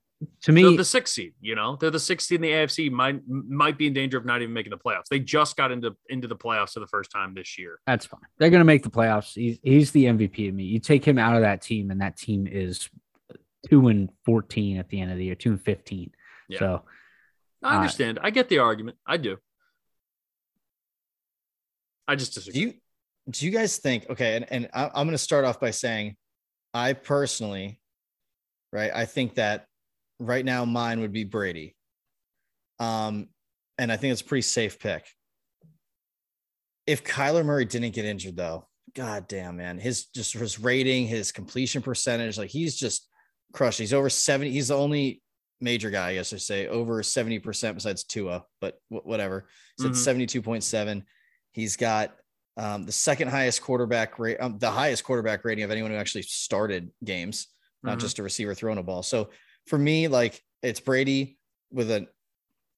to 0.43 0.52
me. 0.52 0.76
the 0.76 0.85
sixth 0.85 1.14
seed, 1.14 1.35
you 1.40 1.55
know, 1.55 1.76
they're 1.76 1.90
the 1.90 2.01
sixth 2.01 2.28
seed 2.28 2.36
in 2.36 2.43
the 2.43 2.51
AFC, 2.51 2.90
might 2.90 3.20
might 3.28 3.76
be 3.76 3.86
in 3.86 3.93
danger 3.93 4.16
of 4.16 4.24
not 4.24 4.43
even 4.43 4.52
making 4.52 4.70
the 4.70 4.78
playoffs. 4.78 5.05
They 5.10 5.20
just 5.20 5.56
got 5.56 5.70
into 5.70 5.94
into 6.09 6.26
the 6.26 6.36
playoffs 6.36 6.72
for 6.72 6.80
the 6.80 6.86
first 6.86 7.10
time 7.10 7.35
this 7.35 7.59
year. 7.59 7.80
That's 7.86 8.06
fine. 8.06 8.20
They're 8.39 8.51
going 8.51 8.60
to 8.60 8.64
make 8.64 8.82
the 8.82 8.90
playoffs. 8.90 9.35
He's, 9.35 9.59
he's 9.62 9.90
the 9.93 10.06
MVP 10.06 10.35
to 10.35 10.52
me. 10.52 10.64
You 10.64 10.80
take 10.80 11.05
him 11.05 11.18
out 11.18 11.36
of 11.36 11.43
that 11.43 11.62
team, 11.62 11.90
and 11.90 12.01
that 12.01 12.16
team 12.16 12.47
is 12.47 12.89
two 13.68 13.89
and 13.89 14.10
fourteen 14.24 14.78
at 14.78 14.89
the 14.89 15.01
end 15.01 15.10
of 15.10 15.18
the 15.18 15.24
year, 15.24 15.35
two 15.35 15.51
and 15.51 15.62
fifteen. 15.62 16.12
Yeah. 16.48 16.59
So 16.59 16.82
I 17.62 17.74
Uh, 17.74 17.78
understand. 17.78 18.18
I 18.22 18.30
get 18.30 18.48
the 18.48 18.59
argument. 18.59 18.98
I 19.06 19.16
do. 19.16 19.36
I 22.06 22.14
just 22.14 22.52
Do 22.52 22.59
you 22.59 22.74
do 23.28 23.44
you 23.44 23.52
guys 23.52 23.76
think 23.76 24.09
okay? 24.09 24.36
And, 24.36 24.47
and 24.51 24.68
I, 24.72 24.85
I'm 24.86 25.06
going 25.06 25.10
to 25.10 25.18
start 25.18 25.44
off 25.44 25.60
by 25.60 25.70
saying, 25.70 26.16
I 26.72 26.94
personally, 26.94 27.80
right? 28.72 28.90
I 28.94 29.05
think 29.05 29.35
that 29.35 29.66
right 30.18 30.44
now 30.44 30.64
mine 30.64 31.01
would 31.01 31.12
be 31.12 31.24
Brady, 31.24 31.76
um, 32.78 33.28
and 33.76 33.93
I 33.93 33.97
think 33.97 34.12
it's 34.12 34.22
a 34.22 34.24
pretty 34.24 34.43
safe 34.43 34.78
pick. 34.78 35.06
If 36.86 37.05
Kyler 37.05 37.44
Murray 37.44 37.66
didn't 37.66 37.90
get 37.90 38.06
injured, 38.06 38.36
though, 38.36 38.66
god 38.94 39.28
damn 39.28 39.59
man, 39.59 39.78
his 39.78 40.06
just 40.06 40.32
his 40.32 40.59
rating, 40.59 41.06
his 41.06 41.30
completion 41.32 41.82
percentage, 41.82 42.39
like 42.39 42.48
he's 42.48 42.76
just 42.76 43.07
crushed. 43.53 43.79
He's 43.79 43.93
over 43.95 44.11
70. 44.11 44.51
He's 44.51 44.69
the 44.69 44.77
only 44.77 45.23
major 45.61 45.91
guy, 45.91 46.11
I 46.11 46.15
guess 46.15 46.33
I 46.33 46.37
say, 46.37 46.69
over 46.69 47.03
70% 47.03 47.75
besides 47.75 48.05
Tua, 48.05 48.45
but 48.61 48.79
wh- 48.89 49.05
whatever. 49.07 49.49
He's 49.77 49.87
Mhm. 49.87 49.91
at 49.91 49.97
72.7. 49.97 51.05
He's 51.53 51.77
got 51.77 52.15
um, 52.57 52.87
the 52.87 52.91
second 52.93 53.29
highest 53.29 53.62
quarterback 53.62 54.19
rate, 54.19 54.37
um, 54.41 54.59
the 54.59 54.69
highest 54.70 55.05
quarterback 55.05 55.45
rating 55.45 55.62
of 55.62 55.70
anyone 55.70 55.93
who 55.93 55.97
actually 55.97 56.23
started 56.23 56.91
games, 57.05 57.47
not 57.85 57.99
Mhm. 57.99 58.01
just 58.01 58.19
a 58.19 58.23
receiver 58.25 58.53
throwing 58.53 58.79
a 58.79 58.83
ball. 58.83 59.05
So 59.05 59.31
for 59.69 59.79
me, 59.79 60.09
like 60.09 60.43
it's 60.65 60.81
Brady 60.81 61.39
with 61.70 61.89
a 61.93 62.09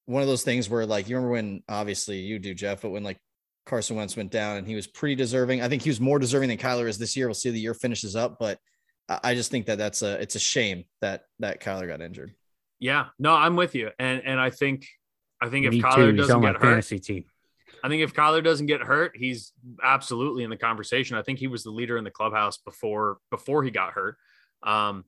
one 0.04 0.20
of 0.20 0.28
those 0.28 0.42
things 0.42 0.68
where 0.68 0.84
like 0.84 1.08
you 1.08 1.16
remember 1.16 1.32
when 1.32 1.62
obviously 1.66 2.18
you 2.20 2.38
do 2.38 2.52
Jeff, 2.52 2.82
but 2.82 2.90
when 2.90 3.02
like 3.04 3.18
Carson 3.64 3.96
Wentz 3.96 4.16
went 4.18 4.30
down 4.30 4.58
and 4.58 4.66
he 4.66 4.74
was 4.74 4.86
pretty 4.86 5.14
deserving. 5.14 5.62
I 5.62 5.68
think 5.70 5.80
he 5.80 5.88
was 5.88 5.98
more 6.00 6.18
deserving 6.18 6.50
than 6.50 6.58
Kyler 6.58 6.86
is 6.86 6.98
this 6.98 7.16
year. 7.16 7.26
We'll 7.28 7.34
see 7.34 7.48
the 7.48 7.58
year 7.60 7.72
finishes 7.72 8.14
up, 8.16 8.36
but 8.38 8.58
I 9.08 9.34
just 9.34 9.50
think 9.50 9.66
that 9.66 9.78
that's 9.78 10.02
a 10.02 10.20
it's 10.20 10.36
a 10.36 10.40
shame 10.40 10.84
that 11.00 11.24
that 11.40 11.60
Kyler 11.60 11.88
got 11.88 12.00
injured. 12.00 12.34
Yeah, 12.78 13.06
no, 13.18 13.34
I'm 13.34 13.56
with 13.56 13.74
you, 13.74 13.90
and 13.98 14.22
and 14.24 14.40
I 14.40 14.50
think 14.50 14.86
I 15.40 15.48
think 15.48 15.66
if 15.66 15.72
Me 15.72 15.82
Kyler 15.82 16.10
too. 16.10 16.16
Doesn't 16.16 16.36
on 16.36 16.42
my 16.42 16.52
get 16.52 16.62
hurt, 16.62 16.68
fantasy 16.70 16.98
team. 16.98 17.24
I 17.82 17.88
think 17.88 18.02
if 18.02 18.14
Kyler 18.14 18.44
doesn't 18.44 18.66
get 18.66 18.82
hurt, 18.82 19.16
he's 19.16 19.52
absolutely 19.82 20.44
in 20.44 20.50
the 20.50 20.56
conversation. 20.56 21.16
I 21.16 21.22
think 21.22 21.38
he 21.38 21.46
was 21.46 21.62
the 21.62 21.70
leader 21.70 21.96
in 21.96 22.04
the 22.04 22.10
clubhouse 22.10 22.58
before 22.58 23.18
before 23.30 23.64
he 23.64 23.70
got 23.70 23.92
hurt. 23.92 24.16
Um, 24.62 25.04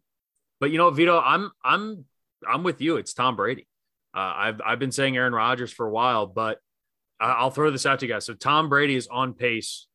but 0.59 0.71
you 0.71 0.79
know, 0.79 0.91
Vito, 0.91 1.21
I'm 1.21 1.51
I'm 1.65 2.05
I'm 2.49 2.63
with 2.63 2.81
you. 2.81 2.97
It's 2.97 3.15
Tom 3.15 3.37
Brady. 3.37 3.69
Uh, 4.15 4.33
I've 4.37 4.61
I've 4.65 4.79
been 4.79 4.93
saying 4.93 5.17
Aaron 5.17 5.33
Rodgers 5.33 5.73
for 5.73 5.87
a 5.87 5.91
while, 5.91 6.27
but 6.27 6.59
I'll 7.21 7.51
throw 7.51 7.71
this 7.71 7.87
out 7.87 8.01
to 8.01 8.07
you 8.07 8.13
guys. 8.13 8.27
So 8.27 8.35
Tom 8.35 8.69
Brady 8.69 8.97
is 8.97 9.07
on 9.07 9.35
pace 9.35 9.87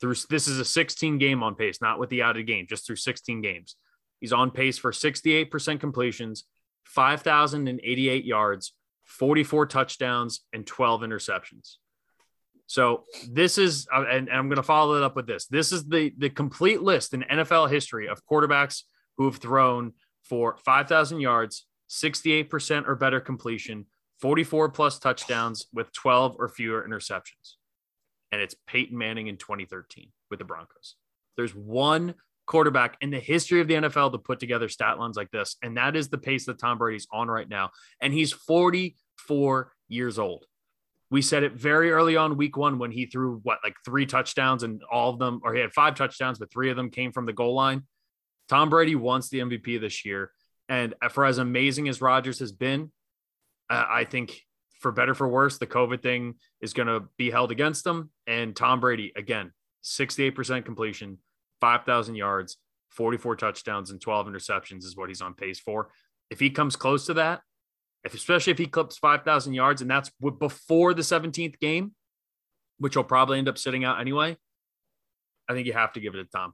through 0.00 0.14
this 0.30 0.48
is 0.48 0.58
a 0.58 0.64
16 0.64 1.18
game 1.18 1.42
on 1.42 1.54
pace, 1.54 1.80
not 1.80 1.98
with 1.98 2.10
the 2.10 2.22
added 2.22 2.46
game, 2.46 2.66
just 2.68 2.86
through 2.86 2.96
16 2.96 3.40
games. 3.42 3.76
He's 4.20 4.32
on 4.32 4.50
pace 4.50 4.78
for 4.78 4.92
68% 4.92 5.80
completions, 5.80 6.44
5,088 6.84 8.24
yards, 8.24 8.72
44 9.04 9.66
touchdowns, 9.66 10.40
and 10.52 10.66
12 10.66 11.02
interceptions. 11.02 11.76
So 12.66 13.04
this 13.30 13.58
is, 13.58 13.86
uh, 13.94 14.04
and, 14.10 14.30
I'm 14.30 14.48
going 14.48 14.56
to 14.56 14.62
follow 14.62 14.96
it 14.96 15.02
up 15.02 15.16
with 15.16 15.26
this. 15.26 15.46
This 15.46 15.72
is 15.72 15.84
the 15.84 16.12
the 16.16 16.30
complete 16.30 16.80
list 16.80 17.12
in 17.12 17.22
NFL 17.22 17.70
history 17.70 18.08
of 18.08 18.24
quarterbacks 18.24 18.82
who 19.18 19.26
have 19.26 19.36
thrown 19.36 19.92
for 20.22 20.56
5,000 20.64 21.20
yards, 21.20 21.66
68% 21.90 22.88
or 22.88 22.94
better 22.94 23.20
completion, 23.20 23.86
44 24.20 24.70
plus 24.70 24.98
touchdowns 24.98 25.66
with 25.72 25.92
12 25.92 26.36
or 26.38 26.48
fewer 26.48 26.86
interceptions. 26.88 27.56
And 28.34 28.42
it's 28.42 28.56
Peyton 28.66 28.98
Manning 28.98 29.28
in 29.28 29.36
2013 29.36 30.08
with 30.28 30.40
the 30.40 30.44
Broncos. 30.44 30.96
There's 31.36 31.54
one 31.54 32.14
quarterback 32.46 32.96
in 33.00 33.10
the 33.10 33.20
history 33.20 33.60
of 33.60 33.68
the 33.68 33.74
NFL 33.74 34.10
to 34.10 34.18
put 34.18 34.40
together 34.40 34.68
stat 34.68 34.98
lines 34.98 35.16
like 35.16 35.30
this. 35.30 35.54
And 35.62 35.76
that 35.76 35.94
is 35.94 36.08
the 36.08 36.18
pace 36.18 36.44
that 36.46 36.58
Tom 36.58 36.76
Brady's 36.76 37.06
on 37.12 37.28
right 37.28 37.48
now. 37.48 37.70
And 38.00 38.12
he's 38.12 38.32
44 38.32 39.70
years 39.86 40.18
old. 40.18 40.46
We 41.12 41.22
said 41.22 41.44
it 41.44 41.52
very 41.52 41.92
early 41.92 42.16
on 42.16 42.36
week 42.36 42.56
one 42.56 42.80
when 42.80 42.90
he 42.90 43.06
threw 43.06 43.38
what, 43.44 43.60
like 43.62 43.76
three 43.84 44.04
touchdowns 44.04 44.64
and 44.64 44.82
all 44.90 45.10
of 45.10 45.20
them, 45.20 45.40
or 45.44 45.54
he 45.54 45.60
had 45.60 45.72
five 45.72 45.94
touchdowns, 45.94 46.40
but 46.40 46.50
three 46.50 46.70
of 46.70 46.76
them 46.76 46.90
came 46.90 47.12
from 47.12 47.26
the 47.26 47.32
goal 47.32 47.54
line. 47.54 47.84
Tom 48.48 48.68
Brady 48.68 48.96
wants 48.96 49.28
the 49.28 49.38
MVP 49.38 49.80
this 49.80 50.04
year. 50.04 50.32
And 50.68 50.92
for 51.10 51.24
as 51.24 51.38
amazing 51.38 51.88
as 51.88 52.00
Rodgers 52.00 52.40
has 52.40 52.50
been, 52.50 52.90
uh, 53.70 53.84
I 53.88 54.02
think 54.02 54.40
for 54.84 54.92
better 54.92 55.14
for 55.14 55.26
worse, 55.26 55.56
the 55.56 55.66
COVID 55.66 56.02
thing 56.02 56.34
is 56.60 56.74
going 56.74 56.88
to 56.88 57.04
be 57.16 57.30
held 57.30 57.50
against 57.50 57.84
them. 57.84 58.10
And 58.26 58.54
Tom 58.54 58.80
Brady, 58.80 59.14
again, 59.16 59.50
68% 59.82 60.66
completion, 60.66 61.16
5,000 61.62 62.14
yards, 62.16 62.58
44 62.90 63.36
touchdowns, 63.36 63.90
and 63.90 63.98
12 63.98 64.26
interceptions 64.26 64.84
is 64.84 64.94
what 64.94 65.08
he's 65.08 65.22
on 65.22 65.32
pace 65.32 65.58
for. 65.58 65.88
If 66.28 66.38
he 66.38 66.50
comes 66.50 66.76
close 66.76 67.06
to 67.06 67.14
that, 67.14 67.40
if, 68.04 68.12
especially 68.12 68.50
if 68.50 68.58
he 68.58 68.66
clips 68.66 68.98
5,000 68.98 69.54
yards, 69.54 69.80
and 69.80 69.90
that's 69.90 70.10
before 70.38 70.92
the 70.92 71.00
17th 71.00 71.58
game, 71.60 71.92
which 72.76 72.92
he'll 72.92 73.04
probably 73.04 73.38
end 73.38 73.48
up 73.48 73.56
sitting 73.56 73.84
out 73.84 74.02
anyway, 74.02 74.36
I 75.48 75.54
think 75.54 75.66
you 75.66 75.72
have 75.72 75.94
to 75.94 76.00
give 76.00 76.14
it 76.14 76.18
to 76.18 76.28
Tom. 76.30 76.52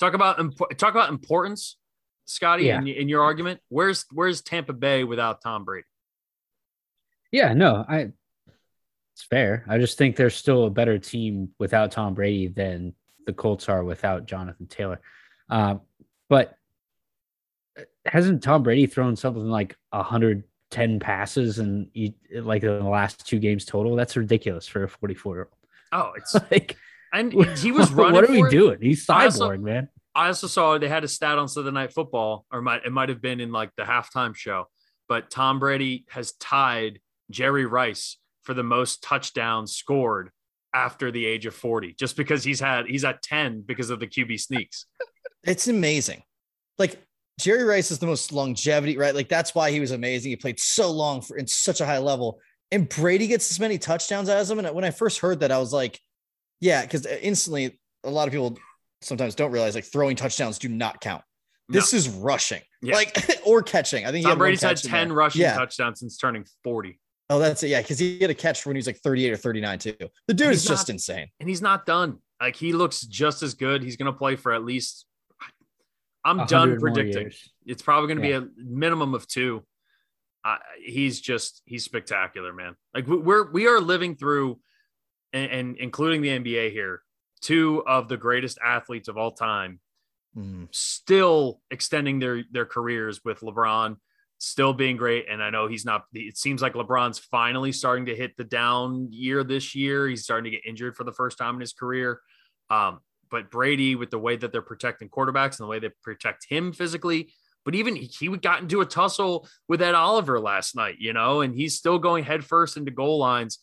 Talk 0.00 0.14
about 0.14 0.38
talk 0.78 0.94
about 0.94 1.10
importance, 1.10 1.76
Scotty, 2.24 2.64
Yeah. 2.64 2.78
in, 2.78 2.88
in 2.88 3.08
your 3.10 3.22
argument. 3.22 3.60
Where's 3.68 4.06
where's 4.10 4.40
Tampa 4.40 4.72
Bay 4.72 5.04
without 5.04 5.42
Tom 5.42 5.64
Brady? 5.64 5.87
Yeah, 7.32 7.52
no, 7.54 7.84
I 7.88 8.10
it's 9.14 9.22
fair. 9.28 9.64
I 9.68 9.78
just 9.78 9.98
think 9.98 10.16
they're 10.16 10.30
still 10.30 10.66
a 10.66 10.70
better 10.70 10.98
team 10.98 11.50
without 11.58 11.90
Tom 11.90 12.14
Brady 12.14 12.48
than 12.48 12.94
the 13.26 13.32
Colts 13.32 13.68
are 13.68 13.82
without 13.84 14.26
Jonathan 14.26 14.66
Taylor. 14.66 15.00
Um, 15.50 15.80
but 16.28 16.56
hasn't 18.06 18.42
Tom 18.42 18.62
Brady 18.62 18.86
thrown 18.86 19.16
something 19.16 19.44
like 19.48 19.76
110 19.90 21.00
passes 21.00 21.58
and 21.58 21.90
like 22.32 22.62
in 22.62 22.78
the 22.78 22.84
last 22.88 23.26
two 23.26 23.38
games 23.38 23.64
total? 23.64 23.96
That's 23.96 24.16
ridiculous 24.16 24.66
for 24.68 24.84
a 24.84 24.88
44 24.88 25.34
year 25.36 25.42
old. 25.44 25.54
Oh, 25.92 26.12
it's. 26.16 26.34
Like, 26.50 26.76
and 27.12 27.32
he 27.58 27.72
was 27.72 27.90
running. 27.92 28.14
what 28.14 28.24
are 28.24 28.32
we 28.32 28.42
it. 28.42 28.50
doing? 28.50 28.78
He's 28.80 29.08
also- 29.08 29.50
cyborg, 29.50 29.60
man. 29.62 29.88
I 30.14 30.26
also 30.28 30.48
saw 30.48 30.78
they 30.78 30.88
had 30.88 31.04
a 31.04 31.08
stat 31.08 31.38
on 31.38 31.46
Sunday 31.46 31.70
Night 31.70 31.92
Football, 31.92 32.44
or 32.50 32.60
might 32.60 32.84
it 32.84 32.90
might 32.92 33.08
have 33.08 33.22
been 33.22 33.38
in 33.40 33.52
like 33.52 33.70
the 33.76 33.84
halftime 33.84 34.34
show. 34.34 34.66
But 35.08 35.30
Tom 35.30 35.60
Brady 35.60 36.06
has 36.10 36.32
tied 36.32 36.98
Jerry 37.30 37.66
Rice 37.66 38.18
for 38.44 38.54
the 38.54 38.62
most 38.62 39.02
touchdowns 39.02 39.72
scored 39.76 40.30
after 40.74 41.10
the 41.10 41.24
age 41.24 41.46
of 41.46 41.54
40, 41.54 41.94
just 41.98 42.16
because 42.16 42.44
he's 42.44 42.60
had 42.60 42.86
he's 42.86 43.04
at 43.04 43.22
10 43.22 43.62
because 43.62 43.90
of 43.90 44.00
the 44.00 44.06
QB 44.06 44.40
sneaks. 44.40 44.86
It's 45.44 45.68
amazing. 45.68 46.22
Like 46.78 46.96
Jerry 47.40 47.64
Rice 47.64 47.90
is 47.90 47.98
the 47.98 48.06
most 48.06 48.32
longevity, 48.32 48.96
right? 48.98 49.14
Like 49.14 49.28
that's 49.28 49.54
why 49.54 49.70
he 49.70 49.80
was 49.80 49.90
amazing. 49.92 50.30
He 50.30 50.36
played 50.36 50.58
so 50.60 50.90
long 50.90 51.20
for 51.22 51.36
in 51.36 51.46
such 51.46 51.80
a 51.80 51.86
high 51.86 51.98
level. 51.98 52.40
And 52.70 52.88
Brady 52.88 53.26
gets 53.28 53.50
as 53.50 53.58
many 53.58 53.78
touchdowns 53.78 54.28
as 54.28 54.50
him. 54.50 54.58
And 54.58 54.74
when 54.74 54.84
I 54.84 54.90
first 54.90 55.20
heard 55.20 55.40
that, 55.40 55.50
I 55.50 55.58
was 55.58 55.72
like, 55.72 55.98
yeah, 56.60 56.82
because 56.82 57.06
instantly 57.06 57.78
a 58.04 58.10
lot 58.10 58.28
of 58.28 58.32
people 58.32 58.58
sometimes 59.00 59.34
don't 59.34 59.52
realize 59.52 59.74
like 59.74 59.84
throwing 59.84 60.16
touchdowns 60.16 60.58
do 60.58 60.68
not 60.68 61.00
count. 61.00 61.22
This 61.70 61.92
is 61.94 62.08
rushing, 62.08 62.62
Yeah. 62.82 62.94
like 62.96 63.40
or 63.46 63.62
catching. 63.62 64.04
I 64.04 64.08
think 64.08 64.18
he 64.18 64.22
Tom 64.22 64.30
had 64.32 64.38
Brady's 64.38 64.62
had 64.62 64.76
10 64.78 65.08
there. 65.08 65.16
rushing 65.16 65.42
Yeah. 65.42 65.54
touchdowns 65.54 66.00
since 66.00 66.16
turning 66.16 66.44
40, 66.64 66.98
Oh, 67.30 67.38
that's 67.38 67.62
it. 67.62 67.68
Yeah, 67.68 67.82
because 67.82 67.98
he 67.98 68.18
had 68.20 68.30
a 68.30 68.34
catch 68.34 68.64
when 68.64 68.74
he 68.76 68.78
was 68.78 68.86
like 68.86 68.98
38 68.98 69.32
or 69.32 69.36
39 69.36 69.78
too. 69.78 69.94
The 70.26 70.34
dude 70.34 70.48
He's 70.48 70.58
is 70.62 70.64
just 70.68 70.88
not- 70.88 70.94
insane. 70.94 71.28
and 71.40 71.48
he's 71.48 71.60
not 71.62 71.84
done. 71.86 72.18
Like 72.40 72.56
he 72.56 72.72
looks 72.72 73.02
just 73.02 73.42
as 73.42 73.54
good. 73.54 73.82
He's 73.82 73.96
going 73.96 74.10
to 74.12 74.16
play 74.16 74.36
for 74.36 74.52
at 74.52 74.64
least. 74.64 75.04
I'm 76.24 76.46
done 76.46 76.78
predicting. 76.78 77.30
It's 77.66 77.82
probably 77.82 78.08
going 78.08 78.18
to 78.18 78.22
be 78.22 78.32
a 78.32 78.48
minimum 78.64 79.14
of 79.14 79.26
two. 79.26 79.64
Uh, 80.44 80.56
he's 80.82 81.20
just 81.20 81.62
he's 81.64 81.84
spectacular, 81.84 82.52
man. 82.52 82.76
Like 82.94 83.06
we- 83.06 83.16
we're 83.18 83.50
we 83.50 83.66
are 83.66 83.80
living 83.80 84.14
through, 84.16 84.58
and, 85.32 85.50
and 85.50 85.76
including 85.76 86.22
the 86.22 86.28
NBA 86.28 86.70
here, 86.72 87.02
two 87.40 87.82
of 87.86 88.08
the 88.08 88.16
greatest 88.16 88.58
athletes 88.64 89.08
of 89.08 89.16
all 89.18 89.32
time, 89.32 89.80
Mm. 90.36 90.68
still 90.70 91.60
extending 91.70 92.18
their 92.20 92.44
their 92.52 92.66
careers 92.66 93.24
with 93.24 93.40
LeBron, 93.40 93.96
still 94.38 94.72
being 94.72 94.96
great. 94.96 95.26
And 95.28 95.42
I 95.42 95.50
know 95.50 95.66
he's 95.66 95.84
not. 95.84 96.04
It 96.14 96.38
seems 96.38 96.62
like 96.62 96.74
LeBron's 96.74 97.18
finally 97.18 97.72
starting 97.72 98.06
to 98.06 98.16
hit 98.16 98.36
the 98.36 98.44
down 98.44 99.08
year 99.10 99.44
this 99.44 99.74
year. 99.74 100.08
He's 100.08 100.24
starting 100.24 100.50
to 100.50 100.56
get 100.56 100.66
injured 100.66 100.96
for 100.96 101.04
the 101.04 101.12
first 101.12 101.38
time 101.38 101.54
in 101.54 101.60
his 101.60 101.72
career. 101.72 102.20
Um, 102.70 103.00
but 103.30 103.50
Brady, 103.50 103.94
with 103.94 104.10
the 104.10 104.18
way 104.18 104.36
that 104.36 104.52
they're 104.52 104.62
protecting 104.62 105.08
quarterbacks 105.08 105.58
and 105.58 105.66
the 105.66 105.70
way 105.70 105.78
they 105.78 105.90
protect 106.02 106.46
him 106.48 106.72
physically, 106.72 107.30
but 107.64 107.74
even 107.74 107.96
he, 107.96 108.28
got 108.38 108.62
into 108.62 108.80
a 108.80 108.86
tussle 108.86 109.46
with 109.68 109.82
Ed 109.82 109.94
Oliver 109.94 110.40
last 110.40 110.74
night, 110.74 110.96
you 110.98 111.12
know, 111.12 111.42
and 111.42 111.54
he's 111.54 111.76
still 111.76 111.98
going 111.98 112.24
headfirst 112.24 112.76
into 112.76 112.90
goal 112.90 113.18
lines. 113.18 113.58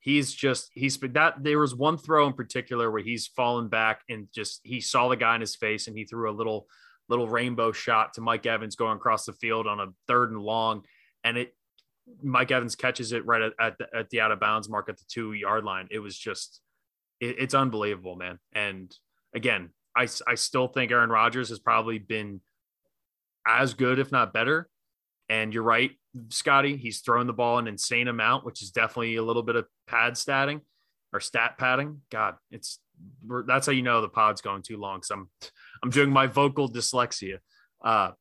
He's 0.00 0.34
just 0.34 0.70
he's 0.74 0.98
that 0.98 1.42
there 1.42 1.58
was 1.58 1.74
one 1.74 1.96
throw 1.96 2.26
in 2.26 2.32
particular 2.32 2.90
where 2.90 3.02
he's 3.02 3.26
fallen 3.28 3.68
back 3.68 4.02
and 4.08 4.28
just 4.34 4.60
he 4.64 4.80
saw 4.80 5.08
the 5.08 5.16
guy 5.16 5.34
in 5.34 5.40
his 5.40 5.56
face 5.56 5.86
and 5.86 5.96
he 5.96 6.04
threw 6.04 6.28
a 6.30 6.34
little 6.34 6.66
little 7.08 7.28
rainbow 7.28 7.72
shot 7.72 8.14
to 8.14 8.20
Mike 8.20 8.46
Evans 8.46 8.76
going 8.76 8.96
across 8.96 9.24
the 9.24 9.32
field 9.32 9.66
on 9.66 9.80
a 9.80 9.86
third 10.06 10.30
and 10.30 10.40
long, 10.40 10.84
and 11.22 11.36
it 11.36 11.54
Mike 12.22 12.50
Evans 12.50 12.76
catches 12.76 13.12
it 13.12 13.24
right 13.24 13.42
at, 13.42 13.52
at 13.58 13.78
the, 13.78 13.86
at 13.96 14.10
the 14.10 14.20
out 14.20 14.32
of 14.32 14.40
bounds 14.40 14.68
mark 14.68 14.88
at 14.88 14.98
the 14.98 15.04
two 15.08 15.32
yard 15.32 15.64
line. 15.64 15.88
It 15.90 15.98
was 15.98 16.16
just 16.16 16.60
it, 17.20 17.36
it's 17.38 17.54
unbelievable, 17.54 18.16
man. 18.16 18.38
And 18.52 18.94
again, 19.34 19.70
I 19.96 20.08
I 20.26 20.34
still 20.34 20.68
think 20.68 20.90
Aaron 20.90 21.10
Rodgers 21.10 21.48
has 21.48 21.58
probably 21.58 21.98
been 21.98 22.40
as 23.46 23.74
good, 23.74 23.98
if 23.98 24.12
not 24.12 24.32
better. 24.32 24.68
And 25.28 25.54
you're 25.54 25.62
right, 25.62 25.92
Scotty. 26.28 26.76
He's 26.76 27.00
thrown 27.00 27.26
the 27.26 27.32
ball 27.32 27.58
an 27.58 27.66
insane 27.66 28.08
amount, 28.08 28.44
which 28.44 28.62
is 28.62 28.70
definitely 28.70 29.16
a 29.16 29.22
little 29.22 29.42
bit 29.42 29.56
of 29.56 29.66
pad 29.86 30.14
statting 30.14 30.60
or 31.12 31.20
stat 31.20 31.56
padding. 31.56 32.02
God, 32.10 32.34
it's 32.50 32.78
that's 33.46 33.66
how 33.66 33.72
you 33.72 33.82
know 33.82 34.02
the 34.02 34.08
pod's 34.08 34.42
going 34.42 34.62
too 34.62 34.76
long. 34.76 35.02
So 35.02 35.14
I'm 35.14 35.28
I'm 35.84 35.90
doing 35.90 36.08
my 36.10 36.26
vocal 36.26 36.66
dyslexia. 36.72 37.40
Uh, 37.84 38.12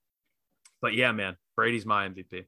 but 0.81 0.94
yeah, 0.95 1.14
man, 1.14 1.38
Brady's 1.56 1.85
my 1.85 2.10
MVP. 2.10 2.44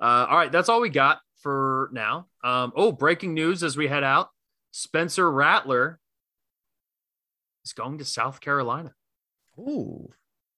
Uh, 0.00 0.26
all 0.28 0.38
right, 0.38 0.50
that's 0.50 0.70
all 0.70 0.80
we 0.80 0.88
got 0.88 1.20
for 1.42 1.90
now. 1.92 2.28
Um, 2.42 2.72
oh, 2.74 2.90
breaking 2.90 3.34
news 3.34 3.62
as 3.62 3.76
we 3.76 3.88
head 3.88 4.02
out: 4.02 4.30
Spencer 4.70 5.30
Rattler 5.30 6.00
is 7.66 7.74
going 7.74 7.98
to 7.98 8.06
South 8.06 8.40
Carolina, 8.40 8.94
Ooh. 9.58 10.08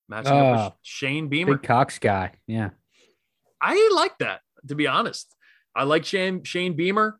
matching 0.08 0.32
up 0.32 0.56
Ah, 0.56 0.64
with 0.66 0.72
Shane 0.82 1.26
Beamer. 1.28 1.56
Big 1.56 1.66
Cox 1.66 1.98
guy. 1.98 2.32
Yeah. 2.46 2.70
I 3.60 3.90
like 3.92 4.18
that, 4.18 4.42
to 4.68 4.76
be 4.76 4.86
honest. 4.86 5.34
I 5.74 5.82
like 5.82 6.04
Shane 6.04 6.44
Shane 6.44 6.74
Beamer. 6.74 7.18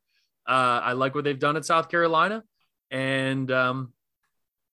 Uh, 0.49 0.81
I 0.85 0.93
like 0.93 1.17
what 1.17 1.25
they've 1.25 1.37
done 1.39 1.57
at 1.57 1.65
South 1.65 1.89
Carolina, 1.89 2.45
and 2.93 3.51
um, 3.51 3.93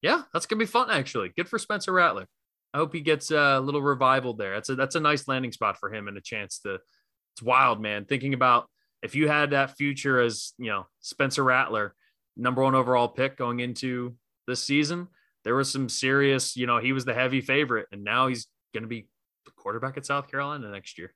yeah, 0.04 0.22
that's 0.32 0.46
gonna 0.46 0.60
be 0.60 0.68
fun. 0.68 0.92
Actually, 0.92 1.32
good 1.36 1.50
for 1.50 1.58
Spencer 1.58 1.92
Rattler. 1.92 2.28
I 2.74 2.78
hope 2.78 2.94
he 2.94 3.02
gets 3.02 3.32
a 3.32 3.60
little 3.60 3.82
revival 3.82 4.36
there. 4.36 4.54
That's 4.54 4.70
a 4.70 4.76
that's 4.76 4.96
a 4.96 5.00
nice 5.00 5.28
landing 5.28 5.52
spot 5.52 5.80
for 5.80 5.92
him 5.92 6.08
and 6.08 6.18
a 6.18 6.22
chance 6.22 6.60
to 6.60 6.76
it's 6.76 7.42
wild, 7.42 7.82
man. 7.82 8.06
Thinking 8.06 8.36
about 8.36 8.70
if 9.02 9.16
you 9.16 9.28
had 9.28 9.52
that 9.52 9.76
future 9.78 10.20
as 10.20 10.54
you 10.60 10.70
know 10.70 10.86
Spencer 11.00 11.44
Rattler, 11.44 11.96
number 12.38 12.62
one 12.62 12.76
overall 12.76 13.08
pick 13.08 13.38
going 13.38 13.60
into 13.60 14.16
this 14.46 14.64
season, 14.64 15.08
there 15.44 15.56
was 15.56 15.72
some 15.72 15.90
serious, 15.90 16.56
you 16.56 16.66
know, 16.66 16.80
he 16.80 16.94
was 16.94 17.06
the 17.06 17.14
heavy 17.14 17.42
favorite, 17.42 17.88
and 17.92 18.04
now 18.04 18.28
he's 18.28 18.48
going 18.74 18.84
to 18.84 18.88
be 18.88 19.08
the 19.46 19.52
quarterback 19.52 19.98
at 19.98 20.06
South 20.06 20.30
Carolina 20.30 20.70
next 20.70 20.98
year. 20.98 21.14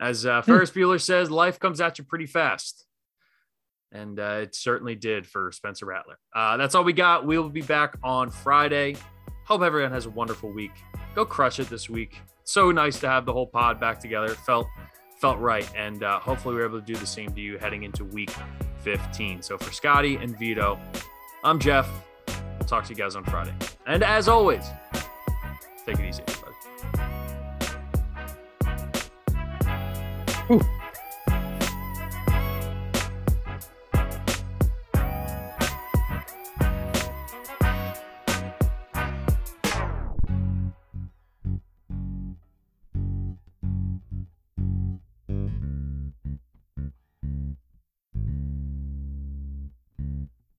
As 0.00 0.24
uh, 0.24 0.42
hmm. 0.42 0.50
Ferris 0.50 0.70
Bueller 0.70 1.00
says, 1.00 1.30
life 1.30 1.58
comes 1.58 1.80
at 1.80 1.98
you 1.98 2.04
pretty 2.04 2.26
fast. 2.26 2.86
And 3.92 4.20
uh, 4.20 4.40
it 4.42 4.54
certainly 4.54 4.94
did 4.94 5.26
for 5.26 5.50
Spencer 5.52 5.86
Rattler. 5.86 6.18
Uh, 6.34 6.56
that's 6.56 6.74
all 6.74 6.84
we 6.84 6.92
got. 6.92 7.26
We 7.26 7.38
will 7.38 7.48
be 7.48 7.62
back 7.62 7.96
on 8.02 8.30
Friday. 8.30 8.96
Hope 9.44 9.62
everyone 9.62 9.90
has 9.90 10.06
a 10.06 10.10
wonderful 10.10 10.52
week. 10.52 10.70
Go 11.14 11.24
crush 11.24 11.58
it 11.58 11.68
this 11.68 11.90
week. 11.90 12.20
So 12.44 12.70
nice 12.70 13.00
to 13.00 13.08
have 13.08 13.26
the 13.26 13.32
whole 13.32 13.46
pod 13.46 13.80
back 13.80 13.98
together. 14.00 14.26
It 14.26 14.38
felt 14.38 14.66
felt 15.20 15.38
right, 15.38 15.70
and 15.76 16.02
uh, 16.02 16.18
hopefully 16.18 16.54
we 16.54 16.62
are 16.62 16.64
able 16.64 16.80
to 16.80 16.86
do 16.86 16.96
the 16.96 17.06
same 17.06 17.30
to 17.34 17.40
you 17.40 17.58
heading 17.58 17.82
into 17.82 18.04
Week 18.06 18.32
15. 18.78 19.42
So 19.42 19.58
for 19.58 19.70
Scotty 19.70 20.16
and 20.16 20.38
Vito, 20.38 20.80
I'm 21.44 21.58
Jeff. 21.58 21.88
We'll 22.58 22.66
talk 22.66 22.84
to 22.84 22.90
you 22.90 22.96
guys 22.96 23.16
on 23.16 23.24
Friday. 23.24 23.52
And 23.86 24.02
as 24.02 24.28
always, 24.28 24.64
take 25.84 25.98
it 25.98 26.08
easy, 26.08 26.22